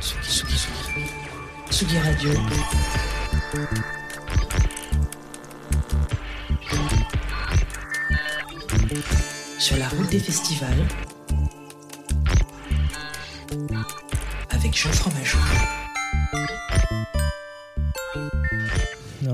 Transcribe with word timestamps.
Tsugi, 0.00 0.28
Tsugi, 0.28 0.56
Tsugi 1.70 1.98
Radio. 1.98 2.32
Sur 9.58 9.76
la 9.78 9.88
route 9.88 10.08
des 10.10 10.18
festivals. 10.18 10.86
Avec 14.50 14.76
Jean 14.76 14.92
Fromageau. 14.92 15.38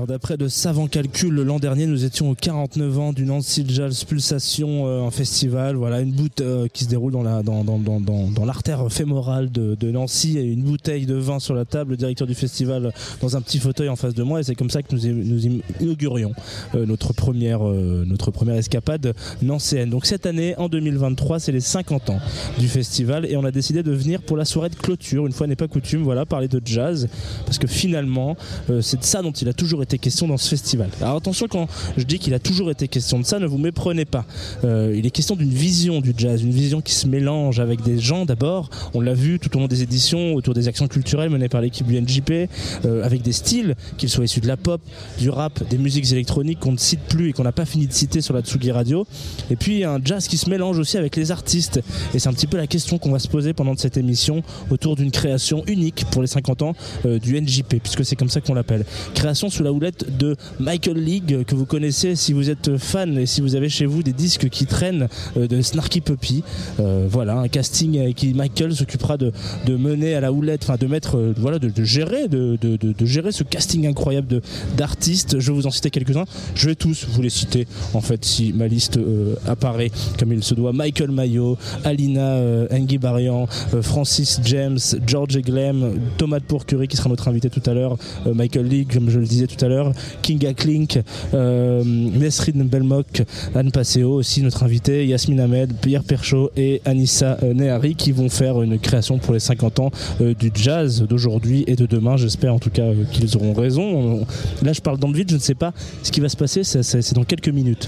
D'après 0.07 0.37
de 0.37 0.47
savants 0.47 0.87
calculs, 0.87 1.33
l'an 1.33 1.59
dernier, 1.59 1.85
nous 1.85 2.03
étions 2.03 2.29
aux 2.29 2.35
49 2.35 2.99
ans 2.99 3.13
du 3.13 3.25
Nancy 3.25 3.63
Jazz 3.67 4.03
Pulsation 4.03 4.85
euh, 4.87 4.99
en 4.99 5.11
festival. 5.11 5.75
Voilà, 5.75 6.01
une 6.01 6.11
bouteille 6.11 6.45
euh, 6.45 6.67
qui 6.67 6.83
se 6.83 6.89
déroule 6.89 7.13
dans 7.13 7.23
la 7.23 7.41
dans, 7.41 7.63
dans, 7.63 7.77
dans, 7.77 7.99
dans 7.99 8.45
l'artère 8.45 8.91
fémorale 8.91 9.51
de, 9.51 9.91
Nancy 9.91 10.37
et 10.37 10.43
une 10.43 10.63
bouteille 10.63 11.05
de 11.05 11.15
vin 11.15 11.39
sur 11.39 11.53
la 11.53 11.63
table. 11.63 11.91
Le 11.91 11.97
directeur 11.97 12.27
du 12.27 12.33
festival 12.33 12.91
dans 13.21 13.37
un 13.37 13.41
petit 13.41 13.59
fauteuil 13.59 13.87
en 13.87 13.95
face 13.95 14.13
de 14.13 14.23
moi. 14.23 14.41
Et 14.41 14.43
c'est 14.43 14.55
comme 14.55 14.69
ça 14.69 14.81
que 14.83 14.93
nous, 14.93 15.23
nous 15.23 15.61
inaugurions 15.79 16.33
euh, 16.75 16.85
notre 16.85 17.13
première 17.13 17.63
notre 17.63 18.31
première 18.31 18.55
escapade 18.55 19.13
nancéenne. 19.41 19.89
Donc 19.89 20.05
cette 20.05 20.25
année, 20.25 20.55
en 20.57 20.67
2023, 20.69 21.39
c'est 21.39 21.51
les 21.51 21.61
50 21.61 22.09
ans 22.09 22.19
du 22.59 22.67
festival 22.67 23.25
et 23.25 23.37
on 23.37 23.45
a 23.45 23.51
décidé 23.51 23.83
de 23.83 23.91
venir 23.91 24.21
pour 24.21 24.37
la 24.37 24.45
soirée 24.45 24.69
de 24.69 24.75
clôture. 24.75 25.27
Une 25.27 25.33
fois 25.33 25.47
n'est 25.47 25.55
pas 25.55 25.67
coutume, 25.67 26.03
voilà, 26.03 26.25
parler 26.25 26.47
de 26.47 26.61
jazz 26.63 27.07
parce 27.45 27.57
que 27.57 27.67
finalement, 27.67 28.35
c'est 28.81 28.99
de 28.99 29.05
ça 29.05 29.21
dont 29.21 29.31
il 29.31 29.47
a 29.47 29.53
toujours 29.53 29.83
été 29.83 29.92
question 29.97 30.27
dans 30.27 30.37
ce 30.37 30.49
festival. 30.49 30.89
Alors 31.01 31.17
attention 31.17 31.47
quand 31.47 31.67
je 31.97 32.03
dis 32.03 32.19
qu'il 32.19 32.33
a 32.33 32.39
toujours 32.39 32.71
été 32.71 32.87
question 32.87 33.19
de 33.19 33.25
ça, 33.25 33.39
ne 33.39 33.45
vous 33.45 33.57
méprenez 33.57 34.05
pas. 34.05 34.25
Euh, 34.63 34.93
il 34.95 35.05
est 35.05 35.11
question 35.11 35.35
d'une 35.35 35.49
vision 35.49 36.01
du 36.01 36.13
jazz, 36.17 36.41
une 36.41 36.51
vision 36.51 36.81
qui 36.81 36.93
se 36.93 37.07
mélange 37.07 37.59
avec 37.59 37.81
des 37.81 37.99
gens 37.99 38.25
d'abord. 38.25 38.69
On 38.93 39.01
l'a 39.01 39.13
vu 39.13 39.39
tout 39.39 39.55
au 39.57 39.59
long 39.59 39.67
des 39.67 39.83
éditions 39.83 40.33
autour 40.33 40.53
des 40.53 40.67
actions 40.67 40.87
culturelles 40.87 41.29
menées 41.29 41.49
par 41.49 41.61
l'équipe 41.61 41.87
du 41.87 41.99
NJP, 41.99 42.49
euh, 42.85 43.03
avec 43.03 43.21
des 43.21 43.31
styles, 43.31 43.75
qu'ils 43.97 44.09
soient 44.09 44.25
issus 44.25 44.41
de 44.41 44.47
la 44.47 44.57
pop, 44.57 44.81
du 45.19 45.29
rap, 45.29 45.67
des 45.69 45.77
musiques 45.77 46.11
électroniques 46.11 46.59
qu'on 46.59 46.71
ne 46.71 46.77
cite 46.77 47.01
plus 47.01 47.29
et 47.29 47.33
qu'on 47.33 47.43
n'a 47.43 47.51
pas 47.51 47.65
fini 47.65 47.87
de 47.87 47.93
citer 47.93 48.21
sur 48.21 48.33
la 48.33 48.41
Tsugi 48.41 48.71
Radio. 48.71 49.05
Et 49.51 49.55
puis 49.55 49.83
un 49.83 49.99
jazz 50.03 50.27
qui 50.27 50.37
se 50.37 50.49
mélange 50.49 50.79
aussi 50.79 50.97
avec 50.97 51.15
les 51.15 51.31
artistes. 51.31 51.81
Et 52.13 52.19
c'est 52.19 52.29
un 52.29 52.33
petit 52.33 52.47
peu 52.47 52.57
la 52.57 52.67
question 52.67 52.97
qu'on 52.97 53.11
va 53.11 53.19
se 53.19 53.27
poser 53.27 53.53
pendant 53.53 53.75
cette 53.75 53.97
émission 53.97 54.43
autour 54.69 54.95
d'une 54.95 55.11
création 55.11 55.63
unique 55.67 56.05
pour 56.11 56.21
les 56.21 56.27
50 56.27 56.61
ans 56.61 56.75
euh, 57.05 57.19
du 57.19 57.39
NJP, 57.39 57.79
puisque 57.81 58.05
c'est 58.05 58.15
comme 58.15 58.29
ça 58.29 58.41
qu'on 58.41 58.53
l'appelle. 58.53 58.85
Création 59.13 59.49
sous 59.49 59.63
la 59.63 59.71
de 59.91 60.35
Michael 60.59 60.97
League 60.97 61.43
que 61.45 61.55
vous 61.55 61.65
connaissez 61.65 62.15
si 62.15 62.33
vous 62.33 62.49
êtes 62.49 62.77
fan 62.77 63.17
et 63.17 63.25
si 63.25 63.41
vous 63.41 63.55
avez 63.55 63.69
chez 63.69 63.85
vous 63.85 64.03
des 64.03 64.13
disques 64.13 64.49
qui 64.49 64.65
traînent 64.65 65.07
euh, 65.37 65.47
de 65.47 65.61
Snarky 65.61 66.01
Puppy. 66.01 66.43
Euh, 66.79 67.07
voilà, 67.09 67.37
un 67.37 67.47
casting 67.47 68.13
qui 68.13 68.33
Michael 68.33 68.75
s'occupera 68.75 69.17
de, 69.17 69.31
de, 69.65 69.75
mener 69.75 70.15
à 70.15 70.21
la 70.21 70.31
houlette, 70.31 70.63
enfin 70.63 70.77
de 70.79 70.87
mettre, 70.87 71.17
euh, 71.17 71.33
voilà, 71.37 71.59
de, 71.59 71.69
de 71.69 71.83
gérer, 71.83 72.27
de, 72.27 72.57
de, 72.61 73.05
gérer 73.05 73.31
ce 73.31 73.43
casting 73.43 73.87
incroyable 73.87 74.41
d'artistes. 74.77 75.39
Je 75.39 75.51
vais 75.51 75.57
vous 75.57 75.67
en 75.67 75.71
citer 75.71 75.89
quelques-uns. 75.89 76.25
Je 76.55 76.69
vais 76.69 76.75
tous 76.75 77.05
vous 77.09 77.21
les 77.21 77.29
citer 77.29 77.67
en 77.93 78.01
fait 78.01 78.23
si 78.23 78.53
ma 78.53 78.67
liste 78.67 78.99
apparaît 79.47 79.91
comme 80.17 80.31
il 80.31 80.43
se 80.43 80.53
doit. 80.53 80.73
Michael 80.73 81.11
Mayo, 81.11 81.57
Alina 81.83 82.37
Engi 82.71 82.97
Barian, 82.97 83.47
Francis 83.81 84.39
James, 84.43 84.79
George 85.05 85.35
Eglem, 85.35 85.99
Thomas 86.17 86.39
Pourcurie 86.39 86.87
qui 86.87 86.97
sera 86.97 87.09
notre 87.09 87.27
invité 87.27 87.49
tout 87.49 87.61
à 87.69 87.73
l'heure, 87.73 87.97
Michael 88.25 88.67
League 88.67 88.93
comme 88.93 89.09
je 89.09 89.19
le 89.19 89.25
disais 89.25 89.47
tout 89.47 89.63
à 89.63 89.67
l'heure, 89.67 89.72
Kinga 90.21 90.53
Klink, 90.53 90.99
euh, 91.33 91.83
Nesrin 91.83 92.63
Belmok, 92.65 93.23
Anne 93.55 93.71
Passeo 93.71 94.13
aussi 94.13 94.41
notre 94.41 94.63
invité, 94.63 95.05
Yasmine 95.07 95.39
Ahmed, 95.39 95.73
Pierre 95.81 96.03
Perchaud 96.03 96.51
et 96.55 96.81
Anissa 96.85 97.37
euh, 97.43 97.53
Nehari 97.53 97.95
qui 97.95 98.11
vont 98.11 98.29
faire 98.29 98.61
une 98.61 98.79
création 98.79 99.17
pour 99.17 99.33
les 99.33 99.39
50 99.39 99.79
ans 99.79 99.91
euh, 100.21 100.33
du 100.33 100.51
jazz 100.53 101.03
d'aujourd'hui 101.07 101.63
et 101.67 101.75
de 101.75 101.85
demain. 101.85 102.17
J'espère 102.17 102.53
en 102.53 102.59
tout 102.59 102.69
cas 102.69 102.87
qu'ils 103.11 103.35
auront 103.35 103.53
raison. 103.53 104.25
Là 104.61 104.73
je 104.73 104.81
parle 104.81 104.97
dans 104.97 105.13
je 105.13 105.35
ne 105.35 105.39
sais 105.39 105.53
pas 105.53 105.73
ce 106.01 106.11
qui 106.11 106.19
va 106.19 106.27
se 106.27 106.35
passer, 106.35 106.63
c'est 106.63 107.13
dans 107.13 107.23
quelques 107.23 107.49
minutes 107.49 107.87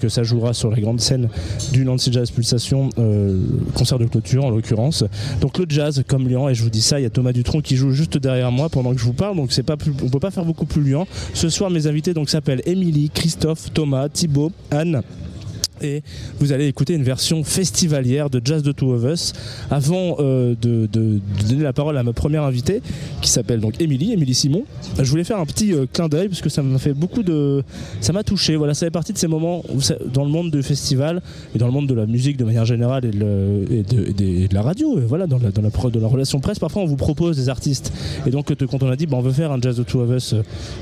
que 0.00 0.08
ça 0.08 0.24
jouera 0.24 0.52
sur 0.52 0.70
la 0.70 0.80
grande 0.80 1.00
scène 1.00 1.28
du 1.72 1.84
Nancy 1.84 2.12
Jazz 2.12 2.30
Pulsation, 2.30 2.90
concert 3.74 3.98
de 3.98 4.06
clôture 4.06 4.44
en 4.44 4.50
l'occurrence. 4.50 5.04
Donc 5.40 5.58
le 5.58 5.66
jazz 5.68 6.02
comme 6.06 6.26
Lyon, 6.26 6.48
et 6.48 6.54
je 6.54 6.62
vous 6.62 6.70
dis 6.70 6.82
ça, 6.82 6.98
il 6.98 7.04
y 7.04 7.06
a 7.06 7.10
Thomas 7.10 7.32
Dutronc 7.32 7.60
qui 7.60 7.76
joue 7.76 7.92
juste 7.92 8.18
derrière 8.18 8.50
moi 8.50 8.68
pendant 8.68 8.92
que 8.92 8.98
je 8.98 9.04
vous 9.04 9.12
parle, 9.12 9.36
donc 9.36 9.52
c'est 9.52 9.62
pas 9.62 9.76
on 10.02 10.08
peut 10.08 10.20
pas 10.20 10.30
faire 10.30 10.44
beaucoup 10.44 10.66
plus 10.66 10.82
Lyon. 10.82 11.06
Ce 11.32 11.48
soir, 11.48 11.70
mes 11.70 11.86
invités 11.86 12.14
donc 12.14 12.28
s'appellent 12.28 12.62
Émilie, 12.66 13.10
Christophe, 13.10 13.72
Thomas, 13.72 14.08
Thibaut, 14.08 14.52
Anne 14.70 15.02
et 15.84 16.02
vous 16.40 16.52
allez 16.52 16.66
écouter 16.66 16.94
une 16.94 17.02
version 17.02 17.44
festivalière 17.44 18.30
de 18.30 18.40
Jazz 18.44 18.62
the 18.62 18.74
Two 18.74 18.92
of 18.92 19.04
Us 19.04 19.32
avant 19.70 20.16
euh, 20.18 20.54
de, 20.60 20.86
donner 20.86 21.62
la 21.62 21.72
parole 21.72 21.96
à 21.96 22.02
ma 22.02 22.12
première 22.12 22.42
invitée 22.42 22.82
qui 23.20 23.30
s'appelle 23.30 23.60
donc 23.60 23.80
Émilie, 23.80 24.12
Émilie 24.12 24.34
Simon. 24.34 24.64
Je 24.98 25.08
voulais 25.10 25.24
faire 25.24 25.38
un 25.38 25.46
petit 25.46 25.72
euh, 25.72 25.86
clin 25.92 26.08
d'œil 26.08 26.28
parce 26.28 26.40
que 26.40 26.48
ça 26.48 26.62
m'a 26.62 26.78
fait 26.78 26.94
beaucoup 26.94 27.22
de 27.22 27.62
ça 28.00 28.12
m'a 28.12 28.22
touché. 28.22 28.56
Voilà, 28.56 28.74
ça 28.74 28.86
fait 28.86 28.90
partie 28.90 29.12
de 29.12 29.18
ces 29.18 29.26
moments 29.26 29.62
dans 30.12 30.24
le 30.24 30.30
monde 30.30 30.50
du 30.50 30.62
festival 30.62 31.22
et 31.54 31.58
dans 31.58 31.66
le 31.66 31.72
monde 31.72 31.86
de 31.86 31.94
la 31.94 32.06
musique 32.06 32.36
de 32.36 32.44
manière 32.44 32.64
générale 32.64 33.04
et, 33.04 33.10
de, 33.10 34.54
la 34.54 34.62
radio, 34.62 34.98
voilà, 35.06 35.26
dans 35.26 35.38
la, 35.38 36.08
relation 36.08 36.40
presse, 36.40 36.58
parfois 36.58 36.82
on 36.82 36.86
vous 36.86 36.96
propose 36.96 37.36
des 37.36 37.48
artistes 37.48 37.92
et 38.26 38.30
donc 38.30 38.52
quand 38.54 38.82
on 38.82 38.88
a 38.88 38.96
dit 38.96 39.06
bah, 39.06 39.16
on 39.16 39.22
veut 39.22 39.32
faire 39.32 39.52
un 39.52 39.60
Jazz 39.60 39.76
the 39.76 39.86
Two 39.86 40.00
of 40.00 40.10
Us 40.10 40.34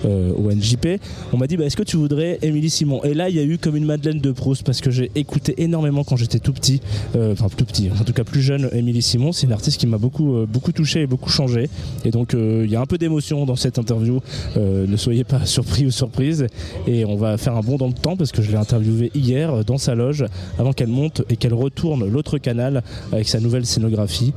euh, 0.05 0.33
au 0.35 0.53
NJP, 0.53 1.01
on 1.33 1.39
m'a 1.39 1.47
dit 1.47 1.57
bah, 1.57 1.65
est-ce 1.65 1.77
que 1.77 1.83
tu 1.83 1.97
voudrais 1.97 2.39
Émilie 2.43 2.71
Simon? 2.71 3.03
Et 3.05 3.15
là 3.15 3.29
il 3.29 3.37
y 3.37 3.41
a 3.41 3.45
eu 3.45 3.59
comme 3.59 3.77
une 3.77 3.85
Madeleine 3.85 4.21
de 4.21 4.33
Proust 4.33 4.65
parce 4.65 4.81
que 4.81 4.91
j'ai 4.93 5.11
écouté 5.15 5.55
énormément 5.63 6.05
quand 6.05 6.17
j'étais 6.17 6.39
tout 6.39 6.53
petit, 6.53 6.81
euh, 7.17 7.33
enfin 7.33 7.49
tout 7.55 7.65
petit, 7.65 7.91
en 7.99 8.05
tout 8.05 8.13
cas 8.13 8.25
plus 8.25 8.43
jeune, 8.43 8.69
Émilie 8.73 9.03
Simon. 9.03 9.33
C'est 9.33 9.47
une 9.47 9.53
artiste 9.53 9.81
qui 9.81 9.87
m'a 9.87 9.99
beaucoup, 9.99 10.37
euh, 10.37 10.47
beaucoup 10.47 10.73
touché 10.73 11.03
et 11.03 11.07
beaucoup 11.07 11.31
changé. 11.31 11.69
Et 12.05 12.11
donc 12.11 12.35
euh, 12.35 12.63
il 12.65 12.71
y 12.71 12.77
a 12.77 12.81
un 12.81 12.87
peu 12.87 12.99
d'émotion 12.99 13.45
dans 13.47 13.57
cette 13.57 13.79
interview. 13.79 14.21
ne 14.57 14.97
soyez 14.97 15.25
pas 15.25 15.45
surpris 15.47 15.87
ou 15.87 15.91
surprise. 15.91 16.47
Et 16.87 17.05
on 17.05 17.17
va 17.17 17.37
faire 17.39 17.57
un 17.57 17.61
bond 17.61 17.77
dans 17.77 17.89
le 17.89 17.93
temps 17.95 18.17
parce 18.17 18.33
que 18.33 18.43
je 18.43 18.51
l'ai 18.51 18.57
interviewée 18.57 19.11
hier 19.15 19.65
dans 19.65 19.79
sa 19.79 19.95
loge 19.95 20.25
avant 20.59 20.73
qu'elle 20.73 20.89
monte 20.89 21.23
et 21.29 21.37
qu'elle 21.37 21.55
retourne 21.55 22.09
l'autre 22.09 22.39
canal 22.39 22.83
avec 23.13 23.29
sa 23.29 23.41
nouvelle 23.41 23.67
scénographie. 23.67 24.33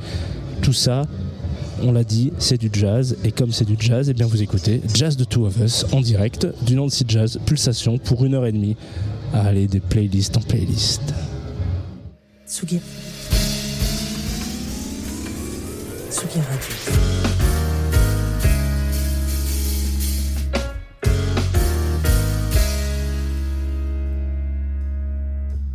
Tout 0.61 0.73
ça, 0.73 1.03
on 1.83 1.91
l'a 1.91 2.03
dit, 2.03 2.31
c'est 2.37 2.57
du 2.57 2.69
jazz. 2.71 3.17
Et 3.23 3.31
comme 3.31 3.51
c'est 3.51 3.65
du 3.65 3.75
jazz, 3.79 4.07
et 4.07 4.11
eh 4.11 4.13
bien 4.13 4.25
vous 4.25 4.41
écoutez 4.41 4.81
Jazz 4.93 5.17
de 5.17 5.23
Two 5.23 5.45
of 5.45 5.57
Us 5.59 5.85
en 5.91 6.01
direct 6.01 6.47
du 6.65 6.75
Nancy 6.75 7.03
Jazz 7.07 7.39
Pulsation 7.45 7.97
pour 7.97 8.25
une 8.25 8.33
heure 8.33 8.45
et 8.45 8.51
demie 8.51 8.75
à 9.33 9.41
aller 9.47 9.67
des 9.67 9.79
playlists 9.79 10.37
en 10.37 10.41
playlist. 10.41 11.13
Tsugi. 12.47 12.79
Tsugi 16.09 16.39
Radio. 16.39 16.75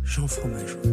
Jean 0.03 0.27
Fromage. 0.27 0.90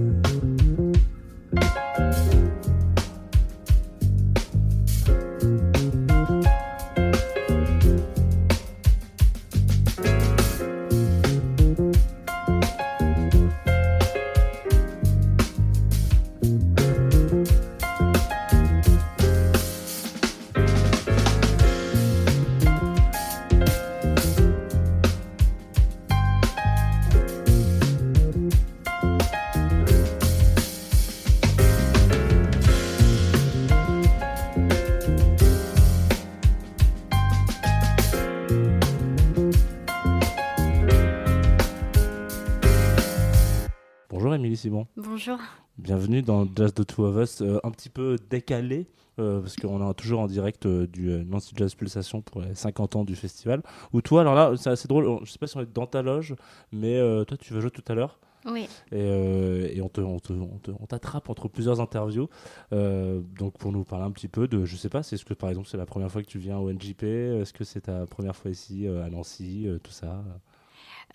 Bonjour. 45.19 45.41
Bienvenue 45.79 46.23
dans 46.23 46.47
Jazz 46.55 46.73
the 46.73 46.87
Two 46.87 47.05
of 47.05 47.17
Us, 47.17 47.43
euh, 47.43 47.59
un 47.65 47.73
petit 47.73 47.89
peu 47.89 48.19
décalé, 48.31 48.87
euh, 49.19 49.41
parce 49.41 49.57
qu'on 49.57 49.91
est 49.91 49.95
toujours 49.95 50.21
en 50.21 50.29
direct 50.29 50.65
euh, 50.65 50.87
du 50.87 51.09
Nancy 51.25 51.55
Jazz 51.57 51.75
Pulsation 51.75 52.23
pour 52.23 52.41
les 52.41 52.55
50 52.55 52.95
ans 52.95 53.05
du 53.05 53.17
festival. 53.17 53.65
Ou 53.93 54.01
toi, 54.01 54.21
alors 54.21 54.37
là, 54.37 54.53
c'est 54.57 54.71
assez 54.71 54.87
drôle, 54.87 55.19
je 55.25 55.33
sais 55.33 55.41
pas 55.41 55.49
si 55.49 55.57
on 55.57 55.63
est 55.63 55.75
dans 55.75 55.89
ta 55.89 56.03
loge, 56.03 56.37
mais 56.71 57.01
toi, 57.27 57.37
tu 57.37 57.53
vas 57.53 57.59
jouer 57.59 57.73
tout 57.73 57.83
à 57.89 57.95
l'heure. 57.95 58.21
Oui. 58.47 58.69
Et, 58.93 59.81
on, 59.83 59.89
te, 59.89 60.01
on, 60.01 60.87
t'attrape 60.87 61.29
entre 61.29 61.49
plusieurs 61.49 61.81
interviews. 61.81 62.29
donc 62.71 63.59
pour 63.59 63.73
nous 63.73 63.83
parler 63.83 64.05
un 64.05 64.13
petit 64.13 64.29
peu 64.29 64.47
de, 64.47 64.65
je 64.67 64.77
sais 64.77 64.89
pas, 64.89 65.01
est-ce 65.01 65.25
que 65.25 65.35
par 65.35 65.51
exemple 65.51 65.67
c'est 65.69 65.79
la 65.79 65.87
première 65.87 66.13
fois 66.13 66.23
que 66.23 66.29
tu 66.29 66.39
viens 66.39 66.59
au 66.59 66.73
NJP 66.73 67.03
Est-ce 67.03 67.53
que 67.53 67.65
c'est 67.65 67.81
ta 67.81 68.07
première 68.07 68.37
fois 68.37 68.53
ici 68.53 68.87
à 68.87 69.11
Nancy 69.11 69.67
Tout 69.83 69.91
ça? 69.91 70.23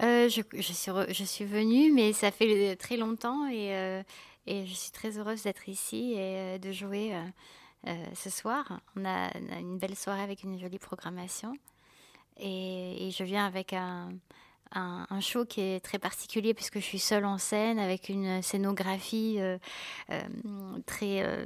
Euh, 0.01 0.27
je, 0.27 0.41
suis 0.61 0.91
je 1.09 1.23
suis 1.23 1.45
venue, 1.45 1.91
mais 1.91 2.13
ça 2.13 2.31
fait 2.31 2.75
très 2.75 2.97
longtemps 2.97 3.47
et, 3.47 3.75
euh, 3.75 4.03
et 4.47 4.65
je 4.65 4.73
suis 4.73 4.91
très 4.91 5.17
heureuse 5.17 5.43
d'être 5.43 5.69
ici 5.69 6.13
et 6.13 6.17
euh, 6.17 6.57
de 6.57 6.71
jouer 6.71 7.13
ce 8.15 8.29
soir. 8.29 8.79
On 8.95 9.05
a, 9.05 9.29
une 9.59 9.77
belle 9.77 9.95
soirée 9.95 10.23
avec 10.23 10.43
une 10.43 10.59
jolie 10.59 10.79
programmation. 10.79 11.53
Et 12.39 13.09
je 13.15 13.23
viens 13.23 13.45
avec 13.45 13.73
un, 13.73 14.13
un, 14.75 15.19
show 15.19 15.45
qui 15.45 15.61
est 15.61 15.79
très 15.79 15.99
particulier 15.99 16.53
puisque 16.53 16.75
je 16.75 16.83
suis 16.83 16.99
seule 16.99 17.25
en 17.25 17.37
scène 17.37 17.79
avec 17.79 18.09
une 18.09 18.41
scénographie 18.41 19.35
euh, 19.39 19.57
euh, 20.11 20.21
très 20.85 21.23
euh, 21.23 21.45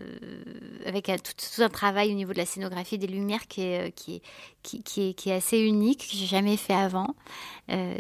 avec 0.85 1.12
tout, 1.24 1.62
un 1.62 1.69
travail 1.69 2.12
au 2.12 2.15
niveau 2.15 2.33
de 2.33 2.38
la 2.38 2.45
scénographie 2.45 2.97
des 2.97 3.07
lumières 3.07 3.47
qui 3.47 3.62
est 3.62 3.91
qui 3.95 4.21
qui, 4.63 4.83
qui, 5.13 5.29
est, 5.29 5.33
assez 5.33 5.59
unique 5.59 6.07
que 6.09 6.18
j'ai 6.18 6.25
jamais 6.25 6.57
fait 6.57 6.74
avant. 6.74 7.15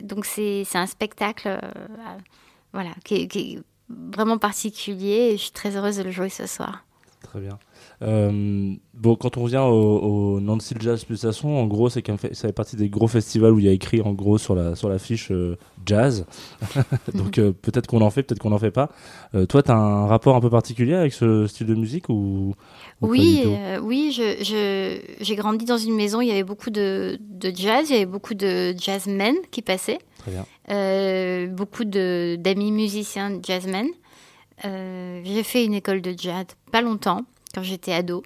donc 0.03 0.25
c'est 0.25 0.65
un 0.73 0.87
spectacle 0.87 1.59
voilà 2.73 2.91
qui 3.03 3.15
est 3.15 3.59
vraiment 3.89 4.37
particulier 4.37 5.31
et 5.31 5.37
je 5.37 5.43
suis 5.43 5.51
très 5.51 5.75
heureuse 5.75 5.97
de 5.97 6.03
le 6.03 6.11
jouer 6.11 6.29
ce 6.29 6.47
soir. 6.47 6.86
Très 7.31 7.41
bien. 7.41 7.59
Euh, 8.03 8.73
bon, 8.93 9.15
quand 9.15 9.35
on 9.35 9.43
revient 9.43 9.57
au, 9.57 10.35
au 10.35 10.39
Nancy 10.39 10.75
Jazz 10.79 11.03
Pulsation, 11.03 11.59
en 11.61 11.67
gros, 11.67 11.89
c'est 11.89 12.05
ça 12.07 12.47
fait 12.47 12.53
partie 12.53 12.77
des 12.77 12.89
gros 12.89 13.07
festivals 13.07 13.51
où 13.51 13.59
il 13.59 13.65
y 13.65 13.69
a 13.69 13.73
écrit 13.73 14.01
en 14.01 14.13
gros 14.13 14.37
sur 14.37 14.55
la 14.55 14.75
sur 14.75 14.87
l'affiche 14.87 15.29
euh, 15.31 15.57
jazz. 15.85 16.25
Donc 17.13 17.37
euh, 17.37 17.51
peut-être 17.51 17.87
qu'on 17.87 17.99
en 18.01 18.09
fait, 18.09 18.23
peut-être 18.23 18.39
qu'on 18.39 18.51
n'en 18.51 18.59
fait 18.59 18.71
pas. 18.71 18.89
toi, 19.49 19.61
tu 19.61 19.71
as 19.71 19.75
un 19.75 20.07
rapport 20.07 20.37
un 20.37 20.39
peu 20.39 20.49
particulier 20.49 20.93
avec 20.93 21.11
ce 21.11 21.47
style 21.47 21.67
de 21.67 21.75
musique 21.75 22.07
ou, 22.07 22.55
Oui, 23.01 23.43
oui. 23.81 24.11
Je, 24.13 25.01
j'ai 25.19 25.35
grandi 25.35 25.65
dans 25.65 25.77
une 25.77 25.95
maison. 25.95 26.21
Il 26.21 26.29
y 26.29 26.31
avait 26.31 26.43
beaucoup 26.43 26.69
de, 26.69 27.19
de 27.21 27.51
jazz. 27.53 27.89
Il 27.89 27.93
y 27.93 27.95
avait 27.97 28.05
beaucoup 28.05 28.35
de 28.35 28.73
jazzmen 28.77 29.35
qui 29.51 29.61
passaient. 29.61 29.99
Très 30.19 30.31
bien. 30.31 31.47
beaucoup 31.53 31.83
de 31.83 32.37
d'amis 32.39 32.71
musiciens 32.71 33.37
jazzmen. 33.45 33.87
J'ai 34.63 35.43
fait 35.43 35.65
une 35.65 35.73
école 35.73 36.01
de 36.01 36.13
jazz 36.17 36.45
pas 36.71 36.81
longtemps 36.81 37.25
quand 37.53 37.63
j'étais 37.63 37.93
ado. 37.93 38.23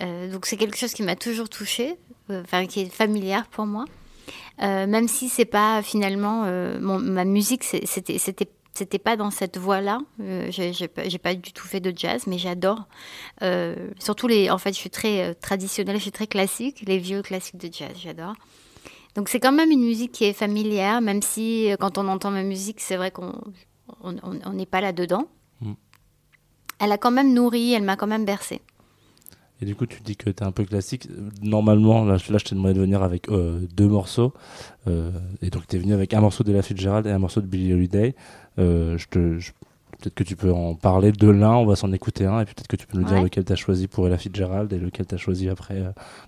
Euh, 0.00 0.30
donc 0.30 0.46
c'est 0.46 0.56
quelque 0.56 0.76
chose 0.76 0.92
qui 0.92 1.02
m'a 1.02 1.16
toujours 1.16 1.48
touchée, 1.48 1.96
euh, 2.30 2.42
enfin 2.42 2.66
qui 2.66 2.80
est 2.80 2.92
familière 2.92 3.46
pour 3.46 3.66
moi. 3.66 3.84
Euh, 4.62 4.86
même 4.86 5.08
si 5.08 5.28
c'est 5.28 5.44
pas 5.44 5.82
finalement 5.82 6.44
ma 6.80 7.24
musique, 7.24 7.64
c'était 7.64 8.18
c'était 8.18 8.48
c'était 8.74 8.98
pas 8.98 9.16
dans 9.16 9.30
cette 9.30 9.58
voie-là. 9.58 10.00
j'ai 10.48 11.18
pas, 11.18 11.34
du 11.34 11.52
tout 11.52 11.66
fait 11.66 11.80
de 11.80 11.92
jazz, 11.94 12.26
mais 12.26 12.38
j'adore. 12.38 12.86
surtout 13.98 14.28
les, 14.28 14.50
en 14.50 14.58
fait, 14.58 14.72
je 14.72 14.78
suis 14.78 14.90
très 14.90 15.34
traditionnelle, 15.34 15.96
je 15.96 16.02
suis 16.02 16.12
très 16.12 16.26
classique, 16.26 16.82
les 16.86 16.98
vieux 16.98 17.20
classiques 17.20 17.58
de 17.58 17.70
jazz, 17.70 17.92
j'adore. 17.96 18.34
Donc 19.14 19.28
c'est 19.28 19.40
quand 19.40 19.52
même 19.52 19.70
une 19.70 19.84
musique 19.84 20.12
qui 20.12 20.24
est 20.24 20.32
familière, 20.32 21.02
même 21.02 21.20
si 21.20 21.68
quand 21.80 21.98
on 21.98 22.08
entend 22.08 22.30
ma 22.30 22.42
musique, 22.42 22.80
c'est 22.80 22.96
vrai 22.96 23.10
qu'on 23.10 23.34
on 24.02 24.52
n'est 24.52 24.66
pas 24.66 24.80
là 24.80 24.92
dedans 24.92 25.28
elle 26.82 26.92
a 26.92 26.98
quand 26.98 27.12
même 27.12 27.32
nourri, 27.32 27.72
elle 27.72 27.84
m'a 27.84 27.96
quand 27.96 28.08
même 28.08 28.24
bercé. 28.24 28.60
Et 29.60 29.64
du 29.64 29.76
coup, 29.76 29.86
tu 29.86 30.00
dis 30.02 30.16
que 30.16 30.28
tu 30.28 30.42
es 30.42 30.42
un 30.42 30.50
peu 30.50 30.64
classique. 30.64 31.08
Normalement, 31.40 32.04
là, 32.04 32.16
je 32.16 32.44
t'ai 32.44 32.56
demandé 32.56 32.74
de 32.74 32.80
venir 32.80 33.04
avec 33.04 33.28
euh, 33.28 33.60
deux 33.76 33.86
morceaux. 33.86 34.34
Euh, 34.88 35.12
et 35.40 35.50
donc, 35.50 35.68
tu 35.68 35.76
es 35.76 35.78
venu 35.78 35.94
avec 35.94 36.12
un 36.14 36.20
morceau 36.20 36.42
de 36.42 36.52
La 36.52 36.62
Fitzgerald 36.62 37.06
et 37.06 37.12
un 37.12 37.20
morceau 37.20 37.40
de 37.40 37.46
Billie 37.46 37.72
Holiday. 37.72 38.16
Euh, 38.58 38.98
je 38.98 39.06
te, 39.06 39.18
peut-être 40.00 40.14
que 40.14 40.24
tu 40.24 40.34
peux 40.34 40.52
en 40.52 40.74
parler 40.74 41.12
de 41.12 41.28
l'un, 41.28 41.52
on 41.52 41.64
va 41.64 41.76
s'en 41.76 41.92
écouter 41.92 42.26
un. 42.26 42.40
Et 42.40 42.44
peut-être 42.44 42.66
que 42.66 42.74
tu 42.74 42.88
peux 42.88 42.98
nous 42.98 43.04
dire 43.04 43.22
lequel 43.22 43.44
tu 43.44 43.52
as 43.52 43.56
choisi 43.56 43.86
pour 43.86 44.08
Ella 44.08 44.18
Fitzgerald 44.18 44.72
et 44.72 44.78
lequel 44.80 45.06
tu 45.06 45.14
as 45.14 45.18
choisi 45.18 45.48
après 45.48 45.80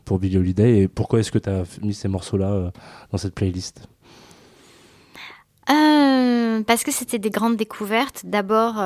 pour 0.04 0.20
Billie 0.20 0.38
Holiday. 0.38 0.82
Et 0.82 0.86
pourquoi 0.86 1.18
est-ce 1.18 1.32
que 1.32 1.40
tu 1.40 1.50
as 1.50 1.64
mis 1.82 1.94
ces 1.94 2.06
morceaux-là 2.06 2.70
dans 3.10 3.18
cette 3.18 3.34
playlist? 3.34 3.88
Parce 5.66 6.84
que 6.84 6.92
c'était 6.92 7.18
des 7.18 7.30
grandes 7.30 7.56
découvertes. 7.56 8.22
D'abord, 8.24 8.76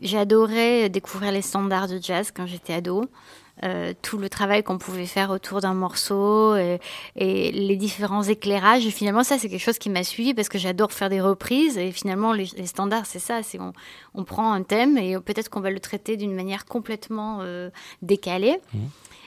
J'adorais 0.00 0.88
découvrir 0.88 1.32
les 1.32 1.42
standards 1.42 1.88
de 1.88 1.98
jazz 2.00 2.30
quand 2.34 2.46
j'étais 2.46 2.74
ado. 2.74 3.04
Euh, 3.64 3.92
tout 4.00 4.16
le 4.16 4.30
travail 4.30 4.62
qu'on 4.62 4.78
pouvait 4.78 5.06
faire 5.06 5.30
autour 5.30 5.60
d'un 5.60 5.74
morceau 5.74 6.56
et, 6.56 6.80
les 7.14 7.76
différents 7.76 8.22
éclairages. 8.22 8.86
Et 8.86 8.90
finalement, 8.90 9.22
ça, 9.22 9.38
c'est 9.38 9.48
quelque 9.50 9.62
chose 9.62 9.78
qui 9.78 9.90
m'a 9.90 10.04
suivi 10.04 10.32
parce 10.32 10.48
que 10.48 10.58
j'adore 10.58 10.92
faire 10.92 11.10
des 11.10 11.20
reprises. 11.20 11.76
Et 11.76 11.92
finalement, 11.92 12.32
les, 12.32 12.46
standards, 12.66 13.06
c'est 13.06 13.18
ça. 13.18 13.42
C'est 13.42 13.60
on, 13.60 13.72
on, 14.14 14.24
prend 14.24 14.52
un 14.52 14.62
thème 14.62 14.96
et 14.96 15.18
peut-être 15.20 15.50
qu'on 15.50 15.60
va 15.60 15.70
le 15.70 15.80
traiter 15.80 16.16
d'une 16.16 16.34
manière 16.34 16.64
complètement 16.64 17.40
euh, 17.42 17.68
décalée. 18.00 18.58
Mmh. 18.72 18.78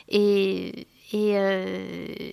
Et, 0.10 0.88
et, 1.14 1.38
euh, 1.38 2.32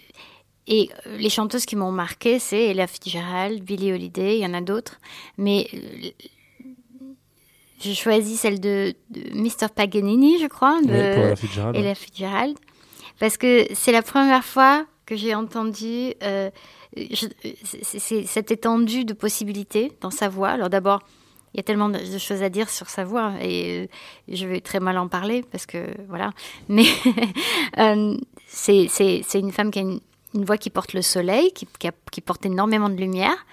et 0.67 0.90
les 1.19 1.31
chanteuses 1.31 1.67
qui 1.67 1.76
m'ont 1.76 1.93
marqué, 1.93 2.38
c'est 2.38 2.70
Ella 2.70 2.87
Fitzgerald, 2.87 3.62
Billie 3.62 3.93
Holiday, 3.93 4.38
il 4.38 4.43
y 4.43 4.46
en 4.46 4.55
a 4.55 4.61
d'autres. 4.61 5.00
Mais 5.37 5.69
j'ai 7.82 7.94
choisi 7.94 8.37
celle 8.37 8.61
de, 8.61 8.94
Mr. 9.34 9.69
Paganini, 9.75 10.38
je 10.38 10.46
crois, 10.46 10.81
de 10.82 10.93
Ella 10.93 11.37
Fitzgerald. 11.37 11.76
Ella 11.76 11.94
Fitzgerald, 11.94 12.56
parce 13.19 13.37
que 13.37 13.67
c'est 13.75 13.93
la 13.93 14.02
première 14.02 14.44
fois 14.44 14.87
que 15.05 15.17
j'ai 15.17 15.34
entendu 15.34 16.14
euh, 16.23 16.50
cette 17.82 18.50
étendue 18.50 19.05
de 19.05 19.14
possibilités 19.14 19.93
dans 20.00 20.11
sa 20.11 20.29
voix. 20.29 20.50
Alors 20.50 20.70
d'abord, 20.70 21.00
il 21.52 21.58
y 21.58 21.61
a 21.61 21.62
tellement 21.64 21.88
de 21.88 22.19
choses 22.19 22.43
à 22.43 22.49
dire 22.49 22.70
sur 22.70 22.88
sa 22.88 23.05
voix 23.05 23.34
et 23.40 23.82
euh, 23.82 23.87
je 24.28 24.46
vais 24.46 24.61
très 24.61 24.81
mal 24.81 24.96
en 24.96 25.08
parler 25.08 25.44
parce 25.50 25.67
que 25.67 25.87
voilà. 26.08 26.31
Mais 26.69 26.85
euh, 27.78 28.17
c'est 28.46 29.35
une 29.35 29.52
femme 29.52 29.70
qui 29.70 29.81
a 29.81 29.82
une, 29.82 30.00
voix 30.35 30.56
qui 30.56 30.70
porte 30.70 30.94
le 30.94 31.02
soleil, 31.02 31.52
qui, 31.52 31.67
qui 32.11 32.20
porte 32.20 32.46
énormément 32.46 32.88
de 32.88 32.96
lumière 32.96 33.44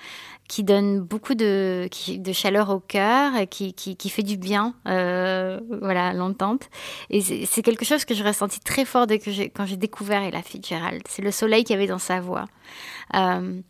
qui 0.50 0.64
donne 0.64 1.00
beaucoup 1.00 1.36
de, 1.36 1.88
de 2.18 2.34
chaleur 2.34 2.72
au 2.72 2.80
cœur, 2.80 3.32
qui, 3.52 3.74
qui, 3.76 3.96
qui 3.96 4.10
fait 4.10 4.24
du 4.24 4.36
bien, 4.36 4.74
euh, 4.88 5.60
voilà, 5.80 6.12
l'entente. 6.12 6.70
Et 7.12 7.22
c'est 7.22 7.62
quelque 7.62 7.86
chose 7.86 8.04
que 8.04 8.16
je 8.16 8.24
ressentis 8.24 8.60
très 8.60 8.84
fort 8.84 9.06
dès 9.06 9.20
que 9.20 9.30
quand 9.50 9.68
j'ai 9.68 9.78
découvert 9.78 10.24
Ella 10.24 10.42
Fitzgerald. 10.42 11.04
C'est 11.08 11.22
le 11.22 11.30
soleil 11.30 11.64
qu'il 11.64 11.76
y 11.76 11.78
avait 11.78 11.88
dans 11.88 12.00
sa 12.00 12.20
voix. 12.20 12.46
Euh, 13.14 13.62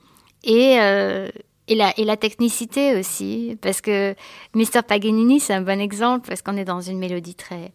et, 0.46 0.80
euh, 0.80 1.28
et, 1.68 1.76
la, 1.76 1.94
et 2.00 2.06
la 2.06 2.16
technicité 2.16 2.98
aussi, 2.98 3.58
parce 3.62 3.81
que 3.81 4.16
Mr. 4.56 4.81
Paganini, 4.88 5.42
c'est 5.42 5.54
un 5.54 5.62
bon 5.62 5.81
exemple, 5.81 6.30
parce 6.30 6.42
qu'on 6.42 6.56
est 6.56 6.66
dans 6.66 6.81
une 6.81 6.98
mélodie 6.98 7.36
très 7.36 7.74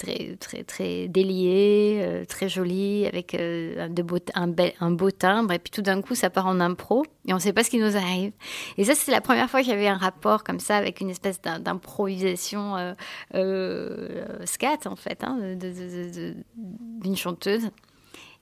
très 0.00 0.36
très 0.36 0.64
très 0.64 1.08
délié, 1.08 2.00
euh, 2.02 2.24
très 2.24 2.48
joli, 2.48 3.06
avec 3.06 3.34
euh, 3.34 3.88
de 3.88 4.02
beau, 4.02 4.16
un, 4.34 4.50
un, 4.80 4.90
beau 4.90 5.10
timbre. 5.10 5.52
Et 5.52 5.58
puis 5.58 5.70
tout 5.70 5.82
d'un 5.82 6.00
coup, 6.00 6.14
ça 6.14 6.30
part 6.30 6.46
en 6.46 6.60
impro 6.60 7.04
et 7.26 7.32
on 7.32 7.36
ne 7.36 7.40
sait 7.40 7.52
pas 7.52 7.62
ce 7.64 7.70
qui 7.70 7.78
nous 7.78 7.96
arrive. 7.96 8.32
Et 8.78 8.84
ça, 8.84 8.94
c'est 8.94 9.12
la 9.12 9.20
première 9.20 9.50
fois 9.50 9.60
que 9.60 9.66
j'avais 9.66 9.88
un 9.88 9.96
rapport 9.96 10.42
comme 10.42 10.60
ça 10.60 10.76
avec 10.76 11.00
une 11.00 11.10
espèce 11.10 11.40
d'improvisation 11.40 12.94
euh, 13.34 14.24
scat 14.44 14.86
en 14.86 14.96
fait, 14.96 15.22
hein, 15.22 15.38
d'une 15.56 17.16
chanteuse. 17.16 17.70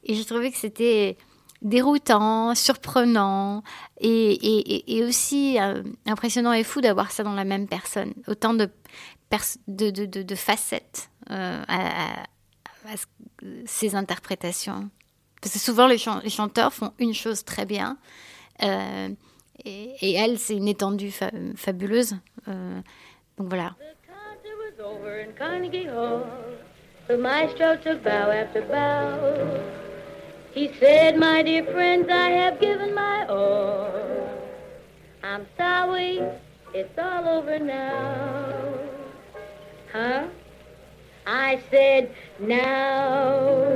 Et 0.05 0.15
j'ai 0.15 0.25
trouvé 0.25 0.53
que 0.53 0.57
c'était 0.57 1.17
déroutant, 1.61 2.55
surprenant 2.55 3.65
et, 4.01 4.95
et, 4.97 5.05
aussi 5.05 5.59
impressionnant 6.07 6.53
et 6.53 6.63
fou 6.63 6.81
d'avoir 6.81 7.11
ça 7.11 7.25
dans 7.25 7.35
la 7.35 7.45
même 7.45 7.67
personne. 7.67 8.15
Autant 8.29 8.55
de 8.55 8.71
facettes 10.37 11.11
euh, 11.31 11.63
à, 11.69 12.25
ces 13.67 13.95
interprétations. 13.95 14.89
Parce 15.41 15.55
que 15.55 15.59
souvent, 15.59 15.87
les, 15.87 15.99
chanteurs 15.99 16.73
font 16.73 16.93
une 16.99 17.15
chose 17.15 17.45
très 17.45 17.67
bien. 17.67 17.99
Euh, 18.63 19.09
et, 19.65 20.15
elle, 20.15 20.39
c'est 20.39 20.57
une 20.57 20.69
étendue 20.69 21.13
fabuleuse. 21.57 22.17
Euh, 22.49 22.81
donc 23.37 23.49
voilà. 23.49 23.75
The 27.09 27.17
maestro 27.17 27.75
took 27.77 28.05
bow 28.05 28.31
after 28.31 28.61
bow. 28.61 29.63
He 30.53 30.69
said, 30.79 31.17
My 31.17 31.43
dear 31.43 31.65
friends, 31.65 32.07
I 32.11 32.29
have 32.33 32.61
given 32.61 32.95
my 32.95 33.25
all. 33.27 33.89
I'm 35.23 35.47
sorry, 35.57 36.21
it's 36.75 36.99
all 36.99 37.27
over 37.27 37.59
now. 37.59 38.75
Huh? 39.91 40.27
I 41.31 41.61
said, 41.71 42.11
now. 42.39 43.67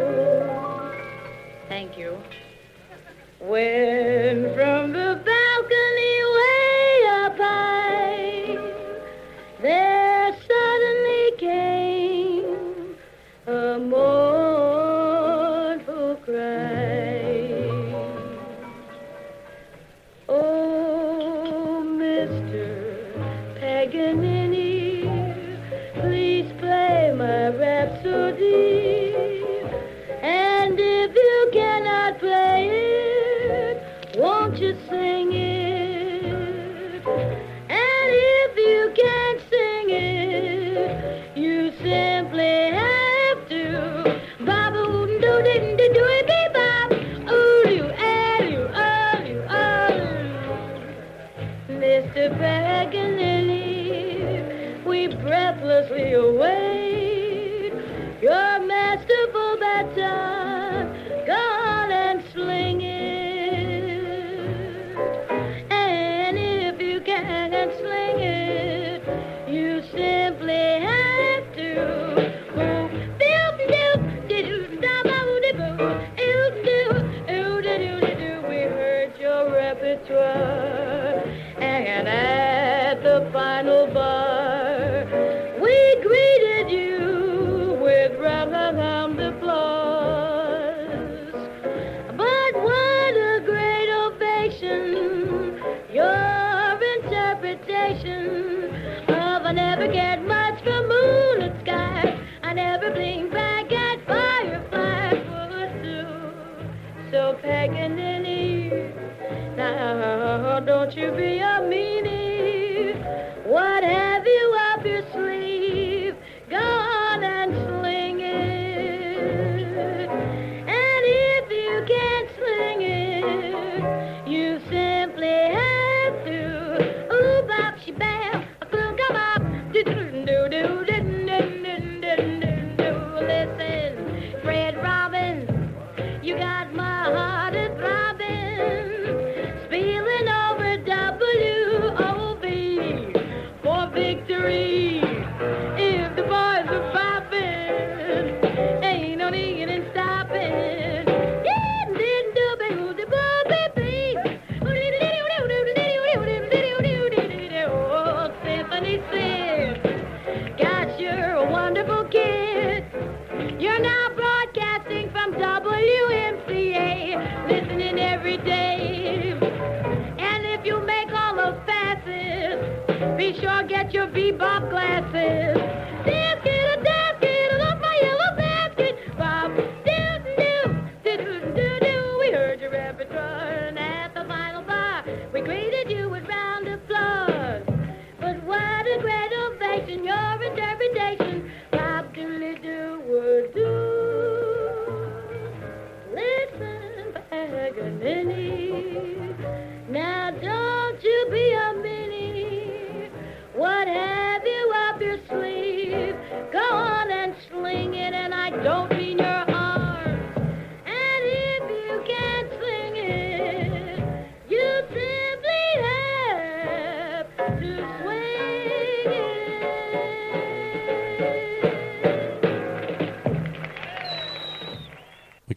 Thank 1.69 1.99
you. 1.99 2.17
When 3.41 4.55
from 4.55 4.93
the 4.93 5.21
balcony 5.23 5.42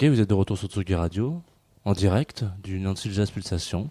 Vous 0.10 0.22
êtes 0.22 0.30
de 0.30 0.36
retour 0.36 0.56
sur 0.56 0.68
Tsugi 0.68 0.94
Radio, 0.94 1.42
en 1.84 1.94
direct 1.94 2.46
du 2.64 2.80
Nancy 2.80 3.12
Jazz 3.12 3.32
Pulsation. 3.32 3.90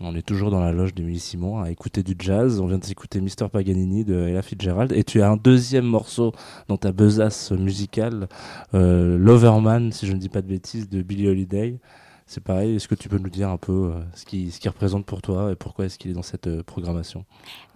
On 0.00 0.14
est 0.14 0.22
toujours 0.22 0.52
dans 0.52 0.60
la 0.60 0.70
loge 0.70 0.94
d'Émilie 0.94 1.18
Simon 1.18 1.60
à 1.60 1.72
écouter 1.72 2.04
du 2.04 2.14
jazz. 2.16 2.60
On 2.60 2.68
vient 2.68 2.78
de 2.78 2.84
s'écouter 2.84 3.20
Mr. 3.20 3.48
Paganini 3.50 4.04
de 4.04 4.28
Ella 4.28 4.42
Fitzgerald. 4.42 4.92
Et 4.92 5.02
tu 5.02 5.22
as 5.22 5.28
un 5.28 5.36
deuxième 5.36 5.84
morceau 5.84 6.32
dans 6.68 6.76
ta 6.76 6.92
besace 6.92 7.50
musicale, 7.50 8.28
euh, 8.74 9.18
Loverman, 9.18 9.90
si 9.90 10.06
je 10.06 10.12
ne 10.12 10.18
dis 10.18 10.28
pas 10.28 10.40
de 10.40 10.46
bêtises, 10.46 10.88
de 10.88 11.02
Billie 11.02 11.28
Holiday. 11.28 11.80
C'est 12.28 12.42
pareil, 12.42 12.74
est-ce 12.74 12.88
que 12.88 12.96
tu 12.96 13.08
peux 13.08 13.18
nous 13.18 13.30
dire 13.30 13.48
un 13.48 13.56
peu 13.56 13.92
euh, 13.94 14.00
ce 14.14 14.24
qu'il 14.24 14.52
ce 14.52 14.58
qui 14.58 14.68
représente 14.68 15.06
pour 15.06 15.22
toi 15.22 15.52
et 15.52 15.54
pourquoi 15.54 15.84
est-ce 15.84 15.96
qu'il 15.96 16.10
est 16.10 16.14
dans 16.14 16.22
cette 16.24 16.48
euh, 16.48 16.64
programmation? 16.64 17.24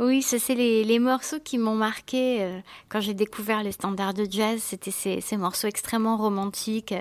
Oui, 0.00 0.22
ça 0.22 0.40
c'est 0.40 0.56
les, 0.56 0.82
les 0.82 0.98
morceaux 0.98 1.38
qui 1.38 1.56
m'ont 1.56 1.76
marqué 1.76 2.42
euh, 2.42 2.58
quand 2.88 3.00
j'ai 3.00 3.14
découvert 3.14 3.62
les 3.62 3.70
standards 3.70 4.12
de 4.12 4.26
jazz. 4.28 4.60
C'était 4.60 4.90
ces, 4.90 5.20
ces 5.20 5.36
morceaux 5.36 5.68
extrêmement 5.68 6.16
romantiques 6.16 6.92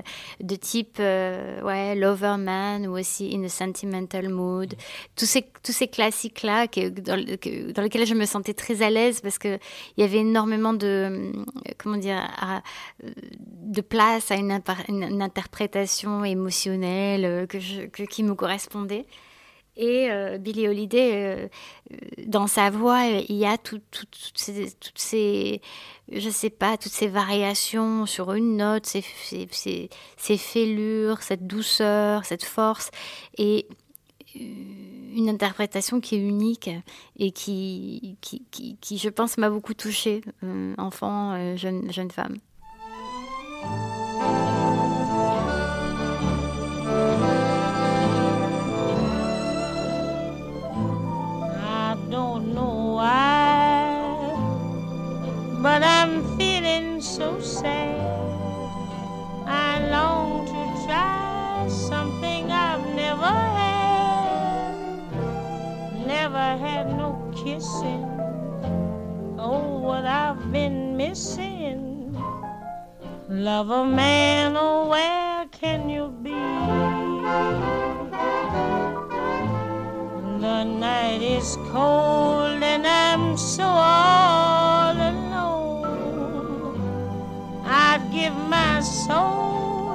de 0.42 0.56
type 0.56 0.98
euh, 1.00 1.60
ouais, 1.64 1.96
Loverman 1.96 2.86
ou 2.86 2.96
aussi 3.00 3.36
In 3.36 3.44
a 3.44 3.50
Sentimental 3.50 4.30
Mood. 4.30 4.76
Tous 5.16 5.26
ces, 5.26 5.42
tous 5.64 5.72
ces 5.72 5.88
classiques-là 5.88 6.68
que, 6.68 6.90
dans, 6.90 7.16
le- 7.16 7.36
que- 7.36 7.72
dans 7.72 7.82
lesquels 7.82 8.06
je 8.06 8.14
me 8.14 8.26
sentais 8.26 8.54
très 8.54 8.84
à 8.84 8.92
l'aise 8.92 9.22
parce 9.22 9.40
qu'il 9.40 9.60
y 9.98 10.04
avait 10.04 10.20
énormément 10.20 10.74
de, 10.74 11.32
comment 11.80 11.98
dire, 11.98 12.22
de 13.02 13.82
place 13.82 14.30
à 14.30 14.36
une 14.36 14.52
interprétation 15.24 16.24
émotionnelle 16.24 17.39
euh, 17.44 17.88
que 17.88 18.04
qui 18.04 18.24
me 18.24 18.34
correspondait. 18.36 19.06
Et 19.78 20.12
euh, 20.12 20.38
Billie 20.38 20.68
Holiday, 20.68 21.12
euh, 21.14 21.48
euh, 21.94 21.98
dans 22.26 22.48
sa 22.48 22.70
voix, 22.70 23.06
il 23.06 23.36
y 23.38 23.46
a 23.46 23.58
tout- 23.58 23.80
tout- 23.92 24.06
toutes 24.08 24.38
ces, 24.38 24.72
toutes 24.74 24.98
ces, 25.00 25.62
je 26.12 26.30
sais 26.30 26.50
pas, 26.50 26.76
toutes 26.78 26.92
ces 26.92 27.08
variations 27.08 28.06
sur 28.06 28.34
une 28.34 28.58
note, 28.58 28.86
ces, 28.86 29.06
ces, 29.24 29.48
ces- 30.18 30.38
fêlures, 30.38 31.22
cette 31.22 31.48
douceur, 31.48 32.26
cette 32.26 32.44
force, 32.44 32.92
et 33.38 33.68
une 34.36 35.30
interprétation 35.30 36.02
qui 36.02 36.16
est 36.16 36.20
unique 36.28 36.70
et 37.18 37.32
qui, 37.32 38.18
qui, 38.22 38.44
qui, 38.82 38.98
je 38.98 39.10
pense, 39.10 39.38
m'a 39.38 39.50
beaucoup 39.50 39.74
touchée, 39.74 40.22
enfant, 40.78 41.56
jeune, 41.56 41.92
jeune 41.92 42.12
femme. 42.12 42.36
So 57.02 57.40
sad. 57.40 57.98
I 59.46 59.88
long 59.90 60.46
to 60.48 60.86
try 60.86 61.66
something 61.70 62.52
I've 62.52 62.86
never 62.94 63.36
had. 63.60 64.76
Never 66.06 66.58
had 66.58 66.96
no 66.98 67.32
kissing. 67.34 68.06
Oh, 69.40 69.80
what 69.80 70.06
I've 70.06 70.52
been 70.52 70.98
missing. 70.98 72.18
Love 73.30 73.70
a 73.70 73.86
man, 73.86 74.58
oh, 74.58 74.90
where 74.90 75.46
can 75.52 75.90
you 75.90 76.10
be? 76.22 76.32
The 80.42 80.64
night 80.64 81.22
is 81.22 81.56
cold 81.72 82.62
and 82.62 82.86
I'm 82.86 83.38
so 83.38 83.64
all 83.64 84.59
I'd 87.72 88.02
give 88.12 88.34
my 88.36 88.82
soul 88.82 89.94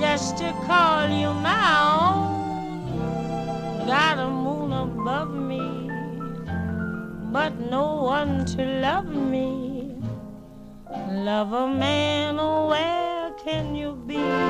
just 0.00 0.36
to 0.38 0.52
call 0.66 1.08
you 1.08 1.32
my 1.32 1.66
own. 1.94 3.86
Got 3.86 4.18
a 4.18 4.28
moon 4.28 4.72
above 4.72 5.32
me, 5.32 5.88
but 7.30 7.54
no 7.70 8.02
one 8.02 8.44
to 8.46 8.64
love 8.64 9.06
me. 9.06 9.94
Love 11.12 11.52
a 11.52 11.68
man, 11.68 12.40
oh, 12.40 12.66
where 12.66 13.30
can 13.44 13.76
you 13.76 13.92
be? 14.08 14.49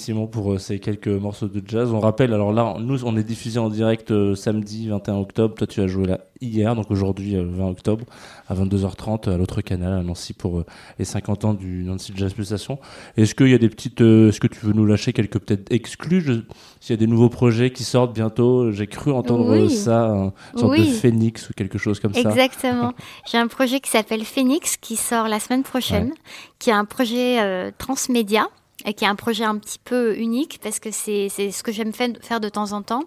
Simon, 0.00 0.26
pour 0.26 0.52
euh, 0.52 0.58
ces 0.58 0.78
quelques 0.80 1.08
morceaux 1.08 1.48
de 1.48 1.62
jazz. 1.66 1.92
On 1.92 2.00
rappelle, 2.00 2.32
alors 2.32 2.52
là, 2.52 2.76
nous, 2.80 3.04
on 3.04 3.16
est 3.16 3.22
diffusé 3.22 3.58
en 3.58 3.68
direct 3.68 4.10
euh, 4.10 4.34
samedi 4.34 4.88
21 4.88 5.16
octobre. 5.16 5.54
Toi, 5.54 5.66
tu 5.66 5.80
as 5.80 5.86
joué 5.86 6.06
là 6.06 6.20
hier, 6.40 6.74
donc 6.74 6.90
aujourd'hui, 6.90 7.36
euh, 7.36 7.44
20 7.46 7.68
octobre, 7.68 8.04
à 8.48 8.54
22h30, 8.54 9.28
à 9.30 9.36
l'autre 9.36 9.60
canal, 9.60 9.92
à 9.92 10.02
Nancy, 10.02 10.32
pour 10.32 10.60
euh, 10.60 10.64
les 10.98 11.04
50 11.04 11.44
ans 11.44 11.54
du 11.54 11.84
Nancy 11.84 12.12
Jazz 12.16 12.32
Pulsation. 12.34 12.78
Est-ce 13.16 13.34
qu'il 13.34 13.48
y 13.48 13.54
a 13.54 13.58
des 13.58 13.68
petites. 13.68 14.00
euh, 14.00 14.30
Est-ce 14.30 14.40
que 14.40 14.46
tu 14.46 14.64
veux 14.64 14.72
nous 14.72 14.86
lâcher 14.86 15.12
quelques 15.12 15.38
peut-être 15.38 15.70
exclus? 15.72 16.20
Je- 16.22 16.32
S'il 16.80 16.94
y 16.94 16.98
a 16.98 17.00
des 17.00 17.06
nouveaux 17.06 17.28
projets 17.28 17.70
qui 17.70 17.84
sortent 17.84 18.14
bientôt, 18.14 18.70
j'ai 18.72 18.86
cru 18.86 19.12
entendre 19.12 19.50
Oui. 19.50 19.64
euh, 19.64 19.68
ça, 19.68 20.06
un 20.06 20.32
sorte 20.56 20.78
de 20.78 20.84
phénix 20.84 21.50
ou 21.50 21.52
quelque 21.52 21.76
chose 21.78 22.00
comme 22.00 22.14
ça. 22.14 22.20
Exactement. 22.20 22.94
J'ai 23.30 23.36
un 23.38 23.46
projet 23.48 23.80
qui 23.80 23.90
s'appelle 23.90 24.24
Phoenix 24.24 24.76
qui 24.78 24.96
sort 24.96 25.28
la 25.28 25.40
semaine 25.40 25.62
prochaine, 25.62 26.12
qui 26.58 26.70
est 26.70 26.72
un 26.72 26.84
projet 26.86 27.40
euh, 27.42 27.70
transmédia 27.76 28.48
et 28.86 28.94
qui 28.94 29.04
est 29.04 29.08
un 29.08 29.14
projet 29.16 29.44
un 29.44 29.58
petit 29.58 29.78
peu 29.78 30.16
unique 30.18 30.58
parce 30.62 30.78
que 30.80 30.90
c'est 30.90 31.28
c'est 31.28 31.50
ce 31.50 31.62
que 31.62 31.72
j'aime 31.72 31.92
fa- 31.92 32.14
faire 32.22 32.40
de 32.40 32.48
temps 32.48 32.72
en 32.72 32.82
temps. 32.82 33.04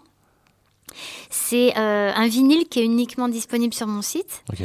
C'est 1.30 1.76
euh, 1.78 2.12
un 2.14 2.28
vinyle 2.28 2.68
qui 2.70 2.80
est 2.82 2.86
uniquement 2.86 3.28
disponible 3.28 3.74
sur 3.74 3.88
mon 3.88 4.02
site 4.04 4.44
Ok. 4.52 4.60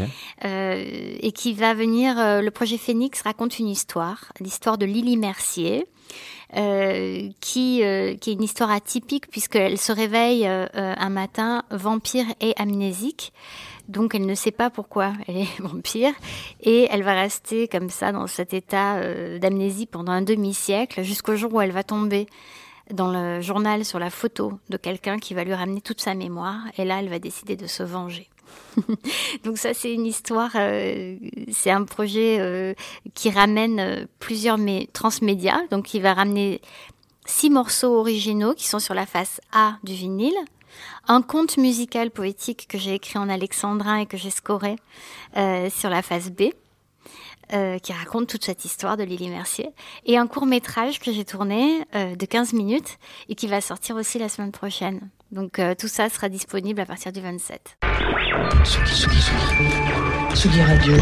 euh, 0.44 1.16
et 1.20 1.32
qui 1.32 1.54
va 1.54 1.72
venir. 1.74 2.18
euh, 2.18 2.42
le 2.42 2.50
projet 2.50 2.76
Phoenix 2.76 3.22
raconte 3.22 3.58
une 3.58 3.68
histoire, 3.68 4.32
l'histoire 4.40 4.76
de 4.76 4.84
Lily 4.84 5.16
Mercier, 5.16 5.86
euh, 6.56 7.28
qui, 7.40 7.82
euh, 7.82 8.14
qui 8.16 8.30
est 8.30 8.32
une 8.34 8.42
histoire 8.42 8.70
atypique 8.70 9.28
puisqu'elle 9.30 9.78
se 9.78 9.92
réveille 9.92 10.46
euh, 10.46 10.66
euh, 10.76 10.94
un 10.96 11.10
matin 11.10 11.62
vampire 11.70 12.26
et 12.40 12.54
amnésique. 12.56 13.32
Donc 13.88 14.14
elle 14.14 14.26
ne 14.26 14.34
sait 14.34 14.50
pas 14.50 14.70
pourquoi 14.70 15.12
elle 15.26 15.38
est 15.38 15.58
vampire 15.60 16.12
et 16.60 16.88
elle 16.90 17.02
va 17.02 17.14
rester 17.14 17.68
comme 17.68 17.90
ça 17.90 18.12
dans 18.12 18.26
cet 18.26 18.54
état 18.54 18.96
euh, 18.96 19.38
d'amnésie 19.38 19.86
pendant 19.86 20.12
un 20.12 20.22
demi-siècle 20.22 21.02
jusqu'au 21.02 21.36
jour 21.36 21.52
où 21.54 21.60
elle 21.60 21.72
va 21.72 21.82
tomber 21.82 22.26
dans 22.92 23.10
le 23.10 23.40
journal 23.40 23.84
sur 23.84 23.98
la 23.98 24.10
photo 24.10 24.58
de 24.70 24.76
quelqu'un 24.76 25.18
qui 25.18 25.34
va 25.34 25.44
lui 25.44 25.54
ramener 25.54 25.80
toute 25.80 26.00
sa 26.00 26.14
mémoire 26.14 26.60
et 26.78 26.84
là 26.84 27.00
elle 27.00 27.08
va 27.08 27.18
décider 27.18 27.56
de 27.56 27.66
se 27.66 27.82
venger. 27.82 28.28
Donc 29.44 29.58
ça 29.58 29.74
c'est 29.74 29.92
une 29.92 30.06
histoire, 30.06 30.52
euh, 30.54 31.16
c'est 31.50 31.70
un 31.70 31.84
projet 31.84 32.38
euh, 32.38 32.74
qui 33.14 33.30
ramène 33.30 33.80
euh, 33.80 34.04
plusieurs 34.18 34.58
mé- 34.58 34.88
transmédias, 34.92 35.60
donc 35.70 35.86
qui 35.86 36.00
va 36.00 36.14
ramener 36.14 36.60
six 37.26 37.50
morceaux 37.50 37.96
originaux 37.98 38.54
qui 38.54 38.66
sont 38.66 38.78
sur 38.78 38.94
la 38.94 39.06
face 39.06 39.40
A 39.52 39.78
du 39.82 39.94
vinyle, 39.94 40.36
un 41.08 41.22
conte 41.22 41.56
musical 41.56 42.10
poétique 42.10 42.66
que 42.68 42.78
j'ai 42.78 42.94
écrit 42.94 43.18
en 43.18 43.28
alexandrin 43.28 43.98
et 43.98 44.06
que 44.06 44.16
j'ai 44.16 44.30
scoré 44.30 44.76
sur 45.34 45.90
la 45.90 46.02
face 46.02 46.30
B. 46.30 46.50
qui 47.82 47.92
raconte 47.92 48.28
toute 48.28 48.44
cette 48.44 48.64
histoire 48.64 48.96
de 48.96 49.02
Lily 49.02 49.28
Mercier, 49.28 49.70
et 50.06 50.16
un 50.16 50.26
court 50.26 50.46
métrage 50.46 51.00
que 51.00 51.12
j'ai 51.12 51.24
tourné 51.24 51.80
de 51.94 52.26
15 52.26 52.52
minutes 52.52 52.98
et 53.28 53.34
qui 53.34 53.46
va 53.46 53.60
sortir 53.60 53.96
aussi 53.96 54.18
la 54.18 54.28
semaine 54.28 54.52
prochaine. 54.52 55.10
Donc 55.30 55.58
euh, 55.58 55.74
tout 55.74 55.88
ça 55.88 56.08
sera 56.08 56.28
disponible 56.28 56.80
à 56.80 56.86
partir 56.86 57.12
du 57.12 57.20
27. 57.20 57.76
Tsugi, 58.64 58.94
Tsugi, 58.94 59.20
Tsugi. 59.20 59.38
Tsugi 60.34 60.62
Radio. 60.62 60.94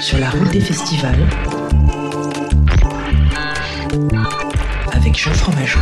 Sur 0.00 0.18
la 0.18 0.30
route 0.30 0.50
des 0.50 0.60
festivals. 0.60 1.26
Avec 4.92 5.16
Jean 5.16 5.32
Fromageau. 5.32 5.78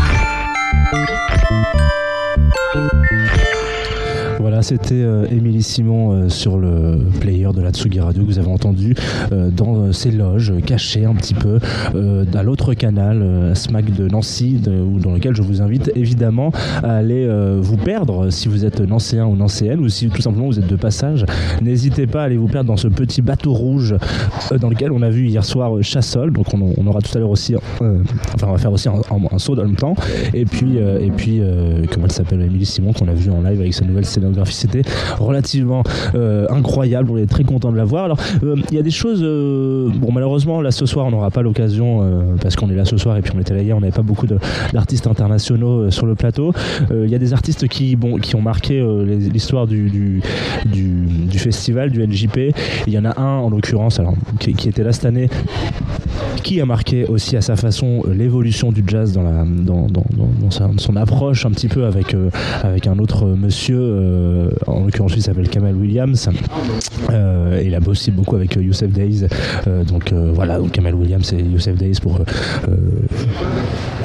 Voilà, 4.45 4.61
c'était 4.61 4.97
euh, 4.97 5.25
Émilie 5.31 5.63
Simon 5.63 6.13
euh, 6.13 6.29
sur 6.29 6.59
le 6.59 6.99
player 7.19 7.49
de 7.55 7.63
la 7.63 7.71
Tsugi 7.71 7.99
Radio 7.99 8.25
que 8.25 8.29
vous 8.29 8.39
avez 8.39 8.51
entendu 8.51 8.95
euh, 9.33 9.49
dans 9.49 9.91
ses 9.91 10.11
loges, 10.11 10.53
cachées 10.67 11.07
un 11.07 11.15
petit 11.15 11.33
peu, 11.33 11.61
à 12.35 12.43
l'autre 12.43 12.75
canal, 12.75 13.53
SMAC 13.55 13.95
de 13.95 14.07
Nancy, 14.07 14.61
dans 14.61 15.13
lequel 15.13 15.35
je 15.35 15.41
vous 15.41 15.63
invite 15.63 15.91
évidemment 15.95 16.53
à 16.83 16.97
aller 16.97 17.27
vous 17.59 17.79
perdre 17.79 18.29
si 18.29 18.49
vous 18.49 18.67
êtes 18.67 18.81
nancéen 18.81 19.25
ou 19.25 19.35
nancéenne, 19.35 19.81
ou 19.81 19.89
si 19.89 20.09
tout 20.09 20.21
simplement 20.21 20.47
vous 20.47 20.59
êtes 20.59 20.67
de 20.67 20.77
passage. 20.77 21.25
N'hésitez 21.63 22.07
pas 22.07 22.23
à 22.23 22.25
aller 22.25 22.37
vous 22.37 22.49
perdre 22.49 22.69
dans 22.69 22.77
ce 22.77 22.89
petit 22.89 23.23
bateau 23.23 23.55
rouge 23.55 23.97
dans 24.61 24.69
lequel 24.69 24.93
on 24.93 25.01
a 25.01 25.09
vu 25.09 25.27
hier 25.27 25.45
soir 25.45 25.83
Chassol, 25.83 26.33
donc 26.33 26.49
on, 26.53 26.87
aura 26.87 27.01
tout 27.01 27.17
à 27.17 27.21
l'heure 27.21 27.31
aussi, 27.31 27.55
enfin 27.57 28.47
on 28.47 28.53
va 28.53 28.59
faire 28.59 28.73
aussi 28.73 28.89
un, 28.89 29.39
saut 29.39 29.55
dans 29.55 29.65
le 29.65 29.75
temps, 29.75 29.95
et 30.35 30.45
puis, 30.45 30.77
et 30.77 31.11
puis 31.17 31.41
comment 31.91 32.07
elle 32.07 32.13
s'appelle, 32.13 32.43
Émilie 32.43 32.67
Simon, 32.67 32.93
qu'on 32.93 33.09
a 33.09 33.15
vu 33.15 33.31
en 33.31 33.41
live 33.41 33.61
avec 33.61 33.73
sa 33.73 33.85
nouvelle 33.87 34.05
C'était 34.44 34.83
relativement 35.18 35.83
euh, 36.14 36.47
incroyable. 36.51 37.11
On 37.11 37.16
est 37.16 37.27
très 37.27 37.44
content 37.44 37.73
de 37.73 37.77
la 37.77 37.85
voir. 37.85 38.05
Alors, 38.05 38.18
euh, 38.42 38.57
il 38.70 38.77
y 38.77 38.79
a 38.79 38.83
des 38.83 38.90
choses. 38.90 39.20
euh, 39.23 39.88
bon, 39.94 40.12
malheureusement, 40.12 40.61
là 40.61 40.70
ce 40.70 40.87
soir, 40.87 41.07
on 41.07 41.11
n'aura 41.11 41.31
pas 41.31 41.42
l'occasion 41.42 42.01
parce 42.40 42.57
qu'on 42.57 42.70
est 42.70 42.75
là 42.75 42.85
ce 42.85 42.97
soir 42.97 43.16
et 43.16 43.23
puis 43.23 43.33
on 43.37 43.40
était 43.40 43.55
là 43.55 43.62
hier. 43.62 43.77
On 43.77 43.81
n'avait 43.81 43.92
pas 43.92 44.03
beaucoup 44.03 44.27
d'artistes 44.73 45.07
internationaux 45.07 45.90
sur 45.90 46.07
le 46.07 46.14
plateau. 46.14 46.53
Il 46.90 47.09
y 47.09 47.14
a 47.14 47.18
des 47.18 47.33
artistes 47.33 47.68
qui, 47.68 47.97
bon, 47.97 48.18
qui 48.18 48.37
ont 48.37 48.42
marqué 48.42 48.85
l'histoire 49.33 49.66
du, 49.66 50.20
du, 50.64 51.38
festival, 51.38 51.90
du 51.90 52.07
NJP. 52.07 52.55
Il 52.87 52.92
y 52.92 52.99
en 52.99 53.05
a 53.05 53.20
un, 53.20 53.38
en 53.38 53.51
l'occurrence, 53.51 54.01
alors 54.01 54.14
qui, 54.38 54.51
était 54.68 54.83
là 54.85 54.92
cette 54.92 55.05
année 55.05 55.29
qui 56.42 56.61
a 56.61 56.66
marqué 56.66 57.07
aussi 57.07 57.37
à 57.37 57.40
sa 57.40 57.57
façon 57.57 58.03
l'évolution 58.12 58.70
du 58.73 58.85
jazz 58.87 59.12
dans, 59.12 59.23
la, 59.23 59.44
dans, 59.44 59.87
dans, 59.88 60.05
dans- 60.16 60.79
son 60.79 60.97
approche 60.97 61.47
un 61.47 61.51
petit 61.51 61.68
peu 61.68 61.85
avec, 61.85 62.14
avec 62.62 62.87
un 62.87 62.99
autre 62.99 63.27
monsieur, 63.27 64.13
en 64.66 64.85
l'occurrence 64.85 65.14
il 65.16 65.22
s'appelle 65.22 65.48
Kamal 65.48 65.74
Williams, 65.77 66.29
Euh, 67.11 67.61
et 67.61 67.66
il 67.66 67.74
a 67.74 67.81
bossé 67.81 68.11
beaucoup 68.11 68.37
avec 68.37 68.57
euh, 68.57 68.62
Youssef 68.62 68.90
Days, 68.90 69.27
Euh, 69.66 69.85
donc 69.85 70.12
euh, 70.12 70.31
voilà, 70.35 70.59
donc 70.59 70.72
Kamal 70.72 70.94
Williams 70.94 71.33
et 71.33 71.42
Youssef 71.42 71.77
Days 71.77 71.98
pour, 72.03 72.16
euh, 72.16 72.24
euh, 72.68 72.77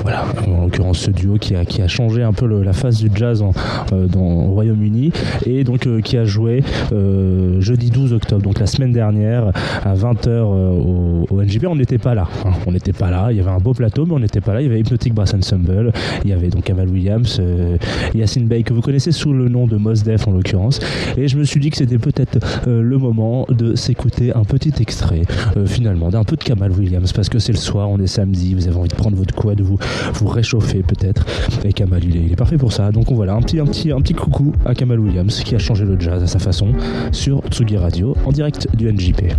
voilà, 0.04 0.26
en 0.48 0.64
l'occurrence 0.64 1.00
ce 1.00 1.12
duo 1.12 1.36
qui 1.40 1.56
a, 1.56 1.66
qui 1.66 1.82
a 1.82 1.88
changé 1.88 2.24
un 2.24 2.34
peu 2.34 2.46
la 2.62 2.74
face 2.74 2.98
du 3.00 3.10
jazz 3.14 3.42
en, 3.42 3.52
euh, 3.94 4.08
au 4.18 4.52
Royaume-Uni, 4.54 5.12
et 5.46 5.64
donc 5.64 5.88
euh, 5.88 6.02
qui 6.02 6.18
a 6.18 6.26
joué 6.26 6.64
euh, 6.94 7.60
jeudi 7.62 7.90
12 7.90 8.14
octobre, 8.14 8.42
donc 8.42 8.60
la 8.60 8.68
semaine 8.68 8.92
dernière 8.92 9.52
à 9.84 9.96
20h 9.96 10.30
au, 10.42 11.26
au. 11.30 11.40
On 11.72 11.80
était 11.80 11.98
pas 11.98 12.16
là. 12.16 12.28
hein. 12.46 12.52
On 12.68 12.72
n'était 12.72 12.94
pas 12.94 13.10
là. 13.10 13.28
Il 13.32 13.38
y 13.38 13.40
avait 13.40 13.50
un 13.50 13.58
beau 13.60 13.74
plateau, 13.74 14.06
mais 14.06 14.14
on 14.14 14.20
n'était 14.20 14.42
pas 14.42 14.54
là. 14.54 14.62
Il 14.62 14.68
y 14.68 14.70
avait 14.70 14.80
Hypnotic 14.80 15.14
Brass 15.14 15.34
Ensemble. 15.34 15.92
Il 16.24 16.30
y 16.30 16.34
avait 16.34 16.50
donc 16.50 16.64
Kamal 16.64 16.88
Williams, 16.90 17.38
euh, 17.40 17.78
Yacine 18.14 18.46
Bey, 18.48 18.64
que 18.64 18.74
vous 18.74 18.82
connaissez 18.82 19.12
sous 19.12 19.34
le 19.34 19.48
nom 19.50 19.66
de 19.68 19.78
Mos 19.78 19.99
Def 20.04 20.28
en 20.28 20.32
l'occurrence. 20.32 20.80
Et 21.18 21.28
je 21.28 21.38
me 21.38 21.44
suis 21.44 21.60
dit 21.60 21.70
que 21.70 21.78
c'était 21.78 21.98
peut-être 21.98 22.40
euh, 22.68 22.82
le 22.82 22.98
moment 22.98 23.46
de 23.50 23.76
s'écouter 23.76 24.34
un 24.34 24.44
petit 24.44 24.74
extrait, 24.80 25.22
euh, 25.58 25.66
finalement, 25.66 26.10
d'un 26.10 26.24
peu 26.24 26.36
de 26.36 26.44
Kamal 26.44 26.72
Williams, 26.72 27.12
parce 27.14 27.30
que 27.30 27.40
c'est 27.40 27.52
le 27.52 27.58
soir, 27.58 27.90
on 27.90 28.00
est 28.00 28.08
samedi, 28.08 28.54
vous 28.54 28.68
avez 28.68 28.78
envie 28.78 28.90
de 28.90 28.96
prendre 28.96 29.18
votre 29.18 29.34
quad, 29.34 29.60
vous 29.62 29.78
vous 30.14 30.28
réchauffer 30.28 30.84
peut-être. 30.84 31.26
Et 31.64 31.74
Kamal, 31.74 32.04
il 32.04 32.32
est, 32.32 32.36
parfait 32.36 32.58
pour 32.58 32.72
ça. 32.72 32.92
Donc 32.92 33.12
voilà, 33.12 33.34
un 33.34 33.42
petit, 33.42 33.60
un, 33.60 33.66
petit, 33.66 33.92
un 33.92 34.02
petit 34.02 34.14
coucou 34.14 34.54
à 34.66 34.74
Kamal 34.74 35.00
Williams 35.00 35.44
qui 35.44 35.56
a 35.56 35.60
changé 35.60 35.86
le 35.86 36.00
jazz 36.00 36.22
à 36.22 36.28
sa 36.28 36.40
façon 36.40 36.74
sur 37.12 37.42
Tsugi 37.50 37.78
Radio 37.78 38.16
en 38.26 38.32
direct 38.32 38.68
du 38.76 38.92
NJP. 38.92 39.34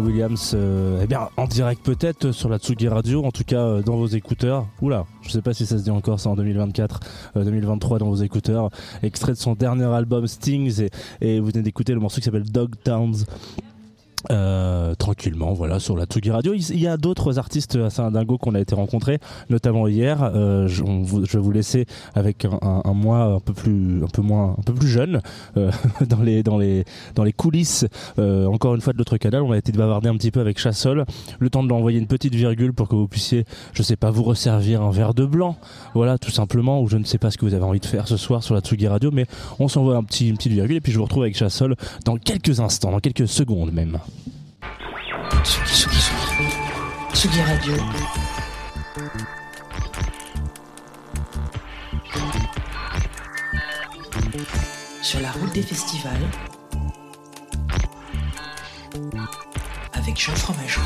Williams, 0.00 0.52
euh, 0.54 1.00
eh 1.02 1.06
bien 1.06 1.28
en 1.36 1.46
direct 1.46 1.84
peut-être 1.84 2.32
sur 2.32 2.48
la 2.48 2.58
Tsugi 2.58 2.88
Radio, 2.88 3.24
en 3.24 3.30
tout 3.30 3.44
cas 3.44 3.60
euh, 3.60 3.82
dans 3.82 3.96
vos 3.96 4.06
écouteurs. 4.06 4.66
Oula, 4.82 5.06
je 5.22 5.30
sais 5.30 5.42
pas 5.42 5.54
si 5.54 5.66
ça 5.66 5.78
se 5.78 5.84
dit 5.84 5.90
encore, 5.90 6.20
c'est 6.20 6.28
en 6.28 6.36
2024, 6.36 7.00
2023 7.36 7.98
dans 7.98 8.08
vos 8.08 8.16
écouteurs. 8.16 8.70
Extrait 9.02 9.32
de 9.32 9.38
son 9.38 9.54
dernier 9.54 9.84
album 9.84 10.26
Stings 10.26 10.88
et 11.20 11.40
vous 11.40 11.46
venez 11.46 11.62
d'écouter 11.62 11.92
le 11.92 12.00
morceau 12.00 12.16
qui 12.16 12.24
s'appelle 12.24 12.50
Dog 12.50 12.74
Towns. 12.82 13.24
Euh, 14.30 14.94
tranquillement, 14.94 15.52
voilà, 15.52 15.80
sur 15.80 15.96
la 15.96 16.06
Tsugi 16.06 16.30
Radio. 16.30 16.54
Il 16.54 16.80
y 16.80 16.86
a 16.86 16.96
d'autres 16.96 17.38
artistes 17.38 17.76
assez 17.76 18.02
dingo 18.10 18.38
qu'on 18.38 18.54
a 18.54 18.60
été 18.60 18.74
rencontrés, 18.74 19.18
notamment 19.50 19.86
hier. 19.86 20.22
Euh, 20.34 20.66
je, 20.68 20.82
je 20.82 21.36
vais 21.36 21.42
vous 21.42 21.50
laisser 21.50 21.86
avec 22.14 22.44
un, 22.44 22.58
un, 22.62 22.82
un 22.84 22.94
mois 22.94 23.24
un 23.24 23.40
peu 23.40 23.52
plus, 23.52 24.02
un 24.02 24.08
peu 24.08 24.22
moins, 24.22 24.56
un 24.58 24.62
peu 24.62 24.72
plus 24.72 24.88
jeune 24.88 25.20
euh, 25.56 25.70
dans 26.08 26.20
les, 26.22 26.42
dans 26.42 26.58
les, 26.58 26.84
dans 27.14 27.24
les 27.24 27.32
coulisses. 27.32 27.86
euh, 28.18 28.46
encore 28.46 28.74
une 28.74 28.80
fois 28.80 28.92
de 28.92 28.98
l'autre 28.98 29.16
canal, 29.16 29.42
on 29.42 29.52
a 29.52 29.58
été 29.58 29.72
bavarder 29.72 30.08
un 30.08 30.16
petit 30.16 30.30
peu 30.30 30.40
avec 30.40 30.58
Chassol. 30.58 31.04
Le 31.38 31.50
temps 31.50 31.62
de 31.62 31.68
l'envoyer 31.68 31.98
une 31.98 32.06
petite 32.06 32.34
virgule 32.34 32.72
pour 32.72 32.88
que 32.88 32.94
vous 32.94 33.08
puissiez, 33.08 33.44
je 33.72 33.82
sais 33.82 33.96
pas, 33.96 34.10
vous 34.10 34.22
resservir 34.22 34.82
un 34.82 34.90
verre 34.90 35.14
de 35.14 35.26
blanc. 35.26 35.56
Voilà, 35.94 36.18
tout 36.18 36.30
simplement. 36.30 36.80
Ou 36.80 36.88
je 36.88 36.96
ne 36.96 37.04
sais 37.04 37.18
pas 37.18 37.30
ce 37.30 37.38
que 37.38 37.44
vous 37.44 37.54
avez 37.54 37.64
envie 37.64 37.80
de 37.80 37.86
faire 37.86 38.08
ce 38.08 38.16
soir 38.16 38.42
sur 38.42 38.54
la 38.54 38.60
Tsugi 38.60 38.86
Radio, 38.88 39.10
mais 39.12 39.26
on 39.58 39.68
s'envoie 39.68 39.96
un 39.96 40.02
petit, 40.04 40.28
une 40.28 40.36
petite 40.36 40.52
virgule 40.52 40.76
et 40.76 40.80
puis 40.80 40.92
je 40.92 40.98
vous 40.98 41.04
retrouve 41.04 41.22
avec 41.24 41.36
Chassol 41.36 41.76
dans 42.04 42.16
quelques 42.16 42.60
instants, 42.60 42.90
dans 42.90 43.00
quelques 43.00 43.28
secondes 43.28 43.72
même. 43.72 43.98
Tsugi, 45.42 45.74
Tsugi, 45.74 46.00
Tsugi. 46.00 46.48
Tsugi 47.12 47.42
Radio. 47.42 47.74
Sur 55.02 55.20
la 55.20 55.30
route 55.32 55.52
des 55.52 55.62
festivals. 55.62 56.26
Avec 59.92 60.20
Jean 60.20 60.34
Fromageau. 60.34 60.80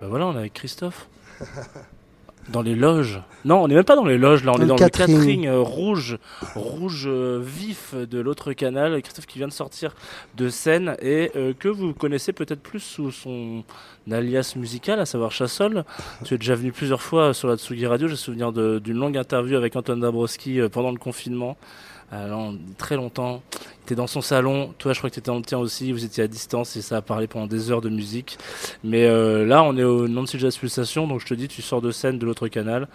Bah 0.00 0.06
voilà, 0.08 0.26
on 0.26 0.34
est 0.34 0.38
avec 0.38 0.54
Christophe. 0.54 1.06
Dans 2.48 2.62
les 2.62 2.74
loges. 2.74 3.20
Non, 3.44 3.62
on 3.62 3.68
n'est 3.68 3.74
même 3.74 3.84
pas 3.84 3.94
dans 3.96 4.04
les 4.04 4.18
loges, 4.18 4.44
là, 4.44 4.52
on 4.52 4.58
Dans 4.58 4.64
est 4.64 4.66
dans 4.66 4.76
catering. 4.76 5.12
le 5.12 5.18
catering 5.20 5.46
euh, 5.46 5.60
rouge, 5.60 6.18
rouge 6.56 7.04
euh, 7.06 7.40
vif 7.42 7.94
de 7.94 8.18
l'autre 8.18 8.52
canal. 8.54 9.00
Christophe 9.02 9.26
qui 9.26 9.38
vient 9.38 9.46
de 9.46 9.52
sortir 9.52 9.94
de 10.36 10.48
scène 10.48 10.96
et 11.00 11.30
euh, 11.36 11.52
que 11.56 11.68
vous 11.68 11.92
connaissez 11.94 12.32
peut-être 12.32 12.60
plus 12.60 12.80
sous 12.80 13.10
son 13.12 13.62
alias 14.10 14.54
musical, 14.56 14.98
à 14.98 15.06
savoir 15.06 15.30
Chassol. 15.30 15.84
tu 16.24 16.34
es 16.34 16.38
déjà 16.38 16.54
venu 16.56 16.72
plusieurs 16.72 17.02
fois 17.02 17.32
sur 17.34 17.46
la 17.48 17.56
Tsugi 17.56 17.86
Radio. 17.86 18.08
J'ai 18.08 18.16
souvenir 18.16 18.52
d'une 18.52 18.98
longue 18.98 19.16
interview 19.16 19.56
avec 19.56 19.76
Antoine 19.76 20.00
Dabrowski 20.00 20.60
euh, 20.60 20.68
pendant 20.68 20.90
le 20.90 20.98
confinement. 20.98 21.56
Alors, 22.12 22.52
très 22.76 22.96
longtemps. 22.96 23.42
Tu 23.86 23.94
dans 23.94 24.06
son 24.06 24.20
salon. 24.20 24.74
Toi, 24.78 24.92
je 24.92 24.98
crois 24.98 25.10
que 25.10 25.14
tu 25.14 25.20
étais 25.20 25.30
dans 25.30 25.36
le 25.36 25.44
tien 25.44 25.58
aussi. 25.58 25.92
Vous 25.92 26.04
étiez 26.04 26.24
à 26.24 26.28
distance 26.28 26.76
et 26.76 26.82
ça 26.82 26.96
a 26.96 27.02
parlé 27.02 27.28
pendant 27.28 27.46
des 27.46 27.70
heures 27.70 27.80
de 27.80 27.88
musique. 27.88 28.36
Mais 28.82 29.06
euh, 29.06 29.46
là, 29.46 29.62
on 29.62 29.76
est 29.76 29.84
au 29.84 30.08
Nancy 30.08 30.38
Jazz 30.38 30.56
Pulsation, 30.56 31.06
donc 31.06 31.20
je 31.20 31.26
te 31.26 31.34
dis, 31.34 31.46
tu 31.46 31.62
sors 31.62 31.80
de 31.80 31.92
scène 31.92 32.18
de 32.18 32.26
l'autre 32.26 32.48
canal. 32.48 32.88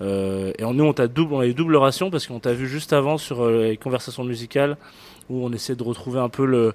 Euh, 0.00 0.52
et 0.58 0.64
on, 0.64 0.72
nous, 0.72 0.84
on 0.84 0.92
t'a 0.94 1.06
double, 1.06 1.34
on 1.34 1.40
a 1.40 1.46
eu 1.46 1.54
double 1.54 1.76
ration 1.76 2.10
parce 2.10 2.26
qu'on 2.26 2.40
t'a 2.40 2.54
vu 2.54 2.66
juste 2.66 2.92
avant 2.92 3.18
sur 3.18 3.42
euh, 3.42 3.68
les 3.68 3.76
conversations 3.76 4.24
musicales 4.24 4.76
où 5.28 5.44
on 5.44 5.52
essaie 5.52 5.76
de 5.76 5.82
retrouver 5.82 6.20
un 6.20 6.28
peu 6.28 6.72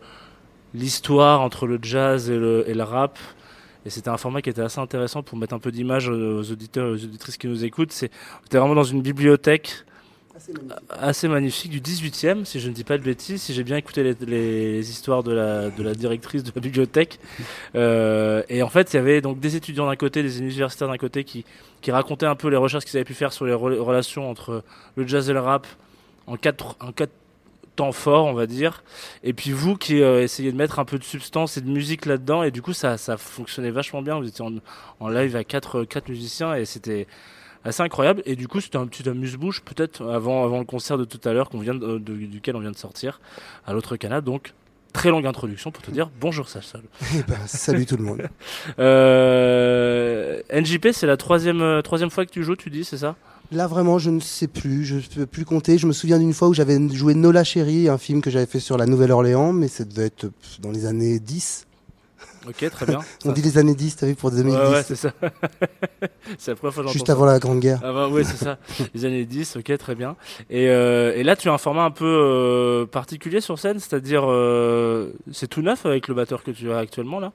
l'histoire 0.73 1.41
entre 1.41 1.65
le 1.67 1.79
jazz 1.81 2.29
et 2.29 2.37
le, 2.37 2.63
et 2.67 2.73
le 2.73 2.83
rap. 2.83 3.17
Et 3.85 3.89
c'était 3.89 4.09
un 4.09 4.17
format 4.17 4.41
qui 4.41 4.49
était 4.49 4.61
assez 4.61 4.79
intéressant 4.79 5.23
pour 5.23 5.37
mettre 5.37 5.53
un 5.53 5.59
peu 5.59 5.71
d'image 5.71 6.09
aux 6.09 6.51
auditeurs 6.51 6.87
et 6.87 6.91
aux 6.91 7.03
auditrices 7.03 7.37
qui 7.37 7.47
nous 7.47 7.63
écoutent. 7.63 7.91
C'est, 7.91 8.11
t'es 8.49 8.57
vraiment 8.57 8.75
dans 8.75 8.83
une 8.83 9.01
bibliothèque 9.01 9.85
assez 10.89 11.27
magnifique 11.27 11.71
du 11.71 11.81
18e, 11.81 12.45
si 12.45 12.59
je 12.59 12.69
ne 12.69 12.73
dis 12.73 12.83
pas 12.83 12.97
de 12.97 13.03
bêtises, 13.03 13.41
si 13.41 13.53
j'ai 13.53 13.63
bien 13.63 13.77
écouté 13.77 14.15
les, 14.19 14.89
histoires 14.89 15.23
de 15.23 15.33
la, 15.33 15.69
de 15.69 15.83
la 15.83 15.93
directrice 15.93 16.43
de 16.43 16.51
la 16.53 16.61
bibliothèque. 16.61 17.19
Euh, 17.75 18.43
et 18.49 18.63
en 18.63 18.69
fait, 18.69 18.93
il 18.93 18.97
y 18.97 18.99
avait 18.99 19.21
donc 19.21 19.39
des 19.39 19.55
étudiants 19.55 19.87
d'un 19.87 19.95
côté, 19.95 20.23
des 20.23 20.39
universitaires 20.39 20.87
d'un 20.87 20.97
côté 20.97 21.23
qui, 21.23 21.45
qui 21.81 21.91
racontaient 21.91 22.25
un 22.25 22.35
peu 22.35 22.49
les 22.49 22.57
recherches 22.57 22.85
qu'ils 22.85 22.97
avaient 22.97 23.05
pu 23.05 23.13
faire 23.13 23.33
sur 23.33 23.45
les 23.45 23.53
rela- 23.53 23.79
relations 23.79 24.29
entre 24.29 24.63
le 24.95 25.07
jazz 25.07 25.29
et 25.29 25.33
le 25.33 25.39
rap 25.39 25.67
en 26.27 26.35
quatre, 26.35 26.75
en 26.79 26.91
quatre 26.91 27.13
temps 27.75 27.91
forts, 27.91 28.25
on 28.25 28.33
va 28.33 28.47
dire. 28.47 28.83
Et 29.23 29.33
puis 29.33 29.51
vous 29.51 29.77
qui 29.77 30.01
euh, 30.01 30.23
essayez 30.23 30.51
de 30.51 30.57
mettre 30.57 30.79
un 30.79 30.85
peu 30.85 30.97
de 30.97 31.03
substance 31.03 31.57
et 31.57 31.61
de 31.61 31.69
musique 31.69 32.05
là-dedans, 32.05 32.43
et 32.43 32.51
du 32.51 32.61
coup, 32.61 32.73
ça, 32.73 32.97
ça 32.97 33.17
fonctionnait 33.17 33.71
vachement 33.71 34.01
bien. 34.01 34.19
Vous 34.19 34.27
étiez 34.27 34.43
en, 34.43 34.53
en 34.99 35.09
live 35.09 35.35
à 35.35 35.43
quatre, 35.43 35.83
quatre 35.83 36.09
musiciens 36.09 36.55
et 36.55 36.65
c'était 36.65 37.07
assez 37.63 37.81
incroyable. 37.83 38.21
Et 38.25 38.35
du 38.35 38.47
coup, 38.47 38.61
c'était 38.61 38.77
un 38.77 38.87
petit 38.87 39.07
amuse-bouche, 39.07 39.61
peut-être 39.61 40.05
avant, 40.07 40.43
avant 40.43 40.59
le 40.59 40.65
concert 40.65 40.97
de 40.97 41.05
tout 41.05 41.19
à 41.27 41.33
l'heure 41.33 41.49
qu'on 41.49 41.59
vient 41.59 41.75
de- 41.75 41.97
de- 41.97 42.15
duquel 42.15 42.55
on 42.55 42.59
vient 42.59 42.71
de 42.71 42.77
sortir 42.77 43.19
à 43.65 43.73
l'autre 43.73 43.95
canal. 43.97 44.21
Donc, 44.21 44.53
très 44.93 45.09
longue 45.09 45.27
introduction 45.27 45.69
pour 45.71 45.83
te 45.83 45.91
dire 45.91 46.09
bonjour 46.21 46.47
Sachol. 46.49 46.81
Eh 47.15 47.23
ben, 47.27 47.37
salut 47.45 47.85
tout 47.85 47.97
le 47.97 48.03
monde. 48.03 48.21
Euh, 48.79 50.41
NJP, 50.51 50.89
c'est 50.91 51.07
la 51.07 51.17
troisième, 51.17 51.61
euh, 51.61 51.81
troisième 51.81 52.09
fois 52.09 52.25
que 52.25 52.31
tu 52.31 52.43
joues, 52.43 52.55
tu 52.55 52.69
dis, 52.69 52.83
c'est 52.83 52.97
ça? 52.97 53.15
Là, 53.51 53.67
vraiment, 53.67 53.97
je 53.99 54.09
ne 54.09 54.19
sais 54.19 54.47
plus. 54.47 54.83
Je 54.85 54.95
ne 54.95 55.01
peux 55.01 55.25
plus 55.25 55.45
compter. 55.45 55.77
Je 55.77 55.87
me 55.87 55.93
souviens 55.93 56.19
d'une 56.19 56.33
fois 56.33 56.49
où 56.49 56.53
j'avais 56.53 56.77
joué 56.89 57.13
Nola 57.13 57.43
Chérie, 57.43 57.87
un 57.87 57.97
film 57.97 58.21
que 58.21 58.29
j'avais 58.29 58.45
fait 58.45 58.59
sur 58.59 58.77
la 58.77 58.85
Nouvelle-Orléans, 58.85 59.53
mais 59.53 59.67
ça 59.69 59.85
devait 59.85 60.07
être 60.07 60.27
dans 60.59 60.71
les 60.71 60.85
années 60.85 61.19
10. 61.19 61.66
Ok, 62.47 62.69
très 62.69 62.85
bien. 62.85 62.99
On 63.25 63.31
dit 63.31 63.41
les 63.41 63.57
années 63.57 63.75
10, 63.75 63.95
t'as 63.95 64.07
vu, 64.07 64.15
pour 64.15 64.31
2010. 64.31 64.55
Ouais, 64.55 64.69
ouais, 64.69 64.83
c'est 64.83 64.95
ça. 64.95 65.11
c'est 66.37 66.51
la 66.51 66.55
première 66.55 66.73
fois 66.73 66.83
que 66.83 66.89
juste 66.91 67.07
ça. 67.07 67.13
avant 67.13 67.25
la 67.25 67.39
Grande 67.39 67.59
Guerre. 67.59 67.79
Ah 67.83 67.93
bah 67.93 68.07
ouais, 68.07 68.23
c'est 68.23 68.37
ça. 68.37 68.57
Les 68.93 69.05
années 69.05 69.25
10, 69.25 69.57
ok, 69.57 69.77
très 69.77 69.95
bien. 69.95 70.15
Et, 70.49 70.69
euh, 70.69 71.13
et 71.15 71.23
là, 71.23 71.35
tu 71.35 71.49
as 71.49 71.53
un 71.53 71.57
format 71.57 71.83
un 71.83 71.91
peu 71.91 72.05
euh, 72.05 72.85
particulier 72.85 73.41
sur 73.41 73.59
scène, 73.59 73.79
c'est-à-dire, 73.79 74.23
euh, 74.25 75.11
c'est 75.31 75.47
tout 75.47 75.61
neuf 75.61 75.85
avec 75.85 76.07
le 76.07 76.13
batteur 76.13 76.43
que 76.43 76.51
tu 76.51 76.71
as 76.71 76.77
actuellement 76.77 77.19
là? 77.19 77.31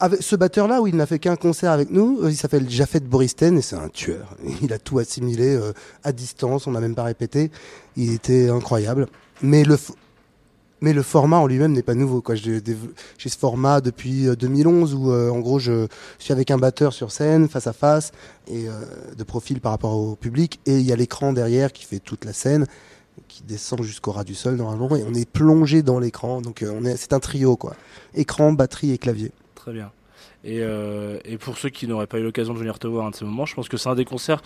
Avec 0.00 0.22
ce 0.22 0.34
batteur-là, 0.34 0.80
où 0.80 0.86
il 0.86 0.96
n'a 0.96 1.04
fait 1.04 1.18
qu'un 1.18 1.36
concert 1.36 1.70
avec 1.70 1.90
nous, 1.90 2.26
il 2.26 2.36
s'appelle 2.36 2.70
Jafet 2.70 3.00
Boristen 3.00 3.58
et 3.58 3.62
c'est 3.62 3.76
un 3.76 3.90
tueur. 3.90 4.34
Il 4.62 4.72
a 4.72 4.78
tout 4.78 4.98
assimilé 4.98 5.60
à 6.04 6.12
distance, 6.12 6.66
on 6.66 6.70
n'a 6.70 6.80
même 6.80 6.94
pas 6.94 7.02
répété. 7.02 7.50
Il 7.96 8.14
était 8.14 8.48
incroyable. 8.48 9.06
Mais 9.42 9.62
le, 9.62 9.76
mais 10.80 10.92
le 10.92 11.02
format 11.02 11.38
en 11.38 11.46
lui-même 11.46 11.72
n'est 11.72 11.82
pas 11.82 11.94
nouveau. 11.94 12.20
quoi. 12.20 12.34
J'ai 12.34 12.60
ce 12.60 13.38
format 13.38 13.80
depuis 13.80 14.28
euh, 14.28 14.36
2011 14.36 14.94
où, 14.94 15.10
euh, 15.10 15.30
en 15.30 15.40
gros, 15.40 15.58
je 15.58 15.86
suis 16.18 16.32
avec 16.32 16.50
un 16.50 16.58
batteur 16.58 16.92
sur 16.92 17.12
scène, 17.12 17.48
face 17.48 17.66
à 17.66 17.72
face, 17.72 18.12
et 18.48 18.68
euh, 18.68 18.72
de 19.16 19.24
profil 19.24 19.60
par 19.60 19.72
rapport 19.72 19.96
au 19.96 20.16
public. 20.16 20.60
Et 20.66 20.78
il 20.78 20.86
y 20.86 20.92
a 20.92 20.96
l'écran 20.96 21.32
derrière 21.32 21.72
qui 21.72 21.84
fait 21.84 21.98
toute 21.98 22.24
la 22.24 22.32
scène, 22.32 22.66
qui 23.28 23.42
descend 23.42 23.82
jusqu'au 23.82 24.12
ras 24.12 24.24
du 24.24 24.34
sol 24.34 24.56
normalement, 24.56 24.96
et 24.96 25.04
on 25.08 25.14
est 25.14 25.28
plongé 25.28 25.82
dans 25.82 25.98
l'écran. 25.98 26.40
Donc 26.40 26.62
euh, 26.62 26.72
on 26.74 26.84
est, 26.84 26.96
c'est 26.96 27.12
un 27.12 27.20
trio, 27.20 27.56
quoi. 27.56 27.74
Écran, 28.14 28.52
batterie 28.52 28.92
et 28.92 28.98
clavier. 28.98 29.32
Très 29.54 29.72
bien. 29.72 29.90
Et, 30.46 30.60
euh, 30.60 31.18
et 31.24 31.38
pour 31.38 31.58
ceux 31.58 31.70
qui 31.70 31.88
n'auraient 31.88 32.06
pas 32.06 32.18
eu 32.18 32.22
l'occasion 32.22 32.54
de 32.54 32.58
venir 32.60 32.78
te 32.78 32.86
voir 32.86 33.04
à 33.04 33.08
un 33.08 33.10
de 33.10 33.16
ces 33.16 33.24
moments, 33.24 33.46
je 33.46 33.54
pense 33.56 33.68
que 33.68 33.76
c'est 33.76 33.88
un 33.88 33.96
des 33.96 34.04
concerts. 34.04 34.42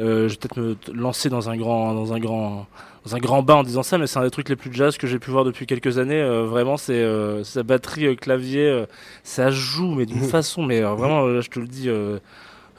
euh, 0.00 0.28
je 0.28 0.34
vais 0.34 0.38
peut-être 0.40 0.56
me 0.56 0.76
lancer 0.92 1.28
dans 1.28 1.48
un 1.48 1.56
grand, 1.56 1.94
dans 1.94 2.12
un 2.12 2.18
grand, 2.18 2.66
dans 3.04 3.14
un 3.14 3.18
grand 3.20 3.44
bain 3.44 3.54
en 3.54 3.62
disant 3.62 3.84
ça, 3.84 3.96
mais 3.96 4.08
c'est 4.08 4.18
un 4.18 4.24
des 4.24 4.30
trucs 4.30 4.48
les 4.48 4.56
plus 4.56 4.72
jazz 4.74 4.98
que 4.98 5.06
j'ai 5.06 5.20
pu 5.20 5.30
voir 5.30 5.44
depuis 5.44 5.66
quelques 5.66 5.98
années. 5.98 6.20
Euh, 6.20 6.44
vraiment, 6.46 6.76
c'est 6.76 7.04
sa 7.44 7.62
batterie, 7.62 8.16
clavier, 8.16 8.84
ça 9.22 9.50
joue, 9.50 9.94
mais 9.94 10.04
d'une 10.04 10.24
façon, 10.24 10.64
mais 10.64 10.80
vraiment, 10.82 11.22
euh, 11.24 11.40
je 11.40 11.48
te 11.48 11.60
le 11.60 11.68
dis, 11.68 11.88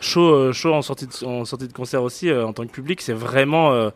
chaud, 0.02 0.52
chaud 0.52 0.74
en 0.74 0.82
sortie 0.82 1.08
de, 1.08 1.26
en 1.26 1.46
sortie 1.46 1.70
de 1.70 1.74
concert 1.74 2.04
aussi, 2.04 2.30
en 2.34 2.52
tant 2.52 2.66
que 2.66 2.72
public, 2.72 3.00
c'est 3.00 3.14
vraiment, 3.14 3.92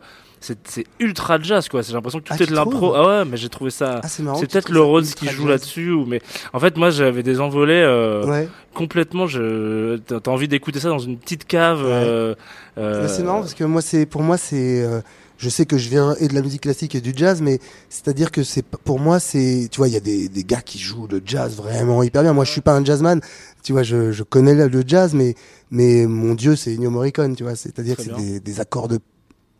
c'est 0.64 0.84
ultra 0.98 1.40
jazz 1.40 1.68
quoi. 1.68 1.82
J'ai 1.82 1.92
l'impression 1.92 2.18
que 2.20 2.24
tout 2.24 2.34
Ah, 2.38 2.42
est 2.42 2.46
de 2.46 2.54
l'impro. 2.54 2.94
Ah 2.94 3.06
ouais, 3.20 3.24
mais 3.24 3.36
j'ai 3.36 3.48
trouvé 3.48 3.70
ça. 3.70 4.00
Ah, 4.02 4.08
c'est 4.08 4.22
marrant. 4.22 4.38
C'est 4.38 4.46
tu 4.46 4.52
peut-être 4.52 4.70
le 4.70 4.80
Rhodes 4.80 5.06
qui 5.06 5.28
joue 5.28 5.46
là-dessus, 5.46 5.90
ou 5.92 6.04
mais 6.04 6.20
en 6.52 6.58
fait 6.60 6.76
moi 6.76 6.90
j'avais 6.90 7.22
des 7.22 7.40
envolées 7.40 7.82
euh, 7.84 8.26
Ouais. 8.26 8.48
complètement. 8.74 9.26
Je 9.26 9.96
t'as 9.98 10.30
envie 10.30 10.48
d'écouter 10.48 10.80
ça 10.80 10.88
dans 10.88 10.98
une 10.98 11.16
petite 11.18 11.44
cave. 11.46 11.78
Ouais. 11.82 11.86
euh, 11.90 12.34
euh, 12.78 13.08
C'est 13.08 13.22
marrant 13.22 13.40
parce 13.40 13.54
que 13.54 13.64
moi, 13.64 13.82
c'est 13.82 14.06
pour 14.06 14.22
moi, 14.22 14.36
c'est. 14.36 14.82
euh, 14.82 15.00
je 15.38 15.48
sais 15.48 15.66
que 15.66 15.76
je 15.76 15.88
viens 15.88 16.14
et 16.20 16.28
de 16.28 16.34
la 16.34 16.40
musique 16.42 16.60
classique 16.62 16.94
et 16.94 17.00
du 17.00 17.12
jazz, 17.16 17.42
mais 17.42 17.58
c'est-à-dire 17.88 18.30
que 18.30 18.42
c'est 18.44 18.64
pour 18.64 19.00
moi, 19.00 19.18
c'est. 19.20 19.68
Tu 19.72 19.78
vois, 19.78 19.88
il 19.88 19.94
y 19.94 19.96
a 19.96 20.00
des, 20.00 20.28
des 20.28 20.44
gars 20.44 20.60
qui 20.60 20.78
jouent 20.78 21.08
le 21.10 21.20
jazz 21.24 21.56
vraiment 21.56 22.02
hyper 22.04 22.22
bien. 22.22 22.32
Moi, 22.32 22.44
je 22.44 22.52
suis 22.52 22.60
pas 22.60 22.74
un 22.74 22.84
jazzman. 22.84 23.20
Tu 23.64 23.72
vois, 23.72 23.82
je, 23.82 24.12
je 24.12 24.22
connais 24.22 24.54
le 24.54 24.82
jazz, 24.86 25.14
mais 25.14 25.34
mais 25.70 26.06
mon 26.06 26.34
dieu, 26.34 26.54
c'est 26.56 26.74
Ennio 26.74 26.90
Morricone. 26.90 27.34
Tu 27.36 27.42
vois, 27.42 27.56
c'est-à-dire 27.56 27.96
que 27.96 28.02
c'est 28.02 28.14
des, 28.16 28.38
des 28.40 28.60
accords 28.60 28.86
de 28.88 28.98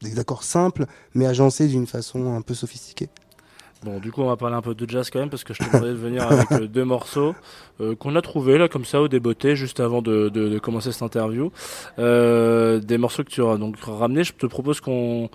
des 0.02 0.18
accords 0.18 0.42
simples, 0.42 0.86
mais 1.14 1.26
agencés 1.26 1.68
d'une 1.68 1.86
façon 1.86 2.34
un 2.34 2.42
peu 2.42 2.54
sophistiquée. 2.54 3.08
Bon, 3.84 3.98
du 3.98 4.12
coup, 4.12 4.22
on 4.22 4.28
va 4.28 4.36
parler 4.36 4.54
un 4.54 4.62
peu 4.62 4.76
de 4.76 4.88
jazz 4.88 5.10
quand 5.10 5.18
même 5.18 5.28
parce 5.28 5.42
que 5.42 5.54
je 5.54 5.58
te 5.58 5.64
demandais 5.64 5.88
de 5.88 5.94
venir 5.94 6.22
avec 6.22 6.52
euh, 6.52 6.68
deux 6.68 6.84
morceaux 6.84 7.34
euh, 7.80 7.96
qu'on 7.96 8.14
a 8.14 8.22
trouvés 8.22 8.56
là 8.56 8.68
comme 8.68 8.84
ça 8.84 9.00
au 9.02 9.08
débeauté 9.08 9.56
juste 9.56 9.80
avant 9.80 10.02
de, 10.02 10.28
de, 10.28 10.48
de 10.48 10.58
commencer 10.60 10.92
cette 10.92 11.02
interview. 11.02 11.50
Euh, 11.98 12.78
des 12.78 12.96
morceaux 12.96 13.24
que 13.24 13.30
tu 13.30 13.40
auras 13.40 13.56
donc 13.56 13.76
ramenés. 13.80 14.22
Je 14.22 14.34
te 14.34 14.46
propose 14.46 14.80
qu'on, 14.80 15.30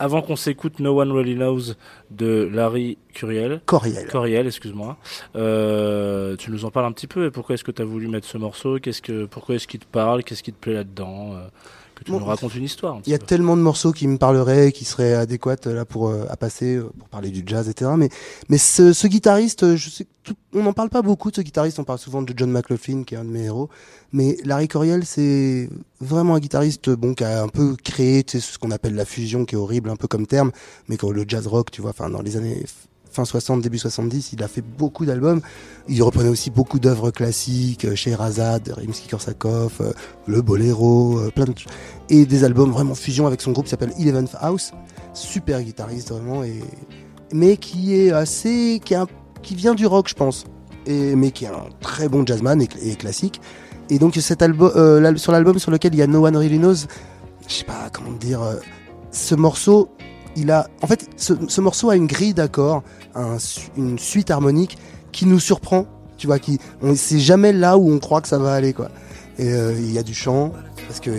avant 0.00 0.20
qu'on 0.20 0.34
s'écoute 0.34 0.80
No 0.80 1.00
One 1.00 1.12
Really 1.12 1.36
Knows 1.36 1.74
de 2.10 2.50
Larry 2.52 2.98
Curiel, 3.14 3.60
Coriel. 3.66 4.08
Coriel, 4.08 4.48
excuse-moi. 4.48 4.96
Tu 5.34 6.50
nous 6.50 6.64
en 6.64 6.72
parles 6.72 6.86
un 6.86 6.92
petit 6.92 7.06
peu 7.06 7.26
et 7.26 7.30
pourquoi 7.30 7.54
est-ce 7.54 7.62
que 7.62 7.70
tu 7.70 7.82
as 7.82 7.84
voulu 7.84 8.08
mettre 8.08 8.26
ce 8.26 8.36
morceau? 8.36 8.80
Qu'est-ce 8.80 9.00
que, 9.00 9.26
pourquoi 9.26 9.54
est-ce 9.54 9.68
qu'il 9.68 9.78
te 9.78 9.86
parle? 9.86 10.24
Qu'est-ce 10.24 10.42
qui 10.42 10.52
te 10.52 10.58
plaît 10.58 10.74
là-dedans? 10.74 11.36
Que 12.02 12.06
tu 12.06 12.12
Bon, 12.12 12.20
nous 12.20 12.26
racontes 12.26 12.54
une 12.54 12.64
histoire. 12.64 13.00
Il 13.06 13.10
y 13.10 13.14
a 13.14 13.18
peu. 13.18 13.26
tellement 13.26 13.56
de 13.56 13.62
morceaux 13.62 13.92
qui 13.92 14.06
me 14.08 14.18
parleraient, 14.18 14.72
qui 14.72 14.84
seraient 14.84 15.14
adéquats 15.14 15.56
euh, 15.66 15.74
là 15.74 15.84
pour 15.84 16.08
euh, 16.08 16.24
à 16.28 16.36
passer 16.36 16.76
euh, 16.76 16.90
pour 16.98 17.08
parler 17.08 17.30
du 17.30 17.42
jazz, 17.46 17.68
etc. 17.68 17.90
Mais 17.96 18.08
mais 18.48 18.58
ce, 18.58 18.92
ce 18.92 19.06
guitariste, 19.06 19.62
euh, 19.62 19.76
je 19.76 19.88
sais, 19.90 20.06
tout- 20.22 20.34
on 20.54 20.62
n'en 20.62 20.72
parle 20.72 20.90
pas 20.90 21.02
beaucoup 21.02 21.30
de 21.30 21.36
ce 21.36 21.40
guitariste. 21.42 21.78
On 21.78 21.84
parle 21.84 21.98
souvent 21.98 22.22
de 22.22 22.34
John 22.36 22.50
McLaughlin, 22.50 23.04
qui 23.04 23.14
est 23.14 23.18
un 23.18 23.24
de 23.24 23.30
mes 23.30 23.44
héros. 23.44 23.68
Mais 24.12 24.36
Larry 24.44 24.68
Coryell, 24.68 25.04
c'est 25.06 25.68
vraiment 26.00 26.34
un 26.34 26.40
guitariste 26.40 26.90
bon 26.90 27.14
qui 27.14 27.24
a 27.24 27.42
un 27.42 27.48
peu 27.48 27.76
créé 27.82 28.22
tu 28.24 28.40
sais, 28.40 28.52
ce 28.52 28.58
qu'on 28.58 28.70
appelle 28.70 28.94
la 28.94 29.04
fusion, 29.04 29.44
qui 29.44 29.54
est 29.54 29.58
horrible 29.58 29.88
un 29.90 29.96
peu 29.96 30.08
comme 30.08 30.26
terme, 30.26 30.50
mais 30.88 30.96
quand 30.96 31.10
le 31.10 31.24
jazz 31.26 31.46
rock, 31.46 31.70
tu 31.70 31.80
vois, 31.80 31.90
enfin 31.90 32.10
dans 32.10 32.22
les 32.22 32.36
années 32.36 32.62
fin 33.12 33.24
60, 33.24 33.60
début 33.60 33.78
70, 33.78 34.32
il 34.32 34.42
a 34.42 34.48
fait 34.48 34.62
beaucoup 34.62 35.04
d'albums. 35.04 35.40
Il 35.88 36.02
reprenait 36.02 36.28
aussi 36.28 36.50
beaucoup 36.50 36.78
d'œuvres 36.78 37.10
classiques, 37.10 37.84
euh, 37.84 37.94
Scheherazade, 37.94 38.74
Rimsky-Korsakov, 38.76 39.70
euh, 39.80 39.92
le 40.26 40.42
boléro, 40.42 41.18
euh, 41.18 41.30
plein 41.30 41.44
de 41.44 41.52
et 42.08 42.26
des 42.26 42.44
albums 42.44 42.70
vraiment 42.70 42.94
fusion 42.94 43.26
avec 43.26 43.40
son 43.40 43.52
groupe 43.52 43.66
qui 43.66 43.70
s'appelle 43.70 43.92
Eleventh 43.98 44.34
House. 44.40 44.72
Super 45.12 45.62
guitariste 45.62 46.10
vraiment 46.10 46.42
et 46.42 46.60
mais 47.32 47.56
qui 47.56 47.94
est 47.94 48.12
assez 48.12 48.80
qui, 48.84 48.94
qui 49.42 49.54
vient 49.54 49.74
du 49.74 49.86
rock 49.86 50.08
je 50.08 50.14
pense 50.14 50.44
et 50.86 51.14
mais 51.14 51.30
qui 51.30 51.44
est 51.44 51.48
un 51.48 51.68
très 51.80 52.08
bon 52.08 52.26
jazzman 52.26 52.62
et, 52.62 52.96
classique. 52.96 53.40
Et 53.90 53.98
donc 53.98 54.14
cet 54.16 54.42
album 54.42 55.16
sur 55.18 55.32
l'album 55.32 55.58
sur 55.58 55.70
lequel 55.70 55.94
il 55.94 55.98
y 55.98 56.02
a 56.02 56.06
No 56.06 56.26
One 56.26 56.36
Really 56.36 56.58
Knows, 56.58 56.86
je 57.46 57.54
sais 57.54 57.64
pas 57.64 57.90
comment 57.92 58.12
dire 58.12 58.40
ce 59.10 59.34
morceau 59.34 59.90
il 60.36 60.50
a 60.50 60.68
en 60.82 60.86
fait 60.86 61.08
ce, 61.16 61.34
ce 61.48 61.60
morceau 61.60 61.90
a 61.90 61.96
une 61.96 62.06
grille 62.06 62.34
d'accords, 62.34 62.82
une 63.76 63.98
suite 63.98 64.30
harmonique 64.30 64.78
qui 65.12 65.26
nous 65.26 65.40
surprend, 65.40 65.86
tu 66.16 66.26
vois 66.26 66.38
qui 66.38 66.58
c'est 66.94 67.18
jamais 67.18 67.52
là 67.52 67.76
où 67.76 67.92
on 67.92 67.98
croit 67.98 68.20
que 68.20 68.28
ça 68.28 68.38
va 68.38 68.54
aller 68.54 68.72
quoi. 68.72 68.88
Et 69.38 69.52
euh, 69.52 69.74
il 69.78 69.92
y 69.92 69.98
a 69.98 70.02
du 70.02 70.14
chant 70.14 70.52
parce 70.86 71.00
que 71.00 71.10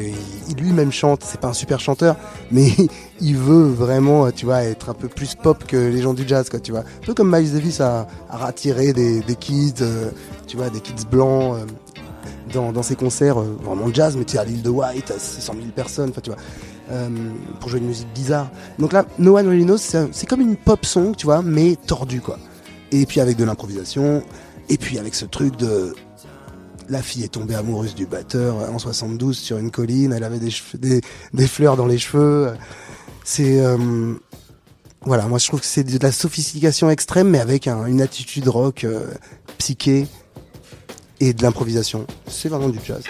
lui-même 0.55 0.91
chante, 0.91 1.23
c'est 1.23 1.39
pas 1.39 1.47
un 1.47 1.53
super 1.53 1.79
chanteur, 1.79 2.15
mais 2.51 2.69
il 3.21 3.35
veut 3.35 3.67
vraiment, 3.67 4.25
euh, 4.25 4.31
tu 4.31 4.45
vois, 4.45 4.63
être 4.63 4.89
un 4.89 4.93
peu 4.93 5.07
plus 5.07 5.33
pop 5.35 5.63
que 5.65 5.77
les 5.77 6.01
gens 6.01 6.13
du 6.13 6.27
jazz, 6.27 6.49
quoi, 6.49 6.59
tu 6.59 6.71
vois. 6.71 6.81
Un 6.81 7.05
peu 7.05 7.13
comme 7.15 7.35
Miles 7.35 7.53
Davis 7.53 7.81
a, 7.81 8.07
a 8.29 8.37
rattiré 8.37 8.93
des, 8.93 9.21
des 9.21 9.35
kids, 9.35 9.81
euh, 9.81 10.11
tu 10.45 10.57
vois, 10.57 10.69
des 10.69 10.79
kids 10.79 11.05
blancs 11.09 11.57
dans, 12.53 12.71
dans 12.71 12.83
ses 12.83 12.95
concerts, 12.95 13.39
vraiment 13.39 13.91
jazz, 13.91 14.15
mais 14.15 14.25
tu 14.25 14.33
sais, 14.33 14.37
à 14.37 14.45
l'île 14.45 14.61
de 14.61 14.69
White, 14.69 15.09
à 15.09 15.17
600 15.17 15.53
000 15.53 15.67
personnes, 15.75 16.09
enfin, 16.11 16.21
tu 16.21 16.29
vois, 16.29 16.39
euh, 16.91 17.09
pour 17.59 17.69
jouer 17.69 17.79
une 17.79 17.87
musique 17.87 18.11
bizarre. 18.13 18.49
Donc 18.79 18.93
là, 18.93 19.05
No 19.19 19.37
One 19.37 19.77
c'est 19.77 20.25
comme 20.27 20.41
une 20.41 20.55
pop 20.55 20.85
song, 20.85 21.15
tu 21.15 21.25
vois, 21.25 21.41
mais 21.41 21.75
tordue, 21.87 22.21
quoi. 22.21 22.37
Et 22.91 23.05
puis 23.05 23.19
avec 23.19 23.37
de 23.37 23.43
l'improvisation, 23.43 24.21
et 24.69 24.77
puis 24.77 24.99
avec 24.99 25.15
ce 25.15 25.25
truc 25.25 25.55
de 25.57 25.93
la 26.89 27.01
fille 27.01 27.23
est 27.23 27.29
tombée 27.29 27.55
amoureuse 27.55 27.95
du 27.95 28.05
batteur 28.05 28.55
en 28.71 28.77
72 28.77 29.37
sur 29.37 29.57
une 29.57 29.71
colline. 29.71 30.13
Elle 30.13 30.23
avait 30.23 30.39
des, 30.39 31.01
fleurs 31.47 31.77
dans 31.77 31.87
les 31.87 31.97
cheveux. 31.97 32.53
C'est. 33.23 33.61
euh, 33.61 34.13
voilà, 35.05 35.25
moi 35.27 35.37
je 35.37 35.47
trouve 35.47 35.59
que 35.59 35.65
c'est 35.65 35.83
de 35.83 35.97
la 36.01 36.11
sophistication 36.13 36.89
extrême, 36.89 37.29
mais 37.29 37.39
avec 37.39 37.67
un- 37.67 37.85
une 37.87 38.01
attitude 38.01 38.47
rock 38.47 38.83
euh, 38.85 39.07
psyché 39.57 40.07
et 41.19 41.33
de 41.33 41.41
l'improvisation. 41.43 42.05
C'est 42.27 42.47
vraiment 42.49 42.69
du 42.69 42.79
jazz. 42.85 43.03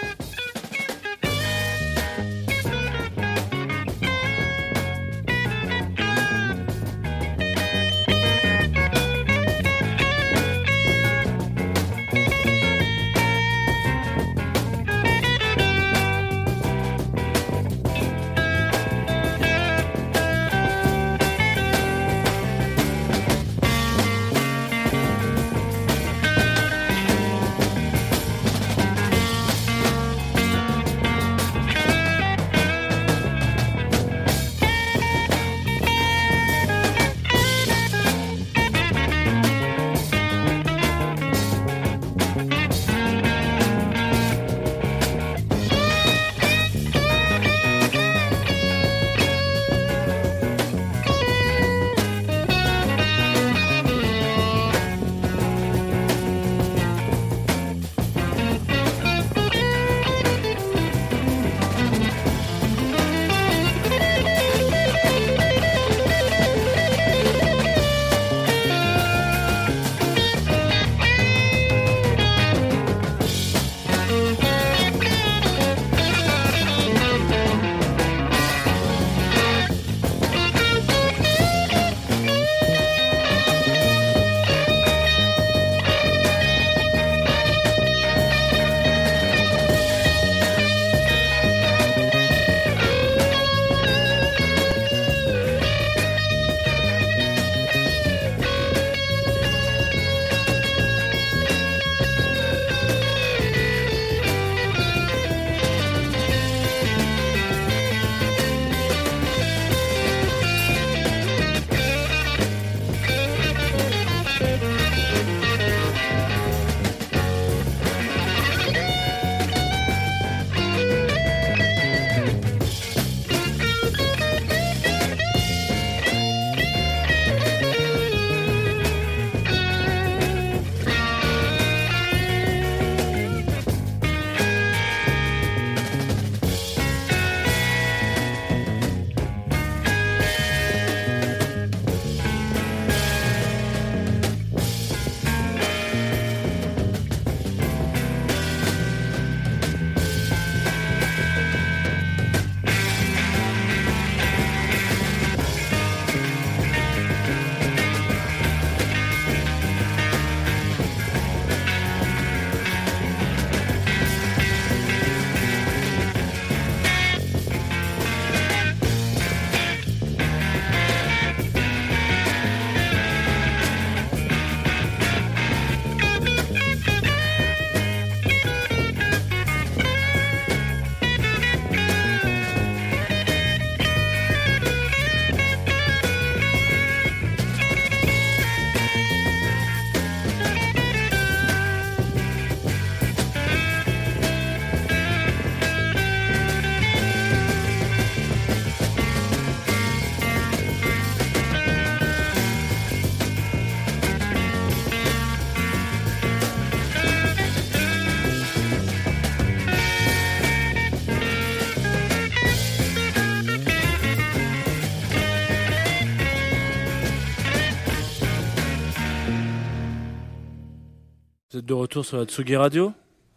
De 221.64 221.72
retour 221.74 222.04
sur 222.04 222.18
la 222.18 222.24
Tsugi 222.24 222.56
Radio. 222.56 222.92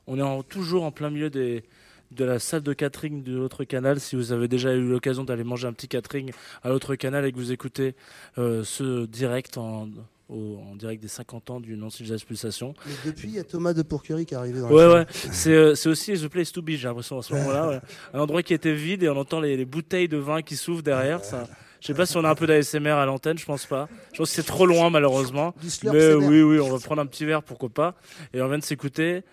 On 0.08 0.18
est 0.18 0.22
en- 0.22 0.44
toujours 0.44 0.84
en 0.84 0.92
plein 0.92 1.10
milieu 1.10 1.30
des, 1.30 1.64
de 2.12 2.24
la 2.26 2.40
salle 2.40 2.62
de 2.62 2.74
catering 2.74 3.24
de 3.24 3.36
l'autre 3.36 3.64
canal. 3.64 4.00
Si 4.00 4.16
vous 4.16 4.32
avez 4.32 4.48
déjà 4.48 4.74
eu 4.74 4.88
l'occasion 4.88 5.24
d'aller 5.24 5.44
manger 5.44 5.68
un 5.68 5.74
petit 5.74 5.88
catering 5.88 6.32
à 6.64 6.70
l'autre 6.70 6.96
canal 6.96 7.26
et 7.26 7.32
que 7.32 7.38
vous 7.38 7.52
écoutez 7.52 7.96
euh, 8.38 8.64
ce 8.64 9.06
direct 9.06 9.58
en, 9.58 9.90
au- 10.30 10.58
en 10.72 10.76
direct 10.76 11.02
des 11.02 11.08
50 11.08 11.50
ans 11.52 11.60
du 11.60 11.76
Nancy 11.78 12.06
Jazz 12.06 12.24
Pulsation. 12.24 12.74
Mais 12.86 12.94
depuis, 13.12 13.28
il 13.30 13.36
y 13.36 13.40
a 13.40 13.44
Thomas 13.44 13.74
de 13.74 13.82
Pourquerie 13.82 14.26
qui 14.26 14.34
est 14.34 14.38
arrivé 14.38 14.60
dans 14.62 14.70
Ouais, 14.72 14.88
ouais. 14.92 15.06
C'est 15.12 15.54
euh, 15.54 15.76
c'est 15.76 15.90
aussi 15.90 16.14
The 16.14 16.28
Place 16.28 16.52
to 16.52 16.62
Be, 16.62 16.72
j'ai 16.72 16.88
l'impression, 16.88 17.20
à 17.20 17.24
ce 17.24 17.34
moment-là. 17.34 17.70
ouais. 17.70 17.80
Un 18.14 18.20
endroit 18.20 18.44
qui 18.44 18.54
était 18.54 18.74
vide 18.74 19.04
et 19.04 19.10
on 19.10 19.18
entend 19.18 19.40
les, 19.42 19.56
les 19.58 19.66
bouteilles 19.66 20.08
de 20.10 20.18
vin 20.18 20.42
qui 20.42 20.56
s'ouvrent 20.56 20.84
derrière. 20.84 21.24
Ça, 21.24 21.48
je 21.82 21.88
sais 21.88 21.94
pas 21.94 22.06
si 22.06 22.18
on 22.18 22.24
a 22.24 22.30
un 22.30 22.36
peu 22.36 22.48
d'ASMR 22.48 22.90
à 22.92 23.06
l'antenne, 23.06 23.38
je 23.38 23.46
pense 23.46 23.66
pas. 23.66 23.88
Je 24.14 24.18
pense 24.20 24.30
que 24.30 24.36
c'est 24.36 24.44
trop 24.48 24.66
loin, 24.66 24.90
malheureusement. 24.90 25.54
Mais 25.84 26.14
oui, 26.14 26.42
oui, 26.42 26.60
on 26.60 26.70
va 26.76 26.80
prendre 26.80 27.02
un 27.02 27.06
petit 27.06 27.26
verre, 27.26 27.44
pourquoi 27.44 27.70
pas. 27.70 27.96
Et 28.34 28.42
on 28.42 28.48
vient 28.48 28.58
de 28.58 28.64
s'écouter, 28.64 29.24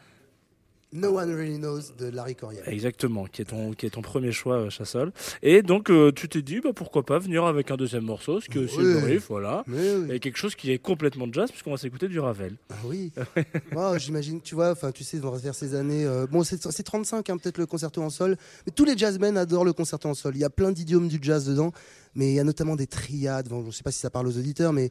No 0.96 1.18
One 1.18 1.34
Really 1.34 1.58
Knows 1.58 1.80
de 1.98 2.06
Larry 2.06 2.36
Coryell. 2.36 2.62
exactement, 2.68 3.24
qui 3.24 3.42
est 3.42 3.46
ton, 3.46 3.72
qui 3.72 3.84
est 3.84 3.90
ton 3.90 4.00
premier 4.00 4.30
choix, 4.30 4.58
euh, 4.58 4.70
Chassol. 4.70 5.12
Et 5.42 5.62
donc, 5.62 5.90
euh, 5.90 6.12
tu 6.12 6.28
t'es 6.28 6.40
dit, 6.40 6.60
bah, 6.60 6.70
pourquoi 6.72 7.02
pas 7.04 7.18
venir 7.18 7.44
avec 7.46 7.72
un 7.72 7.76
deuxième 7.76 8.04
morceau, 8.04 8.40
ce 8.40 8.48
qui 8.48 8.58
est 8.58 8.62
aussi 8.62 8.76
Oui. 8.78 8.84
le 8.84 9.00
brief, 9.00 9.26
voilà. 9.28 9.64
Oui. 9.66 10.12
Et 10.12 10.20
quelque 10.20 10.36
chose 10.38 10.54
qui 10.54 10.70
est 10.70 10.78
complètement 10.78 11.26
jazz, 11.32 11.50
puisqu'on 11.50 11.72
va 11.72 11.78
s'écouter 11.78 12.06
du 12.06 12.20
Ravel. 12.20 12.54
Ah 12.70 12.74
oui. 12.84 13.10
Wow, 13.74 13.98
J'imagine, 13.98 14.40
tu 14.40 14.54
vois, 14.54 14.70
enfin, 14.70 14.92
tu 14.92 15.02
sais, 15.02 15.18
on 15.24 15.30
va 15.30 15.38
faire 15.40 15.56
ces 15.56 15.74
années. 15.74 16.04
euh, 16.06 16.28
bon, 16.30 16.44
c'est 16.44 16.62
c'est 16.70 16.84
35, 16.84 17.28
hein, 17.28 17.38
peut-être 17.38 17.58
le 17.58 17.66
concerto 17.66 18.00
en 18.00 18.10
sol. 18.10 18.36
Mais 18.64 18.72
tous 18.72 18.84
les 18.84 18.96
jazzmen 18.96 19.36
adorent 19.36 19.64
le 19.64 19.72
concerto 19.72 20.08
en 20.08 20.14
sol. 20.14 20.36
Il 20.36 20.40
y 20.42 20.44
a 20.44 20.50
plein 20.50 20.70
d'idiomes 20.70 21.08
du 21.08 21.18
jazz 21.20 21.44
dedans. 21.44 21.72
Mais 22.14 22.30
il 22.30 22.34
y 22.34 22.40
a 22.40 22.44
notamment 22.44 22.76
des 22.76 22.86
triades. 22.86 23.48
Je 23.50 23.54
ne 23.54 23.70
sais 23.70 23.82
pas 23.82 23.92
si 23.92 23.98
ça 23.98 24.10
parle 24.10 24.28
aux 24.28 24.38
auditeurs, 24.38 24.72
mais 24.72 24.90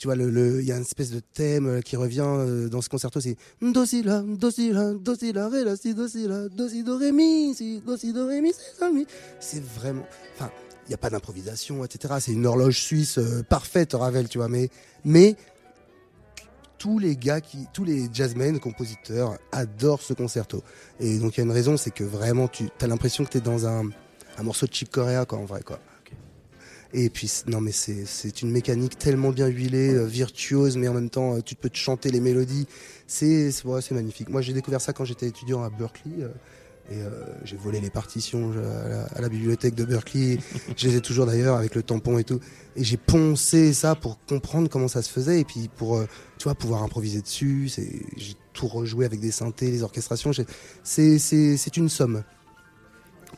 tu 0.00 0.06
vois, 0.06 0.16
il 0.16 0.64
y 0.64 0.72
a 0.72 0.76
une 0.76 0.80
espèce 0.80 1.10
de 1.10 1.20
thème 1.20 1.66
euh, 1.66 1.80
qui 1.82 1.94
revient 1.94 2.24
euh, 2.24 2.70
dans 2.70 2.80
ce 2.80 2.88
concerto. 2.88 3.20
C'est 3.20 3.36
do 3.60 3.84
si 3.84 4.02
la, 4.02 4.22
do 4.22 4.50
si 4.50 4.72
la, 4.72 4.94
do 4.94 5.14
si 5.14 5.30
la, 5.30 5.46
ré 5.50 5.62
la 5.62 5.76
si 5.76 5.94
do 5.94 6.08
si 6.08 6.26
la, 6.26 6.48
do 6.48 6.70
si 6.70 6.82
do 6.82 6.96
ré 6.96 7.12
mi, 7.12 7.54
si 7.54 7.82
do 7.86 7.98
si 7.98 8.14
do 8.14 8.26
ré 8.26 8.40
mi, 8.40 8.50
si 8.50 8.84
mi. 8.94 9.06
C'est 9.40 9.62
vraiment. 9.62 10.06
Enfin, 10.34 10.50
il 10.86 10.88
n'y 10.88 10.94
a 10.94 10.96
pas 10.96 11.10
d'improvisation, 11.10 11.84
etc. 11.84 12.14
C'est 12.18 12.32
une 12.32 12.46
horloge 12.46 12.80
suisse 12.80 13.18
euh, 13.18 13.42
parfaite, 13.42 13.92
Ravel, 13.92 14.26
tu 14.26 14.38
vois. 14.38 14.48
Mais, 14.48 15.36
tous 16.78 16.98
les 16.98 17.14
gars 17.14 17.42
tous 17.74 17.84
les 17.84 18.08
jazzmen, 18.10 18.58
compositeurs 18.58 19.36
adorent 19.52 20.00
ce 20.00 20.14
concerto. 20.14 20.62
Et 20.98 21.18
donc 21.18 21.36
il 21.36 21.40
y 21.40 21.42
a 21.42 21.44
une 21.44 21.52
raison, 21.52 21.76
c'est 21.76 21.90
que 21.90 22.04
vraiment 22.04 22.48
tu 22.48 22.70
as 22.80 22.86
l'impression 22.86 23.26
que 23.26 23.32
tu 23.32 23.36
es 23.36 23.42
dans 23.42 23.66
un, 23.66 23.90
un 24.38 24.42
morceau 24.42 24.64
de 24.64 24.72
Chick 24.72 24.90
Corea, 24.90 25.26
quoi, 25.26 25.38
en 25.38 25.44
vrai, 25.44 25.60
quoi. 25.62 25.78
Et 26.92 27.08
puis, 27.08 27.30
non, 27.46 27.60
mais 27.60 27.72
c'est, 27.72 28.42
une 28.42 28.50
mécanique 28.50 28.98
tellement 28.98 29.30
bien 29.30 29.46
huilée, 29.46 29.94
euh, 29.94 30.06
virtuose, 30.06 30.76
mais 30.76 30.88
en 30.88 30.94
même 30.94 31.10
temps, 31.10 31.36
euh, 31.36 31.40
tu 31.40 31.54
peux 31.54 31.68
te 31.68 31.76
chanter 31.76 32.10
les 32.10 32.20
mélodies. 32.20 32.66
C'est, 33.06 33.52
c'est, 33.52 33.64
ouais, 33.64 33.80
c'est 33.80 33.94
magnifique. 33.94 34.28
Moi, 34.28 34.40
j'ai 34.40 34.52
découvert 34.52 34.80
ça 34.80 34.92
quand 34.92 35.04
j'étais 35.04 35.28
étudiant 35.28 35.62
à 35.62 35.70
Berkeley. 35.70 36.22
euh, 36.22 36.28
et 36.92 36.98
j'ai 37.44 37.56
volé 37.56 37.80
les 37.80 37.90
partitions 37.90 38.50
à 38.50 38.88
la, 38.88 39.02
à 39.04 39.20
la 39.20 39.28
bibliothèque 39.28 39.76
de 39.76 39.84
Berkeley. 39.84 40.38
je 40.76 40.88
les 40.88 40.96
ai 40.96 41.00
toujours 41.00 41.24
d'ailleurs 41.24 41.56
avec 41.56 41.76
le 41.76 41.84
tampon 41.84 42.18
et 42.18 42.24
tout. 42.24 42.40
Et 42.74 42.82
j'ai 42.82 42.96
poncé 42.96 43.72
ça 43.72 43.94
pour 43.94 44.18
comprendre 44.26 44.68
comment 44.68 44.88
ça 44.88 45.00
se 45.00 45.08
faisait 45.08 45.38
et 45.38 45.44
puis 45.44 45.70
pour, 45.76 46.02
tu 46.38 46.44
vois, 46.44 46.56
pouvoir 46.56 46.82
improviser 46.82 47.22
dessus. 47.22 47.70
J'ai 48.16 48.34
tout 48.54 48.66
rejoué 48.66 49.04
avec 49.04 49.20
des 49.20 49.30
synthés, 49.30 49.70
les 49.70 49.84
orchestrations. 49.84 50.32
C'est 50.82 51.76
une 51.76 51.88
somme. 51.88 52.24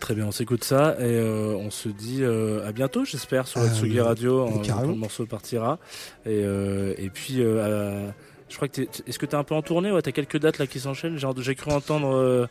Très 0.02 0.16
bien, 0.16 0.26
on 0.26 0.32
s'écoute 0.32 0.64
ça 0.64 0.96
et 0.98 1.04
euh, 1.04 1.54
on 1.56 1.70
se 1.70 1.88
dit 1.88 2.24
euh, 2.24 2.66
à 2.66 2.72
bientôt, 2.72 3.04
j'espère, 3.04 3.46
sur 3.46 3.60
la 3.60 3.66
Ah, 3.70 3.72
Tsugi 3.72 4.00
Radio, 4.00 4.46
carrément. 4.64 4.80
quand 4.88 4.88
le 4.88 4.94
morceau 4.98 5.26
partira. 5.26 5.78
Et, 6.26 6.42
euh, 6.42 6.92
et 6.98 7.08
puis, 7.08 7.36
euh, 7.38 8.08
je 8.48 8.56
crois 8.56 8.66
que 8.66 8.80
t'es- 8.82 8.88
est-ce 9.06 9.16
que 9.16 9.26
tu 9.26 9.36
es 9.36 9.38
un 9.38 9.44
peu 9.44 9.54
en 9.54 9.62
tournée? 9.62 9.92
Ouais, 9.92 10.02
tu 10.02 10.08
as 10.08 10.12
quelques 10.12 10.38
dates 10.40 10.58
là 10.58 10.66
qui 10.66 10.80
s'enchaînent? 10.80 11.18
Genre, 11.18 11.34
J'ai 11.38 11.54
cru 11.54 11.70
entendre. 11.70 12.12
euh, 12.16 12.46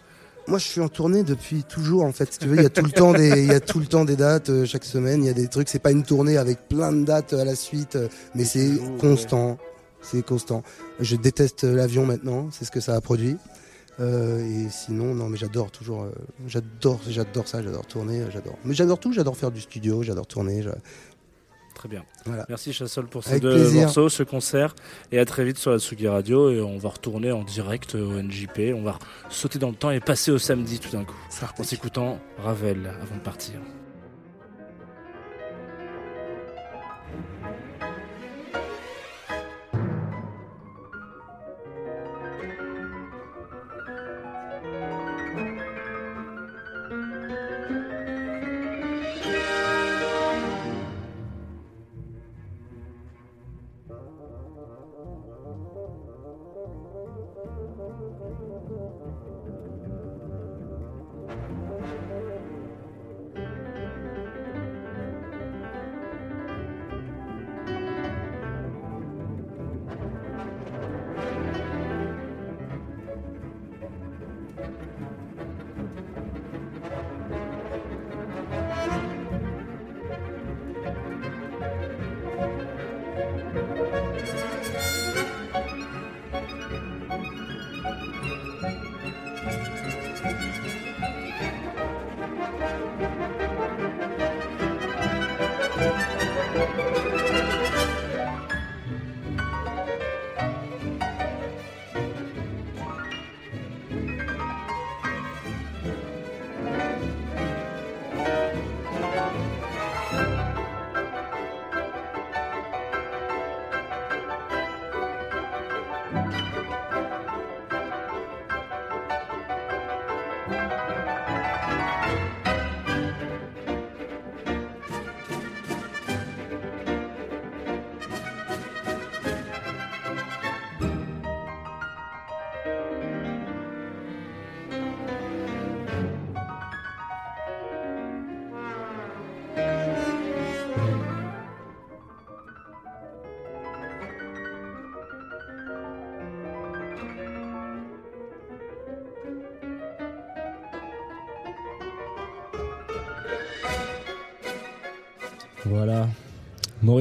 Moi, 0.47 0.59
je 0.59 0.63
suis 0.65 0.79
en 0.79 0.87
tournée 0.87 1.23
depuis 1.23 1.65
toujours, 1.65 2.05
en 2.05 2.13
fait. 2.13 2.31
Si 2.31 2.39
tu 2.39 2.47
veux, 2.47 2.55
il 2.55 2.63
y 2.63 2.65
a 2.65 2.69
tout 2.69 2.85
le 2.85 2.91
temps 2.91 3.11
des, 3.11 3.41
il 3.43 3.47
y 3.51 3.53
a 3.53 3.59
tout 3.59 3.79
le 3.81 3.85
temps 3.85 4.05
des 4.05 4.15
dates 4.15 4.49
euh, 4.49 4.65
chaque 4.65 4.85
semaine. 4.85 5.21
Il 5.21 5.27
y 5.27 5.29
a 5.29 5.33
des 5.33 5.49
trucs. 5.49 5.67
C'est 5.67 5.79
pas 5.83 5.91
une 5.91 6.03
tournée 6.03 6.37
avec 6.37 6.69
plein 6.69 6.93
de 6.93 7.03
dates 7.03 7.33
à 7.33 7.43
la 7.43 7.55
suite, 7.55 7.97
euh, 7.97 8.07
mais 8.33 8.45
c'est 8.45 8.71
constant. 9.01 9.57
C'est 10.01 10.25
constant. 10.25 10.63
Je 11.01 11.17
déteste 11.17 11.63
l'avion 11.65 12.05
maintenant. 12.05 12.47
C'est 12.53 12.63
ce 12.63 12.71
que 12.71 12.79
ça 12.79 12.95
a 12.95 13.01
produit. 13.01 13.35
Euh, 14.01 14.39
et 14.65 14.69
sinon, 14.69 15.13
non, 15.15 15.29
mais 15.29 15.37
j'adore 15.37 15.71
toujours. 15.71 16.03
euh, 16.03 16.11
j'adore, 16.47 16.99
j'adore 17.07 17.47
ça. 17.47 17.61
J'adore 17.63 17.85
tourner. 17.85 18.21
euh, 18.21 18.31
J'adore. 18.31 18.57
Mais 18.65 18.73
j'adore 18.73 18.99
tout. 18.99 19.13
J'adore 19.13 19.37
faire 19.37 19.51
du 19.51 19.61
studio. 19.61 20.01
J'adore 20.03 20.25
tourner. 20.27 20.63
Très 21.75 21.87
bien. 21.87 22.03
Voilà. 22.25 22.45
Merci 22.49 22.73
Chassol 22.73 23.07
pour 23.07 23.23
ces 23.23 23.31
Avec 23.31 23.43
deux 23.43 23.53
plaisir. 23.53 23.81
morceaux, 23.83 24.09
ce 24.09 24.23
concert. 24.23 24.75
Et 25.11 25.19
à 25.19 25.25
très 25.25 25.43
vite 25.45 25.57
sur 25.57 25.71
la 25.71 25.79
Tsugi 25.79 26.07
Radio. 26.07 26.49
Et 26.51 26.61
on 26.61 26.77
va 26.77 26.89
retourner 26.89 27.31
en 27.31 27.43
direct 27.43 27.95
au 27.95 28.21
NJP. 28.21 28.73
On 28.75 28.83
va 28.83 28.97
sauter 29.29 29.57
dans 29.59 29.69
le 29.69 29.75
temps 29.75 29.91
et 29.91 29.99
passer 29.99 30.31
au 30.31 30.37
samedi 30.37 30.79
tout 30.79 30.89
d'un 30.91 31.05
coup. 31.05 31.15
En 31.59 31.63
s'écoutant 31.63 32.19
Ravel 32.37 32.91
avant 33.01 33.15
de 33.15 33.21
partir. 33.21 33.55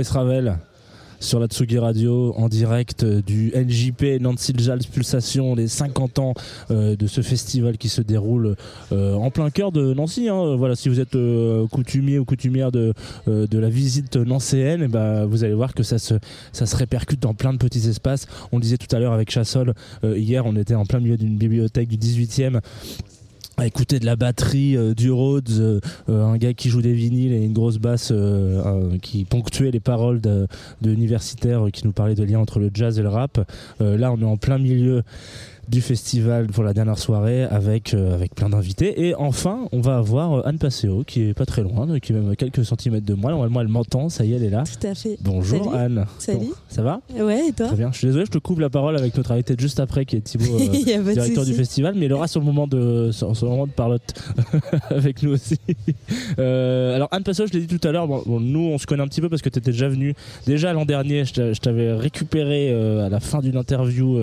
Ravel 0.09 0.59
sur 1.21 1.39
la 1.39 1.47
Tsugi 1.47 1.79
Radio 1.79 2.35
en 2.37 2.49
direct 2.49 3.05
euh, 3.05 3.21
du 3.21 3.53
NJP 3.55 4.21
Nancy 4.21 4.55
Jazz 4.57 4.87
Pulsation, 4.87 5.55
les 5.55 5.69
50 5.69 6.19
ans 6.19 6.35
euh, 6.71 6.97
de 6.97 7.07
ce 7.07 7.21
festival 7.21 7.77
qui 7.77 7.91
se 7.91 8.01
déroule 8.01 8.57
euh, 8.93 9.15
en 9.15 9.31
plein 9.31 9.51
cœur 9.51 9.71
de 9.71 9.93
Nancy. 9.93 10.29
hein. 10.29 10.57
Voilà, 10.57 10.75
si 10.77 10.89
vous 10.89 10.99
êtes 10.99 11.17
coutumier 11.71 12.19
ou 12.19 12.25
coutumière 12.25 12.73
de, 12.73 12.95
de 13.27 13.59
la 13.59 13.69
visite 13.69 14.17
nancéenne, 14.17 14.83
eh 14.85 14.89
ben, 14.89 15.27
vous 15.27 15.45
allez 15.45 15.55
voir 15.55 15.75
que 15.75 15.83
ça 15.83 15.99
se, 15.99 16.15
ça 16.53 16.65
se 16.65 16.75
répercute 16.77 17.21
dans 17.21 17.35
plein 17.35 17.53
de 17.53 17.59
petits 17.59 17.87
espaces. 17.89 18.27
On 18.53 18.57
le 18.57 18.63
disait 18.63 18.79
tout 18.79 18.95
à 18.95 18.99
l'heure 18.99 19.13
avec 19.13 19.31
Chassol, 19.31 19.75
hier 20.03 20.47
on 20.47 20.57
était 20.57 20.75
en 20.75 20.87
plein 20.87 21.01
milieu 21.01 21.19
d'une 21.19 21.37
bibliothèque 21.37 21.89
du 21.89 21.97
18e 21.99 22.61
à 23.61 23.67
écouter 23.67 23.99
de 23.99 24.07
la 24.07 24.17
batterie, 24.17 24.75
euh, 24.75 24.95
du 24.95 25.11
Rhodes, 25.11 25.51
euh, 25.51 25.81
euh, 26.09 26.25
un 26.25 26.39
gars 26.39 26.55
qui 26.55 26.71
joue 26.71 26.81
des 26.81 26.95
vinyles 26.95 27.33
et 27.33 27.45
une 27.45 27.53
grosse 27.53 27.77
basse 27.77 28.13
qui 29.03 29.25
ponctuait 29.25 29.71
les 29.71 29.81
paroles 29.81 30.21
de, 30.21 30.47
de 30.81 30.91
universitaires 30.91 31.67
qui 31.73 31.87
nous 31.87 31.93
parlaient 31.93 32.15
de 32.15 32.25
liens 32.25 32.39
entre 32.39 32.59
le 32.59 32.71
jazz 32.73 32.99
et 32.99 33.03
le 33.03 33.09
rap. 33.09 33.39
Là, 33.81 34.13
on 34.13 34.21
est 34.21 34.25
en 34.25 34.37
plein 34.37 34.59
milieu 34.59 35.03
du 35.69 35.81
festival 35.81 36.47
pour 36.49 36.65
la 36.65 36.73
dernière 36.73 36.99
soirée 36.99 37.45
avec, 37.45 37.95
euh, 37.95 38.15
avec 38.15 38.35
plein 38.35 38.49
d'invités. 38.49 39.07
Et 39.07 39.15
enfin, 39.15 39.67
on 39.73 39.81
va 39.81 39.97
avoir 39.99 40.33
euh, 40.39 40.43
Anne 40.47 40.59
Passeo 40.59 41.05
qui 41.07 41.29
est 41.29 41.35
pas 41.35 41.47
très 41.47 41.63
loin, 41.63 41.99
qui 42.01 42.13
est 42.13 42.15
même 42.17 42.31
à 42.31 42.37
quelques 42.37 42.65
centimètres 42.65 43.07
de 43.07 43.15
moi. 43.15 43.31
Normalement, 43.31 43.61
elle 43.61 43.69
m'entend, 43.69 44.09
ça 44.09 44.25
y 44.25 44.33
est, 44.33 44.37
elle 44.37 44.45
est 44.45 44.51
là. 44.51 44.65
Tout 44.65 44.87
à 44.87 44.95
fait. 44.95 45.17
Bonjour 45.21 45.65
Salut. 45.73 45.77
Anne. 45.77 46.07
Salut. 46.19 46.39
Bon, 46.47 46.53
ça 46.69 46.83
va? 46.83 47.01
Ouais, 47.19 47.49
et 47.49 47.53
toi? 47.53 47.67
Très 47.69 47.77
bien. 47.77 47.91
Je 47.93 47.99
suis 47.99 48.07
désolé, 48.09 48.25
je 48.27 48.31
te 48.31 48.39
coupe 48.39 48.59
la 48.61 48.71
parole 48.71 48.97
avec 48.97 49.17
notre 49.17 49.31
invité 49.33 49.55
juste 49.59 49.79
après 49.81 50.05
qui 50.05 50.17
est 50.17 50.21
Thibaut. 50.21 50.45
euh, 50.61 51.13
directeur 51.13 51.45
du 51.45 51.53
festival, 51.55 51.95
mais 51.97 52.07
il 52.07 52.13
aura 52.13 52.27
sur 52.27 52.41
le 52.41 52.47
moment 52.47 52.67
de, 52.67 53.11
sur, 53.13 53.37
sur 53.37 53.47
le 53.47 53.53
moment 53.53 53.67
de 53.67 53.73
parlotte 53.73 54.15
avec 54.91 55.23
nous 55.23 55.33
aussi. 55.33 55.57
Euh, 56.39 56.95
alors 56.97 57.09
Anne 57.13 57.23
Passot, 57.23 57.47
je 57.47 57.53
l'ai 57.53 57.61
dit 57.65 57.79
tout 57.79 57.87
à 57.87 57.93
l'heure, 57.93 58.07
bon, 58.07 58.23
bon, 58.25 58.41
nous 58.41 58.61
on 58.61 58.79
se 58.79 58.87
connaît 58.87 59.03
un 59.03 59.09
petit 59.09 59.21
peu 59.21 59.29
parce 59.29 59.43
que 59.43 59.49
tu 59.49 59.59
étais 59.59 59.73
déjà 59.73 59.89
venu. 59.89 60.15
Déjà 60.47 60.73
l'an 60.73 60.85
dernier, 60.85 61.25
je 61.25 61.33
t'a- 61.35 61.53
je 61.53 61.61
t'avais 61.61 61.93
récupéré 61.93 62.71
à 62.73 63.09
la 63.09 63.21
fin 63.21 63.41
d'une 63.41 63.57
interview 63.57 64.19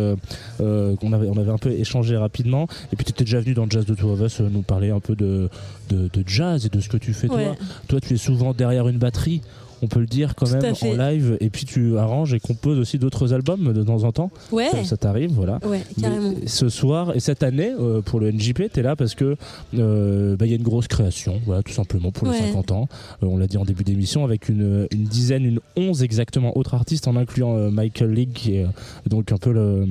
qu'on 0.58 1.14
avait, 1.14 1.28
on 1.28 1.37
avait 1.38 1.52
un 1.52 1.58
peu 1.58 1.72
échangé 1.72 2.18
rapidement. 2.18 2.68
Et 2.92 2.96
puis 2.96 3.06
tu 3.06 3.12
étais 3.12 3.24
déjà 3.24 3.40
venu 3.40 3.54
dans 3.54 3.70
Jazz 3.70 3.86
de 3.86 3.94
Two 3.96 4.10
of 4.12 4.22
Us 4.22 4.42
euh, 4.42 4.50
nous 4.52 4.62
parler 4.62 4.90
un 4.90 5.00
peu 5.00 5.16
de, 5.16 5.50
de, 5.90 6.10
de 6.12 6.24
jazz 6.28 6.66
et 6.66 6.70
de 6.70 6.80
ce 6.80 6.90
que 6.90 6.98
tu 6.98 7.14
fais 7.14 7.30
Ouais. 7.30 7.46
toi. 7.46 7.56
Toi, 7.88 8.00
tu 8.02 8.14
es 8.14 8.18
souvent 8.18 8.54
derrière 8.54 8.88
une 8.88 8.98
batterie. 8.98 9.42
On 9.84 9.88
peut 9.88 10.00
le 10.00 10.08
dire 10.08 10.34
quand 10.34 10.48
Tout 10.48 10.54
même 10.56 10.74
en 10.82 10.94
live, 10.94 11.38
et 11.40 11.52
puis 11.52 11.64
tu 11.66 12.00
arranges 12.00 12.34
et 12.34 12.40
composes 12.40 12.80
aussi 12.80 12.98
d'autres 12.98 13.32
albums 13.34 13.74
de 13.74 13.84
temps 13.84 14.06
en 14.06 14.12
temps. 14.12 14.32
Ouais. 14.52 14.70
Ça, 14.72 14.84
ça 14.84 14.98
t'arrive, 14.98 15.30
voilà. 15.34 15.60
Ouais, 15.64 15.84
carrément. 16.02 16.34
Ce 16.48 16.68
soir 16.68 17.16
et 17.16 17.20
cette 17.20 17.44
année 17.44 17.74
euh, 17.80 18.02
pour 18.02 18.20
le 18.20 18.32
NJP, 18.32 18.72
tu 18.74 18.80
es 18.80 18.82
là 18.82 18.96
parce 18.96 19.14
que 19.14 19.36
euh, 19.78 20.36
bah, 20.36 20.46
il 20.48 20.50
y 20.50 20.54
a 20.54 20.58
une 20.58 20.64
grosse 20.64 20.88
création, 20.88 21.40
voilà, 21.46 21.62
tout 21.62 21.74
simplement 21.74 22.10
pour 22.12 22.26
les 22.28 22.34
Ouais. 22.40 22.48
50 22.48 22.72
ans. 22.72 22.88
Euh, 23.22 23.28
on 23.28 23.38
l'a 23.38 23.46
dit 23.46 23.58
en 23.58 23.66
début 23.66 23.84
d'émission 23.84 24.24
avec 24.24 24.50
une, 24.50 24.88
une 24.92 25.04
dizaine, 25.04 25.46
une 25.46 25.60
onze 25.76 26.02
exactement 26.02 26.58
autres 26.58 26.74
artistes 26.74 27.08
en 27.08 27.16
incluant 27.16 27.70
Michael 27.70 28.12
League 28.14 28.34
qui 28.34 28.56
est 28.56 28.66
donc 29.08 29.32
un 29.32 29.38
peu 29.38 29.52
le. 29.52 29.88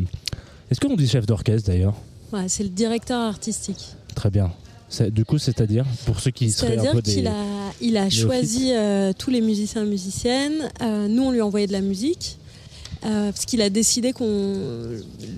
Est-ce 0.71 0.81
qu'on 0.81 0.95
dit 0.97 1.07
chef 1.09 1.27
d'orchestre 1.27 1.69
d'ailleurs 1.69 1.95
Ouais, 2.33 2.49
c'est 2.49 2.63
le 2.65 2.69
directeur 2.71 3.21
artistique. 3.21 3.95
Très 4.15 4.31
bien. 4.31 4.53
Du 5.11 5.25
coup, 5.25 5.39
c'est-à-dire 5.39 5.85
pour 6.05 6.21
ceux 6.21 6.31
qui 6.31 6.51
seraient 6.51 6.79
un 6.79 6.93
peu 6.93 7.03
des. 7.03 7.15
qu'il 7.15 7.27
a, 7.27 7.33
il 7.81 7.97
a 7.97 8.09
choisi 8.09 8.71
euh, 8.73 9.13
tous 9.17 9.31
les 9.31 9.41
musiciens 9.41 9.83
et 9.85 9.89
musiciennes. 9.89 10.71
Euh, 10.81 11.09
nous, 11.09 11.25
on 11.25 11.31
lui 11.33 11.41
envoyait 11.41 11.67
de 11.67 11.73
la 11.73 11.81
musique. 11.81 12.39
euh, 13.05 13.31
parce 13.33 13.45
qu'il 13.45 13.63
a 13.63 13.71
décidé 13.71 14.13
qu'on, 14.13 14.55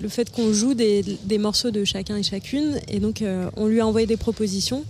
le 0.01 0.07
fait 0.09 0.31
qu'on 0.31 0.53
joue 0.53 0.73
des, 0.75 1.03
des 1.25 1.37
morceaux 1.37 1.71
de 1.71 1.83
chacun 1.83 2.15
et 2.17 2.23
chacune, 2.23 2.79
et 2.87 2.99
donc 2.99 3.23
on 3.57 3.67
lui 3.67 3.81
a 3.81 3.87
envoyé 3.87 4.07
des 4.07 4.17
propositions. 4.17 4.83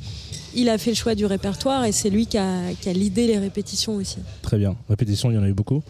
Il 0.55 0.67
a 0.69 0.77
fait 0.77 0.91
le 0.91 0.95
choix 0.95 1.15
du 1.15 1.25
répertoire 1.25 1.85
et 1.85 1.91
c'est 1.91 2.09
lui 2.09 2.25
qui 2.25 2.37
a, 2.37 2.73
qui 2.81 2.89
a 2.89 2.93
l'idée 2.93 3.27
les 3.27 3.37
répétitions 3.37 3.95
aussi. 3.95 4.17
Très 4.41 4.57
bien. 4.57 4.75
Répétition, 4.89 5.29
il 5.31 5.35
y 5.35 5.37
en 5.37 5.43
a 5.43 5.47
eu 5.47 5.53
beaucoup. 5.53 5.81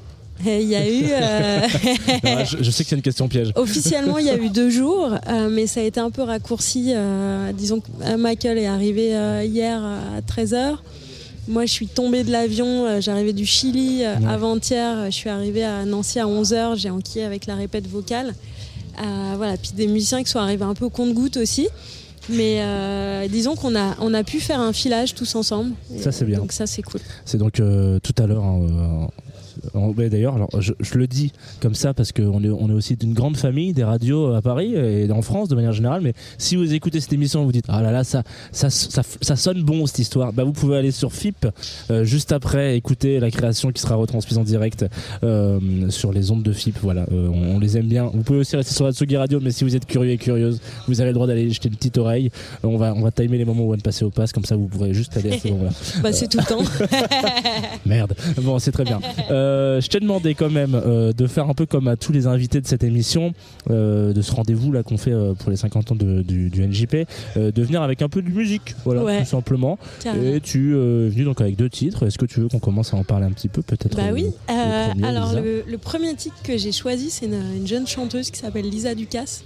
Il 0.45 0.61
y 0.69 0.75
a 0.75 0.87
eu, 0.89 1.03
euh, 1.11 1.59
Alors, 2.23 2.45
je, 2.45 2.57
je 2.63 2.71
sais 2.71 2.83
que 2.83 2.89
c'est 2.89 2.95
une 2.95 3.01
question 3.01 3.27
piège. 3.27 3.51
Officiellement, 3.55 4.17
il 4.17 4.25
y 4.25 4.29
a 4.29 4.37
eu 4.37 4.49
deux 4.49 4.69
jours, 4.69 5.15
euh, 5.27 5.49
mais 5.51 5.67
ça 5.67 5.81
a 5.81 5.83
été 5.83 5.99
un 5.99 6.11
peu 6.11 6.21
raccourci. 6.23 6.93
euh, 6.95 7.51
disons 7.51 7.81
que 7.81 8.15
Michael 8.15 8.57
est 8.57 8.67
arrivé 8.67 9.09
hier 9.45 9.81
à 9.83 10.21
13h. 10.21 10.77
Moi, 11.47 11.65
je 11.65 11.71
suis 11.71 11.87
tombée 11.87 12.23
de 12.23 12.31
l'avion, 12.31 13.01
j'arrivais 13.01 13.33
du 13.33 13.45
Chili 13.45 14.01
Ouais. 14.01 14.15
avant-hier, 14.27 15.05
je 15.05 15.11
suis 15.15 15.29
arrivée 15.29 15.63
à 15.63 15.83
Nancy 15.85 16.19
à 16.19 16.25
11h, 16.27 16.77
j'ai 16.77 16.89
enquillé 16.91 17.25
avec 17.25 17.45
la 17.47 17.55
répète 17.55 17.87
vocale. 17.87 18.33
Voilà, 19.37 19.57
puis 19.57 19.71
des 19.75 19.87
musiciens 19.87 20.23
qui 20.23 20.29
sont 20.29 20.39
arrivés 20.39 20.65
un 20.65 20.73
peu 20.73 20.85
au 20.85 20.89
compte-goutte 20.89 21.37
aussi. 21.37 21.67
Mais 22.31 22.57
euh, 22.59 23.27
disons 23.27 23.55
qu'on 23.55 23.75
a, 23.75 23.95
on 23.99 24.13
a 24.13 24.23
pu 24.23 24.39
faire 24.39 24.59
un 24.59 24.71
filage 24.73 25.15
tous 25.15 25.33
ensemble. 25.33 25.71
Ça, 25.99 26.11
c'est 26.11 26.25
bien. 26.25 26.37
Donc 26.37 26.51
ça, 26.51 26.67
c'est 26.67 26.83
cool. 26.83 27.01
C'est 27.25 27.39
donc 27.39 27.59
euh, 27.59 27.97
tout 28.03 28.13
à 28.21 28.27
l'heure. 28.27 28.43
hein, 28.43 29.07
D'ailleurs, 30.09 30.35
alors 30.35 30.49
je, 30.59 30.73
je 30.79 30.97
le 30.97 31.07
dis 31.07 31.31
comme 31.61 31.75
ça 31.75 31.93
parce 31.93 32.11
qu'on 32.11 32.43
est, 32.43 32.49
on 32.49 32.69
est 32.69 32.73
aussi 32.73 32.95
d'une 32.95 33.13
grande 33.13 33.37
famille 33.37 33.73
des 33.73 33.83
radios 33.83 34.33
à 34.33 34.41
Paris 34.41 34.73
et 34.75 35.11
en 35.11 35.21
France 35.21 35.49
de 35.49 35.55
manière 35.55 35.73
générale. 35.73 36.01
Mais 36.01 36.13
si 36.37 36.55
vous 36.55 36.73
écoutez 36.73 36.99
cette 36.99 37.13
émission, 37.13 37.43
vous 37.43 37.51
dites 37.51 37.65
ah 37.67 37.81
là 37.81 37.91
là 37.91 38.03
ça 38.03 38.23
ça, 38.51 38.69
ça, 38.69 39.01
ça 39.21 39.35
sonne 39.35 39.63
bon 39.63 39.85
cette 39.85 39.99
histoire. 39.99 40.33
Bah 40.33 40.43
vous 40.43 40.53
pouvez 40.53 40.77
aller 40.77 40.91
sur 40.91 41.13
FIP 41.13 41.47
euh, 41.91 42.03
juste 42.03 42.31
après 42.31 42.75
écouter 42.77 43.19
la 43.19 43.31
création 43.31 43.71
qui 43.71 43.81
sera 43.81 43.95
retransmise 43.95 44.37
en 44.37 44.43
direct 44.43 44.85
euh, 45.23 45.59
sur 45.89 46.11
les 46.11 46.31
ondes 46.31 46.43
de 46.43 46.53
FIP. 46.53 46.77
Voilà, 46.81 47.05
euh, 47.11 47.29
on, 47.29 47.55
on 47.55 47.59
les 47.59 47.77
aime 47.77 47.87
bien. 47.87 48.05
Vous 48.13 48.23
pouvez 48.23 48.39
aussi 48.39 48.55
rester 48.55 48.73
sur 48.73 48.85
la 48.85 48.91
Tsugi 48.91 49.17
Radio, 49.17 49.39
mais 49.41 49.51
si 49.51 49.63
vous 49.63 49.75
êtes 49.75 49.85
curieux 49.85 50.11
et 50.11 50.17
curieuse, 50.17 50.59
vous 50.87 51.01
avez 51.01 51.09
le 51.09 51.13
droit 51.15 51.27
d'aller 51.27 51.49
jeter 51.49 51.69
une 51.69 51.75
petite 51.75 51.97
oreille. 51.97 52.29
On 52.63 52.77
va 52.77 52.93
on 52.95 53.01
va 53.01 53.11
timer 53.11 53.37
les 53.37 53.45
moments 53.45 53.63
où 53.63 53.67
on 53.67 53.71
va 53.71 53.77
passer 53.77 54.05
au 54.05 54.09
pass 54.09 54.31
comme 54.31 54.45
ça 54.45 54.55
vous 54.55 54.67
pourrez 54.67 54.93
juste 54.93 55.15
aller 55.17 55.33
à 55.33 55.39
ce 55.39 55.47
moment-là. 55.49 55.71
Bah, 56.01 56.11
c'est 56.13 56.27
tout 56.27 56.37
le 56.37 56.45
temps. 56.45 56.63
Merde. 57.85 58.13
Bon, 58.41 58.59
c'est 58.59 58.71
très 58.71 58.83
bien. 58.83 58.99
Euh, 59.31 59.48
je 59.81 59.87
t'ai 59.87 59.99
demandé 59.99 60.35
quand 60.35 60.49
même 60.49 60.75
euh, 60.75 61.13
de 61.13 61.27
faire 61.27 61.49
un 61.49 61.53
peu 61.53 61.65
comme 61.65 61.87
à 61.87 61.95
tous 61.95 62.11
les 62.11 62.27
invités 62.27 62.61
de 62.61 62.67
cette 62.67 62.83
émission, 62.83 63.33
euh, 63.69 64.13
de 64.13 64.21
ce 64.21 64.31
rendez-vous 64.31 64.71
là 64.71 64.83
qu'on 64.83 64.97
fait 64.97 65.11
euh, 65.13 65.33
pour 65.33 65.49
les 65.49 65.55
50 65.57 65.91
ans 65.91 65.95
de- 65.95 66.21
du, 66.21 66.49
du 66.49 66.61
NJP, 66.67 67.05
euh, 67.37 67.51
de 67.51 67.63
venir 67.63 67.81
avec 67.81 68.01
un 68.01 68.09
peu 68.09 68.21
de 68.21 68.29
musique, 68.29 68.75
voilà, 68.85 69.03
Ouais. 69.03 69.19
tout 69.19 69.25
simplement. 69.29 69.77
Carrément. 70.03 70.23
Et 70.35 70.41
tu 70.41 70.73
euh, 70.73 71.07
es 71.07 71.09
venu 71.09 71.23
donc 71.25 71.41
avec 71.41 71.55
deux 71.55 71.69
titres. 71.69 72.05
Est-ce 72.05 72.17
que 72.17 72.25
tu 72.25 72.39
veux 72.41 72.47
qu'on 72.47 72.59
commence 72.59 72.93
à 72.93 72.97
en 72.97 73.03
parler 73.03 73.25
un 73.25 73.31
petit 73.31 73.49
peu, 73.49 73.61
peut-être 73.61 73.95
Bah 73.95 74.03
euh, 74.09 74.13
oui. 74.13 74.23
le 74.23 74.53
Euh, 74.53 74.87
premier, 74.89 75.03
alors 75.07 75.33
le, 75.33 75.63
le 75.67 75.77
premier 75.77 76.13
titre 76.15 76.35
que 76.43 76.57
j'ai 76.57 76.71
choisi, 76.71 77.09
c'est 77.09 77.25
une, 77.25 77.41
une 77.57 77.67
jeune 77.67 77.87
chanteuse 77.87 78.31
qui 78.31 78.39
s'appelle 78.39 78.69
Lisa 78.69 78.95
Ducasse. 78.95 79.43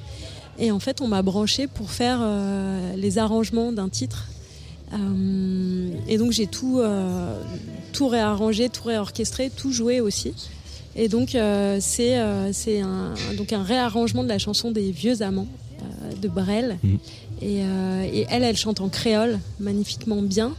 Et 0.59 0.71
en 0.71 0.79
fait, 0.79 1.01
on 1.01 1.07
m'a 1.07 1.21
branché 1.23 1.67
pour 1.67 1.89
faire 1.91 2.19
euh, 2.21 2.93
les 2.95 3.17
arrangements 3.17 3.71
d'un 3.71 3.89
titre. 3.89 4.27
Euh, 4.93 5.89
et 6.07 6.17
donc 6.17 6.31
j'ai 6.31 6.47
tout, 6.47 6.79
euh, 6.79 7.41
tout 7.93 8.07
réarrangé, 8.07 8.69
tout 8.69 8.83
réorchestré, 8.83 9.49
tout 9.49 9.71
joué 9.71 10.01
aussi. 10.01 10.33
Et 10.95 11.07
donc 11.07 11.33
euh, 11.33 11.79
c'est 11.81 12.19
euh, 12.19 12.53
c'est 12.53 12.81
un, 12.81 13.13
donc 13.37 13.51
un 13.53 13.63
réarrangement 13.63 14.23
de 14.23 14.29
la 14.29 14.37
chanson 14.37 14.71
des 14.71 14.91
vieux 14.91 15.21
amants 15.23 15.47
euh, 15.81 16.13
de 16.21 16.27
Brel. 16.27 16.77
Mhm. 16.83 16.99
Et, 17.41 17.63
euh, 17.63 18.03
et 18.03 18.25
elle, 18.29 18.43
elle 18.43 18.55
chante 18.55 18.79
en 18.79 18.89
créole 18.89 19.39
magnifiquement 19.59 20.21
bien. 20.21 20.53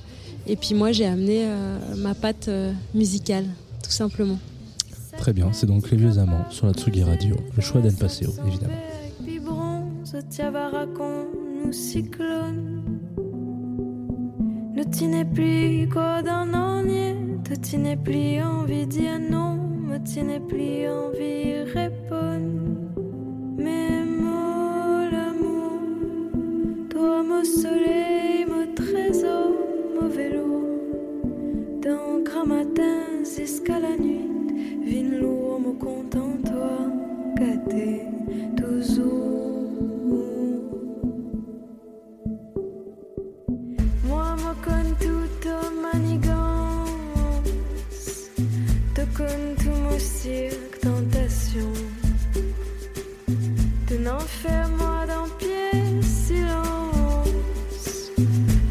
Et 0.47 0.57
puis 0.57 0.75
moi, 0.75 0.93
j'ai 0.93 1.07
amené 1.07 1.45
euh, 1.45 1.79
ma 1.97 2.15
patte 2.15 2.49
euh, 2.49 2.73
musicale, 2.95 3.47
tout 3.83 3.91
simplement. 3.91 4.39
Très 5.17 5.33
bien. 5.33 5.51
C'est 5.53 5.67
donc 5.67 5.91
les 5.91 5.97
vieux 5.97 6.19
amants 6.19 6.45
sur 6.51 6.67
la 6.67 6.75
Tsugi 6.75 7.03
Radio. 7.03 7.37
Le 7.57 7.63
choix 7.63 7.81
d'El 7.81 7.95
Paseo, 7.95 8.35
évidemment. 8.47 8.75
Puis 9.25 9.39
bronze, 9.39 10.17
tiavaracon, 10.29 11.27
nous 11.65 11.73
cyclone. 11.73 12.94
Ne 14.95 15.01
t'y 15.01 15.25
plus 15.25 15.89
quoi 15.93 16.23
dans 16.23 16.45
l'anier, 16.45 17.17
te 17.43 17.53
t'y 17.55 17.79
plus 17.97 18.41
envie 18.41 18.87
dire 18.87 19.19
non, 19.19 19.57
me 19.57 19.99
t'y 19.99 20.23
plus 20.49 20.89
envie 20.89 21.65
répondre. 21.65 22.93
Mais 23.59 24.05
moi, 24.05 25.11
l'amour, 25.11 25.81
toi, 26.91 27.25
mon 27.25 27.43
soleil, 27.43 28.47
mon 28.47 28.73
trésor, 28.73 29.51
mon 30.01 30.07
vélo. 30.07 30.63
D'un 31.83 32.21
grand 32.23 32.47
matin 32.47 33.25
jusqu'à 33.37 33.81
la 33.81 33.97
nuit, 33.97 34.29
vine 34.81 35.19
lourd, 35.19 35.59
me 35.59 35.73
content, 35.73 36.37
toi, 36.47 36.79
gâté, 37.35 38.03
toujours. 38.57 39.54
Cirque, 50.25 50.81
tentation. 50.81 51.71
De 53.89 53.97
n'en 53.99 54.21
faire 54.21 54.69
moi 54.79 55.05
d'un 55.07 55.29
pied, 55.39 56.01
silence. 56.03 58.11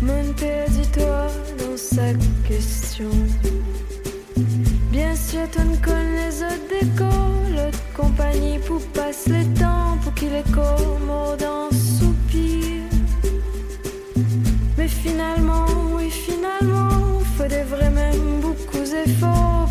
Mon 0.02 0.24
dis-toi 0.76 1.28
dans 1.60 1.78
sa 1.78 2.08
question. 2.48 3.12
Bien 4.92 5.16
sûr, 5.16 5.46
tu 5.52 5.62
ne 5.62 5.78
connais 5.78 6.30
les 6.30 6.38
autres 6.50 6.70
décors, 6.80 7.44
l'autre 7.56 7.84
compagnie 7.96 8.58
pour 8.68 8.82
passer 9.00 9.30
le 9.30 9.46
temps, 9.60 9.98
pour 10.02 10.14
qu'il 10.16 10.34
est 10.34 10.52
comme 10.52 11.12
dans 11.46 11.70
soupir. 11.70 12.82
Mais 14.78 14.88
finalement, 14.88 15.68
oui, 15.96 16.10
finalement, 16.10 17.20
faut 17.38 17.48
des 17.48 17.64
vrais 17.64 17.92
même 17.92 18.42
beaucoup 18.42 18.86
d'efforts 18.94 19.63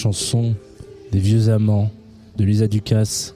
chanson 0.00 0.54
des 1.12 1.18
vieux 1.18 1.50
amants 1.50 1.90
de 2.38 2.44
Lisa 2.44 2.68
Ducasse, 2.68 3.34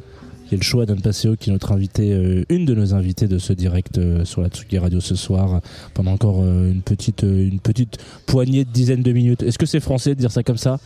qui 0.49 0.55
est 0.55 0.59
le 0.59 0.62
choix 0.62 0.87
d'Anne 0.87 1.03
Passeo, 1.03 1.37
qui 1.37 1.51
est 1.51 1.53
notre 1.53 1.73
invité, 1.73 2.12
euh, 2.12 2.45
une 2.49 2.65
de 2.65 2.75
nos 2.75 2.95
invitées 2.95 3.29
de 3.29 3.37
ce 3.37 3.53
direct 3.53 3.99
euh, 3.99 4.25
sur 4.25 4.41
la 4.41 4.49
Tsugi 4.49 4.79
Radio 4.79 4.99
ce 5.01 5.15
soir, 5.15 5.61
pendant 5.93 6.12
encore 6.12 6.41
euh, 6.41 6.73
une 6.73 6.81
petite, 6.81 7.23
une 7.23 7.61
petite 7.61 7.99
poignée 8.25 8.65
de 8.65 8.71
dizaines 8.71 9.03
de 9.03 9.12
minutes. 9.12 9.43
Est-ce 9.43 9.59
que 9.59 9.67
c'est 9.67 9.81
français 9.81 10.15
de 10.15 10.21
dire 10.21 10.33
ça 10.33 10.43
comme 10.43 10.57
ça? 10.57 10.81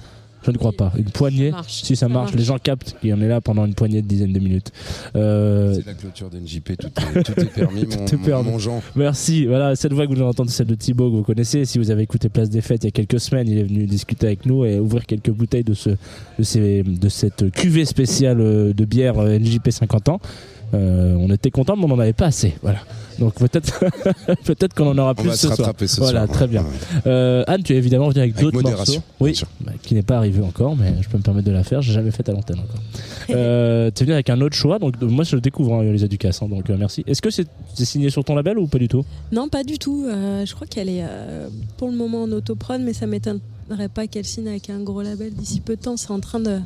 Je 0.45 0.51
ne 0.53 0.57
crois 0.57 0.73
pas. 0.73 0.93
Une 0.97 1.05
poignée, 1.11 1.53
si 1.67 1.97
ça, 1.97 2.07
Ça 2.07 2.09
marche, 2.09 2.31
marche. 2.31 2.37
les 2.37 2.45
gens 2.45 2.59
captent 2.59 2.97
qu'il 3.01 3.11
y 3.11 3.13
en 3.13 3.21
est 3.21 3.29
là 3.29 3.41
pendant 3.41 3.67
une 3.67 3.75
poignée 3.75 4.03
de 4.03 4.07
dizaines 4.07 4.33
de 4.33 4.39
minutes. 4.39 4.71
Euh, 5.17 5.75
C'est 5.75 5.85
la 5.87 5.95
clôture 5.95 6.31
d'NJP, 6.31 6.77
tout 6.79 6.87
est, 6.87 7.23
tout 7.25 7.41
est 7.41 7.45
permis, 7.53 7.85
mon, 7.99 8.07
Tout 8.07 8.15
est 8.15 8.19
permis. 8.19 8.51
mon 8.51 8.59
Jean. 8.59 8.81
Merci. 8.95 9.47
Voilà, 9.47 9.75
cette 9.77 9.93
voix 9.93 10.07
que 10.07 10.13
vous 10.13 10.21
avez 10.21 10.29
entendue, 10.31 10.51
celle 10.53 10.67
de 10.69 10.75
Thibaut 10.75 11.11
que 11.11 11.17
vous 11.17 11.23
connaissez. 11.25 11.65
Si 11.65 11.79
vous 11.79 11.91
avez 11.91 12.03
écouté 12.03 12.29
Place 12.29 12.51
des 12.51 12.61
Fêtes 12.61 12.85
il 12.85 12.87
y 12.87 12.89
a 12.89 12.93
quelques 12.93 13.21
semaines, 13.21 13.49
il 13.49 13.59
est 13.59 13.65
venu 13.65 13.87
discuter 13.87 14.27
avec 14.27 14.47
nous 14.47 14.65
et 14.65 14.79
ouvrir 14.79 15.07
quelques 15.07 15.31
bouteilles 15.31 15.65
de, 15.65 15.75
ce, 15.75 15.91
de, 15.91 16.43
ces, 16.43 16.83
de 16.85 17.09
cette 17.09 17.51
cuvée 17.51 17.85
spéciale 17.85 18.41
euh, 18.41 18.73
de 18.73 18.85
bière 18.85 19.19
euh, 19.19 19.39
NJP 19.39 19.71
50 19.71 20.09
ans. 20.09 20.21
Euh, 20.75 21.15
on 21.19 21.31
était 21.33 21.51
content, 21.51 21.77
mais 21.77 21.85
on 21.85 21.89
n'en 21.89 21.99
avait 21.99 22.13
pas 22.13 22.27
assez. 22.27 22.55
Voilà. 22.63 22.79
Donc 23.19 23.35
peut-être 23.35 23.81
peut-être 24.45 24.75
qu'on 24.75 24.87
en 24.89 24.99
aura 24.99 25.11
On 25.11 25.15
plus 25.15 25.29
va 25.31 25.35
ce 25.37 25.39
se 25.43 25.47
soir. 25.49 25.59
rattraper 25.59 25.87
ce 25.89 26.01
Voilà, 26.01 26.25
soir. 26.27 26.37
très 26.37 26.47
bien. 26.47 26.65
Euh, 27.07 27.43
Anne, 27.47 27.63
tu 27.63 27.73
es 27.75 27.77
évidemment 27.77 28.09
venu 28.11 28.21
avec, 28.21 28.35
Avec 28.35 28.45
d'autres 28.45 28.63
modération, 28.63 28.95
morceaux. 28.95 29.05
Oui, 29.21 29.41
bah, 29.61 29.73
qui 29.83 29.95
n'est 29.95 30.03
pas 30.03 30.17
arrivé 30.19 30.43
encore, 30.43 30.77
mais 30.77 30.95
je 31.03 31.09
peux 31.09 31.19
me 31.19 31.23
permettre 31.23 31.47
de 31.47 31.53
la 31.53 31.65
faire. 31.65 31.83
J'ai 31.83 31.93
jamais 31.93 32.11
fait 32.13 32.29
à 32.29 32.33
l'antenne 32.33 32.59
encore. 32.61 32.81
Euh, 33.31 33.91
tu 33.95 34.03
es 34.03 34.07
venu 34.07 34.15
avec 34.15 34.31
un 34.31 34.41
autre 34.41 34.57
choix, 34.57 34.79
donc 34.79 34.99
moi 35.03 35.23
je 35.23 35.37
le 35.37 35.43
découvre, 35.43 35.75
hein, 35.75 35.83
Elisa 35.83 36.09
Ducasse, 36.09 36.41
hein, 36.41 36.49
donc 36.49 36.71
euh, 36.71 36.77
merci. 36.79 37.05
Est-ce 37.07 37.21
que 37.21 37.29
c'est 37.31 37.47
signé 37.75 38.09
sur 38.09 38.25
ton 38.25 38.35
label 38.35 38.59
ou 38.59 38.67
pas 38.69 38.79
du 38.79 38.89
tout? 38.89 39.05
Non, 39.33 39.51
pas 39.51 39.65
du 39.65 39.79
tout. 39.79 40.07
Euh, 40.09 40.47
je 40.47 40.55
crois 40.55 40.67
qu'elle 40.67 40.89
est 40.89 41.03
euh, 41.07 41.49
pour 41.77 41.89
le 41.91 41.95
moment 41.95 42.23
en 42.23 42.33
autoprod, 42.33 42.81
mais 42.81 42.95
ça 42.95 43.07
m'étonnerait 43.07 43.89
pas 43.93 44.07
qu'elle 44.07 44.25
signe 44.25 44.49
avec 44.49 44.71
un 44.71 44.81
gros 44.81 45.03
label 45.03 45.35
d'ici 45.35 45.61
peu 45.61 45.77
de 45.77 45.83
temps. 45.83 45.99
C'est 45.99 46.11
en 46.11 46.21
train 46.21 46.41
de, 46.41 46.59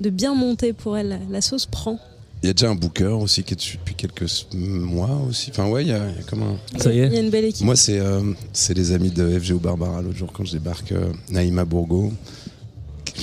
de 0.00 0.08
bien 0.08 0.34
monter 0.34 0.72
pour 0.72 0.96
elle. 0.96 1.20
La 1.30 1.42
sauce 1.42 1.66
prend. 1.66 1.98
Il 2.42 2.46
y 2.46 2.50
a 2.50 2.52
déjà 2.52 2.68
un 2.70 2.74
booker 2.74 3.04
aussi 3.20 3.42
qui 3.42 3.54
est 3.54 3.56
dessus 3.56 3.78
depuis 3.78 3.94
quelques 3.94 4.26
mois 4.54 5.20
aussi. 5.28 5.50
Enfin, 5.50 5.68
ouais, 5.68 5.82
il 5.84 5.88
y 5.88 5.92
a, 5.92 6.08
il 6.10 6.16
y 6.16 6.18
a 6.20 6.22
comme 6.22 6.42
un. 6.42 6.56
Ça 6.78 6.92
y 6.92 6.96
Il 6.96 7.02
est 7.04 7.08
y 7.08 7.16
a 7.16 7.20
une 7.20 7.30
belle 7.30 7.46
équipe. 7.46 7.64
Moi, 7.64 7.76
c'est 7.76 7.98
euh, 7.98 8.20
c'est 8.52 8.74
les 8.74 8.92
amis 8.92 9.10
de 9.10 9.38
FGO 9.38 9.58
Barbara 9.58 10.02
l'autre 10.02 10.16
jour 10.18 10.30
quand 10.32 10.44
je 10.44 10.52
débarque, 10.52 10.92
euh, 10.92 11.12
Naïma 11.30 11.64
Bourgo. 11.64 12.12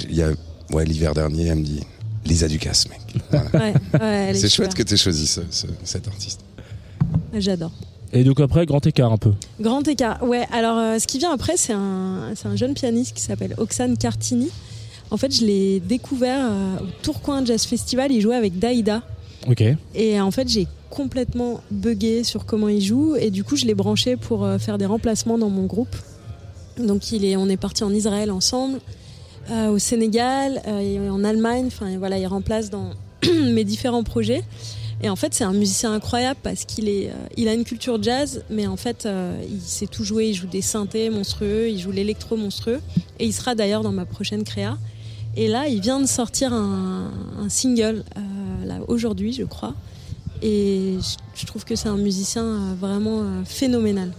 Il 0.09 0.15
y 0.15 0.23
a, 0.23 0.31
ouais, 0.71 0.83
l'hiver 0.85 1.13
dernier, 1.13 1.47
elle 1.47 1.59
me 1.59 1.63
dit 1.63 1.81
Lisa 2.25 2.47
Ducasse, 2.47 2.87
mec. 2.89 2.99
Voilà. 3.29 3.73
Ouais, 4.01 4.33
C'est 4.33 4.49
chouette 4.49 4.73
que 4.73 4.81
tu 4.83 4.95
aies 4.95 4.97
choisi 4.97 5.27
ce- 5.27 5.41
ce- 5.51 5.67
cet 5.83 6.07
artiste. 6.07 6.41
J'adore. 7.37 7.71
Et 8.11 8.23
donc 8.23 8.39
après, 8.39 8.65
grand 8.65 8.85
écart 8.85 9.11
un 9.11 9.17
peu. 9.17 9.33
Grand 9.59 9.87
écart. 9.87 10.21
Ouais, 10.23 10.45
alors 10.51 10.77
euh, 10.77 10.99
ce 10.99 11.07
qui 11.07 11.19
vient 11.19 11.31
après, 11.33 11.57
c'est 11.57 11.73
un, 11.73 12.33
c'est 12.35 12.47
un 12.47 12.55
jeune 12.55 12.73
pianiste 12.73 13.13
qui 13.15 13.21
s'appelle 13.21 13.53
Oxane 13.57 13.97
Cartini. 13.97 14.49
En 15.13 15.17
fait, 15.17 15.31
je 15.31 15.45
l'ai 15.45 15.79
découvert 15.79 16.39
euh, 16.41 16.77
au 16.79 17.03
Tourcoing 17.03 17.45
Jazz 17.45 17.65
Festival. 17.65 18.11
Il 18.11 18.19
jouait 18.19 18.35
avec 18.35 18.57
Daïda. 18.57 19.03
Ok. 19.47 19.63
Et 19.93 20.19
en 20.19 20.31
fait, 20.31 20.49
j'ai 20.49 20.67
complètement 20.89 21.61
bugué 21.69 22.23
sur 22.23 22.47
comment 22.47 22.67
il 22.67 22.81
joue. 22.81 23.15
Et 23.15 23.29
du 23.29 23.43
coup, 23.43 23.55
je 23.55 23.65
l'ai 23.65 23.75
branché 23.75 24.15
pour 24.17 24.43
euh, 24.43 24.57
faire 24.57 24.79
des 24.79 24.87
remplacements 24.87 25.37
dans 25.37 25.51
mon 25.51 25.65
groupe. 25.65 25.95
Donc, 26.79 27.11
il 27.11 27.25
est, 27.25 27.35
on 27.35 27.47
est 27.47 27.57
parti 27.57 27.83
en 27.83 27.93
Israël 27.93 28.31
ensemble, 28.31 28.79
euh, 29.51 29.69
au 29.69 29.77
Sénégal, 29.77 30.63
euh, 30.67 31.09
en 31.09 31.23
Allemagne. 31.23 31.65
Enfin, 31.67 31.95
voilà, 31.99 32.17
il 32.17 32.25
remplace 32.25 32.71
dans 32.71 32.89
mes 33.45 33.63
différents 33.63 34.03
projets. 34.03 34.43
Et 35.03 35.09
en 35.09 35.17
fait, 35.17 35.33
c'est 35.33 35.43
un 35.43 35.51
musicien 35.53 35.91
incroyable 35.91 36.39
parce 36.41 36.63
qu'il 36.63 36.87
est, 36.87 37.09
euh, 37.09 37.27
il 37.35 37.49
a 37.49 37.53
une 37.53 37.65
culture 37.65 38.01
jazz, 38.01 38.45
mais 38.49 38.67
en 38.67 38.77
fait, 38.77 39.05
euh, 39.05 39.37
il 39.49 39.59
sait 39.59 39.85
tout 39.85 40.05
jouer. 40.05 40.29
Il 40.29 40.33
joue 40.33 40.47
des 40.47 40.61
synthés 40.61 41.09
monstrueux, 41.09 41.69
il 41.69 41.77
joue 41.77 41.91
l'électro 41.91 42.37
monstrueux. 42.37 42.79
Et 43.19 43.25
il 43.25 43.33
sera 43.33 43.53
d'ailleurs 43.53 43.83
dans 43.83 43.91
ma 43.91 44.05
prochaine 44.05 44.45
créa. 44.45 44.77
Et 45.35 45.47
là, 45.47 45.67
il 45.67 45.81
vient 45.81 45.99
de 45.99 46.05
sortir 46.05 46.53
un, 46.53 47.09
single 47.49 48.03
euh, 48.17 48.79
aujourd'hui, 48.87 49.33
je 49.33 49.43
crois. 49.43 49.73
Et 50.41 50.97
je, 50.99 51.39
je 51.41 51.45
trouve 51.45 51.65
que 51.65 51.75
c'est 51.75 51.89
un 51.89 51.97
musicien 51.97 52.43
euh, 52.43 52.75
vraiment 52.79 53.21
euh, 53.21 53.43
phénoménal. 53.45 54.11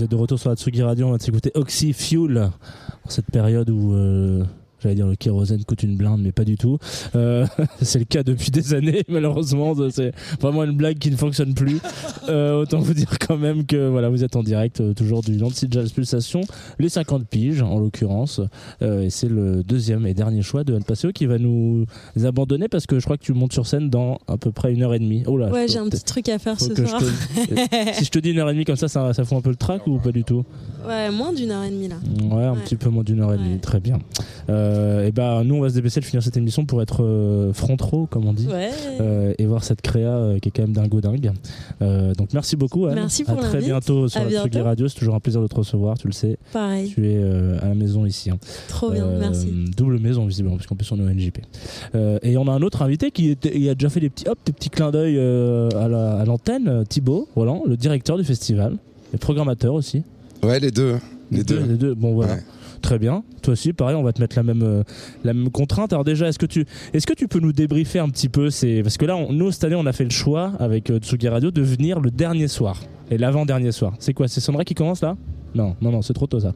Vous 0.00 0.04
êtes 0.04 0.10
de 0.12 0.16
retour 0.16 0.38
sur 0.38 0.48
la 0.48 0.56
Tsugi 0.56 0.82
Radio, 0.82 1.08
on 1.08 1.10
va 1.10 1.18
s'écouter 1.18 1.52
Oxy 1.54 1.92
Fuel 1.92 2.38
en 2.38 3.10
cette 3.10 3.26
période 3.26 3.68
où 3.68 3.92
euh, 3.92 4.42
j'allais 4.82 4.94
dire 4.94 5.06
le 5.06 5.14
kérosène 5.14 5.62
coûte 5.64 5.82
une 5.82 5.98
blinde, 5.98 6.22
mais 6.22 6.32
pas 6.32 6.44
du 6.44 6.56
tout. 6.56 6.78
Euh, 7.14 7.46
c'est 7.82 7.98
le 7.98 8.06
cas 8.06 8.22
depuis 8.22 8.50
des 8.50 8.72
années, 8.72 9.02
malheureusement. 9.08 9.74
C'est 9.90 10.14
vraiment 10.40 10.64
une 10.64 10.74
blague 10.74 10.96
qui 10.96 11.10
ne 11.10 11.16
fonctionne 11.16 11.52
plus. 11.52 11.80
Euh, 12.30 12.62
autant 12.62 12.78
vous 12.78 12.94
dire 12.94 13.10
quand 13.30 13.38
même 13.38 13.64
que 13.64 13.88
voilà, 13.88 14.08
vous 14.08 14.24
êtes 14.24 14.34
en 14.34 14.42
direct 14.42 14.80
euh, 14.80 14.92
toujours 14.92 15.22
du 15.22 15.36
Nancy 15.36 15.68
Jazz 15.70 15.92
Pulsation, 15.92 16.40
les 16.80 16.88
50 16.88 17.28
piges 17.28 17.62
en 17.62 17.78
l'occurrence, 17.78 18.40
Euh, 18.82 19.02
et 19.02 19.10
c'est 19.10 19.28
le 19.28 19.62
deuxième 19.62 20.04
et 20.04 20.14
dernier 20.14 20.42
choix 20.42 20.64
de 20.64 20.74
El 20.74 20.82
Paseo 20.82 21.12
qui 21.12 21.26
va 21.26 21.38
nous 21.38 21.84
abandonner 22.24 22.66
parce 22.66 22.86
que 22.86 22.98
je 22.98 23.04
crois 23.04 23.16
que 23.16 23.22
tu 23.22 23.32
montes 23.32 23.52
sur 23.52 23.66
scène 23.68 23.88
dans 23.88 24.18
à 24.26 24.36
peu 24.36 24.50
près 24.50 24.72
une 24.72 24.82
heure 24.82 24.94
et 24.94 24.98
demie. 24.98 25.22
Oh 25.28 25.36
là, 25.36 25.48
Ouais, 25.48 25.68
j'ai 25.68 25.78
un 25.78 25.88
petit 25.88 26.02
truc 26.02 26.28
à 26.28 26.40
faire 26.40 26.58
ce 26.60 26.74
je 26.74 26.84
soir. 26.84 27.00
te- 27.00 27.92
si 27.94 28.04
je 28.04 28.10
te 28.10 28.18
dis 28.18 28.30
une 28.30 28.38
heure 28.40 28.50
et 28.50 28.52
demie 28.52 28.64
comme 28.64 28.74
ça, 28.76 28.88
ça, 28.88 29.12
ça 29.12 29.24
fout 29.24 29.38
un 29.38 29.42
peu 29.42 29.50
le 29.50 29.56
trac 29.56 29.86
ou 29.86 29.98
pas 29.98 30.10
du 30.10 30.24
tout? 30.24 30.44
Ouais, 30.88 31.10
moins 31.12 31.32
d'une 31.32 31.52
heure 31.52 31.62
et 31.62 31.70
demie 31.70 31.86
là. 31.88 31.96
Ouais, 32.34 32.44
un 32.44 32.54
Ouais. 32.54 32.58
petit 32.64 32.74
peu 32.76 32.90
moins 32.90 33.04
d'une 33.04 33.20
heure 33.20 33.32
et 33.32 33.38
demie, 33.38 33.52
Ouais. 33.54 33.58
très 33.58 33.78
bien. 33.78 33.98
Euh, 34.48 35.06
et 35.06 35.12
ben 35.12 35.44
nous 35.44 35.54
on 35.54 35.60
va 35.60 35.68
se 35.68 35.74
dépêcher 35.74 36.00
de 36.00 36.04
finir 36.04 36.22
cette 36.22 36.36
émission 36.36 36.64
pour 36.64 36.82
être 36.82 37.04
euh, 37.04 37.52
front 37.52 37.76
row 37.80 38.06
comme 38.10 38.26
on 38.26 38.32
dit. 38.32 38.48
Et 39.38 39.46
voir 39.46 39.62
cette 39.62 39.82
créa 39.82 40.34
qui 40.42 40.48
est 40.48 40.52
quand 40.52 40.62
même 40.62 40.72
dingo 40.72 41.00
dingue. 41.00 41.30
Donc 41.80 42.32
merci 42.34 42.56
beaucoup. 42.56 42.86
Anne. 42.86 42.94
Merci 42.96 43.19
À 43.26 43.32
pour 43.32 43.42
très 43.42 43.52
l'invite. 43.54 43.68
bientôt 43.68 44.08
sur 44.08 44.20
À 44.20 44.24
la. 44.24 44.62
Radio. 44.62 44.88
C'est 44.88 44.98
toujours 44.98 45.14
un 45.14 45.20
plaisir 45.20 45.40
de 45.42 45.46
te 45.46 45.54
recevoir, 45.54 45.98
tu 45.98 46.06
le 46.06 46.12
sais. 46.12 46.38
Pareil. 46.52 46.88
Tu 46.88 47.06
es 47.08 47.16
euh, 47.16 47.58
à 47.62 47.68
la 47.68 47.74
maison 47.74 48.06
ici. 48.06 48.30
hein. 48.30 48.38
Trop 48.68 48.90
bien, 48.90 49.04
Euh, 49.06 49.18
merci. 49.20 49.48
Double 49.76 49.98
maison 49.98 50.26
visiblement 50.26 50.56
puisqu'en 50.56 50.76
plus 50.76 50.90
on 50.92 50.98
est 50.98 51.02
au 51.02 51.08
NJP. 51.10 51.38
Euh, 51.94 52.18
et 52.22 52.36
on 52.36 52.46
a 52.48 52.52
un 52.52 52.62
autre 52.62 52.82
invité 52.82 53.10
qui 53.10 53.30
était, 53.30 53.56
il 53.56 53.68
a 53.68 53.74
déjà 53.74 53.88
fait 53.88 54.00
des 54.00 54.10
petits 54.10 54.28
hop, 54.28 54.38
des 54.46 54.52
petits 54.52 54.70
clins 54.70 54.90
d'œil 54.90 55.16
euh, 55.18 55.68
à 55.76 55.88
la- 55.88 56.18
à 56.18 56.24
l'antenne, 56.24 56.68
euh, 56.68 56.84
Thibaut 56.84 57.28
Roland, 57.34 57.62
le 57.66 57.76
directeur 57.76 58.16
du 58.18 58.24
festival, 58.24 58.76
et 59.14 59.16
programmateur 59.18 59.74
aussi. 59.74 60.02
Ouais, 60.42 60.58
les 60.60 60.70
deux. 60.70 60.96
Les 61.30 61.44
deux. 61.44 61.60
les 61.60 61.76
deux. 61.76 61.94
Bon 61.94 62.14
voilà. 62.14 62.34
Ouais. 62.34 62.40
Très 62.82 62.98
bien. 62.98 63.24
Toi 63.42 63.52
aussi, 63.52 63.72
pareil, 63.72 63.94
on 63.96 64.02
va 64.02 64.12
te 64.12 64.20
mettre 64.20 64.36
la 64.36 64.42
même, 64.42 64.62
euh, 64.62 64.82
la 65.22 65.34
même 65.34 65.50
contrainte. 65.50 65.92
Alors 65.92 66.04
déjà, 66.04 66.28
est-ce 66.28 66.38
que 66.38 66.46
tu, 66.46 66.64
est-ce 66.92 67.06
que 67.06 67.12
tu 67.12 67.28
peux 67.28 67.40
nous 67.40 67.52
débriefer 67.52 67.98
un 67.98 68.08
petit 68.08 68.28
peu 68.28 68.50
c'est 68.50 68.82
parce 68.82 68.96
que 68.96 69.04
là, 69.04 69.16
nous 69.30 69.50
cette 69.52 69.64
année, 69.64 69.74
on 69.74 69.86
a 69.86 69.92
fait 69.92 70.04
le 70.04 70.10
choix 70.10 70.52
avec 70.58 70.90
euh, 70.90 70.98
Tsugi 70.98 71.28
Radio 71.28 71.50
de 71.50 71.62
venir 71.62 72.00
le 72.00 72.10
dernier 72.10 72.48
soir 72.48 72.80
et 73.10 73.18
l'avant-dernier 73.18 73.72
soir. 73.72 73.94
C'est 73.98 74.14
quoi? 74.14 74.28
C'est 74.28 74.40
Sandra 74.40 74.64
qui 74.64 74.74
commence 74.74 75.02
là? 75.02 75.16
Non, 75.54 75.76
non, 75.80 75.90
non, 75.90 76.02
c'est 76.02 76.14
trop 76.14 76.26
tôt 76.26 76.40
ça. 76.40 76.54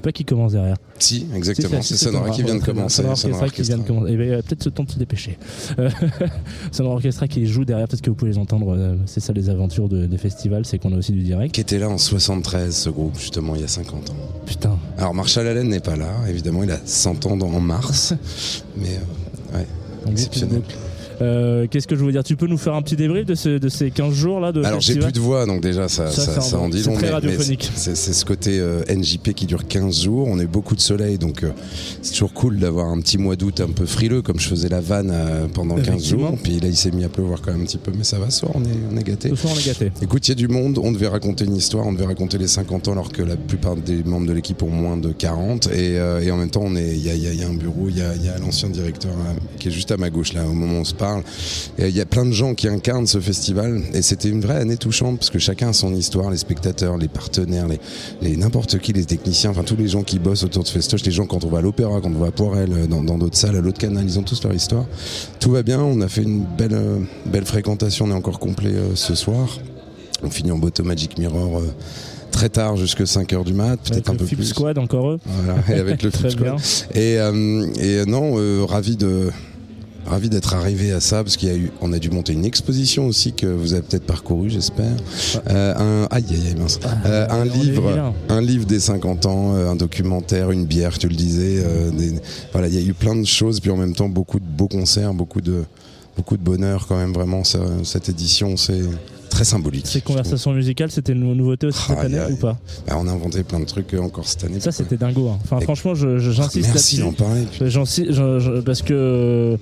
Sais 0.00 0.04
pas 0.04 0.12
qui 0.12 0.24
commence 0.24 0.52
derrière. 0.52 0.78
Si, 0.98 1.26
exactement. 1.36 1.82
C'est 1.82 1.94
Sonora 1.94 2.30
qui 2.30 2.42
vient 2.42 2.54
de 2.54 2.62
commencer. 2.64 3.02
Sonora 3.14 3.50
qui 3.50 3.60
vient 3.60 3.76
de 3.76 3.82
commencer. 3.82 4.12
Eh 4.14 4.16
ben, 4.16 4.42
peut-être 4.42 4.62
ce 4.64 4.70
temps 4.70 4.84
de 4.84 4.90
se 4.90 4.98
dépêcher. 4.98 5.36
Euh, 5.78 5.90
Sonora 6.72 6.94
Orchestra 6.94 7.28
qui 7.28 7.44
joue 7.46 7.66
derrière, 7.66 7.86
peut-être 7.86 8.00
que 8.00 8.08
vous 8.08 8.16
pouvez 8.16 8.30
les 8.30 8.38
entendre. 8.38 8.74
euh, 8.74 8.96
C'est 9.04 9.20
ça 9.20 9.34
les 9.34 9.50
aventures 9.50 9.90
de- 9.90 10.06
des 10.06 10.16
festivals, 10.16 10.64
c'est 10.64 10.78
qu'on 10.78 10.94
a 10.94 10.96
aussi 10.96 11.12
du 11.12 11.20
direct. 11.22 11.54
Qui 11.54 11.60
était 11.60 11.78
là 11.78 11.90
en 11.90 11.98
73, 11.98 12.74
ce 12.74 12.88
groupe, 12.88 13.18
justement, 13.18 13.54
il 13.56 13.60
y 13.60 13.64
a 13.64 13.68
50 13.68 14.08
ans. 14.08 14.16
Putain. 14.46 14.78
Alors, 14.96 15.12
Marshall 15.12 15.46
Allen 15.46 15.68
n'est 15.68 15.80
pas 15.80 15.96
là, 15.96 16.08
évidemment, 16.30 16.62
il 16.62 16.70
a 16.70 16.80
100 16.82 17.26
ans 17.26 17.38
en 17.38 17.60
mars. 17.60 18.14
mais, 18.78 18.98
euh, 19.54 19.58
ouais, 19.58 19.66
exceptionnel. 20.12 20.62
Euh, 21.20 21.66
Qu'est-ce 21.70 21.86
que 21.86 21.96
je 21.96 22.04
veux 22.04 22.12
dire? 22.12 22.24
Tu 22.24 22.36
peux 22.36 22.46
nous 22.46 22.56
faire 22.58 22.74
un 22.74 22.82
petit 22.82 22.96
débrief 22.96 23.26
de, 23.26 23.34
ce- 23.34 23.58
de 23.58 23.68
ces 23.68 23.90
15 23.90 24.14
jours 24.14 24.40
là 24.40 24.52
de 24.52 24.62
Alors 24.64 24.80
j'ai 24.80 24.96
plus 24.96 25.12
de 25.12 25.20
voix, 25.20 25.46
donc 25.46 25.60
déjà 25.60 25.88
ça, 25.88 26.08
Ça, 26.10 26.22
ça, 26.22 26.40
ça 26.40 26.58
en 26.58 26.68
dit 26.68 26.82
C'est 26.82 26.90
long. 26.90 26.96
mais 27.00 27.10
radiophonique. 27.10 27.70
C'est 27.74 27.96
c'est 27.96 28.12
ce 28.12 28.24
côté 28.24 28.58
euh, 28.58 28.82
NJP 28.88 29.34
qui 29.34 29.46
dure 29.46 29.66
15 29.66 30.02
jours. 30.02 30.28
On 30.28 30.38
a 30.38 30.42
eu 30.42 30.46
beaucoup 30.46 30.74
de 30.74 30.80
soleil, 30.80 31.18
donc 31.18 31.42
euh, 31.44 31.50
c'est 32.02 32.12
toujours 32.12 32.32
cool 32.32 32.58
d'avoir 32.58 32.86
un 32.88 33.00
petit 33.00 33.18
mois 33.18 33.36
d'août 33.36 33.60
un 33.60 33.70
peu 33.72 33.86
frileux, 33.86 34.22
comme 34.22 34.38
je 34.40 34.48
faisais 34.48 34.68
la 34.68 34.80
vanne 34.80 35.12
pendant 35.54 35.76
15 35.76 35.88
Effectivement. 35.88 36.28
jours. 36.30 36.38
Puis 36.42 36.58
là 36.60 36.68
il 36.68 36.76
s'est 36.76 36.90
mis 36.90 37.04
à 37.04 37.08
pleuvoir 37.08 37.40
quand 37.42 37.52
même 37.52 37.62
un 37.62 37.64
petit 37.66 37.78
peu, 37.78 37.92
mais 37.96 38.04
ça 38.04 38.18
va, 38.18 38.30
ce 38.30 38.40
soir 38.40 38.52
on 38.54 38.62
est, 38.64 38.68
on 38.92 38.96
est 38.96 39.04
gâtés. 39.04 39.28
Ce 39.30 39.34
soir, 39.36 39.52
on 39.54 39.58
est 39.58 39.66
gâtés. 39.66 39.92
Écoute, 40.02 40.26
il 40.28 40.30
y 40.30 40.32
a 40.32 40.36
du 40.36 40.48
monde, 40.48 40.78
on 40.82 40.92
devait 40.92 41.08
raconter 41.08 41.44
une 41.44 41.56
histoire, 41.56 41.86
on 41.86 41.92
devait 41.92 42.06
raconter 42.06 42.38
les 42.38 42.48
50 42.48 42.88
ans 42.88 42.92
alors 42.92 43.12
que 43.12 43.22
la 43.22 43.36
plupart 43.36 43.76
des 43.76 44.02
membres 44.04 44.26
de 44.26 44.32
l'équipe 44.32 44.62
ont 44.62 44.70
moins 44.70 44.96
de 44.96 45.12
40 45.12 45.68
et, 45.72 45.94
et 46.22 46.30
en 46.30 46.36
même 46.36 46.50
temps 46.50 46.62
on 46.64 46.76
est, 46.76 46.88
il 46.96 47.04
y 47.06 47.10
a, 47.10 47.14
y 47.14 47.36
y 47.36 47.42
un 47.44 47.54
bureau, 47.54 47.86
il 47.88 47.98
y 47.98 48.02
a, 48.02 48.14
il 48.14 48.24
y 48.24 48.28
a 48.28 48.38
l'ancien 48.38 48.68
directeur 48.70 49.12
qui 49.58 49.68
est 49.68 49.70
juste 49.70 49.90
à 49.90 49.96
ma 49.96 50.08
gauche 50.10 50.32
là 50.32 50.44
au 50.46 50.52
moment 50.52 50.78
où 50.78 50.80
on 50.80 50.84
se 50.84 50.94
parle. 50.94 51.09
Il 51.78 51.96
y 51.96 52.00
a 52.00 52.06
plein 52.06 52.24
de 52.24 52.32
gens 52.32 52.54
qui 52.54 52.68
incarnent 52.68 53.06
ce 53.06 53.20
festival 53.20 53.82
et 53.94 54.02
c'était 54.02 54.28
une 54.28 54.40
vraie 54.40 54.56
année 54.56 54.76
touchante 54.76 55.18
parce 55.18 55.30
que 55.30 55.38
chacun 55.38 55.70
a 55.70 55.72
son 55.72 55.94
histoire, 55.94 56.30
les 56.30 56.36
spectateurs, 56.36 56.96
les 56.96 57.08
partenaires, 57.08 57.68
les, 57.68 57.80
les 58.22 58.36
n'importe 58.36 58.78
qui, 58.78 58.92
les 58.92 59.04
techniciens, 59.04 59.50
enfin 59.50 59.62
tous 59.62 59.76
les 59.76 59.88
gens 59.88 60.02
qui 60.02 60.18
bossent 60.18 60.44
autour 60.44 60.64
de 60.64 60.68
festoche, 60.68 61.02
les 61.04 61.12
gens 61.12 61.26
quand 61.26 61.44
on 61.44 61.48
va 61.48 61.58
à 61.58 61.62
l'opéra, 61.62 62.00
quand 62.00 62.10
on 62.10 62.18
va 62.18 62.28
à 62.28 62.30
Poirel, 62.30 62.72
euh, 62.72 62.86
dans 62.86 63.18
d'autres 63.18 63.36
salles, 63.36 63.56
à 63.56 63.60
l'autre 63.60 63.78
canal, 63.78 64.04
ils 64.04 64.18
ont 64.18 64.22
tous 64.22 64.42
leur 64.44 64.54
histoire. 64.54 64.86
Tout 65.38 65.50
va 65.50 65.62
bien, 65.62 65.80
on 65.80 66.00
a 66.00 66.08
fait 66.08 66.22
une 66.22 66.44
belle, 66.44 66.74
euh, 66.74 66.98
belle 67.26 67.46
fréquentation, 67.46 68.06
on 68.06 68.10
est 68.10 68.14
encore 68.14 68.38
complet 68.38 68.72
euh, 68.74 68.94
ce 68.94 69.14
soir. 69.14 69.58
On 70.22 70.30
finit 70.30 70.52
en 70.52 70.58
botte 70.58 70.80
au 70.80 70.84
Magic 70.84 71.18
Mirror 71.18 71.58
euh, 71.58 71.74
très 72.30 72.48
tard, 72.48 72.76
jusque 72.76 73.02
5h 73.02 73.44
du 73.44 73.54
mat, 73.54 73.78
peut-être 73.78 74.10
un 74.10 74.16
peu 74.16 74.26
Flip 74.26 74.38
plus. 74.38 74.48
Squad 74.48 74.78
encore 74.78 75.10
eux. 75.12 75.18
Voilà, 75.24 75.60
et 75.68 75.80
avec 75.80 76.02
le 76.02 76.10
Flip 76.10 76.40
bien. 76.40 76.56
Et, 76.94 77.18
euh, 77.18 77.66
et 77.78 78.04
non, 78.06 78.34
euh, 78.36 78.64
ravi 78.64 78.96
de 78.96 79.30
ravi 80.06 80.28
d'être 80.28 80.54
arrivé 80.54 80.92
à 80.92 81.00
ça 81.00 81.22
parce 81.22 81.36
qu'il 81.36 81.48
y 81.48 81.52
a 81.52 81.56
eu 81.56 81.70
on 81.80 81.92
a 81.92 81.98
dû 81.98 82.10
monter 82.10 82.32
une 82.32 82.44
exposition 82.44 83.06
aussi 83.06 83.32
que 83.32 83.46
vous 83.46 83.72
avez 83.74 83.82
peut-être 83.82 84.06
parcouru 84.06 84.50
j'espère. 84.50 84.90
Euh, 85.48 85.74
un 85.76 86.08
aïe 86.10 86.24
aïe 86.30 86.46
aïe 86.48 86.54
mince. 86.56 86.80
Euh, 87.06 87.26
un 87.30 87.44
livre 87.44 87.82
un 88.28 88.40
livre 88.40 88.64
des 88.66 88.80
50 88.80 89.26
ans 89.26 89.54
euh, 89.54 89.68
un 89.70 89.76
documentaire 89.76 90.50
une 90.50 90.64
bière 90.66 90.98
tu 90.98 91.08
le 91.08 91.14
disais 91.14 91.62
euh, 91.64 91.90
des- 91.90 92.20
voilà 92.52 92.68
il 92.68 92.74
y 92.74 92.78
a 92.78 92.80
eu 92.86 92.94
plein 92.94 93.14
de 93.16 93.24
choses 93.26 93.60
puis 93.60 93.70
en 93.70 93.76
même 93.76 93.94
temps 93.94 94.08
beaucoup 94.08 94.40
de 94.40 94.44
beaux 94.44 94.68
concerts 94.68 95.14
beaucoup 95.14 95.40
de 95.40 95.64
beaucoup 96.16 96.36
de 96.36 96.42
bonheur 96.42 96.86
quand 96.88 96.96
même 96.96 97.12
vraiment 97.12 97.44
ça- 97.44 97.58
cette 97.84 98.08
édition 98.08 98.56
c'est 98.56 98.80
très 99.40 99.44
symbolique 99.46 99.86
Ces 99.86 100.02
conversations 100.02 100.52
musicales, 100.52 100.90
c'était 100.90 101.12
une 101.12 101.32
nouveauté 101.34 101.68
aussi 101.68 101.80
cette 101.86 101.98
Aïe, 101.98 102.14
année 102.14 102.32
ou 102.32 102.36
pas? 102.36 102.58
Bah, 102.86 102.96
on 102.98 103.06
a 103.08 103.10
inventé 103.12 103.42
plein 103.42 103.58
de 103.60 103.64
trucs 103.64 103.94
euh, 103.94 104.00
encore 104.00 104.26
cette 104.28 104.44
année 104.44 104.60
Ça, 104.60 104.70
c'était 104.70 104.98
dingo. 104.98 105.28
hein. 105.30 105.38
Enfin, 105.44 105.58
Et- 105.60 105.64
franchement, 105.64 105.94
j'insiste 105.94 106.68
merci 106.68 106.98
d'en 107.00 107.12
parler 107.12 107.44
J'en 107.62 107.86
parce 108.64 108.82
que 108.82 109.56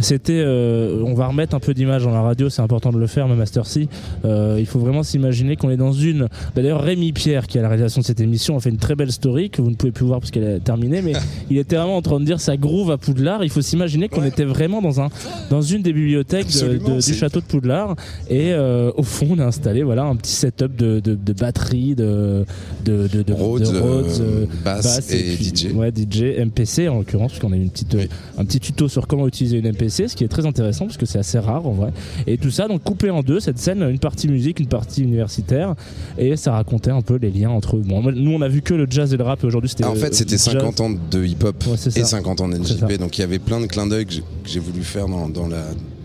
c'était, 0.00 0.42
euh, 0.44 1.02
on 1.04 1.14
va 1.14 1.26
remettre 1.28 1.54
un 1.54 1.60
peu 1.60 1.74
d'image 1.74 2.04
dans 2.04 2.10
la 2.12 2.20
radio, 2.22 2.48
c'est 2.48 2.62
important 2.62 2.92
de 2.92 2.98
le 2.98 3.06
faire, 3.06 3.28
même 3.28 3.38
Master 3.38 3.66
C. 3.66 3.88
Euh, 4.24 4.56
il 4.58 4.66
faut 4.66 4.78
vraiment 4.78 5.02
s'imaginer 5.02 5.56
qu'on 5.56 5.70
est 5.70 5.76
dans 5.76 5.92
une. 5.92 6.22
Bah, 6.54 6.62
D'ailleurs, 6.62 6.82
Rémi 6.82 7.12
Pierre, 7.12 7.46
qui 7.46 7.56
est 7.58 7.60
à 7.60 7.62
la 7.62 7.68
réalisation 7.68 8.00
de 8.00 8.06
cette 8.06 8.20
émission, 8.20 8.56
a 8.56 8.60
fait 8.60 8.70
une 8.70 8.76
très 8.76 8.94
belle 8.94 9.12
story 9.12 9.50
que 9.50 9.62
vous 9.62 9.70
ne 9.70 9.74
pouvez 9.76 9.92
plus 9.92 10.04
voir 10.06 10.20
parce 10.20 10.30
qu'elle 10.30 10.44
est 10.44 10.60
terminée, 10.60 11.02
mais 11.02 11.12
il 11.50 11.58
était 11.58 11.76
vraiment 11.76 11.96
en 11.96 12.02
train 12.02 12.20
de 12.20 12.24
dire 12.24 12.40
ça 12.40 12.56
groove 12.56 12.90
à 12.90 12.98
Poudlard. 12.98 13.42
Il 13.44 13.50
faut 13.50 13.62
s'imaginer 13.62 14.08
qu'on 14.08 14.20
Ouais. 14.22 14.28
était 14.28 14.44
vraiment 14.44 14.80
dans 14.82 15.00
un, 15.00 15.08
dans 15.50 15.62
une 15.62 15.82
des 15.82 15.92
bibliothèques 15.92 16.46
de- 16.46 16.52
Absolument, 16.52 16.96
de- 16.96 17.00
du 17.00 17.14
château 17.14 17.40
de 17.40 17.44
Poudlard, 17.46 17.96
et 18.28 18.52
euh, 18.52 18.90
au 18.96 19.02
fond, 19.02 19.28
on 19.30 19.38
a 19.38 19.44
installé 19.44 19.82
voilà 19.82 20.04
un 20.04 20.16
petit 20.16 20.32
setup 20.32 20.76
de, 20.76 21.00
de, 21.00 21.14
de 21.14 21.32
batterie, 21.32 21.94
de 21.94 22.44
de, 22.84 23.06
de, 23.08 23.22
de, 23.22 23.32
Rhodes, 23.32 23.62
de 23.62 23.78
Rhodes, 23.78 24.06
euh, 24.20 24.42
euh, 24.42 24.46
basse 24.64 25.10
et 25.12 25.36
puis- 25.36 25.44
DJ. 25.54 25.72
Ouais, 25.74 25.90
DJ, 25.94 26.38
MPC 26.44 26.88
en 26.88 26.98
l'occurrence, 26.98 27.32
parce 27.32 27.40
qu'on 27.40 27.52
a 27.52 27.56
eu 27.56 27.62
une 27.62 27.70
petite, 27.70 27.96
un 28.38 28.44
petit 28.44 28.60
tuto 28.60 28.88
sur 28.88 29.06
comment 29.06 29.26
utiliser 29.26 29.58
une 29.58 29.66
MPC, 29.66 29.85
ce 29.88 30.14
qui 30.16 30.24
est 30.24 30.28
très 30.28 30.46
intéressant 30.46 30.86
parce 30.86 30.96
que 30.96 31.06
c'est 31.06 31.18
assez 31.18 31.38
rare 31.38 31.66
en 31.66 31.72
vrai. 31.72 31.92
Et 32.26 32.38
tout 32.38 32.50
ça, 32.50 32.68
donc 32.68 32.82
coupé 32.82 33.10
en 33.10 33.22
deux, 33.22 33.40
cette 33.40 33.58
scène, 33.58 33.82
une 33.82 33.98
partie 33.98 34.28
musique, 34.28 34.60
une 34.60 34.66
partie 34.68 35.02
universitaire, 35.02 35.74
et 36.18 36.36
ça 36.36 36.52
racontait 36.52 36.90
un 36.90 37.02
peu 37.02 37.16
les 37.16 37.30
liens 37.30 37.50
entre. 37.50 37.76
Bon, 37.78 38.02
nous 38.12 38.30
on 38.32 38.40
a 38.42 38.48
vu 38.48 38.62
que 38.62 38.74
le 38.74 38.86
jazz 38.88 39.12
et 39.12 39.16
le 39.16 39.24
rap, 39.24 39.42
aujourd'hui 39.44 39.68
c'était. 39.70 39.84
Ah, 39.84 39.90
en 39.90 39.94
fait, 39.94 40.08
euh, 40.08 40.12
c'était 40.12 40.36
jazz. 40.38 40.52
50 40.54 40.80
ans 40.80 40.90
de 41.10 41.24
hip-hop 41.24 41.64
Ouais, 41.66 41.74
et 41.74 42.04
50 42.04 42.40
ans 42.40 42.48
de. 42.48 42.56
NJP. 42.58 42.98
Donc 42.98 43.18
il 43.18 43.20
y 43.20 43.24
avait 43.24 43.38
plein 43.38 43.60
de 43.60 43.66
clins 43.66 43.86
d'œil 43.86 44.06
que 44.06 44.12
j'ai- 44.44 44.58
voulu 44.60 44.82
faire 44.82 45.06
dans, 45.08 45.28
dans 45.28 45.46
la, 45.48 45.62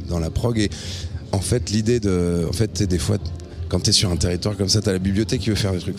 dans 0.10 0.20
la 0.20 0.30
prog. 0.30 0.60
Et 0.60 0.70
en 1.32 1.40
fait, 1.40 1.70
l'idée 1.72 2.00
de. 2.00 2.46
En 2.50 2.54
fait, 2.54 2.84
des 2.84 2.98
fois, 3.00 3.18
quand 3.70 3.80
tu 3.82 3.90
es 3.90 3.94
sur 3.94 4.12
un 4.12 4.18
territoire 4.18 4.58
comme 4.58 4.68
ça, 4.70 4.82
tu 4.82 4.90
as 4.90 4.94
la 4.94 5.00
bibliothèque 5.00 5.42
qui 5.42 5.50
veut 5.50 5.56
faire 5.56 5.72
des 5.72 5.80
trucs. 5.80 5.98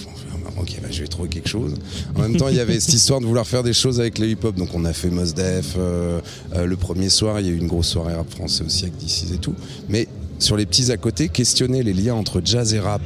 Ok, 0.59 0.77
bah, 0.83 0.89
je 0.91 1.03
vais 1.03 1.09
trouver 1.09 1.29
quelque 1.29 1.49
chose. 1.49 1.75
En 2.15 2.21
même 2.23 2.37
temps, 2.37 2.49
il 2.49 2.57
y 2.57 2.61
avait 2.61 2.79
cette 2.81 2.95
histoire 2.95 3.21
de 3.21 3.27
vouloir 3.27 3.47
faire 3.47 3.63
des 3.63 3.73
choses 3.73 4.01
avec 4.01 4.19
le 4.19 4.29
hip-hop. 4.29 4.55
Donc, 4.57 4.69
on 4.75 4.85
a 4.85 4.93
fait 4.93 5.11
Mos 5.11 5.33
Def. 5.35 5.75
euh, 5.79 6.21
euh, 6.55 6.67
le 6.67 6.77
premier 6.77 7.09
soir, 7.09 7.41
il 7.41 7.47
y 7.47 7.49
a 7.49 7.53
eu 7.53 7.57
une 7.59 7.67
grosse 7.69 7.89
soirée 7.89 8.15
rap 8.15 8.31
français 8.31 8.65
aussi 8.65 8.85
avec 8.85 8.97
DC's 8.99 9.33
et 9.35 9.39
tout. 9.39 9.55
Mais 9.89 10.09
sur 10.39 10.57
les 10.57 10.67
petits 10.67 10.91
à 10.91 10.97
côté, 10.97 11.29
questionner 11.29 11.83
les 11.83 11.93
liens 11.93 12.15
entre 12.15 12.41
jazz 12.45 12.75
et 12.75 12.81
rap 12.81 13.03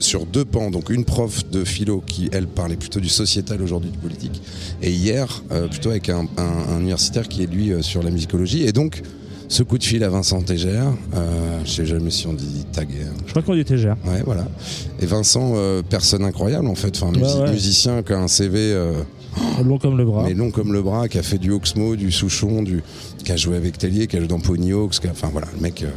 sur 0.00 0.26
deux 0.26 0.44
pans. 0.44 0.70
Donc, 0.70 0.90
une 0.90 1.04
prof 1.04 1.48
de 1.50 1.64
philo 1.64 2.02
qui, 2.06 2.28
elle, 2.32 2.46
parlait 2.46 2.76
plutôt 2.76 3.00
du 3.00 3.08
sociétal 3.08 3.62
aujourd'hui, 3.62 3.90
du 3.90 3.98
politique. 3.98 4.42
Et 4.82 4.90
hier, 4.90 5.42
euh, 5.52 5.68
plutôt 5.68 5.90
avec 5.90 6.08
un, 6.08 6.26
un- 6.36 6.42
un 6.74 6.80
universitaire 6.80 7.28
qui 7.28 7.42
est, 7.42 7.46
lui, 7.46 7.72
sur 7.82 8.02
la 8.02 8.10
musicologie. 8.10 8.62
Et 8.64 8.72
donc, 8.72 9.02
ce 9.48 9.62
coup 9.62 9.78
de 9.78 9.84
fil 9.84 10.02
à 10.04 10.08
Vincent 10.08 10.40
Tégère, 10.42 10.86
euh, 11.14 11.60
je 11.64 11.70
sais 11.70 11.86
jamais 11.86 12.10
si 12.10 12.26
on 12.26 12.32
dit 12.32 12.64
taguer. 12.72 13.06
Je 13.26 13.30
crois 13.30 13.42
qu'on 13.42 13.54
était 13.56 13.76
gère. 13.78 13.96
Ouais, 14.06 14.22
voilà. 14.24 14.46
Et 15.00 15.06
Vincent, 15.06 15.52
euh, 15.56 15.82
personne 15.88 16.24
incroyable 16.24 16.66
en 16.68 16.74
fait, 16.74 16.96
enfin, 16.96 17.12
Ouais, 17.12 17.20
musi- 17.26 17.40
ouais. 17.42 17.50
musicien 17.52 18.02
qui 18.02 18.12
a 18.12 18.18
un 18.18 18.28
CV 18.28 18.58
euh, 18.58 18.92
Long 19.64 19.78
comme 19.78 19.96
le 19.98 20.04
bras. 20.04 20.24
mais 20.26 20.34
long 20.34 20.50
comme 20.50 20.72
le 20.72 20.82
bras, 20.82 21.08
qui 21.08 21.18
a 21.18 21.22
fait 21.22 21.38
du 21.38 21.50
Oxmo, 21.52 21.96
du 21.96 22.10
Souchon, 22.12 22.62
du, 22.62 22.82
qui 23.24 23.32
a 23.32 23.36
joué 23.36 23.56
avec 23.56 23.78
Tellier, 23.78 24.06
qui 24.06 24.16
a 24.16 24.20
joué 24.20 24.28
dans 24.28 24.40
Pony 24.40 24.72
Hawks, 24.72 25.00
qui 25.00 25.06
a- 25.06 25.10
enfin 25.10 25.28
voilà, 25.32 25.48
le 25.54 25.60
mec, 25.60 25.82
euh, 25.82 25.88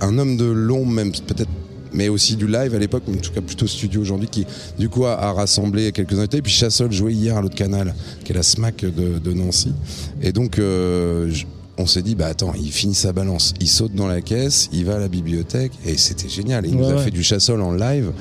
un 0.00 0.18
homme 0.18 0.36
de 0.36 0.44
l'ombre 0.44 0.90
même 0.92 1.12
peut-être, 1.12 1.50
mais 1.92 2.08
aussi 2.08 2.34
du 2.34 2.46
live 2.48 2.74
à 2.74 2.78
l'époque, 2.78 3.04
mais 3.06 3.16
en 3.16 3.20
tout 3.20 3.30
cas 3.32 3.40
plutôt 3.40 3.66
studio 3.68 4.00
aujourd'hui, 4.00 4.28
qui 4.28 4.44
du 4.78 4.88
coup 4.88 5.04
a, 5.06 5.14
a 5.20 5.32
rassemblé 5.32 5.92
quelques 5.92 6.18
invités. 6.18 6.38
Et 6.38 6.42
puis 6.42 6.52
Chassol 6.52 6.90
jouait 6.90 7.12
hier 7.14 7.36
à 7.36 7.40
l'autre 7.42 7.54
canal, 7.54 7.94
qui 8.24 8.32
est 8.32 8.34
la 8.34 8.42
SMAC 8.42 8.80
de, 8.84 9.18
de 9.20 9.32
Nancy. 9.32 9.72
Et 10.20 10.32
donc 10.32 10.58
euh, 10.58 11.30
on 11.78 11.86
s'est 11.86 12.02
dit, 12.02 12.14
bah 12.14 12.26
attends, 12.26 12.52
il 12.54 12.70
finit 12.70 12.94
sa 12.94 13.12
balance, 13.12 13.54
il 13.60 13.68
saute 13.68 13.94
dans 13.94 14.06
la 14.06 14.20
caisse, 14.20 14.68
il 14.72 14.84
va 14.84 14.96
à 14.96 14.98
la 14.98 15.08
bibliothèque, 15.08 15.72
et 15.84 15.96
c'était 15.96 16.28
génial. 16.28 16.64
Et 16.66 16.68
il 16.68 16.76
nous 16.76 16.84
a 16.88 16.94
ouais. 16.94 17.04
fait 17.04 17.10
du 17.10 17.22
Chassol 17.22 17.60
en 17.60 17.72
live. 17.72 18.12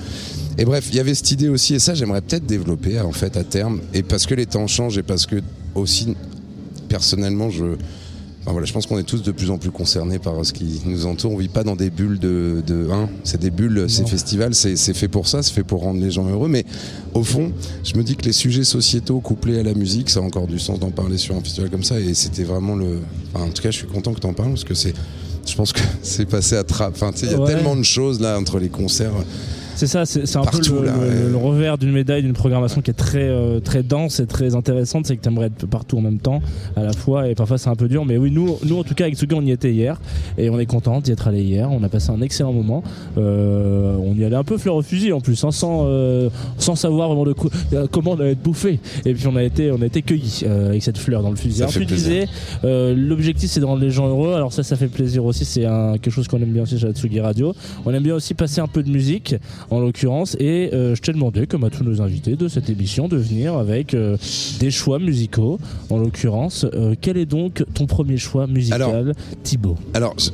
Et 0.57 0.65
bref, 0.65 0.87
il 0.89 0.95
y 0.95 0.99
avait 0.99 1.13
cette 1.13 1.31
idée 1.31 1.49
aussi, 1.49 1.75
et 1.75 1.79
ça 1.79 1.93
j'aimerais 1.93 2.21
peut-être 2.21 2.45
développer 2.45 2.99
en 2.99 3.11
fait 3.11 3.37
à 3.37 3.43
terme, 3.43 3.81
et 3.93 4.03
parce 4.03 4.25
que 4.25 4.35
les 4.35 4.45
temps 4.45 4.67
changent 4.67 4.97
et 4.97 5.03
parce 5.03 5.25
que 5.25 5.41
aussi 5.75 6.15
personnellement 6.89 7.49
je, 7.49 7.75
enfin, 8.43 8.51
voilà, 8.51 8.65
je 8.65 8.73
pense 8.73 8.85
qu'on 8.85 8.97
est 8.99 9.03
tous 9.03 9.23
de 9.23 9.31
plus 9.31 9.49
en 9.49 9.57
plus 9.57 9.71
concernés 9.71 10.19
par 10.19 10.45
ce 10.45 10.53
qui 10.53 10.81
nous 10.85 11.05
entoure. 11.05 11.31
On 11.31 11.37
vit 11.37 11.47
pas 11.47 11.63
dans 11.63 11.75
des 11.75 11.89
bulles 11.89 12.19
de, 12.19 12.61
de 12.65 12.87
hein, 12.91 13.09
c'est 13.23 13.39
des 13.41 13.49
bulles, 13.51 13.85
ces 13.89 14.05
festivals, 14.05 14.53
c'est 14.53 14.75
c'est 14.75 14.93
fait 14.93 15.07
pour 15.07 15.27
ça, 15.27 15.41
c'est 15.43 15.53
fait 15.53 15.63
pour 15.63 15.81
rendre 15.81 15.99
les 16.01 16.11
gens 16.11 16.27
heureux. 16.29 16.47
Mais 16.49 16.65
au 17.13 17.23
fond, 17.23 17.51
je 17.83 17.95
me 17.97 18.03
dis 18.03 18.15
que 18.15 18.25
les 18.25 18.33
sujets 18.33 18.63
sociétaux 18.63 19.19
couplés 19.19 19.59
à 19.59 19.63
la 19.63 19.73
musique, 19.73 20.09
ça 20.09 20.19
a 20.19 20.23
encore 20.23 20.47
du 20.47 20.59
sens 20.59 20.79
d'en 20.79 20.91
parler 20.91 21.17
sur 21.17 21.35
un 21.35 21.41
festival 21.41 21.69
comme 21.69 21.83
ça. 21.83 21.99
Et 21.99 22.13
c'était 22.13 22.43
vraiment 22.43 22.75
le, 22.75 22.99
enfin, 23.33 23.45
en 23.45 23.49
tout 23.49 23.61
cas, 23.63 23.71
je 23.71 23.77
suis 23.77 23.87
content 23.87 24.13
que 24.13 24.19
tu 24.19 24.27
en 24.27 24.33
parles 24.33 24.49
parce 24.51 24.63
que 24.63 24.73
c'est 24.75 24.93
je 25.45 25.55
pense 25.55 25.73
que 25.73 25.81
c'est 26.01 26.25
passé 26.25 26.55
à 26.55 26.63
trappe. 26.63 26.93
Enfin, 26.95 27.11
il 27.21 27.31
y 27.31 27.33
a 27.33 27.39
Ouais. 27.39 27.47
tellement 27.53 27.75
de 27.75 27.83
choses 27.83 28.19
là 28.21 28.37
entre 28.39 28.59
les 28.59 28.69
concerts. 28.69 29.11
C'est 29.75 29.87
ça, 29.87 30.05
c'est 30.05 30.25
c'est 30.25 30.37
un 30.37 30.43
peu 30.43 30.59
le, 30.59 30.85
là, 30.85 30.93
le- 30.95 30.99
ouais. 30.99 31.29
le 31.31 31.37
revers 31.37 31.77
d'une 31.77 31.91
médaille 31.91 32.21
d'une 32.21 32.33
programmation 32.33 32.81
qui 32.81 32.91
est 32.91 32.93
très 32.95 33.27
euh, 33.27 33.59
très 33.59 33.83
dense 33.83 34.19
et 34.19 34.25
très 34.27 34.55
intéressante, 34.55 35.05
c'est 35.07 35.17
que 35.17 35.21
tu 35.21 35.27
aimerais 35.29 35.47
être 35.47 35.65
partout 35.67 35.97
en 35.97 36.01
même 36.01 36.19
temps 36.19 36.41
à 36.75 36.83
la 36.83 36.93
fois 36.93 37.27
et 37.27 37.35
parfois 37.35 37.57
c'est 37.57 37.69
un 37.69 37.75
peu 37.75 37.87
dur. 37.87 38.05
Mais 38.05 38.17
oui, 38.17 38.31
nous, 38.31 38.57
nous 38.65 38.77
en 38.79 38.83
tout 38.83 38.93
cas 38.93 39.05
avec 39.05 39.15
Tsugi 39.17 39.33
on 39.35 39.41
y 39.41 39.51
était 39.51 39.71
hier 39.71 39.99
et 40.37 40.49
on 40.49 40.59
est 40.59 40.65
content 40.65 41.01
d'y 41.01 41.11
être 41.11 41.27
allé 41.27 41.41
hier. 41.43 41.71
On 41.71 41.83
a 41.83 41.89
passé 41.89 42.11
un 42.11 42.21
excellent 42.21 42.53
moment. 42.53 42.83
Euh, 43.17 43.95
on 43.99 44.13
y 44.15 44.23
allait 44.23 44.35
un 44.35 44.43
peu 44.43 44.57
fleur 44.57 44.75
au 44.75 44.81
fusil 44.81 45.11
en 45.13 45.21
plus, 45.21 45.43
hein, 45.43 45.51
sans 45.51 45.85
euh, 45.85 46.29
sans 46.57 46.75
savoir 46.75 47.07
vraiment 47.09 47.25
de 47.25 47.35
euh, 47.73 47.87
comment 47.91 48.11
on 48.11 48.19
allait 48.19 48.31
être 48.33 48.43
bouffé. 48.43 48.79
Et 49.05 49.13
puis 49.13 49.27
on 49.27 49.35
a 49.35 49.43
été 49.43 49.71
on 49.71 49.81
a 49.81 49.85
été 49.85 50.01
cueillis 50.01 50.41
euh, 50.45 50.69
avec 50.69 50.83
cette 50.83 50.97
fleur 50.97 51.21
dans 51.23 51.29
le 51.29 51.35
fusil. 51.35 51.63
Tu 51.69 51.85
disais, 51.85 52.27
euh, 52.63 52.93
l'objectif 52.95 53.49
c'est 53.49 53.59
de 53.59 53.65
rendre 53.65 53.81
les 53.81 53.91
gens 53.91 54.07
heureux. 54.07 54.33
Alors 54.33 54.53
ça, 54.53 54.63
ça 54.63 54.75
fait 54.75 54.87
plaisir 54.87 55.25
aussi. 55.25 55.45
C'est 55.45 55.65
un- 55.65 55.93
quelque 55.97 56.11
chose 56.11 56.27
qu'on 56.27 56.41
aime 56.41 56.51
bien 56.51 56.63
aussi 56.63 56.77
chez 56.77 56.87
la 56.87 56.93
Tsugi 56.93 57.19
Radio. 57.19 57.53
On 57.85 57.93
aime 57.93 58.03
bien 58.03 58.15
aussi 58.15 58.33
passer 58.33 58.61
un 58.61 58.67
peu 58.67 58.83
de 58.83 58.89
musique, 58.89 59.35
en 59.69 59.79
l'occurrence. 59.79 60.35
Et 60.39 60.69
euh, 60.73 60.95
je 60.95 61.01
t'ai 61.01 61.13
demandé, 61.13 61.47
comme 61.47 61.63
à 61.63 61.69
tous 61.69 61.83
nos 61.83 62.01
invités 62.01 62.35
de 62.35 62.47
cette 62.47 62.69
émission, 62.69 63.07
de 63.07 63.17
venir 63.17 63.55
avec 63.55 63.93
euh, 63.93 64.17
des 64.59 64.71
choix 64.71 64.99
musicaux. 64.99 65.59
En 65.89 65.97
l'occurrence, 65.97 66.65
euh, 66.73 66.95
quel 66.99 67.17
est 67.17 67.25
donc 67.25 67.63
ton 67.73 67.85
premier 67.85 68.17
choix 68.17 68.47
musical, 68.47 68.81
Alors, 68.81 68.95
Thibaut? 69.43 69.77
Alors, 69.93 70.15
je- 70.17 70.29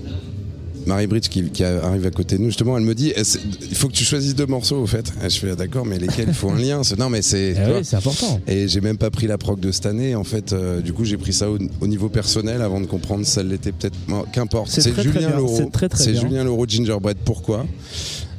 Marie-Bridge 0.85 1.27
qui, 1.27 1.43
qui 1.51 1.63
arrive 1.63 2.05
à 2.05 2.09
côté 2.09 2.37
de 2.37 2.41
nous, 2.41 2.47
justement, 2.47 2.75
elle 2.77 2.83
me 2.83 2.95
dit 2.95 3.13
il 3.15 3.75
faut 3.75 3.87
que 3.89 3.93
tu 3.93 4.03
choisisses 4.03 4.33
deux 4.33 4.45
morceaux, 4.47 4.77
au 4.77 4.87
fait. 4.87 5.11
Et 5.23 5.29
je 5.29 5.37
fais 5.37 5.51
ah, 5.51 5.55
d'accord, 5.55 5.85
mais 5.85 5.99
lesquels 5.99 6.29
Il 6.29 6.33
faut 6.33 6.49
un 6.49 6.57
lien. 6.57 6.81
Non, 6.97 7.09
mais 7.09 7.21
c'est. 7.21 7.53
Eh 7.55 7.73
oui, 7.73 7.79
c'est 7.83 7.97
important. 7.97 8.39
Et 8.47 8.67
j'ai 8.67 8.81
même 8.81 8.97
pas 8.97 9.11
pris 9.11 9.27
la 9.27 9.37
prog 9.37 9.59
de 9.59 9.71
cette 9.71 9.85
année. 9.85 10.15
En 10.15 10.23
fait, 10.23 10.51
euh, 10.53 10.81
du 10.81 10.93
coup, 10.93 11.05
j'ai 11.05 11.17
pris 11.17 11.33
ça 11.33 11.51
au, 11.51 11.57
au 11.81 11.85
niveau 11.87 12.09
personnel 12.09 12.61
avant 12.61 12.81
de 12.81 12.85
comprendre 12.87 13.25
si 13.25 13.31
ça 13.31 13.43
l'était 13.43 13.71
peut-être. 13.71 13.95
Qu'importe. 14.31 14.69
C'est 14.69 14.81
Julien. 14.99 15.29
Laureau. 15.37 15.69
C'est. 15.93 16.15
Julien 16.15 16.45
de 16.45 16.69
Gingerbread. 16.69 17.17
Pourquoi? 17.23 17.65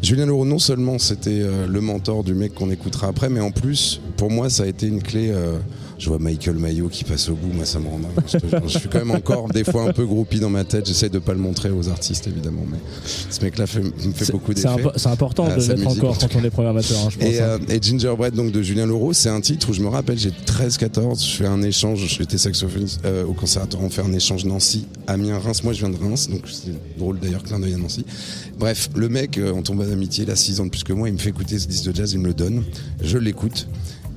Julien 0.03 0.27
Laureau, 0.27 0.47
non 0.47 0.59
seulement 0.59 0.99
c'était 0.99 1.43
euh, 1.43 1.67
le 1.67 1.81
mentor 1.81 2.25
du 2.25 2.35
mec 2.35 2.55
qu'on 2.55 2.71
écoutera 2.71 3.09
après, 3.09 3.29
mais 3.29 3.41
en 3.41 3.51
plus, 3.51 4.01
pour 4.17 4.31
moi, 4.31 4.49
ça 4.49 4.63
a 4.63 4.67
été 4.67 4.87
une 4.87 5.03
clé. 5.03 5.33
Euh, 6.01 6.05
je 6.05 6.09
vois 6.09 6.19
Michael 6.19 6.57
Mayo 6.57 6.89
qui 6.89 7.05
passe 7.05 7.29
au 7.29 7.35
bout, 7.35 7.53
moi 7.55 7.65
ça 7.65 7.79
me 7.79 7.89
rend 7.89 7.99
dingue. 7.99 8.63
Je, 8.67 8.79
suis 8.79 8.89
quand 8.89 8.99
même 8.99 9.11
encore 9.11 9.49
des 9.49 9.65
fois 9.65 9.85
un 9.85 9.93
peu 9.93 10.05
groupie 10.05 10.41
dans 10.41 10.51
ma 10.51 10.65
tête. 10.65 10.87
J'essaie 10.87 11.09
de 11.09 11.19
pas 11.19 11.33
le 11.33 11.39
montrer 11.39 11.71
aux 11.71 11.89
artistes 11.89 12.27
évidemment, 12.27 12.65
mais 12.71 12.79
ce 13.31 13.43
mec-là 13.43 13.67
fait- 13.67 13.83
me 13.83 14.13
fait 14.13 14.33
beaucoup 14.33 14.55
d'effets. 14.55 14.69
c'est 14.97 15.09
important 15.09 15.49
Ah, 15.51 15.57
de 15.57 15.63
l'être 15.63 15.87
encore 15.87 16.19
quand 16.19 16.37
on 16.37 16.45
est 16.45 16.51
programmateur, 16.51 16.99
hein, 17.05 17.09
je 17.11 17.19
pense. 17.19 17.29
Et, 17.29 17.41
hein. 17.41 17.59
euh, 17.69 17.75
et 17.75 17.81
Gingerbread 17.83 18.35
donc 18.35 18.53
de 18.53 18.63
Julien 18.63 18.87
Laureau, 18.87 19.13
c'est 19.13 19.29
un 19.29 19.41
titre 19.41 19.71
où 19.71 19.73
je 19.73 19.83
me 19.83 19.89
rappelle, 19.89 20.19
j'ai 20.19 20.31
13-14, 20.31 21.25
je 21.25 21.37
fais 21.37 21.47
un 21.47 21.63
échange, 21.63 22.07
j'étais 22.07 22.39
saxophoniste 22.39 23.01
euh, 23.05 23.25
au 23.25 23.33
conservatoire, 23.33 23.83
on 23.83 23.91
fait 23.91 24.03
un 24.03 24.13
échange 24.13 24.45
Nancy, 24.45 24.87
Amiens, 25.07 25.39
Reims, 25.39 25.63
moi 25.65 25.73
je 25.73 25.81
viens 25.81 25.91
de 25.91 25.97
Reims, 25.97 26.29
donc 26.29 26.43
c'est 26.47 26.73
drôle 26.99 27.19
d'ailleurs, 27.19 27.43
clin 27.43 27.59
d'œil 27.61 27.75
à 27.75 27.79
Nancy. 27.79 28.05
Bref, 28.59 28.91
le 28.95 29.09
mec, 29.09 29.39
euh, 29.39 29.53
on 29.55 29.63
tombe 29.63 29.85
d'amitié, 29.87 30.25
il 30.25 30.31
a 30.31 30.37
6 30.37 30.61
ans 30.61 30.67
de 30.67 30.71
plus 30.71 30.85
que 30.85 30.93
moi, 30.93 31.09
il 31.09 31.13
me 31.13 31.19
fait 31.19 31.31
écouter 31.31 31.59
ce 31.59 31.67
disque 31.67 31.87
de 31.91 31.95
jazz, 31.95 32.13
il 32.13 32.21
me 32.21 32.27
le 32.27 32.35
donne, 32.35 32.63
je 33.03 33.19
l'écoute. 33.19 33.69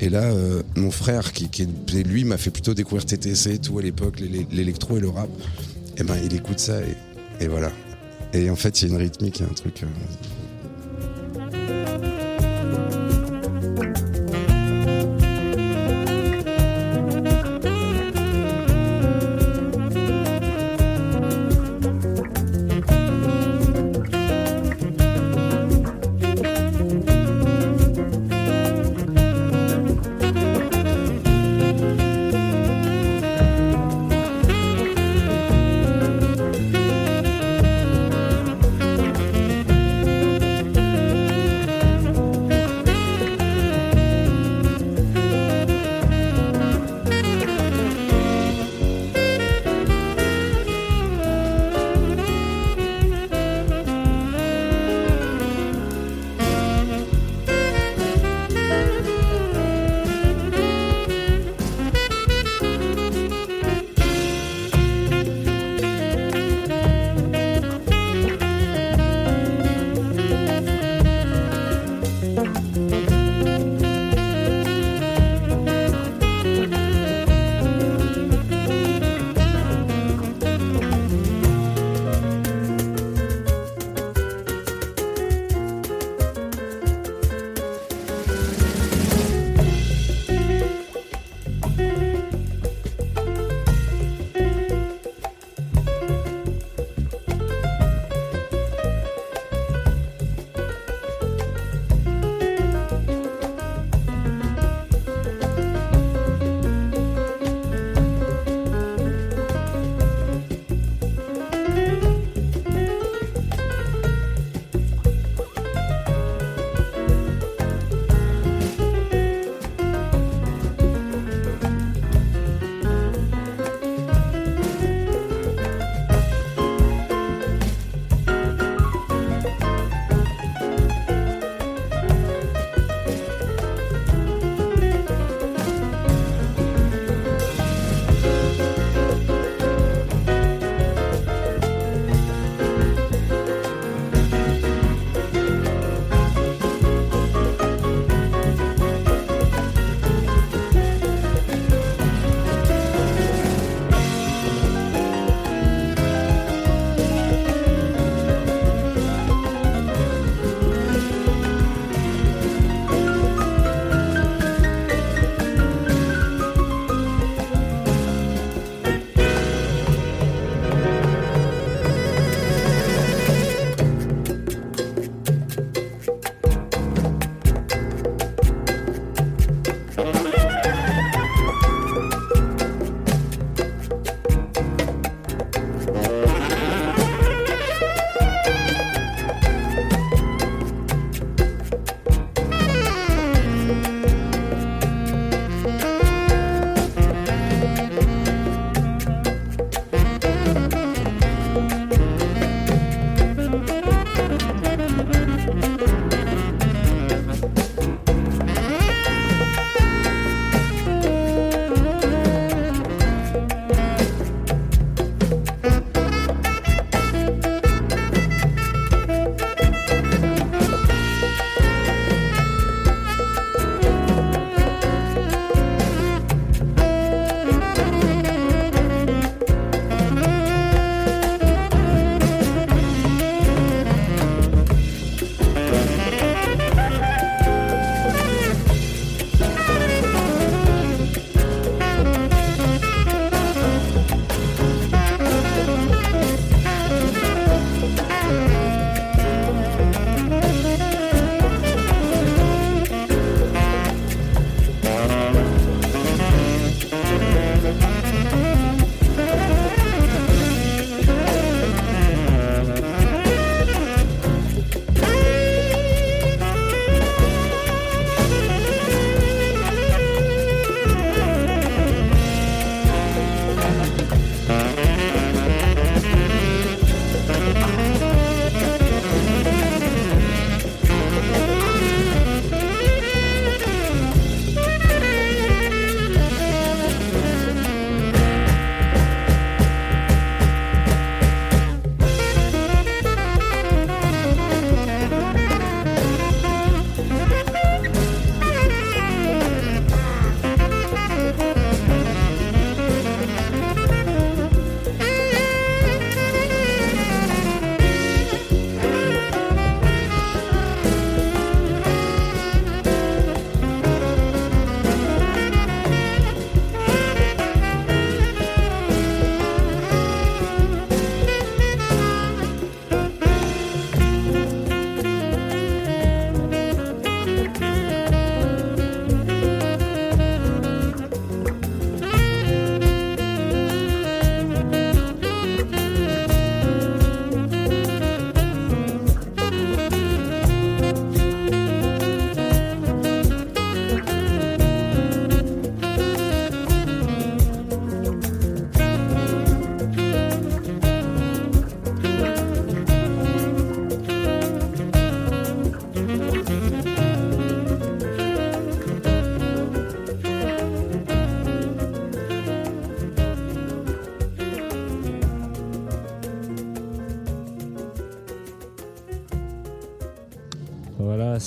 Et 0.04 0.10
là, 0.10 0.24
euh, 0.24 0.62
mon 0.76 0.92
frère, 0.92 1.32
qui, 1.32 1.48
lui, 2.04 2.26
m'a 2.26 2.36
fait 2.38 2.50
plutôt 2.50 2.74
découvrir 2.74 3.06
TTC 3.06 3.54
et 3.54 3.58
tout 3.58 3.80
à 3.80 3.82
l'époque, 3.82 4.20
l'é- 4.20 4.46
l'électro 4.52 4.98
et 4.98 5.00
le 5.00 5.08
rap. 5.08 5.30
Et 5.98 6.04
ben, 6.04 6.18
il 6.22 6.36
écoute 6.36 6.60
ça 6.60 6.82
et, 6.82 6.96
et 7.44 7.48
voilà. 7.48 7.72
Et 8.34 8.50
en 8.50 8.58
fait, 8.58 8.82
il 8.82 8.90
y 8.90 8.92
a 8.92 8.96
une 8.96 9.02
rythmique, 9.02 9.40
il 9.40 9.44
y 9.44 9.46
a 9.46 9.50
un 9.50 9.54
truc. 9.54 9.82
euh, 9.84 9.86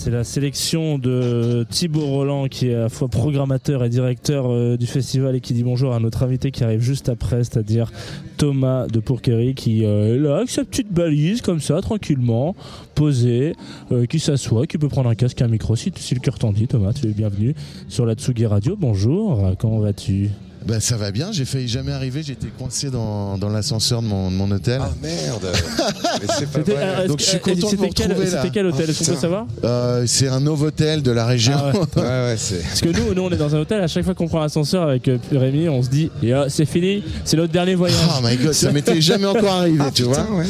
c'est 0.06 0.12
la 0.12 0.22
sélection 0.22 0.98
de 0.98 1.66
Thibaut 1.68 2.06
Roland 2.06 2.46
qui 2.46 2.68
est 2.68 2.74
à 2.76 2.82
la 2.82 2.88
fois 2.88 3.08
programmateur 3.08 3.82
et 3.82 3.88
directeur 3.88 4.46
euh, 4.48 4.76
du 4.76 4.86
festival 4.86 5.34
et 5.34 5.40
qui 5.40 5.52
dit 5.52 5.64
bonjour 5.64 5.94
à 5.94 5.98
notre 5.98 6.22
invité 6.22 6.52
qui 6.52 6.62
arrive 6.62 6.78
juste 6.78 7.08
après, 7.08 7.42
c'est-à-dire 7.42 7.90
Thomas 8.36 8.86
de 8.86 9.00
Pourquerie 9.00 9.56
qui 9.56 9.84
euh, 9.84 10.14
est 10.14 10.18
là 10.20 10.36
avec 10.36 10.50
sa 10.50 10.62
petite 10.64 10.92
balise 10.92 11.42
comme 11.42 11.58
ça, 11.58 11.80
tranquillement, 11.80 12.54
posé, 12.94 13.56
euh, 13.90 14.06
qui 14.06 14.20
s'assoit, 14.20 14.68
qui 14.68 14.78
peut 14.78 14.88
prendre 14.88 15.10
un 15.10 15.16
casque 15.16 15.40
et 15.40 15.44
un 15.44 15.48
micro 15.48 15.74
si, 15.74 15.92
si 15.96 16.14
le 16.14 16.20
cœur 16.20 16.38
t'en 16.38 16.52
dit. 16.52 16.68
Thomas, 16.68 16.92
tu 16.92 17.08
es 17.08 17.10
bienvenu 17.10 17.56
sur 17.88 18.06
la 18.06 18.14
Tsugi 18.14 18.46
Radio. 18.46 18.76
Bonjour, 18.78 19.56
comment 19.58 19.80
vas-tu? 19.80 20.30
Bah, 20.66 20.80
ça 20.80 20.96
va 20.96 21.12
bien, 21.12 21.28
j'ai 21.30 21.44
failli 21.44 21.68
jamais 21.68 21.92
arriver, 21.92 22.22
j'étais 22.24 22.48
coincé 22.48 22.90
dans, 22.90 23.38
dans 23.38 23.48
l'ascenseur 23.48 24.02
de 24.02 24.08
mon, 24.08 24.30
de 24.32 24.36
mon 24.36 24.50
hôtel. 24.50 24.80
Ah 24.82 24.90
merde 25.00 25.46
Mais 26.20 26.26
c'est 26.38 26.50
pas 26.50 26.58
vrai. 26.60 26.74
euh, 26.76 27.06
Donc, 27.06 27.20
je 27.20 27.24
suis 27.24 27.38
content 27.38 27.70
de 27.70 27.76
vous 27.76 27.88
quel, 27.94 28.08
retrouver, 28.08 28.30
là. 28.30 28.42
c'était 28.42 28.50
quel 28.52 28.66
hôtel? 28.66 28.90
Est-ce 28.90 28.98
qu'on 28.98 29.04
peut 29.04 29.10
putain. 29.12 29.20
savoir? 29.20 29.46
Euh, 29.64 30.04
c'est 30.08 30.26
un 30.26 30.40
Novotel 30.40 31.02
de 31.02 31.10
la 31.12 31.24
région. 31.26 31.54
Ah 31.56 31.66
ouais. 31.72 31.80
Ouais, 31.96 32.02
ouais, 32.02 32.34
c'est. 32.36 32.62
Parce 32.62 32.80
que 32.80 32.88
nous, 32.88 33.14
nous, 33.14 33.22
on 33.22 33.30
est 33.30 33.36
dans 33.36 33.54
un 33.54 33.60
hôtel, 33.60 33.80
à 33.80 33.86
chaque 33.86 34.04
fois 34.04 34.14
qu'on 34.14 34.26
prend 34.26 34.40
l'ascenseur 34.40 34.82
avec 34.88 35.06
euh, 35.06 35.18
Rémi, 35.32 35.68
on 35.68 35.82
se 35.84 35.88
dit, 35.88 36.10
et, 36.22 36.32
ah, 36.32 36.46
c'est 36.48 36.66
fini, 36.66 37.04
c'est 37.24 37.36
notre 37.36 37.52
dernier 37.52 37.76
voyage. 37.76 37.98
Oh 38.18 38.20
my 38.26 38.36
god, 38.36 38.52
ça 38.52 38.72
m'était 38.72 39.00
jamais 39.00 39.26
encore 39.26 39.54
arrivé, 39.54 39.84
tu 39.94 40.02
vois. 40.02 40.18
Putain, 40.18 40.34
ouais. 40.34 40.46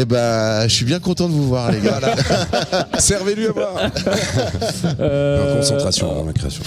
Et 0.00 0.04
bah, 0.04 0.68
je 0.68 0.74
suis 0.74 0.84
bien 0.84 1.00
content 1.00 1.26
de 1.26 1.32
vous 1.32 1.48
voir, 1.48 1.72
les 1.72 1.80
gars. 1.80 2.00
Servez-lui 2.98 3.46
à 3.46 3.52
boire 3.52 3.76
Euh, 5.00 5.54
En 5.54 5.56
concentration 5.56 6.10
avant 6.10 6.24
la 6.26 6.32
création. 6.34 6.62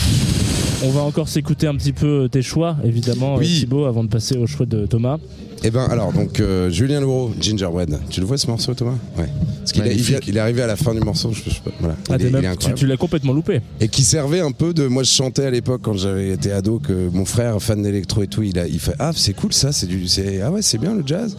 On 0.84 0.90
va 0.92 1.02
encore 1.02 1.28
s'écouter 1.28 1.66
un 1.66 1.76
petit 1.76 1.92
peu 1.92 2.30
tes 2.32 2.44
choix, 2.44 2.78
évidemment, 2.84 3.36
Oui. 3.38 3.46
euh, 3.48 3.60
Thibaut, 3.62 3.86
avant 3.86 4.04
de 4.04 4.10
passer 4.10 4.38
au 4.38 4.46
choix 4.46 4.66
de 4.68 4.86
Thomas. 4.86 5.18
Eh 5.64 5.72
ben 5.72 5.86
alors 5.90 6.14
donc 6.14 6.40
euh, 6.40 6.70
Julien 6.70 7.02
Louro, 7.02 7.32
Gingerbread. 7.42 7.98
Tu 8.12 8.20
le 8.20 8.28
vois 8.28 8.38
ce 8.38 8.46
morceau 8.46 8.76
Thomas? 8.76 8.94
Ouais. 9.18 9.26
Parce 9.58 9.72
qu'il 9.72 9.88
est, 9.88 9.96
il, 10.28 10.38
est 10.38 10.40
arrivé 10.40 10.62
à 10.62 10.68
la 10.68 10.76
fin 10.76 10.94
du 10.94 11.00
morceau. 11.00 11.32
Je, 11.34 11.42
je 11.46 11.56
sais 11.56 11.62
pas, 11.66 11.72
voilà. 11.80 11.96
Ah, 12.10 12.14
il, 12.14 12.18
t'es 12.20 12.28
est, 12.28 12.30
même- 12.30 12.44
il 12.62 12.70
est 12.70 12.74
tu, 12.76 12.86
l'as 12.86 12.96
complètement 12.96 13.34
loupé. 13.34 13.62
Et 13.82 13.88
qui 13.88 14.04
servait 14.04 14.40
un 14.40 14.52
peu 14.52 14.76
de. 14.76 14.86
Moi 14.86 15.02
je 15.02 15.10
chantais 15.10 15.46
à 15.46 15.50
l'époque 15.50 15.82
quand 15.84 15.98
j'avais 15.98 16.30
été 16.30 16.52
ado 16.52 16.78
que 16.78 17.10
mon 17.12 17.26
frère 17.26 17.60
fan 17.60 17.82
d'électro 17.82 18.22
et 18.22 18.28
tout, 18.28 18.44
il 18.44 18.60
a, 18.60 18.68
il 18.68 18.80
fait 18.80 18.94
ah 19.00 19.12
c'est 19.16 19.34
cool 19.34 19.52
ça, 19.52 19.72
c'est 19.72 19.88
du, 19.88 20.06
ah 20.44 20.52
ouais 20.52 20.62
c'est 20.62 20.78
bien 20.78 20.94
le 20.94 21.02
jazz. 21.04 21.36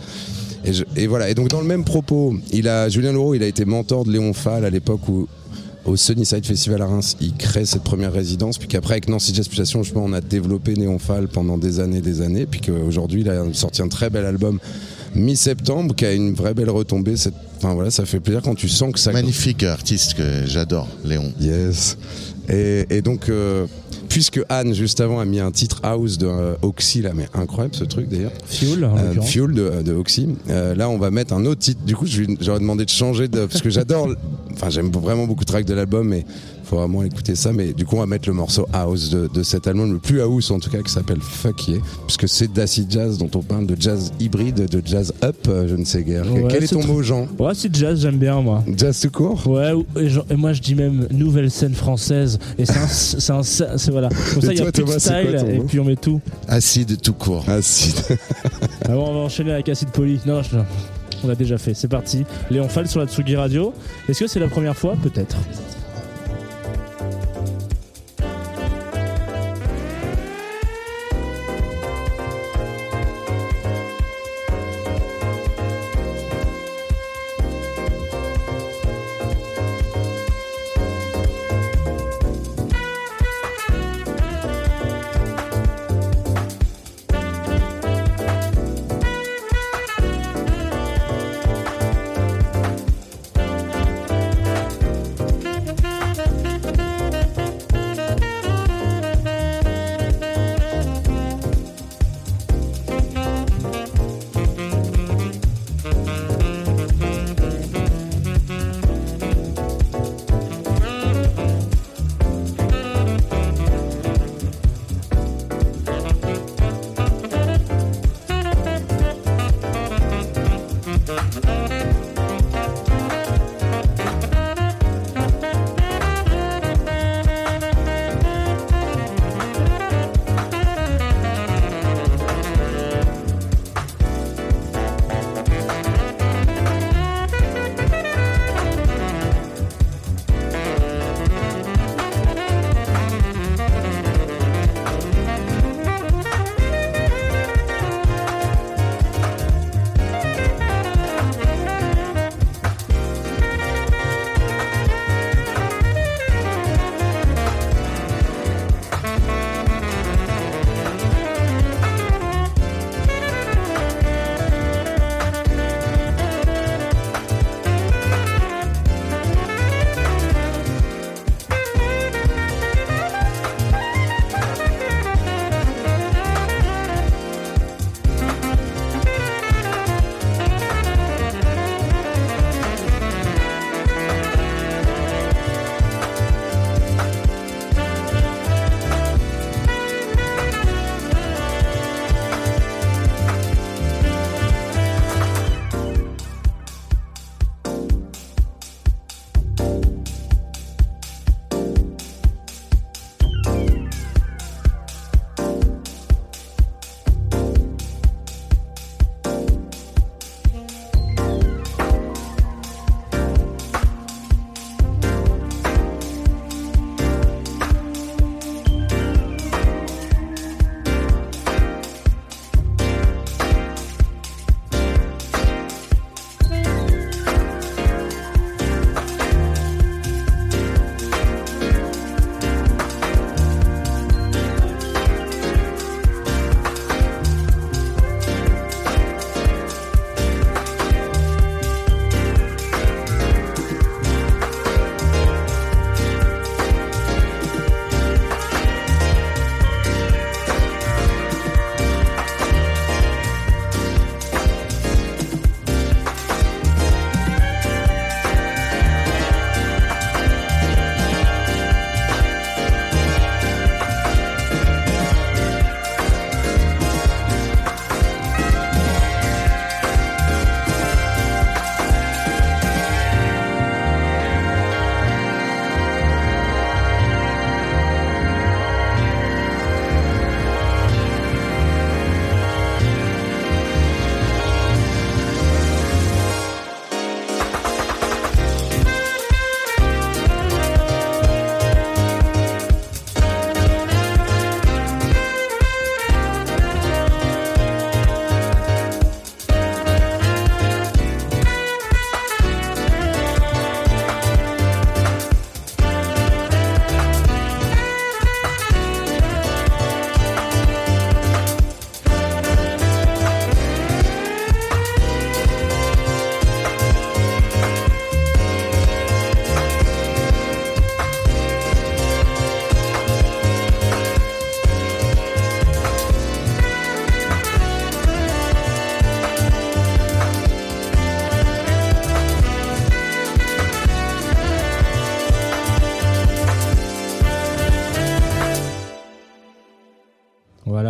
Et, 0.64 0.72
je- 0.72 0.84
et 0.96 1.06
voilà. 1.06 1.30
Et 1.30 1.34
donc 1.34 1.46
dans 1.48 1.60
le 1.60 1.66
même 1.68 1.84
propos, 1.84 2.34
il 2.52 2.66
a 2.66 2.88
Julien 2.88 3.12
Louro, 3.12 3.34
il 3.36 3.42
a 3.44 3.46
été 3.46 3.64
mentor 3.64 4.04
de 4.04 4.10
Léon 4.10 4.32
Fall 4.32 4.64
à 4.64 4.70
l'époque 4.70 5.08
où 5.08 5.28
au 5.88 5.96
Sunnyside 5.96 6.44
Festival 6.44 6.82
à 6.82 6.86
Reims, 6.86 7.16
il 7.20 7.34
crée 7.34 7.64
cette 7.64 7.82
première 7.82 8.12
résidence, 8.12 8.58
puis 8.58 8.68
qu'après 8.68 8.94
avec 8.94 9.08
Nancy 9.08 9.34
Jazz 9.34 9.48
Pulsation, 9.48 9.82
je 9.82 9.92
pense, 9.92 10.08
on 10.08 10.12
a 10.12 10.20
développé 10.20 10.74
Néon 10.74 10.98
Fall 10.98 11.28
pendant 11.28 11.58
des 11.58 11.80
années, 11.80 12.00
des 12.00 12.20
années, 12.20 12.46
puis 12.46 12.60
qu'aujourd'hui 12.60 13.22
il 13.22 13.30
a 13.30 13.42
sorti 13.52 13.82
un 13.82 13.88
très 13.88 14.10
bel 14.10 14.24
album 14.24 14.58
mi-septembre 15.14 15.94
qui 15.94 16.04
a 16.04 16.12
une 16.12 16.34
vraie 16.34 16.54
belle 16.54 16.70
retombée. 16.70 17.16
Cette... 17.16 17.34
Enfin 17.56 17.74
voilà, 17.74 17.90
ça 17.90 18.04
fait 18.04 18.20
plaisir 18.20 18.42
quand 18.42 18.54
tu 18.54 18.68
sens 18.68 18.92
que 18.92 18.98
ça 18.98 19.12
Magnifique 19.12 19.62
artiste 19.62 20.14
que 20.14 20.46
j'adore, 20.46 20.88
Léon. 21.04 21.32
Yes. 21.40 21.96
Et, 22.48 22.86
et 22.90 23.02
donc, 23.02 23.28
euh, 23.28 23.66
puisque 24.08 24.40
Anne, 24.48 24.74
juste 24.74 25.00
avant, 25.00 25.20
a 25.20 25.24
mis 25.24 25.40
un 25.40 25.50
titre 25.50 25.80
house 25.82 26.18
de 26.18 26.26
euh, 26.26 26.54
Oxy, 26.62 27.02
là, 27.02 27.12
mais 27.14 27.28
incroyable 27.34 27.74
ce 27.74 27.84
truc 27.84 28.08
d'ailleurs, 28.08 28.32
Fuel, 28.46 28.84
en 28.84 28.96
euh. 28.96 29.20
Fuel 29.22 29.52
de, 29.52 29.82
de 29.82 29.92
Oxy, 29.92 30.28
là, 30.48 30.88
on 30.88 30.98
va 30.98 31.10
mettre 31.10 31.34
un 31.34 31.44
autre 31.44 31.60
titre. 31.60 31.82
Du 31.84 31.94
coup, 31.94 32.06
j'aurais 32.06 32.60
demandé 32.60 32.84
de 32.84 32.90
changer 32.90 33.28
de. 33.28 33.46
Parce 33.46 33.62
que 33.62 33.70
j'adore. 33.70 34.08
Enfin, 34.52 34.70
j'aime 34.70 34.90
vraiment 34.90 35.26
beaucoup 35.26 35.44
de 35.44 35.48
tracks 35.48 35.66
de 35.66 35.74
l'album, 35.74 36.08
mais 36.08 36.24
faut 36.68 36.76
vraiment 36.76 37.02
écouter 37.02 37.34
ça. 37.34 37.52
Mais 37.52 37.72
du 37.72 37.84
coup, 37.86 37.96
on 37.96 38.00
va 38.00 38.06
mettre 38.06 38.28
le 38.28 38.34
morceau 38.34 38.66
house 38.72 39.10
de, 39.10 39.28
de 39.32 39.42
cet 39.42 39.66
album, 39.66 39.92
le 39.92 39.98
plus 39.98 40.20
house 40.20 40.50
en 40.50 40.58
tout 40.58 40.70
cas, 40.70 40.82
qui 40.82 40.92
s'appelle 40.92 41.20
Fuck 41.20 41.68
Yeah, 41.68 41.78
puisque 42.06 42.28
c'est 42.28 42.52
d'acid 42.52 42.90
jazz 42.90 43.18
dont 43.18 43.30
on 43.34 43.42
parle, 43.42 43.66
de 43.66 43.76
jazz 43.80 44.12
hybride, 44.20 44.66
de 44.68 44.82
jazz 44.84 45.12
up, 45.24 45.36
euh, 45.48 45.66
je 45.68 45.74
ne 45.76 45.84
sais 45.84 46.02
guère. 46.02 46.30
Ouais, 46.32 46.44
Quel 46.48 46.64
est 46.64 46.68
ton 46.68 46.84
mot, 46.84 47.02
Jean? 47.02 47.26
Ouais, 47.38 47.52
c'est 47.54 47.74
jazz, 47.74 48.00
j'aime 48.00 48.16
bien, 48.18 48.40
moi. 48.40 48.62
Jazz 48.76 49.00
tout 49.00 49.10
court? 49.10 49.46
Ouais, 49.46 49.72
ou- 49.72 49.86
et, 49.98 50.08
genre- 50.08 50.26
et 50.30 50.36
moi 50.36 50.52
je 50.52 50.60
dis 50.60 50.74
même 50.74 51.06
nouvelle 51.10 51.50
scène 51.50 51.74
française. 51.74 52.38
Et 52.58 52.64
c'est 52.66 52.78
un. 52.78 52.86
c'est 52.88 53.32
un- 53.32 53.42
c'est 53.78 53.90
voilà. 53.90 54.08
Comme 54.34 54.42
ça, 54.42 54.52
il 54.52 54.58
y 54.58 54.62
a 54.62 54.70
quoi 54.72 54.98
style, 54.98 55.36
ton 55.38 55.46
et 55.48 55.60
puis 55.66 55.80
on 55.80 55.84
met 55.84 55.96
tout. 55.96 56.20
Acide 56.46 57.00
tout 57.00 57.12
court. 57.14 57.44
Acide. 57.48 57.94
Alors 58.84 59.08
on 59.08 59.14
va 59.14 59.20
enchaîner 59.20 59.52
avec 59.52 59.68
Acide 59.68 59.88
Poly. 59.90 60.20
Non, 60.26 60.42
je- 60.42 60.58
on 61.24 61.28
l'a 61.28 61.34
déjà 61.34 61.58
fait. 61.58 61.74
C'est 61.74 61.88
parti. 61.88 62.24
Léon 62.50 62.68
Fall 62.68 62.86
sur 62.88 63.00
la 63.00 63.06
Tsugi 63.06 63.36
Radio. 63.36 63.72
Est-ce 64.08 64.20
que 64.20 64.26
c'est 64.26 64.40
la 64.40 64.48
première 64.48 64.76
fois? 64.76 64.94
Peut-être. 65.02 65.36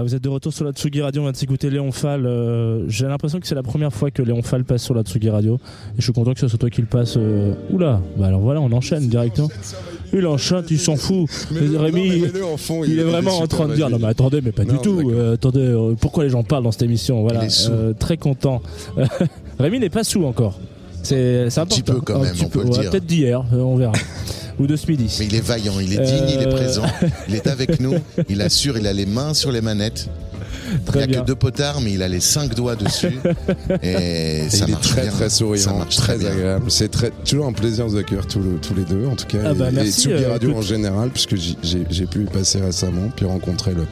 Vous 0.09 0.15
êtes 0.15 0.23
de 0.25 0.29
retour 0.31 0.55
sur 0.55 0.65
la 0.65 0.73
Tsugi 0.73 1.03
Radio, 1.03 1.21
on 1.21 1.25
vient 1.27 1.33
de 1.33 1.37
s'écouter 1.37 1.69
Léon 1.69 1.93
Fall. 1.93 2.25
euh, 2.25 2.85
J'ai 2.89 3.07
l'impression 3.07 3.41
que 3.41 3.47
c'est 3.47 3.55
la 3.55 3.63
première 3.63 3.93
fois 3.93 4.11
que 4.11 4.23
Léon 4.23 4.41
Fall 4.43 4.65
passe 4.65 4.83
sur 4.83 4.95
la 4.95 5.03
Tsugi 5.03 5.29
Radio. 5.29 5.57
Et 5.57 5.99
je 5.99 6.03
suis 6.03 6.13
content 6.15 6.33
que 6.33 6.41
ce 6.41 6.49
soit 6.49 6.59
toi 6.59 6.71
qui 6.71 6.81
le 6.81 6.87
passe. 6.87 7.17
euh, 7.19 7.53
Oula, 7.71 8.01
bah 8.17 8.27
alors 8.29 8.41
voilà, 8.41 8.63
on 8.63 8.73
enchaîne 8.73 9.07
directement. 9.09 9.51
Il 10.15 10.27
enchaîne, 10.27 10.65
il 10.71 10.79
s'en 10.79 10.97
fout. 10.97 11.29
Rémi, 11.51 12.25
il, 12.87 12.99
est 12.99 13.03
vraiment 13.03 13.39
en 13.39 13.47
train 13.47 13.69
de 13.69 13.75
dire 13.75 13.91
non 13.91 13.99
mais 14.01 14.07
attendez, 14.09 14.41
mais 14.43 14.53
pas 14.53 14.65
Non, 14.65 14.73
du 14.75 14.79
tout. 14.81 15.11
euh, 15.11 15.35
attendez, 15.35 15.95
pourquoi 16.01 16.25
les 16.25 16.31
gens 16.31 16.43
parlent 16.43 16.65
dans 16.65 16.73
cette 16.73 16.83
émission 16.83 17.21
Voilà, 17.21 17.47
très 17.99 18.17
content. 18.17 18.63
Rémi 19.59 19.79
n'est 19.79 19.91
pas 19.91 20.05
sous 20.05 20.25
encore. 20.25 20.59
C'est 21.03 21.47
Un 21.59 21.67
petit 21.67 21.83
peu 21.83 22.01
quand 22.01 22.21
même, 22.21 22.33
petit 22.33 22.45
on 22.47 22.49
peut 22.49 22.63
le 22.63 22.71
ouais, 22.71 22.79
dire. 22.81 22.91
Peut-être 22.91 23.07
d'hier, 23.07 23.45
on 23.53 23.77
verra. 23.77 23.93
Ou 24.59 24.67
de 24.67 24.77
ce 24.77 24.87
midi. 24.89 25.15
Mais 25.21 25.27
il 25.27 25.35
est 25.35 25.41
vaillant, 25.45 25.79
il 25.81 25.93
est 25.93 26.05
digne, 26.05 26.25
il 26.29 26.43
est 26.43 26.47
Euh. 26.47 26.51
présent. 26.51 26.83
Il 27.29 27.35
est 27.35 27.47
avec 27.47 27.79
nous, 27.81 27.95
il 28.29 28.43
assure, 28.43 28.77
il 28.79 28.87
a 28.87 28.93
les 28.93 29.07
mains 29.07 29.35
sur 29.35 29.53
les 29.53 29.61
manettes. 29.61 30.09
il 30.89 30.97
n'y 30.97 31.03
a 31.03 31.07
bien. 31.07 31.21
que 31.23 31.27
deux 31.27 31.35
potards, 31.35 31.81
mais 31.81 31.93
il 31.93 32.03
a 32.03 32.09
les 32.09 32.21
cinq 32.21 32.55
doigts 32.55 32.77
dessus. 32.77 33.19
Et 33.83 33.91
Et 34.47 34.51
ça 34.51 34.65
il 34.67 34.71
est 34.71 34.73
marche 34.73 34.89
très 34.89 35.03
bien. 35.03 35.11
très 35.13 35.29
Ça 35.31 35.37
souriant, 35.37 35.79
marche 35.79 35.97
très, 35.97 36.15
très 36.15 36.19
bien. 36.19 36.31
agréable. 36.33 36.71
C'est 36.71 36.89
très, 36.91 37.11
toujours 37.25 37.47
un 37.47 37.53
plaisir 37.53 37.87
de 37.87 37.91
vous 37.93 37.97
accueillir 37.97 38.27
tous, 38.27 38.41
le- 38.41 38.59
tous 38.61 38.75
les 38.75 38.85
deux, 38.85 39.07
en 39.07 39.15
tout 39.17 39.27
cas. 39.27 39.39
Ah 39.45 39.55
bah 39.55 39.69
et, 39.71 39.73
merci, 39.73 39.91
et 40.11 40.13
Tsugi 40.13 40.25
euh, 40.25 40.31
Radio 40.33 40.51
écoute. 40.51 40.63
en 40.65 40.67
général, 40.67 41.11
puisque 41.11 41.37
j'ai 41.37 41.85
j'ai 41.91 42.07
pu 42.07 42.23
y 42.23 42.27
passer 42.27 42.61
récemment, 42.61 43.09
puis 43.15 43.27
rencontrer 43.27 43.73
le 43.75 43.85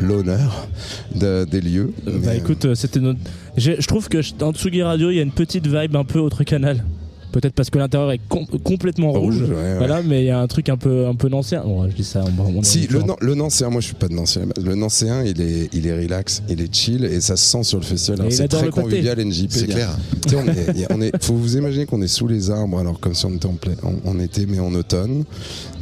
l'honneur 0.00 0.68
de- 1.14 1.44
des 1.50 1.60
lieux. 1.60 1.92
Euh, 2.06 2.12
Mais, 2.20 2.26
Bah 2.26 2.34
écoute, 2.36 2.64
euh, 2.66 2.74
c'était 2.74 3.00
notre. 3.00 3.18
Je 3.56 3.84
trouve 3.86 4.08
que 4.08 4.18
dans 4.38 4.52
Tsugi 4.52 4.82
Radio, 4.82 5.10
il 5.10 5.16
y 5.16 5.18
a 5.20 5.22
une 5.22 5.32
petite 5.32 5.66
vibe 5.66 5.96
un 5.96 6.04
peu 6.04 6.18
autre 6.20 6.44
canal. 6.44 6.84
Peut-être 7.32 7.52
parce 7.54 7.68
que 7.70 7.78
l'intérieur 7.78 8.10
est 8.12 8.20
com- 8.28 8.46
complètement 8.64 9.12
rouge. 9.12 9.40
Rouge, 9.42 9.50
ouais, 9.50 9.54
ouais. 9.54 9.76
Voilà, 9.78 10.02
mais 10.02 10.22
il 10.22 10.26
y 10.26 10.30
a 10.30 10.40
un 10.40 10.46
truc 10.46 10.68
un 10.68 10.76
peu 10.76 11.06
un 11.06 11.14
peu. 11.14 11.28
Bon, 11.28 11.42
je 11.42 11.94
dis 11.94 12.04
ça. 12.04 12.24
On, 12.38 12.58
on 12.58 12.62
Si, 12.62 12.86
le. 12.86 13.00
Nan- 13.00 13.16
le 13.20 13.34
Nancéen, 13.34 13.68
moi 13.70 13.80
je 13.80 13.86
suis 13.86 13.94
pas 13.94 14.08
de 14.08 14.14
Nancéen, 14.14 14.46
le 14.62 14.74
Nancéen 14.74 15.22
il 15.24 15.40
est, 15.40 15.68
il 15.74 15.86
est 15.86 15.96
relax, 16.02 16.42
il 16.48 16.60
est 16.60 16.74
chill 16.74 17.04
et 17.04 17.20
ça 17.20 17.36
se 17.36 17.44
sent 17.44 17.64
sur 17.64 17.78
le 17.78 17.84
festival. 17.84 18.32
C'est 18.32 18.48
très 18.48 18.70
convivial 18.70 19.18
NJP. 19.22 19.50
C'est 19.50 19.64
a- 19.64 19.66
clair. 19.74 19.96
On 20.34 20.46
est, 20.48 20.84
a- 20.84 20.94
on 20.94 21.00
est- 21.02 21.22
faut 21.22 21.34
vous 21.34 21.56
imaginer 21.56 21.86
qu'on 21.86 22.00
est 22.02 22.08
sous 22.08 22.26
les 22.28 22.50
arbres, 22.50 22.78
alors 22.78 22.98
comme 22.98 23.14
si 23.14 23.26
on 23.26 23.34
était 23.34 23.46
en, 23.46 23.54
plein- 23.54 23.72
en, 23.82 24.08
en 24.10 24.18
été, 24.18 24.46
mais 24.46 24.58
en 24.60 24.72
automne. 24.74 25.24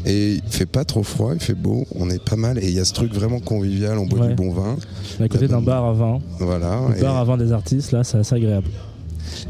Et 0.04 0.34
il 0.34 0.42
fait 0.50 0.66
pas 0.66 0.84
trop 0.84 1.02
froid, 1.02 1.32
il 1.34 1.40
fait 1.40 1.54
beau, 1.54 1.84
on 1.94 2.08
est 2.10 2.22
pas 2.22 2.36
mal. 2.36 2.58
Et 2.62 2.68
il 2.68 2.74
y 2.74 2.78
a 2.80 2.84
ce 2.84 2.92
truc 2.92 3.12
vraiment 3.12 3.40
convivial, 3.40 3.98
on 3.98 4.06
boit 4.06 4.20
Ouais. 4.20 4.28
du 4.28 4.34
bon 4.34 4.52
vin. 4.52 4.76
On 5.18 5.22
est 5.22 5.26
à 5.26 5.28
côté 5.28 5.48
d'un 5.48 5.60
bar 5.60 5.84
à 5.84 5.92
vin. 5.92 6.18
Voilà. 6.38 6.80
Le 6.90 6.98
Et, 6.98 7.00
bar 7.00 7.16
à 7.16 7.24
vin 7.24 7.36
des 7.36 7.50
artistes, 7.52 7.90
là, 7.92 8.04
c'est 8.04 8.18
assez 8.18 8.34
agréable. 8.36 8.68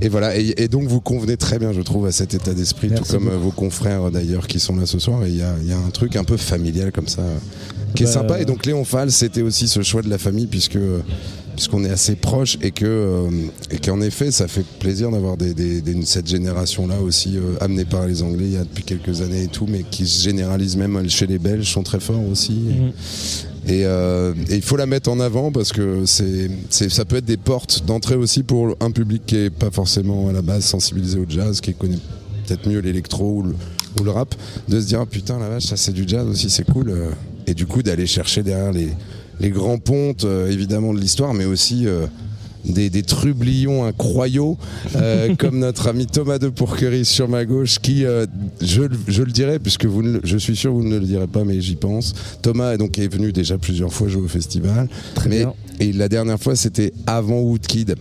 Et 0.00 0.08
voilà. 0.08 0.36
Et, 0.38 0.54
et 0.58 0.68
donc 0.68 0.88
vous 0.88 1.00
convenez 1.00 1.36
très 1.36 1.58
bien, 1.58 1.72
je 1.72 1.80
trouve, 1.82 2.06
à 2.06 2.12
cet 2.12 2.34
état 2.34 2.54
d'esprit, 2.54 2.90
tout 2.90 3.04
comme 3.04 3.28
euh, 3.28 3.32
beaucoup. 3.32 3.44
vos 3.44 3.50
confrères 3.52 4.10
d'ailleurs 4.10 4.46
qui 4.46 4.60
sont 4.60 4.76
là 4.76 4.86
ce 4.86 4.98
soir. 4.98 5.24
Et 5.24 5.28
il 5.30 5.36
y 5.36 5.42
a, 5.42 5.54
il 5.62 5.68
y 5.68 5.72
a 5.72 5.78
un 5.78 5.90
truc 5.90 6.16
un 6.16 6.24
peu 6.24 6.36
familial 6.36 6.92
comme 6.92 7.08
ça, 7.08 7.22
euh, 7.22 7.36
qui 7.94 8.02
est 8.02 8.06
Bah, 8.06 8.12
sympa. 8.12 8.40
Et 8.40 8.44
donc 8.44 8.66
Léon 8.66 8.84
Fall, 8.84 9.10
c'était 9.10 9.42
aussi 9.42 9.68
ce 9.68 9.82
choix 9.82 10.02
de 10.02 10.10
la 10.10 10.18
famille, 10.18 10.46
puisque 10.46 10.78
puisqu'on 11.54 11.84
est 11.86 11.90
assez 11.90 12.16
proche 12.16 12.58
et 12.60 12.70
que 12.70 12.84
euh, 12.84 13.30
et 13.70 13.78
qu'en 13.78 14.02
effet 14.02 14.30
ça 14.30 14.46
fait 14.46 14.62
plaisir 14.78 15.10
d'avoir 15.10 15.38
des, 15.38 15.54
des- 15.54 15.80
des- 15.80 16.04
cette 16.04 16.26
génération 16.28 16.86
là 16.86 17.00
aussi 17.00 17.38
euh, 17.38 17.54
amenée 17.62 17.86
par 17.86 18.06
les 18.06 18.22
Anglais 18.22 18.44
il 18.44 18.52
y 18.52 18.56
a 18.58 18.64
depuis 18.64 18.84
quelques 18.84 19.22
années 19.22 19.44
et 19.44 19.48
tout 19.48 19.66
mais 19.66 19.82
qui 19.90 20.06
se 20.06 20.22
généralise 20.22 20.76
même 20.76 21.08
chez 21.08 21.26
les 21.26 21.38
Belges 21.38 21.72
sont 21.72 21.82
très 21.82 21.98
forts 21.98 22.20
aussi 22.30 22.52
Mhm. 22.52 22.92
Et, 23.66 23.84
euh, 23.84 24.32
et 24.48 24.54
il 24.54 24.62
faut 24.62 24.76
la 24.76 24.86
mettre 24.86 25.10
en 25.10 25.18
avant 25.18 25.50
parce 25.50 25.72
que 25.72 26.04
c'est 26.06 26.48
ça 26.68 27.04
peut 27.04 27.16
être 27.16 27.24
des 27.24 27.36
portes 27.36 27.84
d'entrée 27.84 28.14
aussi 28.14 28.44
pour 28.44 28.76
un 28.80 28.92
public 28.92 29.22
qui 29.26 29.36
est 29.36 29.50
pas 29.50 29.70
forcément 29.72 30.28
à 30.28 30.32
la 30.32 30.42
base 30.42 30.64
sensibilisé 30.64 31.18
au 31.18 31.26
jazz 31.28 31.60
qui 31.60 31.74
connaît 31.74 31.98
peut-être 32.46 32.68
mieux 32.68 32.78
l'électro 32.78 33.42
ou 33.42 34.04
le, 34.04 34.10
rap 34.10 34.34
de 34.68 34.80
se 34.80 34.86
dire 34.86 35.00
ah, 35.00 35.06
putain 35.06 35.40
la 35.40 35.48
vache 35.48 35.64
ça 35.64 35.76
c'est 35.76 35.92
du 35.92 36.04
jazz 36.06 36.28
aussi 36.28 36.48
c'est 36.48 36.64
cool 36.64 36.90
euh, 36.90 37.10
et 37.48 37.54
du 37.54 37.66
coup 37.66 37.82
d'aller 37.82 38.06
chercher 38.06 38.44
derrière 38.44 38.70
les, 38.70 38.90
les 39.40 39.50
grands 39.50 39.78
pontes 39.78 40.24
euh, 40.24 40.48
évidemment 40.48 40.94
de 40.94 41.00
l'histoire 41.00 41.34
mais 41.34 41.44
aussi 41.44 41.86
des, 42.66 42.90
des 42.90 43.02
trublions 43.02 43.84
incroyaux 43.84 44.58
euh, 44.96 45.34
comme 45.38 45.58
notre 45.58 45.88
ami 45.88 46.06
Thomas 46.06 46.38
de 46.38 46.48
Pourquerie 46.48 47.04
sur 47.04 47.28
ma 47.28 47.44
gauche 47.44 47.78
qui 47.78 48.04
euh, 48.04 48.26
je, 48.60 48.82
le- 48.82 48.98
je 49.08 49.22
le 49.22 49.32
dirai 49.32 49.58
puisque 49.58 49.86
vous 49.86 50.02
ne 50.02 50.12
le- 50.14 50.20
je 50.24 50.36
suis 50.36 50.56
sûr 50.56 50.70
que 50.72 50.76
vous 50.76 50.84
ne 50.84 50.98
le 50.98 51.06
direz 51.06 51.26
pas 51.26 51.44
mais 51.44 51.60
j'y 51.60 51.76
pense. 51.76 52.14
Thomas 52.42 52.72
est 52.74 52.78
donc 52.78 52.98
est 52.98 53.12
venu 53.12 53.32
déjà 53.32 53.58
plusieurs 53.58 53.92
fois 53.92 54.08
jouer 54.08 54.22
au 54.22 54.28
festival. 54.28 54.88
Très 55.14 55.28
mais 55.28 55.38
bien. 55.40 55.54
et 55.80 55.92
la 55.92 56.08
dernière 56.08 56.38
fois 56.40 56.56
c'était 56.56 56.92
avant 57.06 57.40
Woodkid 57.40 57.94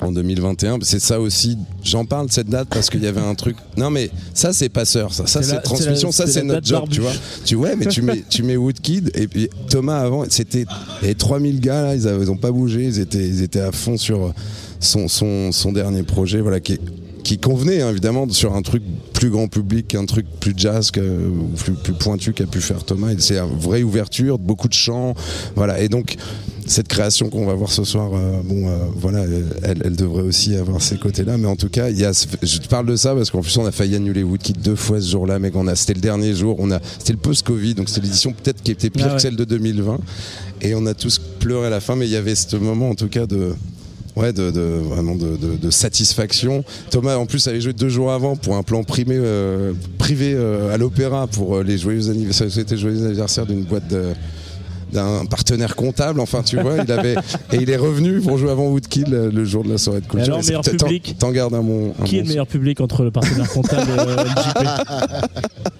en 0.00 0.12
2021, 0.12 0.78
c'est 0.82 1.00
ça 1.00 1.20
aussi. 1.20 1.58
J'en 1.82 2.04
parle 2.04 2.28
de 2.28 2.32
cette 2.32 2.48
date 2.48 2.68
parce 2.70 2.88
qu'il 2.90 3.02
y 3.02 3.06
avait 3.06 3.20
un 3.20 3.34
truc. 3.34 3.56
Non 3.76 3.90
mais 3.90 4.10
ça 4.34 4.52
c'est 4.52 4.68
passeur, 4.68 5.12
ça, 5.12 5.26
ça 5.26 5.42
C'est 5.42 5.60
transmission, 5.62 6.08
la- 6.08 6.12
ça 6.12 6.26
c'est 6.26 6.42
notre 6.44 6.66
job, 6.66 6.84
tu 6.90 7.00
vois. 7.00 7.12
Tu 7.44 7.54
ouais, 7.56 7.74
mais 7.76 7.86
tu 7.86 8.02
mets 8.02 8.22
tu 8.28 8.42
mets 8.42 8.56
Woodkid 8.56 9.10
et 9.14 9.26
puis 9.28 9.48
Thomas 9.68 10.00
avant, 10.00 10.24
c'était 10.28 10.66
avait 11.02 11.14
3000 11.14 11.60
gars 11.60 11.82
là, 11.82 11.94
ils, 11.96 12.06
avaient- 12.06 12.24
ils 12.24 12.30
ont 12.30 12.36
pas 12.36 12.52
bougé, 12.52 12.84
ils 12.84 12.98
étaient 13.00 13.26
ils 13.26 13.42
étaient 13.42 13.60
à 13.60 13.72
fond 13.72 13.96
sur 13.96 14.32
son 14.80 15.08
son, 15.08 15.50
son 15.52 15.72
dernier 15.72 16.02
projet, 16.04 16.40
voilà 16.40 16.60
qui 16.60 16.74
est- 16.74 16.80
qui 17.24 17.36
convenait 17.36 17.82
hein, 17.82 17.90
évidemment 17.90 18.26
sur 18.30 18.54
un 18.54 18.62
truc 18.62 18.82
plus 19.12 19.28
grand 19.28 19.48
public, 19.48 19.94
un 19.96 20.06
truc 20.06 20.24
plus 20.40 20.54
jazz, 20.56 20.90
que, 20.90 21.30
plus, 21.56 21.74
plus 21.74 21.92
pointu 21.92 22.32
qu'a 22.32 22.46
pu 22.46 22.60
faire 22.62 22.84
Thomas. 22.84 23.10
Et 23.10 23.16
C'est 23.18 23.36
une 23.36 23.58
vraie 23.58 23.82
ouverture, 23.82 24.38
beaucoup 24.38 24.68
de 24.68 24.72
chants, 24.72 25.14
voilà. 25.54 25.78
Et 25.80 25.88
donc 25.90 26.16
cette 26.68 26.88
création 26.88 27.30
qu'on 27.30 27.46
va 27.46 27.54
voir 27.54 27.70
ce 27.72 27.82
soir, 27.84 28.10
euh, 28.14 28.40
bon, 28.44 28.68
euh, 28.68 28.76
voilà, 28.96 29.24
elle, 29.62 29.80
elle 29.84 29.96
devrait 29.96 30.22
aussi 30.22 30.54
avoir 30.54 30.80
ces 30.82 30.96
côtés-là. 30.98 31.36
Mais 31.38 31.48
en 31.48 31.56
tout 31.56 31.68
cas, 31.68 31.88
il 31.90 31.98
y 31.98 32.04
a, 32.04 32.12
je 32.42 32.58
te 32.58 32.68
parle 32.68 32.86
de 32.86 32.94
ça 32.96 33.14
parce 33.14 33.30
qu'en 33.30 33.40
plus 33.40 33.56
on 33.56 33.66
a 33.66 33.72
failli 33.72 33.96
annuler 33.96 34.22
Woodkid 34.22 34.60
deux 34.60 34.76
fois 34.76 35.00
ce 35.00 35.10
jour-là, 35.10 35.38
mais 35.38 35.50
qu'on 35.50 35.66
a, 35.66 35.74
c'était 35.74 35.94
le 35.94 36.00
dernier 36.00 36.34
jour, 36.34 36.56
on 36.58 36.70
a, 36.70 36.78
c'était 36.98 37.14
le 37.14 37.18
post-Covid, 37.18 37.74
donc 37.74 37.88
c'était 37.88 38.02
l'édition 38.02 38.32
peut-être 38.32 38.62
qui 38.62 38.70
était 38.70 38.90
pire 38.90 39.06
Ah 39.06 39.08
ouais. 39.10 39.16
que 39.16 39.22
celle 39.22 39.36
de 39.36 39.44
2020. 39.44 39.98
Et 40.60 40.74
on 40.74 40.86
a 40.86 40.94
tous 40.94 41.20
pleuré 41.38 41.66
à 41.68 41.70
la 41.70 41.80
fin, 41.80 41.96
mais 41.96 42.06
il 42.06 42.12
y 42.12 42.16
avait 42.16 42.34
ce 42.34 42.56
moment 42.56 42.90
en 42.90 42.94
tout 42.94 43.08
cas 43.08 43.26
de 43.26 43.54
Ouais, 44.16 44.32
de, 44.32 44.50
de- 44.50 44.80
vraiment 44.82 45.14
de, 45.14 45.36
de- 45.36 45.56
de 45.56 45.70
satisfaction. 45.70 46.64
Thomas, 46.90 47.14
en 47.18 47.26
plus, 47.26 47.46
avait 47.46 47.60
joué 47.60 47.72
deux 47.72 47.88
jours 47.88 48.10
avant 48.10 48.34
pour 48.34 48.56
un 48.56 48.64
plan 48.64 48.82
primé, 48.82 49.14
euh, 49.16 49.74
privé 49.96 50.32
euh, 50.34 50.74
à 50.74 50.76
l'opéra 50.76 51.28
pour 51.28 51.58
euh, 51.58 51.62
les 51.62 51.78
joyeux 51.78 52.10
anniversaires, 52.10 52.50
c'était 52.50 52.76
joyeux 52.76 53.04
anniversaire 53.06 53.46
d'une 53.46 53.62
boîte 53.62 53.86
de 53.86 54.06
d'un 54.92 55.26
partenaire 55.26 55.76
comptable, 55.76 56.20
enfin 56.20 56.42
tu 56.42 56.58
vois, 56.60 56.76
il 56.84 56.92
avait 56.92 57.14
et 57.52 57.56
il 57.56 57.70
est 57.70 57.76
revenu 57.76 58.20
pour 58.20 58.38
jouer 58.38 58.50
avant 58.50 58.68
Woodkill 58.68 59.06
le, 59.08 59.30
le 59.30 59.44
jour 59.44 59.64
de 59.64 59.70
la 59.70 59.78
soirée 59.78 60.00
de 60.00 60.06
culture. 60.06 60.34
alors, 60.34 60.44
meilleur 60.44 60.62
public 60.62 61.16
T'en 61.18 61.30
gardes 61.30 61.54
un 61.54 61.62
bon. 61.62 61.94
un 62.00 62.04
Qui 62.04 62.18
est 62.18 62.22
le 62.22 62.28
meilleur 62.28 62.46
public 62.46 62.80
entre 62.80 63.04
le 63.04 63.10
partenaire 63.10 63.48
comptable 63.50 63.90
et 63.90 64.00
euh, 64.00 64.24
LJP 64.24 64.68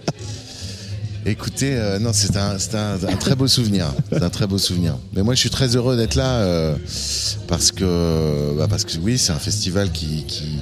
Écoutez, 1.26 1.74
euh, 1.76 1.98
non, 1.98 2.12
c'est 2.14 2.38
un, 2.38 2.58
c'est 2.58 2.74
un, 2.74 2.94
un 2.94 3.16
très 3.16 3.34
beau 3.34 3.46
souvenir. 3.46 3.92
C'est 4.10 4.22
un 4.22 4.30
très 4.30 4.46
beau 4.46 4.56
souvenir. 4.56 4.96
Mais 5.14 5.22
moi, 5.22 5.34
je 5.34 5.40
suis 5.40 5.50
très 5.50 5.76
heureux 5.76 5.94
d'être 5.94 6.14
là 6.14 6.36
euh, 6.40 6.74
parce 7.46 7.70
que, 7.70 8.56
bah, 8.56 8.66
parce 8.68 8.84
que 8.84 8.96
oui, 9.02 9.18
c'est 9.18 9.32
un 9.32 9.38
festival 9.38 9.92
qui, 9.92 10.24
qui, 10.26 10.58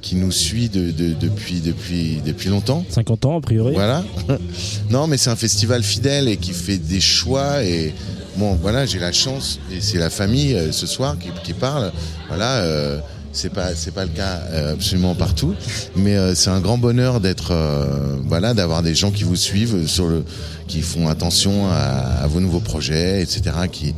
qui 0.00 0.16
nous 0.16 0.32
suit 0.32 0.68
de- 0.68 0.90
de- 0.90 1.14
depuis, 1.14 1.60
depuis, 1.60 2.20
depuis 2.24 2.48
longtemps. 2.48 2.84
50 2.88 3.24
ans, 3.26 3.38
a 3.38 3.40
priori. 3.40 3.74
Voilà. 3.74 4.04
non, 4.90 5.06
mais 5.06 5.16
c'est 5.16 5.30
un 5.30 5.36
festival 5.36 5.82
fidèle 5.82 6.28
et 6.28 6.36
qui 6.36 6.52
fait 6.52 6.78
des 6.78 7.00
choix. 7.00 7.62
Et 7.64 7.92
bon, 8.36 8.54
voilà, 8.54 8.86
j'ai 8.86 8.98
la 8.98 9.12
chance, 9.12 9.58
et 9.72 9.80
c'est 9.80 9.98
la 9.98 10.10
famille 10.10 10.54
euh, 10.54 10.72
ce 10.72 10.86
soir 10.86 11.16
qui, 11.18 11.28
qui 11.44 11.52
parle. 11.52 11.92
Voilà. 12.28 12.62
euh, 12.62 12.98
c'est 13.32 13.52
pas 13.52 13.74
c'est 13.74 13.92
pas 13.92 14.04
le 14.04 14.10
cas 14.10 14.40
euh, 14.50 14.72
absolument 14.74 15.14
partout 15.14 15.54
mais 15.96 16.16
euh, 16.16 16.34
c'est 16.34 16.50
un 16.50 16.60
grand 16.60 16.78
bonheur 16.78 17.20
d'être 17.20 17.52
euh, 17.52 18.16
voilà 18.26 18.54
d'avoir 18.54 18.82
des 18.82 18.94
gens 18.94 19.10
qui 19.12 19.22
vous 19.24 19.36
suivent 19.36 19.86
sur 19.86 20.08
le 20.08 20.24
qui 20.66 20.82
font 20.82 21.08
attention 21.08 21.68
à, 21.68 21.74
à 22.22 22.26
vos 22.26 22.40
nouveaux 22.40 22.60
projets 22.60 23.22
etc 23.22 23.42
qui 23.70 23.94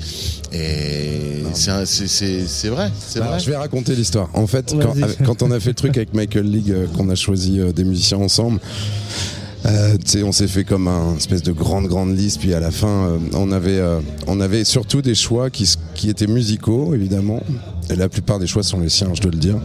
et 0.52 1.42
c'est 1.54 1.70
un- 1.70 1.84
c'est 1.86 2.08
c'est 2.08 2.46
c'est 2.46 2.68
vrai 2.68 2.90
c'est 2.98 3.20
Bah, 3.20 3.26
vrai 3.28 3.40
je 3.40 3.50
vais 3.50 3.56
raconter 3.56 3.94
l'histoire. 3.94 4.28
En 4.34 4.46
fait, 4.46 4.74
quand, 4.80 4.94
quand 5.24 5.42
on 5.42 5.50
a 5.50 5.58
fait 5.60 5.70
le 5.70 5.74
truc 5.74 5.96
avec 5.96 6.12
Michael 6.14 6.50
League, 6.50 6.70
euh, 6.70 6.86
qu'on 6.96 7.08
a 7.08 7.14
choisi 7.14 7.58
euh, 7.60 7.72
des 7.72 7.84
musiciens 7.84 8.18
ensemble, 8.18 8.60
euh, 9.64 9.96
tu 10.04 10.10
sais, 10.10 10.22
on 10.24 10.32
s'est 10.32 10.48
fait 10.48 10.64
comme 10.64 10.88
un 10.88 11.16
espèce 11.16 11.42
de 11.42 11.52
grande 11.52 11.86
grande 11.86 12.16
liste. 12.16 12.40
Puis 12.40 12.52
à 12.52 12.60
la 12.60 12.70
fin, 12.70 12.88
euh, 13.06 13.18
on 13.34 13.52
avait 13.52 13.78
euh, 13.78 14.00
on 14.26 14.40
avait 14.40 14.64
surtout 14.64 15.00
des 15.02 15.14
choix 15.14 15.50
qui 15.50 15.72
qui 15.94 16.10
étaient 16.10 16.26
musicaux 16.26 16.94
évidemment. 16.94 17.40
La 17.96 18.08
plupart 18.08 18.38
des 18.38 18.46
choix 18.46 18.62
sont 18.62 18.80
les 18.80 18.88
siens, 18.88 19.10
je 19.14 19.20
dois 19.20 19.30
le 19.30 19.38
dire, 19.38 19.56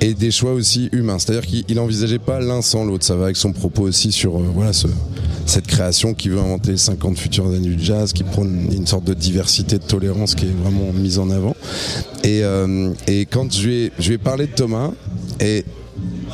et 0.00 0.14
des 0.14 0.30
choix 0.30 0.52
aussi 0.52 0.88
humains. 0.92 1.18
C'est-à-dire 1.18 1.46
qu'il 1.46 1.64
il 1.68 1.78
envisageait 1.78 2.18
pas 2.18 2.40
l'un 2.40 2.62
sans 2.62 2.84
l'autre. 2.84 3.04
Ça 3.04 3.16
va 3.16 3.24
avec 3.24 3.36
son 3.36 3.52
propos 3.52 3.82
aussi 3.82 4.12
sur 4.12 4.36
euh, 4.36 4.44
voilà 4.54 4.72
ce, 4.72 4.88
cette 5.46 5.66
création 5.66 6.14
qui 6.14 6.28
veut 6.28 6.38
inventer 6.38 6.72
les 6.72 6.76
50 6.76 7.18
futures 7.18 7.46
années 7.46 7.60
du 7.60 7.82
jazz, 7.82 8.12
qui 8.12 8.24
prône 8.24 8.68
une 8.72 8.86
sorte 8.86 9.04
de 9.04 9.14
diversité, 9.14 9.78
de 9.78 9.84
tolérance 9.84 10.34
qui 10.34 10.46
est 10.46 10.62
vraiment 10.62 10.92
mise 10.92 11.18
en 11.18 11.30
avant. 11.30 11.56
Et, 12.24 12.42
euh, 12.42 12.92
quand 13.30 13.52
je 13.52 13.90
je 13.98 14.08
lui 14.08 14.14
ai 14.14 14.18
parlé 14.18 14.46
de 14.46 14.52
Thomas, 14.52 14.90
et 15.40 15.64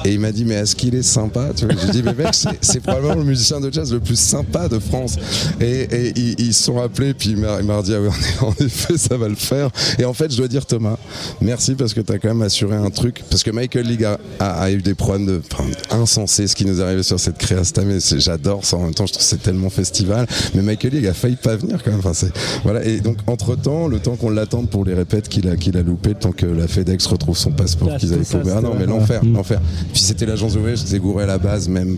et 0.04 0.12
il 0.14 0.20
m'a 0.20 0.32
dit 0.32 0.44
mais 0.44 0.54
est-ce 0.54 0.74
qu'il 0.76 0.94
est 0.94 1.02
sympa? 1.02 1.48
Tu 1.56 1.64
vois 1.66 1.74
J'ai 1.86 1.90
dit 1.92 2.02
mais 2.02 2.14
mec 2.14 2.28
c'est- 2.32 2.80
probablement 2.80 3.16
le 3.16 3.24
musicien 3.24 3.60
de 3.60 3.72
jazz 3.72 3.92
le 3.92 4.00
plus 4.00 4.18
sympa 4.18 4.68
de 4.68 4.78
France. 4.78 5.16
Et, 5.60 5.82
et 5.82 6.12
ils, 6.16 6.34
ils 6.40 6.54
sont 6.54 6.78
appelés 6.80 7.14
puis 7.14 7.30
il 7.30 7.36
m'a 7.38 7.60
dit 7.82 7.94
ah 7.94 8.00
oui 8.00 8.08
en, 8.40 8.52
effet 8.64 8.96
ça 8.96 9.16
va 9.16 9.28
le 9.28 9.34
faire. 9.34 9.70
Et 9.98 10.04
en 10.04 10.14
fait 10.14 10.30
je 10.30 10.36
dois 10.36 10.48
dire 10.48 10.66
Thomas 10.66 10.96
merci 11.40 11.74
parce 11.74 11.94
que 11.94 12.00
tu 12.00 12.12
as 12.12 12.18
quand 12.18 12.28
même 12.28 12.42
assuré 12.42 12.76
un 12.76 12.90
truc 12.90 13.22
parce 13.30 13.42
que 13.42 13.50
Michael 13.50 13.86
League 13.86 14.04
a, 14.04 14.18
a- 14.38 14.62
a 14.62 14.70
eu 14.70 14.80
des 14.82 14.94
problèmes 14.94 15.26
de 15.26 15.42
enfin, 15.52 15.64
insensés 15.90 16.46
ce 16.46 16.54
qui 16.56 16.64
nous 16.64 16.80
arrivé 16.80 17.02
sur 17.02 17.18
cette 17.20 17.38
créa 17.38 17.64
cette 17.64 17.78
année. 17.78 18.00
C'est- 18.00 18.20
J'adore 18.20 18.64
ça 18.64 18.76
en 18.76 18.84
même 18.84 18.94
temps 18.94 19.06
je 19.06 19.12
trouve 19.12 19.24
que 19.24 19.28
c'est 19.28 19.42
tellement 19.42 19.70
festival. 19.70 20.26
Mais 20.54 20.62
Michael 20.62 20.92
League 20.92 21.06
a 21.06 21.14
failli 21.14 21.36
pas 21.36 21.56
venir 21.56 21.82
quand 21.84 21.90
même. 21.90 22.00
Enfin, 22.04 22.26
voilà 22.64 22.84
et 22.84 23.00
donc 23.00 23.18
entre 23.26 23.54
temps 23.56 23.88
le 23.88 23.98
temps 23.98 24.16
qu'on 24.16 24.30
l'attende 24.30 24.68
pour 24.68 24.84
les 24.84 24.94
répètes 24.94 25.28
qu'il 25.28 25.48
a 25.48 25.56
qu'il 25.56 25.76
a 25.76 25.82
loupé 25.82 26.10
le 26.10 26.14
temps 26.16 26.32
que 26.32 26.46
la 26.46 26.66
FedEx 26.68 27.06
retrouve 27.06 27.36
son 27.36 27.50
passeport 27.50 27.96
qu'ils 27.96 28.12
avaient 28.12 28.24
trouvé. 28.24 28.52
Ah 28.56 28.60
non 28.60 28.74
mais 28.78 28.86
l'enfer 28.86 29.22
ouais. 29.22 29.28
l'enfer. 29.30 29.60
Puis 29.92 30.02
c'était 30.02 30.26
l'agence 30.26 30.54
de 30.54 30.58
voyage, 30.60 30.80
j'étais 30.84 30.98
gouré 30.98 31.24
à 31.24 31.26
la 31.26 31.38
base, 31.38 31.68
même 31.68 31.96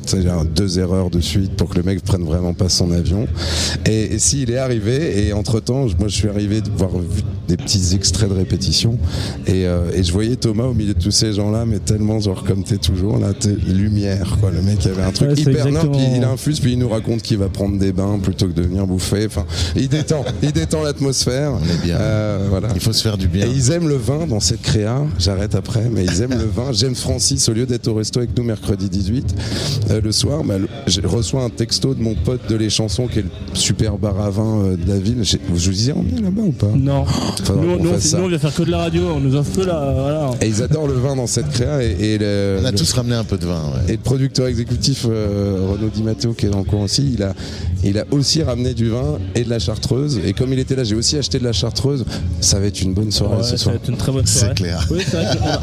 deux 0.55 0.79
erreurs 0.79 1.11
de 1.11 1.21
suite 1.21 1.53
pour 1.57 1.69
que 1.69 1.77
le 1.77 1.83
mec 1.83 2.03
prenne 2.03 2.25
vraiment 2.25 2.55
pas 2.55 2.69
son 2.69 2.91
avion. 2.93 3.27
Et, 3.87 4.15
et 4.15 4.19
s'il 4.19 4.51
est 4.51 4.59
arrivé, 4.59 5.27
et 5.27 5.33
entre 5.33 5.61
temps, 5.61 5.87
moi 5.99 6.09
je 6.09 6.15
suis 6.15 6.29
arrivé 6.29 6.61
de 6.61 6.71
voir 6.77 6.91
vu 6.97 7.23
des 7.49 7.57
petits 7.57 7.95
extraits 7.95 8.29
de 8.31 8.35
répétition, 8.35 8.97
et, 9.47 9.67
euh, 9.67 9.91
et 9.93 10.05
je 10.05 10.13
voyais 10.13 10.37
Thomas 10.37 10.65
au 10.65 10.75
milieu 10.75 10.95
de 10.95 11.01
tous 11.03 11.11
ces 11.11 11.33
gens-là, 11.33 11.67
mais 11.67 11.81
tellement 11.81 12.21
genre 12.21 12.45
comme 12.45 12.63
t'es 12.63 12.77
toujours 12.79 13.19
là, 13.19 13.33
t'es 13.39 13.51
lumière 13.67 14.37
quoi. 14.41 14.51
Le 14.51 14.63
mec 14.63 14.87
avait 14.87 15.03
un 15.03 15.11
truc 15.11 15.31
Ouais, 15.31 15.35
hyper 15.35 15.67
exactement- 15.67 15.93
puis 15.93 16.07
il 16.17 16.25
infuse, 16.25 16.61
puis 16.61 16.73
il 16.73 16.79
nous 16.79 16.89
raconte 16.89 17.23
qu'il 17.23 17.39
va 17.39 17.49
prendre 17.49 17.79
des 17.79 17.93
bains 17.93 18.19
plutôt 18.23 18.47
que 18.47 18.53
de 18.53 18.63
venir 18.63 18.87
bouffer. 18.87 19.27
Enfin, 19.27 19.47
il 19.77 19.89
détend, 19.89 20.25
il 20.43 20.53
détend 20.53 20.83
l'atmosphère. 20.83 21.53
On 21.53 21.65
est 21.65 21.83
bien. 21.85 21.97
Euh, 21.97 22.47
voilà. 22.49 22.69
Il 22.75 22.81
faut 22.81 22.93
se 22.93 23.03
faire 23.03 23.19
du 23.19 23.27
bien. 23.29 23.47
Et 23.47 23.51
ils 23.51 23.71
aiment 23.73 23.89
le 23.89 23.97
vin 23.97 24.27
dans 24.27 24.41
cette 24.41 24.63
créa, 24.63 25.03
j'arrête 25.19 25.55
après, 25.55 25.89
mais 25.93 26.05
ils 26.05 26.23
aiment 26.23 26.39
le 26.39 26.45
vin. 26.47 26.73
James 26.73 26.95
Francis, 26.95 27.49
au 27.49 27.53
lieu 27.53 27.67
d'être 27.67 27.80
au 27.89 27.95
resto 27.95 28.21
avec 28.21 28.37
nous 28.37 28.45
mercredi 28.45 28.89
18, 28.89 29.35
euh, 29.91 30.01
le 30.03 30.13
soir, 30.13 30.43
bah, 30.45 30.59
le- 30.59 30.69
je 30.87 31.01
reçois 31.03 31.43
un 31.43 31.51
texto 31.51 31.95
de 31.95 32.03
mon 32.03 32.15
pote 32.15 32.41
de 32.49 32.57
Les 32.57 32.71
Chansons, 32.71 33.07
qui 33.07 33.21
est 33.21 33.23
le 33.23 33.29
super 33.55 33.97
bar 33.99 34.21
à 34.21 34.31
vin 34.31 34.63
euh, 34.65 34.77
de 34.77 34.89
la 34.89 34.99
ville. 34.99 35.19
Je 35.23 35.37
vous 35.49 35.71
disais, 35.71 35.93
on 35.95 36.03
vient 36.03 36.23
là-bas 36.23 36.43
ou 36.43 36.53
pas? 36.53 36.69
Non. 36.75 37.05
Nous, 37.05 37.45
qu'on 37.77 37.83
nous, 37.85 37.93
fasse 37.93 38.03
ça. 38.07 38.19
nous, 38.19 38.25
on 38.25 38.29
vient 38.29 38.39
faire 38.39 38.55
que 38.55 38.63
de 38.63 38.71
la 38.71 38.79
radio, 38.79 39.03
on 39.17 39.21
nous 39.21 39.35
offre 39.37 39.53
que 39.61 39.67
la. 39.67 39.93
Voilà. 39.93 40.31
Et 40.41 40.47
ils 40.49 40.63
adorent 40.63 40.87
le 40.89 40.95
vin 40.95 41.17
dans 41.17 41.27
cette 41.27 41.49
créa. 41.51 41.83
Et, 41.83 42.15
et 42.15 42.19
le, 42.19 42.59
On 42.63 42.65
a 42.65 42.71
le- 42.71 42.79
tous 42.79 42.93
ramené 42.93 43.15
un 43.17 43.25
peu 43.25 43.39
de 43.39 43.47
vin. 43.47 43.63
ouais. 43.75 43.89
et 43.89 43.93
le 43.93 43.99
producteur 43.99 44.47
exécutif 44.47 45.07
euh, 45.09 45.69
Renaud 45.73 45.89
Di 45.89 46.03
Matteo 46.03 46.33
qui 46.33 46.47
est 46.47 46.51
dans 46.51 46.59
le 46.59 46.65
coin 46.65 46.85
aussi, 46.85 47.13
il 47.15 47.23
a, 47.23 47.35
il 47.85 47.99
a 47.99 48.05
aussi 48.11 48.43
ramené 48.43 48.75
du 48.75 48.89
vin 48.91 49.19
et 49.35 49.45
de 49.45 49.51
la 49.51 49.59
chartreuse. 49.59 50.21
Et 50.25 50.33
comme 50.33 50.53
il 50.53 50.59
était 50.59 50.77
là, 50.77 50.85
j'ai 50.85 50.95
aussi 50.95 51.17
acheté 51.17 51.39
de 51.39 51.45
la 51.45 51.53
chartreuse. 51.53 52.05
Ça 52.41 52.59
va 52.61 52.67
être 52.67 52.81
une 52.83 52.95
bonne 52.95 53.11
soirée 53.11 53.37
Ouais, 53.37 53.43
ce 53.43 53.51
ça 53.51 53.57
soir. 53.59 53.75
va 53.75 53.81
être 53.81 53.89
une 53.89 53.97
très 53.97 54.13
bonne 54.13 54.27
C'est 54.27 54.39
soirée. 54.41 54.55
clair. 54.55 54.87
Oui, 54.91 54.99
c'est 55.05 55.17
vrai 55.17 55.27
a, 55.27 55.61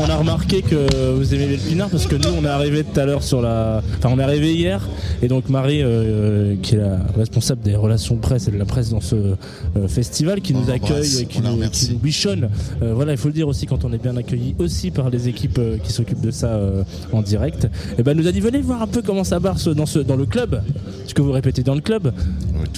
on 0.00 0.04
a 0.04 0.06
on 0.06 0.10
a 0.10 0.16
remarqué 0.16 0.62
que 0.62 1.14
vous 1.14 1.34
aimez 1.34 1.58
pinard 1.68 1.88
parce 1.90 2.06
que 2.06 2.16
nous, 2.16 2.30
on 2.38 2.44
est 2.44 2.48
arrivé 2.48 2.84
tout 2.84 2.98
à 2.98 3.04
l'heure 3.06 3.22
sur 3.22 3.40
la. 3.42 3.82
Enfin, 3.98 4.10
on 4.12 4.18
est 4.18 4.22
arrivé 4.22 4.54
hier 4.54 4.88
et 5.22 5.28
donc 5.28 5.48
Marie, 5.48 5.80
euh, 5.82 6.56
qui 6.62 6.74
est 6.74 6.78
la 6.78 6.98
responsable 7.16 7.62
des 7.62 7.76
relations 7.76 8.16
presse 8.16 8.48
et 8.48 8.50
de 8.50 8.56
la 8.58 8.64
presse 8.64 8.90
dans 8.90 9.00
ce 9.00 9.14
euh, 9.16 9.88
festival, 9.88 10.40
qui 10.40 10.54
On 10.54 10.60
nous 10.60 10.70
accueille, 10.70 11.26
qui 11.26 11.40
nous, 11.40 11.58
qui 11.70 11.90
nous 11.92 11.98
bichonne. 11.98 12.50
Euh, 12.82 12.94
voilà, 12.94 13.12
il 13.12 13.18
faut 13.18 13.28
le 13.28 13.34
dire 13.34 13.48
aussi 13.48 13.66
quand 13.66 13.84
on 13.84 13.92
est 13.92 14.02
bien 14.02 14.16
accueilli 14.16 14.54
aussi 14.58 14.90
par 14.90 15.10
les 15.10 15.28
équipes 15.28 15.58
euh, 15.58 15.76
qui 15.82 15.92
s'occupent 15.92 16.20
de 16.20 16.30
ça 16.30 16.48
euh, 16.54 16.82
en 17.12 17.22
direct. 17.22 17.68
Et 17.98 18.02
ben, 18.02 18.12
elle 18.12 18.16
nous 18.18 18.28
a 18.28 18.32
dit 18.32 18.40
venez 18.40 18.60
voir 18.60 18.82
un 18.82 18.86
peu 18.86 19.02
comment 19.02 19.24
ça 19.24 19.38
barre 19.40 19.58
ce- 19.58 19.70
dans, 19.70 19.86
ce, 19.86 19.98
dans 19.98 20.16
le 20.16 20.26
club. 20.26 20.62
Ce 21.06 21.14
que 21.14 21.22
vous 21.22 21.32
répétez 21.32 21.62
dans 21.62 21.74
le 21.74 21.80
club. 21.80 22.12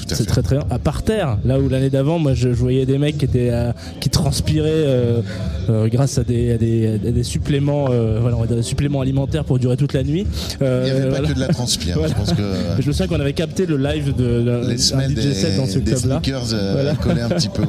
C'est 0.07 0.27
très 0.27 0.43
très 0.43 0.57
bien. 0.57 0.67
À 0.71 0.79
par 0.79 1.03
terre, 1.03 1.39
là 1.45 1.59
où 1.59 1.69
l'année 1.69 1.91
d'avant, 1.91 2.19
moi 2.19 2.35
je, 2.35 2.51
je 2.51 2.55
voyais 2.55 2.85
des 2.87 2.99
mecs 2.99 3.19
qui 3.19 3.25
étaient 3.25 3.51
euh, 3.51 3.73
qui 4.01 4.11
transpiraient 4.11 4.69
euh, 4.71 5.21
euh, 5.71 5.89
grâce 5.89 6.19
à 6.19 6.25
des, 6.25 6.53
à 6.53 6.59
des, 6.59 6.87
à 7.07 7.11
des 7.11 7.23
suppléments, 7.23 7.87
euh, 7.91 8.19
voilà, 8.21 8.37
on 8.37 8.41
va 8.41 8.47
dire 8.47 8.57
des 8.57 8.63
suppléments 8.63 9.01
alimentaires 9.01 9.45
pour 9.45 9.59
durer 9.59 9.77
toute 9.77 9.93
la 9.93 10.03
nuit. 10.03 10.27
Il 10.61 10.67
n'y 10.67 10.91
avait 10.91 11.09
pas 11.11 11.21
que 11.21 11.33
de 11.33 11.41
la 11.41 11.49
transpire. 11.49 11.97
Voilà. 11.99 12.13
Je 12.13 12.15
pense 12.19 12.33
que 12.33 12.43
Je 12.81 12.87
me 12.87 12.93
souviens 12.93 13.07
qu'on 13.07 13.21
avait 13.21 13.33
capté 13.33 13.67
le 13.67 13.77
live 13.77 14.15
de, 14.15 14.63
les 14.69 14.79
semelles 14.79 15.13
DJ 15.13 15.33
set 15.33 15.57
dans 15.57 15.67
ce 15.67 15.79
des, 15.79 15.81
des 15.81 15.91
club-là. 15.93 16.21
sneakers 16.23 16.73
Voilà. 16.73 16.95
collaient 16.95 17.23
un 17.23 17.29
petit 17.31 17.49
peu 17.49 17.63
au 17.63 17.67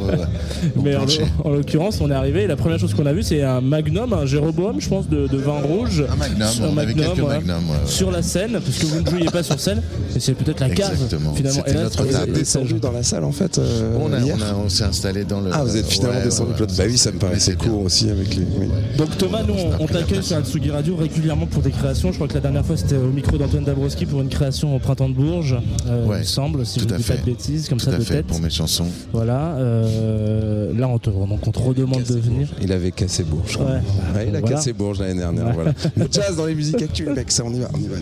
Mais 0.83 0.95
en, 0.95 1.49
l'occurrence, 1.49 1.99
on 2.01 2.09
est 2.09 2.15
arrivé 2.15 2.43
et 2.43 2.47
la 2.47 2.55
première 2.55 2.79
chose 2.79 2.93
qu'on 2.93 3.05
a 3.05 3.13
vu, 3.13 3.23
c'est 3.23 3.41
un 3.43 3.61
magnum, 3.61 4.13
un 4.13 4.25
Jéroboam, 4.25 4.79
je 4.79 4.89
pense, 4.89 5.07
de, 5.07 5.27
de 5.27 5.37
vin 5.37 5.61
rouge. 5.61 6.03
Un 6.11 6.15
magnum, 6.15 6.41
Un 6.41 6.67
on 6.73 6.77
avait 6.77 6.93
ouais, 6.93 7.07
ouais. 7.07 7.53
Sur 7.85 8.11
la 8.11 8.21
scène, 8.21 8.53
parce 8.53 8.77
que 8.77 8.85
vous 8.85 9.01
ne 9.01 9.09
jouiez 9.09 9.25
pas 9.29 9.43
sur 9.43 9.59
scène, 9.59 9.81
et 10.15 10.19
c'est 10.19 10.33
peut-être 10.33 10.59
la 10.59 10.69
cave 10.69 10.91
Exactement. 10.93 11.33
finalement. 11.33 11.61
C'était 11.65 11.71
Et 11.71 11.73
là, 11.75 11.83
notre 11.83 12.05
êtes 12.15 12.31
descendu 12.34 12.73
dans 12.76 12.91
la 12.91 13.03
salle 13.03 13.23
en 13.23 13.31
fait 13.31 13.57
euh, 13.57 13.98
On, 13.99 14.11
a- 14.14 14.19
hier 14.19 14.35
on 14.38 14.41
a- 14.41 14.56
on 14.65 14.69
s'est 14.69 14.84
installé 14.84 15.23
dans 15.23 15.41
le. 15.41 15.49
Ah, 15.53 15.64
vous 15.64 15.76
êtes 15.77 15.85
finalement 15.88 16.18
Ouais, 16.19 16.23
descendu 16.26 16.52
ouais. 16.52 16.68
Bah 16.77 16.84
oui, 16.88 16.98
ça 16.98 17.11
me 17.11 17.19
paraissait 17.19 17.56
court 17.56 17.69
bien. 17.77 17.85
aussi 17.85 18.10
avec 18.10 18.35
les. 18.35 18.44
oui. 18.60 18.68
Donc 18.98 19.18
Thomas, 19.18 19.44
nous 19.44 19.53
On 19.80 19.85
t'accueille 19.88 20.23
sur 20.23 20.38
Atsugi 20.38 20.72
Radio 20.72 20.95
régulièrement 20.95 21.45
pour 21.48 21.61
des 21.61 21.72
créations. 21.72 22.11
Je 22.11 22.15
crois 22.15 22.27
que 22.27 22.34
la 22.35 22.40
dernière 22.41 22.65
fois 22.65 22.77
c'était 22.77 22.98
au 22.98 23.07
micro 23.11 23.38
d'Antoine 23.38 23.64
Dabrowski 23.64 24.06
pour 24.06 24.22
une 24.22 24.30
création 24.30 24.76
au 24.76 24.80
printemps 24.80 25.10
de 25.10 25.14
Bourges, 25.15 25.57
euh, 25.88 26.06
Ouais, 26.07 26.18
il 26.18 26.19
me 26.19 26.23
semble, 26.26 26.65
si 26.65 26.80
je 26.80 26.85
ne 26.85 26.90
dis 26.90 27.03
pas 27.03 27.14
fait. 27.14 27.19
de 27.22 27.26
bêtises, 27.26 27.68
comme 27.69 27.77
Tout 27.80 27.85
ça 27.85 27.95
à 27.95 27.98
de 27.99 28.03
fait, 28.03 28.15
tête. 28.15 28.27
pour 28.27 28.40
mes 28.40 28.49
chansons. 28.49 28.88
Voilà. 29.11 29.56
euh, 29.57 30.72
là 30.77 30.88
on 30.88 30.98
te, 30.99 31.10
donc 31.10 31.48
on 31.48 31.52
te 31.52 31.60
redemande 31.60 32.03
de 32.03 32.15
venir. 32.19 32.48
Il 32.61 32.72
avait 32.72 32.91
cassé 32.91 33.23
Bourges. 33.23 33.57
Ouais. 33.57 33.65
Ouais, 34.15 34.26
il 34.30 34.35
a 34.35 34.40
Voilà. 34.40 34.56
cassé 34.57 34.73
Bourges 34.73 34.99
l'année 34.99 35.19
dernière. 35.19 35.53
Voilà. 35.53 35.73
Le 35.98 36.07
jazz 36.11 36.35
dans 36.38 36.45
les 36.45 36.56
musiques 36.56 36.81
actuelles, 36.81 37.14
mec, 37.14 37.31
ça 37.31 37.44
on 37.45 37.53
y 37.53 37.60
va, 37.60 37.69
on 37.73 37.77
y 37.80 37.88
va. 37.88 37.95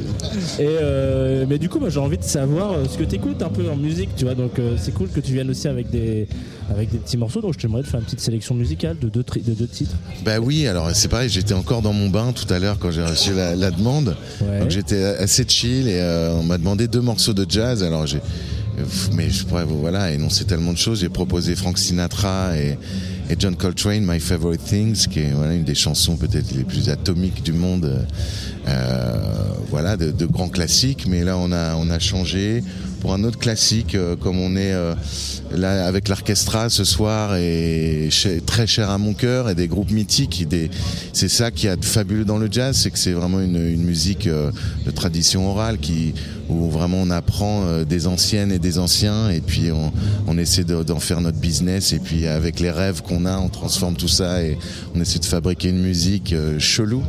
Et 0.59 0.67
euh, 0.81 1.45
mais 1.47 1.57
du 1.57 1.69
coup, 1.69 1.79
moi, 1.79 1.89
j'ai 1.89 1.99
envie 1.99 2.17
de 2.17 2.23
savoir 2.23 2.73
ce 2.89 2.97
que 2.97 3.03
tu 3.03 3.15
écoutes 3.15 3.41
un 3.41 3.49
peu 3.49 3.69
en 3.69 3.75
musique, 3.75 4.00
tu 4.15 4.25
vois. 4.25 4.35
Donc 4.35 4.59
euh, 4.59 4.75
c'est 4.79 4.93
cool 4.93 5.09
que 5.09 5.19
tu 5.19 5.33
viennes 5.33 5.49
aussi 5.49 5.67
avec 5.67 5.89
des 5.89 6.27
avec 6.69 6.89
des 6.91 6.97
petits 6.97 7.17
morceaux. 7.17 7.41
Donc 7.41 7.53
je 7.53 7.59
t'aimerais 7.59 7.83
te 7.83 7.87
faire 7.87 7.99
une 7.99 8.05
petite 8.05 8.21
sélection 8.21 8.55
musicale 8.55 8.97
de 8.99 9.09
deux, 9.09 9.23
de 9.23 9.53
deux 9.53 9.67
titres. 9.67 9.95
Bah 10.23 10.39
oui, 10.39 10.67
alors 10.67 10.89
c'est 10.93 11.07
pareil, 11.07 11.29
j'étais 11.29 11.53
encore 11.53 11.81
dans 11.81 11.93
mon 11.93 12.09
bain 12.09 12.33
tout 12.33 12.51
à 12.53 12.59
l'heure 12.59 12.77
quand 12.79 12.91
j'ai 12.91 13.03
reçu 13.03 13.33
la, 13.33 13.55
la 13.55 13.71
demande. 13.71 14.15
Ouais. 14.41 14.59
Donc 14.59 14.69
j'étais 14.69 15.03
assez 15.03 15.45
chill 15.47 15.87
et 15.87 15.99
euh, 15.99 16.33
on 16.33 16.43
m'a 16.43 16.57
demandé 16.57 16.87
deux 16.87 17.01
morceaux 17.01 17.33
de 17.33 17.45
jazz. 17.49 17.83
Alors 17.83 18.07
j'ai, 18.07 18.19
mais 19.13 19.29
je 19.29 19.45
pourrais 19.45 19.65
voilà 19.65 20.11
énoncer 20.11 20.45
tellement 20.45 20.73
de 20.73 20.77
choses. 20.77 21.01
J'ai 21.01 21.09
proposé 21.09 21.55
Frank 21.55 21.77
Sinatra 21.77 22.57
et, 22.57 22.77
et 23.29 23.35
John 23.37 23.55
Coltrane, 23.55 24.03
My 24.05 24.19
Favorite 24.19 24.63
Things, 24.63 25.07
qui 25.07 25.19
est 25.19 25.31
voilà 25.31 25.53
une 25.53 25.63
des 25.63 25.75
chansons 25.75 26.15
peut-être 26.15 26.51
les 26.55 26.63
plus 26.63 26.89
atomiques 26.89 27.43
du 27.43 27.53
monde. 27.53 28.05
Euh, 28.67 29.17
voilà, 29.69 29.97
de, 29.97 30.11
de 30.11 30.25
grands 30.25 30.49
classiques. 30.49 31.05
Mais 31.07 31.23
là 31.23 31.37
on 31.37 31.51
a 31.51 31.75
on 31.75 31.89
a 31.89 31.99
changé 31.99 32.63
pour 33.01 33.13
un 33.13 33.23
autre 33.23 33.39
classique, 33.39 33.95
euh, 33.95 34.15
comme 34.15 34.39
on 34.39 34.55
est 34.55 34.71
euh, 34.71 34.93
là 35.55 35.85
avec 35.85 36.07
l'orchestra 36.09 36.69
ce 36.69 36.83
soir 36.83 37.35
et 37.35 38.09
ch- 38.11 38.41
très 38.45 38.67
cher 38.67 38.89
à 38.89 38.97
mon 38.97 39.13
cœur 39.13 39.49
et 39.49 39.55
des 39.55 39.67
groupes 39.67 39.91
mythiques. 39.91 40.47
Des, 40.47 40.69
c'est 41.13 41.29
ça 41.29 41.51
qui 41.51 41.67
a 41.67 41.75
de 41.75 41.85
fabuleux 41.85 42.25
dans 42.25 42.37
le 42.37 42.47
jazz, 42.51 42.77
c'est 42.77 42.91
que 42.91 42.99
c'est 42.99 43.11
vraiment 43.11 43.39
une, 43.39 43.55
une 43.57 43.83
musique 43.83 44.27
euh, 44.27 44.51
de 44.85 44.91
tradition 44.91 45.49
orale 45.49 45.77
qui 45.77 46.13
où 46.49 46.69
vraiment 46.69 46.97
on 46.97 47.09
apprend 47.11 47.63
euh, 47.65 47.85
des 47.85 48.07
anciennes 48.07 48.51
et 48.51 48.59
des 48.59 48.77
anciens 48.77 49.29
et 49.29 49.39
puis 49.39 49.71
on, 49.71 49.93
on 50.27 50.37
essaie 50.37 50.65
de- 50.65 50.83
d'en 50.83 50.99
faire 50.99 51.21
notre 51.21 51.37
business 51.37 51.93
et 51.93 51.99
puis 51.99 52.27
avec 52.27 52.59
les 52.59 52.71
rêves 52.71 53.01
qu'on 53.03 53.25
a, 53.25 53.37
on 53.37 53.47
transforme 53.47 53.95
tout 53.95 54.09
ça 54.09 54.43
et 54.43 54.57
on 54.93 54.99
essaie 54.99 55.19
de 55.19 55.25
fabriquer 55.25 55.69
une 55.69 55.81
musique 55.81 56.33
euh, 56.33 56.59
chelou, 56.59 57.03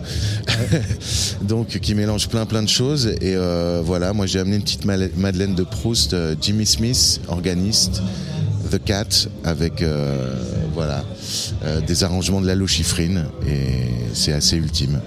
donc 1.42 1.78
qui 1.80 1.94
mélange 1.94 2.28
plein 2.28 2.46
plein 2.46 2.62
de 2.62 2.68
choses 2.68 3.08
et 3.20 3.34
euh, 3.34 3.82
voilà, 3.84 4.12
moi 4.12 4.26
j'ai 4.26 4.38
amené 4.38 4.56
une 4.56 4.62
petite 4.62 4.84
Madeleine 4.84 5.54
de 5.54 5.64
Proust, 5.64 6.14
Jimmy 6.40 6.66
Smith, 6.66 7.20
organiste. 7.28 8.00
The 8.72 8.80
avec 9.44 9.82
euh, 9.82 10.34
voilà 10.72 11.04
euh, 11.62 11.82
des 11.82 12.04
arrangements 12.04 12.40
de 12.40 12.46
Lalo 12.46 12.66
Schifrin 12.66 13.26
et 13.46 13.84
c'est 14.14 14.32
assez 14.32 14.56
ultime. 14.56 14.98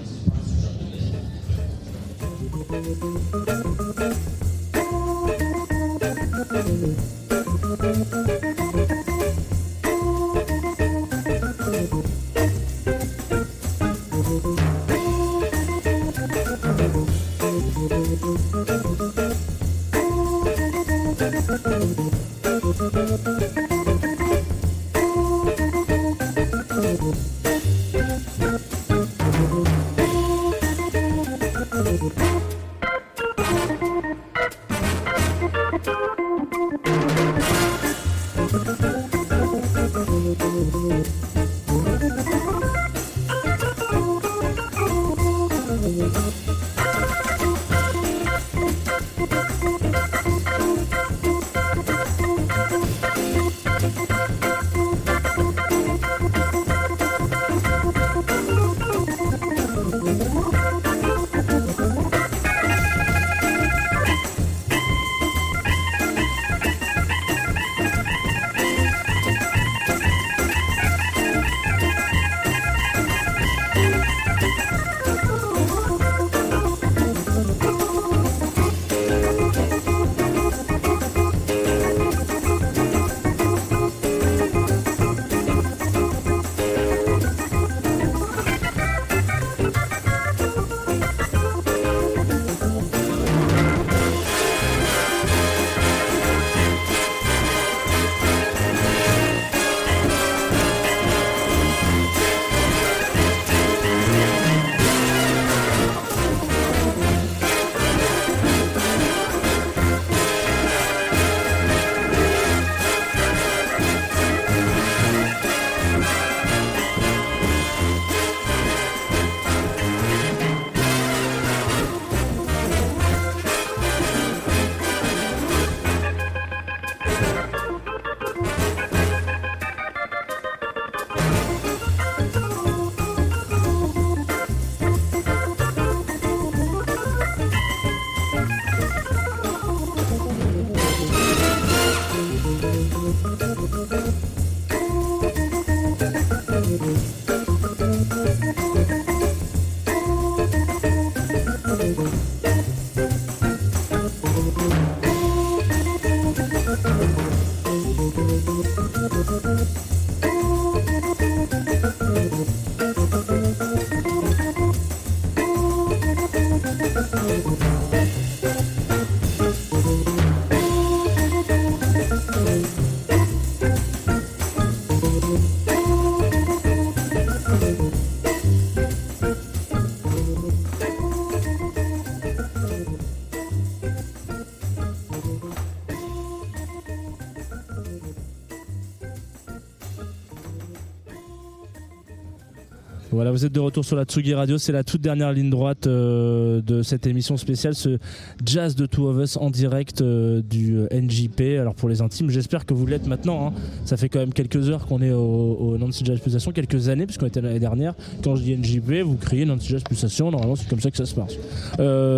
Vous 193.36 193.44
êtes 193.44 193.52
de 193.52 193.60
retour 193.60 193.84
sur 193.84 193.96
la 193.96 194.04
Tsugi 194.04 194.32
Radio. 194.32 194.56
C'est 194.56 194.72
la 194.72 194.82
toute 194.82 195.02
dernière 195.02 195.30
ligne 195.30 195.50
droite 195.50 195.86
euh, 195.86 196.62
de 196.62 196.80
cette 196.80 197.06
émission 197.06 197.36
spéciale, 197.36 197.74
ce 197.74 197.98
jazz 198.42 198.74
de 198.76 198.86
Two 198.86 199.06
of 199.08 199.22
Us 199.22 199.36
en 199.36 199.50
direct 199.50 200.00
euh, 200.00 200.40
du 200.40 200.78
euh, 200.78 200.88
NJP. 200.90 201.58
Alors 201.60 201.74
pour 201.74 201.90
les 201.90 202.00
intimes, 202.00 202.30
j'espère 202.30 202.64
que 202.64 202.72
vous 202.72 202.86
l'êtes 202.86 203.06
maintenant. 203.06 203.48
hein. 203.48 203.52
Ça 203.84 203.98
fait 203.98 204.08
quand 204.08 204.20
même 204.20 204.32
quelques 204.32 204.70
heures 204.70 204.86
qu'on 204.86 205.02
est 205.02 205.12
au, 205.12 205.20
au 205.20 205.76
Nancy 205.76 206.02
Jazz 206.02 206.18
Pulsation, 206.18 206.50
quelques 206.52 206.88
années, 206.88 207.04
puisqu'on 207.04 207.26
était 207.26 207.42
l'année 207.42 207.60
dernière. 207.60 207.92
Quand 208.24 208.36
je 208.36 208.42
dis 208.42 208.56
NJP, 208.56 209.02
vous 209.04 209.16
criez 209.16 209.44
Nancy 209.44 209.68
Jazz 209.68 209.82
Pulsation. 209.82 210.30
Normalement, 210.30 210.56
c'est 210.56 210.70
comme 210.70 210.80
ça 210.80 210.90
que 210.90 210.96
ça 210.96 211.04
se 211.04 211.14
passe. 211.14 211.36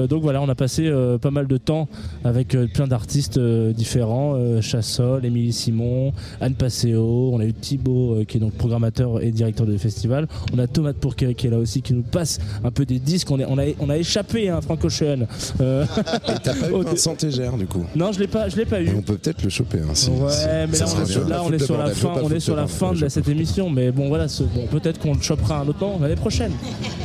Donc 0.08 0.22
voilà, 0.22 0.40
on 0.40 0.48
a 0.48 0.54
passé 0.54 0.88
pas 1.20 1.32
mal 1.32 1.48
de 1.48 1.56
temps 1.56 1.88
avec 2.22 2.56
plein 2.74 2.86
d'artistes 2.86 3.40
différents 3.40 4.60
Chassol, 4.60 5.24
Émilie 5.24 5.52
Simon, 5.52 6.12
Anne 6.40 6.54
Passeo. 6.54 7.30
On 7.32 7.40
a 7.40 7.44
eu 7.44 7.52
Thibaut, 7.52 8.18
qui 8.28 8.36
est 8.36 8.40
donc 8.40 8.52
programmateur 8.52 9.20
et 9.20 9.32
directeur 9.32 9.66
du 9.66 9.78
festival. 9.78 10.28
On 10.54 10.58
a 10.60 10.68
Thomas 10.68 10.92
de 10.92 10.98
Qui 11.16 11.24
est 11.46 11.50
là 11.50 11.58
aussi, 11.58 11.82
qui 11.82 11.92
nous 11.94 12.02
passe 12.02 12.38
un 12.64 12.70
peu 12.70 12.84
des 12.84 12.98
disques. 12.98 13.30
On, 13.30 13.38
est, 13.38 13.44
on, 13.46 13.58
a, 13.58 13.64
on 13.80 13.90
a 13.90 13.96
échappé, 13.96 14.48
hein, 14.48 14.60
Franck 14.60 14.84
Ocean. 14.84 15.26
Euh, 15.60 15.84
Et 16.28 16.32
t'as 16.42 16.54
pas 16.54 16.68
eu 16.70 16.82
Vincent 16.84 17.14
Tégère 17.14 17.56
du 17.56 17.66
coup 17.66 17.84
non, 17.96 18.12
je 18.12 18.18
l'ai 18.20 18.26
pas, 18.28 18.48
je 18.48 18.56
l'ai 18.56 18.64
pas 18.66 18.80
eu. 18.80 18.88
Et 18.88 18.94
On 18.94 19.02
peut 19.02 19.16
peut-être 19.18 19.42
le 19.42 19.50
choper. 19.50 19.78
Hein, 19.78 19.94
si- 19.94 20.10
Ouais, 20.10 20.30
si- 20.30 20.46
mais 20.70 20.76
ça 20.76 20.84
là, 20.86 20.92
on, 20.96 21.04
bien. 21.04 21.28
là, 21.28 21.42
on 21.44 21.52
est 21.52 21.58
sur 21.58 21.78
la 21.78 21.90
fin, 21.90 22.14
on 22.22 22.30
est 22.30 22.40
sur 22.40 22.54
de 22.54 22.60
la 22.60 22.66
fin 22.66 22.92
de 22.92 23.08
cette 23.08 23.28
émission. 23.28 23.70
Mais 23.70 23.90
bon, 23.90 24.08
voilà, 24.08 24.26
bon, 24.54 24.66
peut-être 24.66 24.98
qu'on 24.98 25.14
le 25.14 25.20
chopera 25.20 25.60
un 25.60 25.68
autre 25.68 25.78
temps 25.80 25.98
l'année 26.00 26.16
prochaine. 26.16 26.52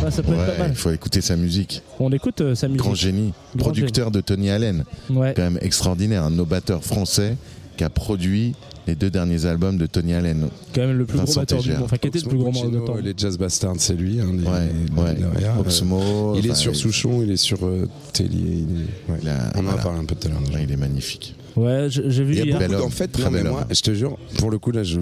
Ouais, 0.04 0.12
ça 0.12 0.22
peut 0.24 0.32
être 0.34 0.40
Ouais, 0.40 0.46
pas 0.54 0.58
mal. 0.64 0.70
il 0.72 0.76
faut 0.76 0.92
écouter 0.92 1.22
sa 1.22 1.36
musique. 1.36 1.82
On 2.00 2.12
écoute 2.12 2.42
euh, 2.42 2.56
sa 2.56 2.68
musique. 2.68 2.82
Grand 2.82 2.96
génie. 2.96 3.34
Grand 3.56 3.66
Producteur 3.70 4.12
de 4.12 4.22
Tony 4.22 4.50
Allen. 4.50 4.84
Quand 5.08 5.34
même 5.38 5.60
extraordinaire. 5.62 6.24
Un 6.24 6.30
novateur 6.32 6.84
français 6.84 7.36
qui 7.78 7.84
a 7.84 7.90
produit 7.90 8.54
les 8.88 8.96
deux 8.96 9.10
derniers 9.10 9.46
albums 9.46 9.78
de 9.78 9.86
Tony 9.86 10.14
Allen. 10.14 10.48
Quand 10.76 10.82
même 10.82 10.98
le 10.98 11.06
plus 11.06 11.18
gros 11.18 11.26
Vincent 11.26 11.40
batteur 11.42 11.62
du 11.62 11.72
monde. 11.72 11.82
Enfin, 11.84 11.98
qui 11.98 12.08
était 12.08 12.20
le 12.20 12.28
plus 12.28 12.38
gros 12.38 12.52
Puccino, 12.52 12.80
batteur. 12.82 12.98
Les 13.02 13.14
Jazz 13.16 13.38
Bastards, 13.38 13.76
c'est 13.80 13.94
lui. 13.96 14.20
hein, 14.20 14.26
les- 14.34 14.46
Ouais, 14.48 14.68
les- 14.96 15.02
ouais. 15.02 15.14
derrière, 15.16 15.56
euh, 15.58 15.62
Oxmo, 15.62 16.36
il 16.38 16.48
est 16.50 16.56
sur 16.56 16.76
Souchon, 16.76 17.22
il 17.24 17.32
est 17.32 17.38
sur 17.38 17.66
euh, 17.66 17.88
Tellier. 18.12 18.30
il 18.68 18.82
est- 18.82 19.12
ouais. 19.12 19.20
il 19.22 19.30
a- 19.30 19.52
On 19.56 19.66
en 19.66 19.70
a 19.70 19.78
parlé 19.78 20.00
un 20.00 20.06
peu 20.06 20.16
tout 20.16 20.28
à 20.28 20.32
l'heure. 20.32 20.42
il 20.62 20.72
est 20.72 20.78
magnifique. 20.78 21.36
Ouais, 21.56 21.86
j'ai 21.88 22.24
vu 22.24 22.36
Il 22.36 22.48
y 22.50 22.52
a 22.54 22.68
beaucoup, 22.68 22.82
en 22.84 22.90
fait, 22.90 23.20
non, 23.20 23.30
mais 23.30 23.44
moi, 23.44 23.68
je 23.70 23.82
te 23.82 23.94
jure, 23.94 24.18
pour 24.40 24.50
le 24.50 24.58
coup, 24.58 24.72
là, 24.72 24.84
je... 24.84 25.00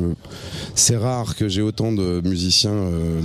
c'est 0.75 0.97
rare 0.97 1.35
que 1.37 1.47
j'ai 1.47 1.61
autant 1.61 1.93
de 1.93 2.21
musiciens 2.25 2.71
euh, 2.73 3.21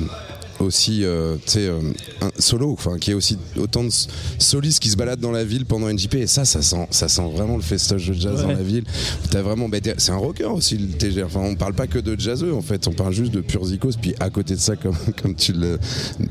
aussi, 0.60 1.04
euh, 1.04 1.36
tu 1.44 1.52
sais, 1.52 1.66
euh, 1.66 1.80
un- 2.20 2.30
solo, 2.38 2.72
enfin, 2.72 2.98
qui 2.98 3.10
est 3.10 3.14
aussi 3.14 3.38
autant 3.58 3.84
de 3.84 3.90
solistes 4.38 4.80
qui 4.82 4.88
se 4.90 4.96
baladent 4.96 5.20
dans 5.20 5.30
la 5.32 5.44
ville 5.44 5.64
pendant 5.66 5.88
NJP. 5.88 6.14
Et 6.16 6.26
ça, 6.26 6.44
ça 6.44 6.62
sent, 6.62 6.86
ça 6.90 7.08
sent 7.08 7.28
vraiment 7.34 7.56
le 7.56 7.62
festage 7.62 8.08
de 8.08 8.14
jazz 8.14 8.36
Ouais. 8.40 8.42
dans 8.42 8.48
la 8.52 8.62
ville. 8.62 8.84
T'as 9.30 9.42
vraiment, 9.42 9.68
bah, 9.68 9.78
c'est 9.98 10.12
un 10.12 10.16
rocker 10.16 10.44
aussi, 10.52 10.76
le 10.78 10.88
TG. 10.88 11.22
Enfin, 11.22 11.40
on 11.40 11.54
parle 11.54 11.74
pas 11.74 11.86
que 11.86 11.98
de 11.98 12.18
jazzeux, 12.18 12.54
en 12.54 12.62
fait, 12.62 12.86
on 12.88 12.92
parle 12.92 13.12
juste 13.12 13.32
de 13.32 13.40
pur 13.40 13.64
zikos. 13.64 13.92
Puis 14.00 14.14
à 14.20 14.30
côté 14.30 14.54
de 14.54 14.60
ça, 14.60 14.76
comme, 14.76 14.96
comme 15.22 15.34
tu 15.34 15.52
le. 15.52 15.78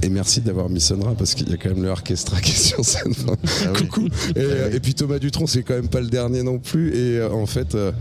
Et 0.02 0.10
merci 0.10 0.42
d'avoir 0.42 0.70
mis 0.70 0.82
Sonra 0.82 1.16
parce 1.18 1.34
qu'il 1.36 1.50
y 1.50 1.54
a 1.54 1.58
quand 1.58 1.70
même 1.70 1.84
le 1.84 1.90
orchestra 1.90 2.40
qui 2.42 2.52
est 2.52 2.56
sur 2.56 2.84
scène. 2.86 3.12
Enfin, 3.12 3.36
Ah 3.66 3.70
oui. 3.74 3.88
Coucou. 3.88 4.08
Et, 4.36 4.40
euh, 4.40 4.72
et 4.74 4.80
puis 4.80 4.94
Thomas 4.94 5.20
Dutronc, 5.20 5.48
c'est 5.48 5.64
quand 5.64 5.74
même 5.76 5.88
pas 5.88 6.02
le 6.02 6.08
dernier 6.10 6.44
non 6.44 6.60
plus. 6.60 6.90
Et 6.96 7.18
euh, 7.20 7.30
en 7.32 7.46
fait, 7.46 7.76
euh, 7.76 7.92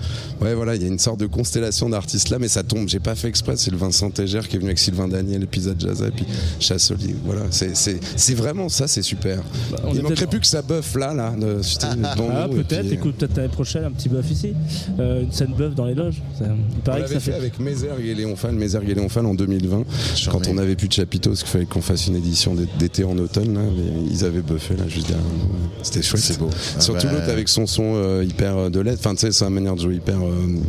ouais, 0.41 0.55
voilà, 0.55 0.75
il 0.75 0.83
y 0.83 0.85
a 0.85 0.89
une 0.89 0.99
sorte 0.99 1.21
de 1.21 1.27
constellation 1.27 1.89
d'artistes 1.89 2.31
là, 2.31 2.39
mais 2.39 2.49
ça 2.49 2.63
tombe. 2.63 2.89
J'ai 2.89 3.01
pas 3.01 3.15
fait 3.15 3.29
exprès. 3.29 3.55
C'est 3.57 3.71
le 3.71 3.77
Vincent 3.77 4.11
Tégère 4.11 4.49
qui 4.49 4.57
est 4.57 4.59
venu 4.59 4.69
avec 4.71 4.79
Sylvain 4.79 5.09
Daniel, 5.09 5.43
et 5.43 5.47
Pizza 5.47 5.73
Jazz, 5.79 6.03
puis 6.15 6.27
Chassoli. 6.61 7.15
Voilà, 7.25 7.43
c'est- 7.51 7.75
vraiment 8.35 8.69
ça, 8.69 8.87
c'est 8.89 9.03
super. 9.03 9.39
Bah, 9.71 9.79
on 9.85 9.95
il 9.95 10.03
manquerait 10.03 10.27
plus 10.27 10.41
que 10.41 10.47
ça 10.47 10.63
bœuf 10.63 10.95
là, 10.97 11.13
là. 11.15 11.35
de- 11.39 11.61
Ah, 12.05 12.47
et 12.51 12.55
peut-être, 12.55 12.87
euh, 12.87 12.93
écoute, 12.93 13.17
peut-être 13.17 13.37
l'année 13.37 13.49
prochaine, 13.49 13.85
un 13.85 13.91
petit 13.91 14.09
buff 14.09 14.31
ici. 14.31 14.53
Euh, 14.99 15.23
une 15.23 15.33
scène 15.33 15.53
buff 15.57 15.75
dans 15.75 15.87
les 15.87 15.95
loges. 15.95 16.23
Ça- 16.39 16.45
il 16.47 16.53
On 16.79 16.81
paraît 16.81 16.99
que 16.99 17.03
l'avait 17.03 17.15
ça 17.15 17.21
fait 17.21 17.31
fait. 17.33 17.37
avec 17.37 17.59
Mézergue 17.61 18.05
et 18.07 18.15
Léon 18.15 18.37
Fall, 18.37 18.53
Mézergue 18.55 18.91
et 18.91 18.95
en 19.27 19.35
2020, 19.35 19.85
Charmé. 20.15 20.41
quand 20.47 20.51
on 20.53 20.59
avait 20.59 20.77
plus 20.77 20.89
de 20.89 20.93
chapiteaux, 20.93 21.31
parce 21.31 21.43
qu'il 21.43 21.51
fallait 21.51 21.67
qu'on 21.67 21.81
fasse 21.83 22.07
une 22.07 22.17
édition 22.17 22.55
d'é- 22.55 22.67
d'été 22.79 23.05
en 23.05 23.17
automne. 23.19 23.55
Là, 23.55 23.61
mais 23.63 24.11
ils 24.11 24.25
avaient 24.25 24.43
buffé 24.43 24.77
là 24.77 24.89
juste 24.89 25.09
derrière. 25.09 25.25
C'était 25.83 26.03
chouette. 26.03 26.23
C'est 26.23 26.39
beau. 26.39 26.51
Ah 26.77 26.81
Surtout 26.81 27.07
bah, 27.07 27.13
l'autre 27.15 27.29
avec 27.31 27.49
son 27.49 27.67
son 27.67 27.95
euh, 27.97 28.25
hyper 28.25 28.71
de 28.71 28.81
LED, 28.81 28.95
enfin 28.99 29.15
tu 29.15 29.23
sais, 29.27 29.33
sa 29.33 29.51
manière 29.51 29.75
de 29.77 29.81
jouer 29.81 29.97
hyper. 29.97 30.17
euh, 30.17 30.31
bah, 30.49 30.61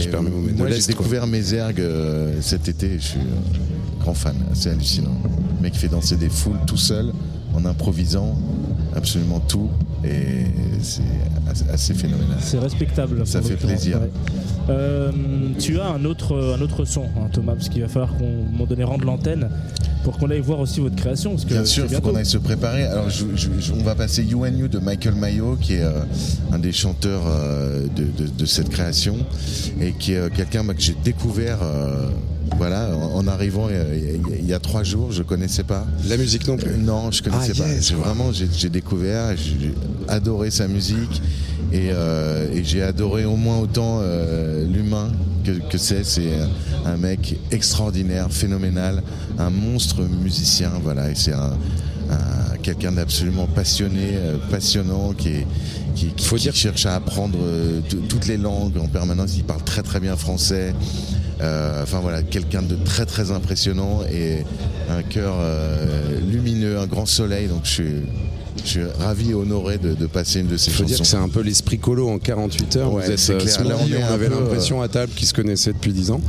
je 0.00 0.08
perds 0.08 0.22
mes 0.22 0.30
mots, 0.30 0.42
mais 0.44 0.52
de 0.52 0.58
moi, 0.58 0.70
j'ai 0.70 0.86
découvert 0.86 1.26
Mézergue 1.26 1.80
euh, 1.80 2.40
cet 2.40 2.68
été. 2.68 2.98
Je 2.98 3.04
suis 3.04 3.20
euh, 3.20 4.00
grand 4.00 4.14
fan. 4.14 4.36
C'est 4.54 4.70
hallucinant. 4.70 5.16
Le 5.56 5.62
mec 5.62 5.72
qui 5.72 5.78
fait 5.78 5.88
danser 5.88 6.16
des 6.16 6.28
foules 6.28 6.58
tout 6.66 6.76
seul, 6.76 7.12
en 7.54 7.64
improvisant 7.64 8.36
absolument 8.96 9.40
tout. 9.40 9.68
Et 10.04 10.46
c'est 10.82 11.02
assez- 11.72 11.94
phénoménal. 11.94 12.36
C'est 12.40 12.58
respectable. 12.58 13.26
Ça 13.26 13.40
fait 13.42 13.56
plaisir. 13.56 14.00
ouais. 14.00 14.10
Euh, 14.68 15.10
tu 15.58 15.78
as 15.80 15.86
un 15.86 16.04
autre, 16.04 16.54
un 16.58 16.60
autre 16.60 16.84
son, 16.84 17.04
hein, 17.04 17.28
Thomas, 17.32 17.54
parce 17.54 17.68
qu'il 17.68 17.82
va 17.82 17.88
falloir 17.88 18.16
qu'on, 18.16 18.28
moment 18.50 18.66
donné, 18.66 18.82
rende 18.84 19.04
l'antenne 19.04 19.48
pour 20.02 20.18
qu'on 20.18 20.28
aille 20.30 20.40
voir 20.40 20.58
aussi 20.60 20.80
votre 20.80 20.96
création. 20.96 21.30
Parce 21.32 21.44
que 21.44 21.50
Bien 21.54 21.64
sûr, 21.64 21.84
il 21.88 21.94
faut 21.94 22.00
qu'on 22.00 22.16
aille 22.16 22.26
se 22.26 22.38
préparer. 22.38 22.84
Alors, 22.84 23.08
je- 23.08 23.26
je- 23.36 23.48
je- 23.60 23.72
on 23.72 23.82
va 23.82 23.94
passer 23.94 24.24
You 24.24 24.44
and 24.44 24.56
You 24.58 24.68
de 24.68 24.78
Michael 24.78 25.14
Mayo, 25.14 25.56
qui 25.60 25.74
est 25.74 25.82
euh, 25.82 26.00
un 26.52 26.58
des 26.58 26.72
chanteurs 26.72 27.22
euh, 27.26 27.82
de, 27.94 28.04
de- 28.24 28.30
de 28.30 28.44
cette 28.46 28.68
création 28.68 29.16
et 29.80 29.92
qui 29.92 30.12
est 30.14 30.30
quelqu'un 30.34 30.64
que 30.66 30.80
j'ai 30.80 30.96
découvert. 31.04 31.58
Voilà, 32.56 32.88
en, 32.96 33.16
en 33.18 33.26
arrivant 33.26 33.68
euh, 33.70 33.94
il 33.96 34.30
y, 34.30 34.34
a- 34.34 34.38
il 34.38 34.46
y 34.46 34.54
a 34.54 34.58
trois 34.58 34.82
jours, 34.82 35.12
je 35.12 35.22
connaissais 35.22 35.64
pas. 35.64 35.86
La 36.08 36.16
musique 36.16 36.46
non 36.46 36.56
plus. 36.56 36.70
Euh, 36.70 36.76
non, 36.76 37.10
je 37.10 37.22
connaissais 37.22 37.52
Ah, 37.56 37.62
pas. 37.62 37.68
yes, 37.68 37.88
J'ai 37.88 37.94
quoi. 37.94 38.04
vraiment, 38.04 38.30
j'ai 38.32 38.68
découvert, 38.68 39.36
j'ai 39.36 39.72
adoré 40.08 40.50
sa 40.50 40.68
musique 40.68 41.20
et, 41.72 41.88
euh, 41.92 42.46
et 42.54 42.62
j'ai 42.64 42.82
adoré 42.82 43.24
au 43.24 43.36
moins 43.36 43.58
autant 43.58 43.98
euh, 44.00 44.64
l'humain 44.66 45.10
que, 45.44 45.52
que 45.70 45.78
c'est. 45.78 46.04
C'est 46.04 46.30
un, 46.84 46.96
mec 46.96 47.36
extraordinaire, 47.50 48.28
phénoménal, 48.30 49.02
un 49.38 49.50
monstre 49.50 50.02
musicien. 50.02 50.70
Voilà, 50.82 51.10
et 51.10 51.14
c'est 51.16 51.32
un, 51.32 51.56
un- 52.10 52.56
quelqu'un 52.62 52.92
d'absolument 52.92 53.46
passionné, 53.48 54.10
euh, 54.14 54.36
passionnant, 54.50 55.12
qui 55.12 55.28
est 55.30 55.46
qui, 55.96 56.06
qui- 56.08 56.24
Faut 56.26 56.36
qui 56.36 56.42
dire- 56.42 56.54
cherche 56.54 56.84
à 56.86 56.94
apprendre 56.94 57.38
toutes 58.08 58.26
les 58.28 58.36
langues 58.36 58.76
en 58.78 58.86
permanence. 58.86 59.36
Il 59.36 59.44
parle 59.44 59.64
très 59.64 59.82
très 59.82 59.98
bien 59.98 60.14
français. 60.16 60.74
Euh, 61.40 61.82
enfin 61.82 62.00
voilà, 62.00 62.22
quelqu'un 62.22 62.62
de 62.62 62.76
très 62.76 63.04
très 63.04 63.30
impressionnant 63.30 64.00
et 64.10 64.44
un 64.88 65.02
cœur 65.02 65.34
euh, 65.38 66.18
lumineux, 66.20 66.78
un 66.78 66.86
grand 66.86 67.06
soleil. 67.06 67.48
Donc 67.48 67.60
je 67.64 67.70
suis, 67.70 67.94
je 68.66 68.70
suis 68.70 68.82
ravi 68.98 69.30
et 69.30 69.34
honoré 69.34 69.78
de, 69.78 69.94
de 69.94 70.06
passer 70.06 70.40
une 70.40 70.48
de 70.48 70.56
ces 70.56 70.70
Il 70.70 70.74
faut 70.74 70.84
dire 70.84 70.96
chansons. 70.98 71.02
que 71.02 71.08
c'est 71.08 71.24
un 71.24 71.28
peu 71.28 71.40
l'esprit 71.40 71.78
colo 71.78 72.08
en 72.08 72.18
48 72.18 72.76
heures. 72.76 72.92
Ouais, 72.92 73.04
Vous 73.06 73.10
êtes 73.12 73.30
euh, 73.30 73.38
clair. 73.38 73.64
Là, 73.64 73.76
on 73.80 74.10
on, 74.10 74.14
avait 74.14 74.28
l'impression 74.28 74.82
à 74.82 74.88
table 74.88 75.12
qu'ils 75.14 75.26
se 75.28 75.34
connaissaient 75.34 75.72
depuis 75.72 75.92
10 75.92 76.10
ans. 76.10 76.20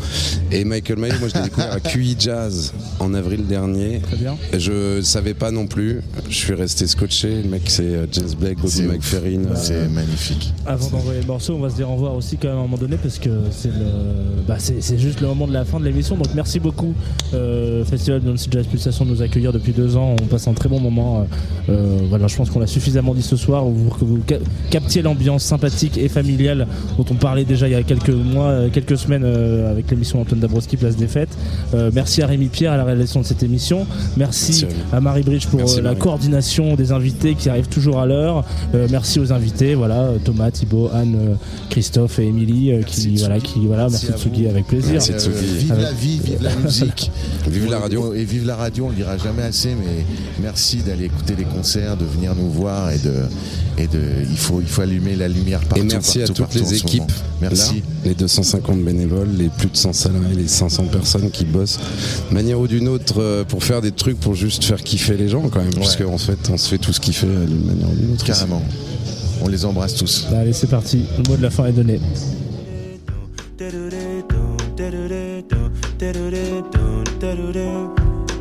Et 0.51 0.63
Michael 0.63 0.99
Mayo, 0.99 1.15
moi 1.19 1.29
je 1.29 1.35
l'ai 1.37 1.43
découvert 1.45 1.71
à 1.73 1.79
QI 1.79 2.15
Jazz 2.19 2.73
en 2.99 3.13
avril 3.13 3.45
dernier. 3.45 3.99
Très 3.99 4.15
bien. 4.17 4.37
Je 4.57 5.01
savais 5.01 5.33
pas 5.33 5.51
non 5.51 5.67
plus. 5.67 6.01
Je 6.29 6.35
suis 6.35 6.53
resté 6.53 6.87
scotché. 6.87 7.41
Le 7.43 7.49
mec 7.49 7.63
c'est 7.67 7.83
euh, 7.83 8.05
James 8.11 8.33
Blake, 8.39 8.57
Bobby 8.57 8.69
C'est. 8.71 8.83
McFerrin. 8.83 9.45
euh, 9.45 9.55
C'est 9.55 9.87
magnifique. 9.89 10.53
Avant 10.65 10.87
d'envoyer 10.89 11.21
le 11.21 11.27
morceau, 11.27 11.55
on 11.55 11.59
va 11.59 11.69
se 11.69 11.75
dire 11.75 11.89
au 11.89 11.95
revoir 11.95 12.15
aussi 12.15 12.37
quand 12.37 12.47
même 12.49 12.57
à 12.57 12.59
un 12.59 12.63
moment 12.63 12.77
donné 12.77 12.97
parce 12.97 13.19
que 13.19 13.29
c'est 13.51 13.69
le, 13.69 13.85
bah, 14.47 14.57
juste 14.97 15.21
le 15.21 15.27
moment 15.27 15.47
de 15.47 15.53
la 15.53 15.65
fin 15.65 15.79
de 15.79 15.85
l'émission. 15.85 16.15
Donc 16.15 16.27
merci 16.35 16.59
beaucoup 16.59 16.93
euh, 17.33 17.83
Festival 17.85 18.21
de 18.21 18.29
Nancy 18.29 18.47
Jazz 18.51 18.65
Pulsation 18.67 19.05
de 19.05 19.11
nous 19.11 19.21
accueillir 19.21 19.51
depuis 19.53 19.71
deux 19.73 19.95
ans. 19.97 20.15
On 20.21 20.25
passe 20.27 20.47
un 20.47 20.53
très 20.53 20.69
bon 20.69 20.79
moment. 20.79 21.21
euh, 21.69 21.71
euh, 21.73 21.99
voilà. 22.09 22.26
Je 22.27 22.35
pense 22.35 22.49
qu'on 22.49 22.59
l'a 22.59 22.67
suffisamment 22.67 23.13
dit 23.13 23.21
ce 23.21 23.35
soir, 23.35 23.63
pour 23.63 23.97
que 23.97 24.05
vous 24.05 24.19
ca- 24.27 24.37
captiez 24.69 25.01
l'ambiance 25.01 25.43
sympathique 25.43 25.97
et 25.97 26.09
familiale 26.09 26.67
dont 26.97 27.05
on 27.09 27.15
parlait 27.15 27.45
déjà 27.45 27.67
il 27.67 27.71
y 27.71 27.75
a 27.75 27.83
quelques 27.83 28.09
mois, 28.09 28.47
euh, 28.47 28.69
quelques 28.69 28.97
semaines 28.97 29.23
euh, 29.25 29.71
avec 29.71 29.89
l'émission 29.91 30.21
Antoine 30.21 30.39
Dabrowski 30.39 30.77
Place 30.77 30.95
des 30.95 31.07
Fêtes. 31.07 31.35
Euh, 31.73 31.91
merci 31.93 32.21
à 32.21 32.27
Rémi 32.27 32.47
Pierre 32.47 32.71
à 32.73 32.77
la 32.77 32.83
réalisation 32.83 33.21
de 33.21 33.25
cette 33.25 33.43
émission. 33.43 33.85
Merci, 34.17 34.65
Merci 34.65 34.77
à 34.91 34.99
Marie 35.01 35.23
Bridge 35.23 35.47
pour 35.47 35.59
Merci, 35.59 35.77
la 35.77 35.81
Marie. 35.83 35.97
coordination 35.97 36.75
des 36.75 36.91
invités 36.91 37.35
qui 37.35 37.49
arrivent 37.49 37.67
toujours 37.69 37.99
à 37.99 38.05
l'heure. 38.05 38.43
Euh, 38.75 38.87
merci 38.91 39.19
aux 39.19 39.31
invités, 39.33 39.75
voilà, 39.75 40.09
Thomas, 40.23 40.51
Thibaut, 40.51 40.89
Anne, 40.93 41.37
Christophe 41.69 42.19
et 42.19 42.27
Émilie 42.27 42.71
euh, 42.71 42.81
qui, 42.83 43.07
Merci, 43.09 43.15
voilà, 43.17 43.39
qui, 43.39 43.59
voilà, 43.65 43.87
Merci 43.89 44.07
merci, 44.09 44.23
Tsugi, 44.29 44.47
avec 44.47 44.67
plaisir. 44.67 44.91
Merci, 44.93 45.11
Euh, 45.13 45.29
vive 45.57 45.71
Avec- 45.71 45.83
la 45.83 45.91
vie, 45.91 46.19
vive 46.23 46.41
la 46.43 46.55
musique. 46.55 47.11
Vive 47.49 47.69
la 47.69 47.79
radio. 47.79 48.13
Et 48.13 48.23
vive 48.25 48.45
la 48.45 48.55
radio, 48.55 48.85
on 48.85 48.89
le 48.89 48.95
dira 48.95 49.17
jamais 49.17 49.43
assez, 49.43 49.69
mais 49.69 50.05
merci 50.41 50.77
d'aller 50.77 51.05
écouter 51.05 51.33
les 51.37 51.43
concerts, 51.45 51.95
de 51.97 52.05
venir 52.17 52.35
nous 52.35 52.49
voir 52.49 52.91
et 52.91 52.97
de, 52.97 53.13
et 53.77 53.87
de, 53.87 54.01
il 54.29 54.37
faut, 54.37 54.59
il 54.59 54.67
faut 54.67 54.81
allumer 54.81 55.15
la 55.15 55.27
lumière 55.27 55.59
partout. 55.61 55.83
Et 55.83 55.87
merci 55.87 56.21
à 56.21 56.25
partout, 56.25 56.33
toutes 56.33 56.45
partout 56.53 56.71
les 56.71 56.77
équipes. 56.77 57.11
Merci. 57.41 57.75
Là, 57.75 57.81
les 58.05 58.15
250 58.15 58.83
bénévoles, 58.83 59.29
les 59.37 59.49
plus 59.49 59.69
de 59.69 59.77
100 59.77 59.93
salariés, 59.93 60.35
les 60.35 60.47
500 60.47 60.85
personnes 60.85 61.29
qui 61.31 61.45
bossent 61.45 61.79
de 62.29 62.33
manière 62.33 62.59
ou 62.59 62.67
d'une 62.67 62.87
autre 62.87 63.21
euh, 63.21 63.43
pour 63.43 63.63
faire 63.63 63.81
des 63.81 63.91
trucs 63.91 64.19
pour 64.19 64.33
juste 64.33 64.63
faire 64.63 64.81
kiffer 64.83 65.15
les 65.15 65.29
gens 65.29 65.47
quand 65.49 65.61
même. 65.61 65.73
Parce 65.73 65.95
qu'en 65.95 66.17
fait, 66.17 66.49
on 66.51 66.57
se 66.57 66.69
fait 66.69 66.77
tout 66.77 66.93
ce 66.93 66.99
kiffer 66.99 67.27
euh, 67.27 67.45
d'une 67.45 67.65
manière 67.65 67.89
ou 67.89 67.95
d'une 67.95 68.13
autre. 68.13 68.25
Carrément. 68.25 68.61
On 69.41 69.47
les 69.47 69.65
embrasse 69.65 69.95
tous. 69.95 70.27
Allez, 70.35 70.53
c'est 70.53 70.67
parti. 70.67 71.05
Le 71.17 71.29
mot 71.29 71.37
de 71.37 71.43
la 71.43 71.51
fin 71.51 71.67
est 71.67 71.71
donné. 71.71 71.99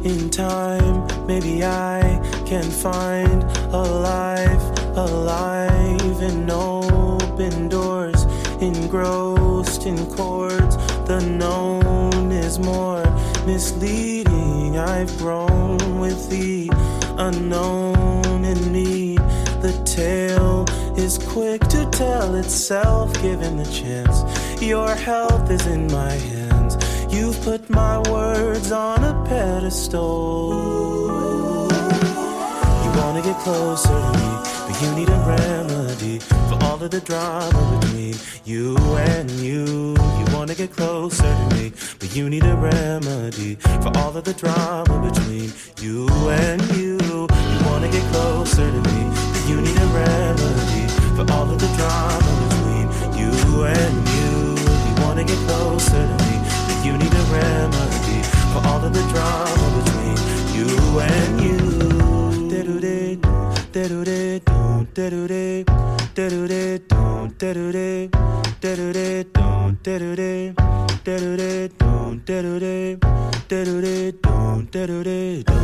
In 0.06 0.30
time, 0.30 1.26
maybe 1.26 1.64
I 1.64 2.00
can 2.46 2.62
find 2.62 3.42
a 3.74 3.82
life 3.82 4.62
alive 4.96 6.22
in 6.22 6.48
open 6.48 7.68
doors, 7.68 8.22
engrossed 8.60 9.84
in 9.84 9.96
chords. 10.14 10.76
The 11.08 11.18
known 11.18 12.30
is 12.30 12.60
more 12.60 13.02
misleading. 13.46 14.78
I've 14.78 15.18
grown 15.18 15.98
with 15.98 16.30
the 16.30 16.70
unknown 17.18 18.44
in 18.44 18.72
me. 18.72 19.16
The 19.60 19.74
tale 19.84 20.66
is 20.96 21.18
quick 21.18 21.62
to 21.62 21.84
tell 21.90 22.36
itself, 22.36 23.12
given 23.22 23.56
the 23.56 23.68
chance. 23.72 24.22
Your 24.62 24.94
health 24.94 25.50
is 25.50 25.66
in 25.66 25.88
my 25.88 26.12
hands. 26.12 26.45
Put 27.46 27.70
my 27.70 27.98
words 28.10 28.72
on 28.72 29.04
a 29.04 29.14
pedestal. 29.24 30.50
You 32.82 32.90
wanna 33.00 33.22
get 33.22 33.38
closer 33.38 33.86
to 33.86 34.12
me, 34.18 34.30
but 34.66 34.82
you 34.82 34.90
need 34.96 35.08
a 35.08 35.20
remedy 35.24 36.18
for 36.48 36.58
all 36.64 36.82
of 36.82 36.90
the 36.90 37.00
drama 37.00 37.78
between 37.78 38.16
you 38.44 38.76
and 38.96 39.30
you. 39.30 39.94
You 40.18 40.24
wanna 40.34 40.56
get 40.56 40.72
closer 40.72 41.22
to 41.22 41.54
me, 41.54 41.72
but 42.00 42.16
you 42.16 42.28
need 42.28 42.42
a 42.42 42.56
remedy 42.56 43.54
for 43.80 43.96
all 43.98 44.16
of 44.16 44.24
the 44.24 44.34
drama 44.34 45.08
between 45.08 45.52
you 45.80 46.08
and 46.28 46.60
you. 46.76 46.98
You 46.98 47.58
wanna 47.70 47.88
get 47.88 48.02
closer 48.10 48.68
to 48.76 48.80
me, 48.90 49.00
but 49.32 49.44
you 49.48 49.60
need 49.60 49.78
a 49.86 49.88
remedy 50.02 50.84
for 51.14 51.24
all 51.32 51.48
of 51.48 51.60
the 51.60 51.70
drama 51.78 52.32
between 52.42 52.86
you 53.20 53.30
and 53.66 53.94
you. 54.16 54.56
You 54.86 54.94
wanna 55.04 55.22
get 55.22 55.38
closer 55.46 56.02
to 56.10 56.16
me, 56.24 56.25
you 56.86 56.94
need 57.02 57.14
a 57.14 57.24
remedy 57.34 58.18
for 58.52 58.60
all 58.68 58.80
of 58.84 58.92
the 58.92 59.04
drama 59.12 59.66
between 59.76 60.18
you 60.56 60.68
and 61.00 61.32
you. 61.46 61.58
Do-do-do, 62.50 63.18
do-do-do, 63.72 64.40
do-do-do, 64.94 65.64
do-do-do, 66.14 66.78
do-do-do, 67.40 68.08
do-do-do, 68.60 69.24
do-do-do, 69.82 70.54
do-do-do, 71.04 71.68
do-do-do, 72.24 72.98
do-do-do, 73.48 74.12
do-do-do, 74.70 75.02
do. 75.02 75.56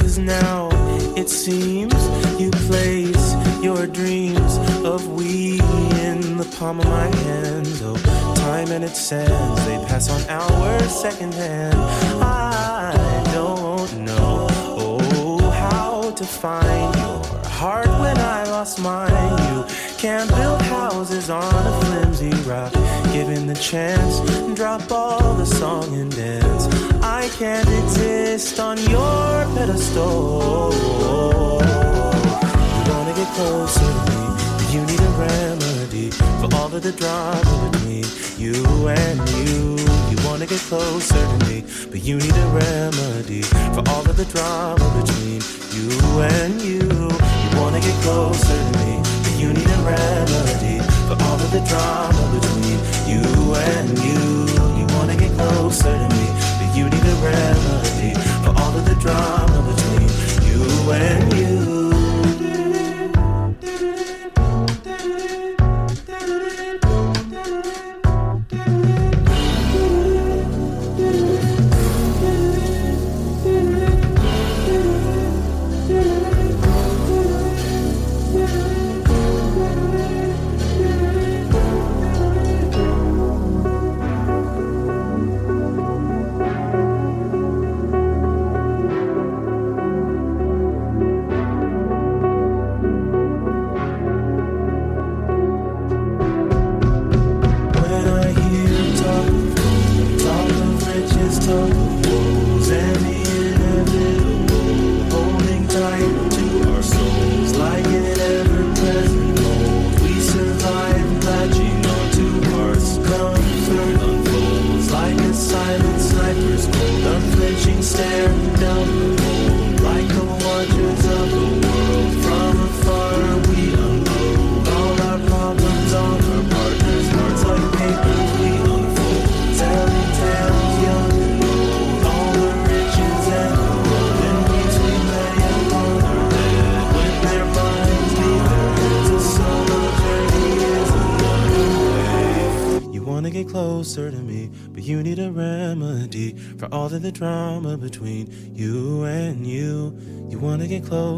Cause 0.00 0.18
now 0.18 0.70
it 1.16 1.28
seems 1.28 2.00
you 2.40 2.50
played 2.50 3.17
your 3.62 3.86
dreams 3.86 4.56
of 4.84 5.06
we 5.08 5.60
in 6.02 6.36
the 6.36 6.48
palm 6.58 6.80
of 6.80 6.86
my 6.86 7.06
hand. 7.06 7.66
Oh, 7.82 7.96
time 8.36 8.70
and 8.70 8.84
its 8.84 9.00
sands, 9.00 9.64
they 9.66 9.76
pass 9.86 10.08
on 10.08 10.22
our 10.28 10.80
second 10.88 11.34
hand. 11.34 11.76
I 12.22 12.92
don't 13.32 14.04
know, 14.04 14.46
oh, 14.50 15.50
how 15.50 16.10
to 16.12 16.24
find 16.24 16.94
your 16.96 17.24
heart 17.48 17.88
when 18.00 18.16
I 18.18 18.44
lost 18.44 18.78
mine. 18.80 19.32
You 19.48 19.64
can't 19.96 20.30
build 20.30 20.62
houses 20.62 21.28
on 21.28 21.66
a 21.66 21.80
flimsy 21.86 22.30
rock. 22.48 22.72
Given 23.12 23.46
the 23.46 23.56
chance, 23.56 24.20
drop 24.54 24.90
all 24.92 25.34
the 25.34 25.46
song 25.46 25.92
and 25.94 26.14
dance. 26.14 26.66
I 27.02 27.28
can't 27.38 27.68
exist 27.82 28.60
on 28.60 28.78
your 28.78 29.44
pedestal. 29.56 30.72
You 33.28 33.34
closer 33.34 33.80
to 33.80 34.10
me, 34.10 34.24
but 34.56 34.72
you 34.72 34.80
need 34.86 35.00
a 35.00 35.10
remedy 35.10 36.10
for 36.40 36.54
all 36.56 36.74
of 36.74 36.82
the 36.82 36.92
drama 36.92 37.70
between 37.70 38.04
you 38.38 38.88
and 38.88 39.28
you. 39.30 39.76
You 40.10 40.16
wanna 40.26 40.46
get 40.46 40.60
closer 40.60 41.14
to 41.14 41.46
me, 41.46 41.64
but 41.90 42.02
you 42.02 42.16
need 42.16 42.36
a 42.36 42.46
remedy 42.48 43.42
for 43.42 43.82
all 43.90 44.08
of 44.08 44.16
the 44.16 44.24
drama 44.24 44.86
between 45.00 45.42
you 45.76 46.20
and 46.20 46.62
you. 46.62 46.80
You 46.80 47.60
wanna 47.60 47.80
get 47.80 47.94
closer 48.02 48.56
to 48.56 48.78
me, 48.78 49.00
but 49.22 49.34
you 49.38 49.52
need 49.52 49.68
a 49.68 49.80
remedy 49.82 50.78
for 51.08 51.22
all 51.24 51.34
of 51.34 51.50
the 51.50 51.60
drama 51.68 52.07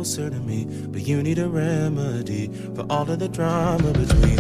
closer 0.01 0.31
to 0.31 0.41
me, 0.41 0.65
but 0.87 1.03
you 1.03 1.23
need 1.23 1.39
a 1.39 1.47
remedy 1.47 2.49
for 2.75 2.87
all 2.89 3.11
of 3.11 3.19
the 3.19 3.29
drama 3.29 3.93
between 3.93 4.40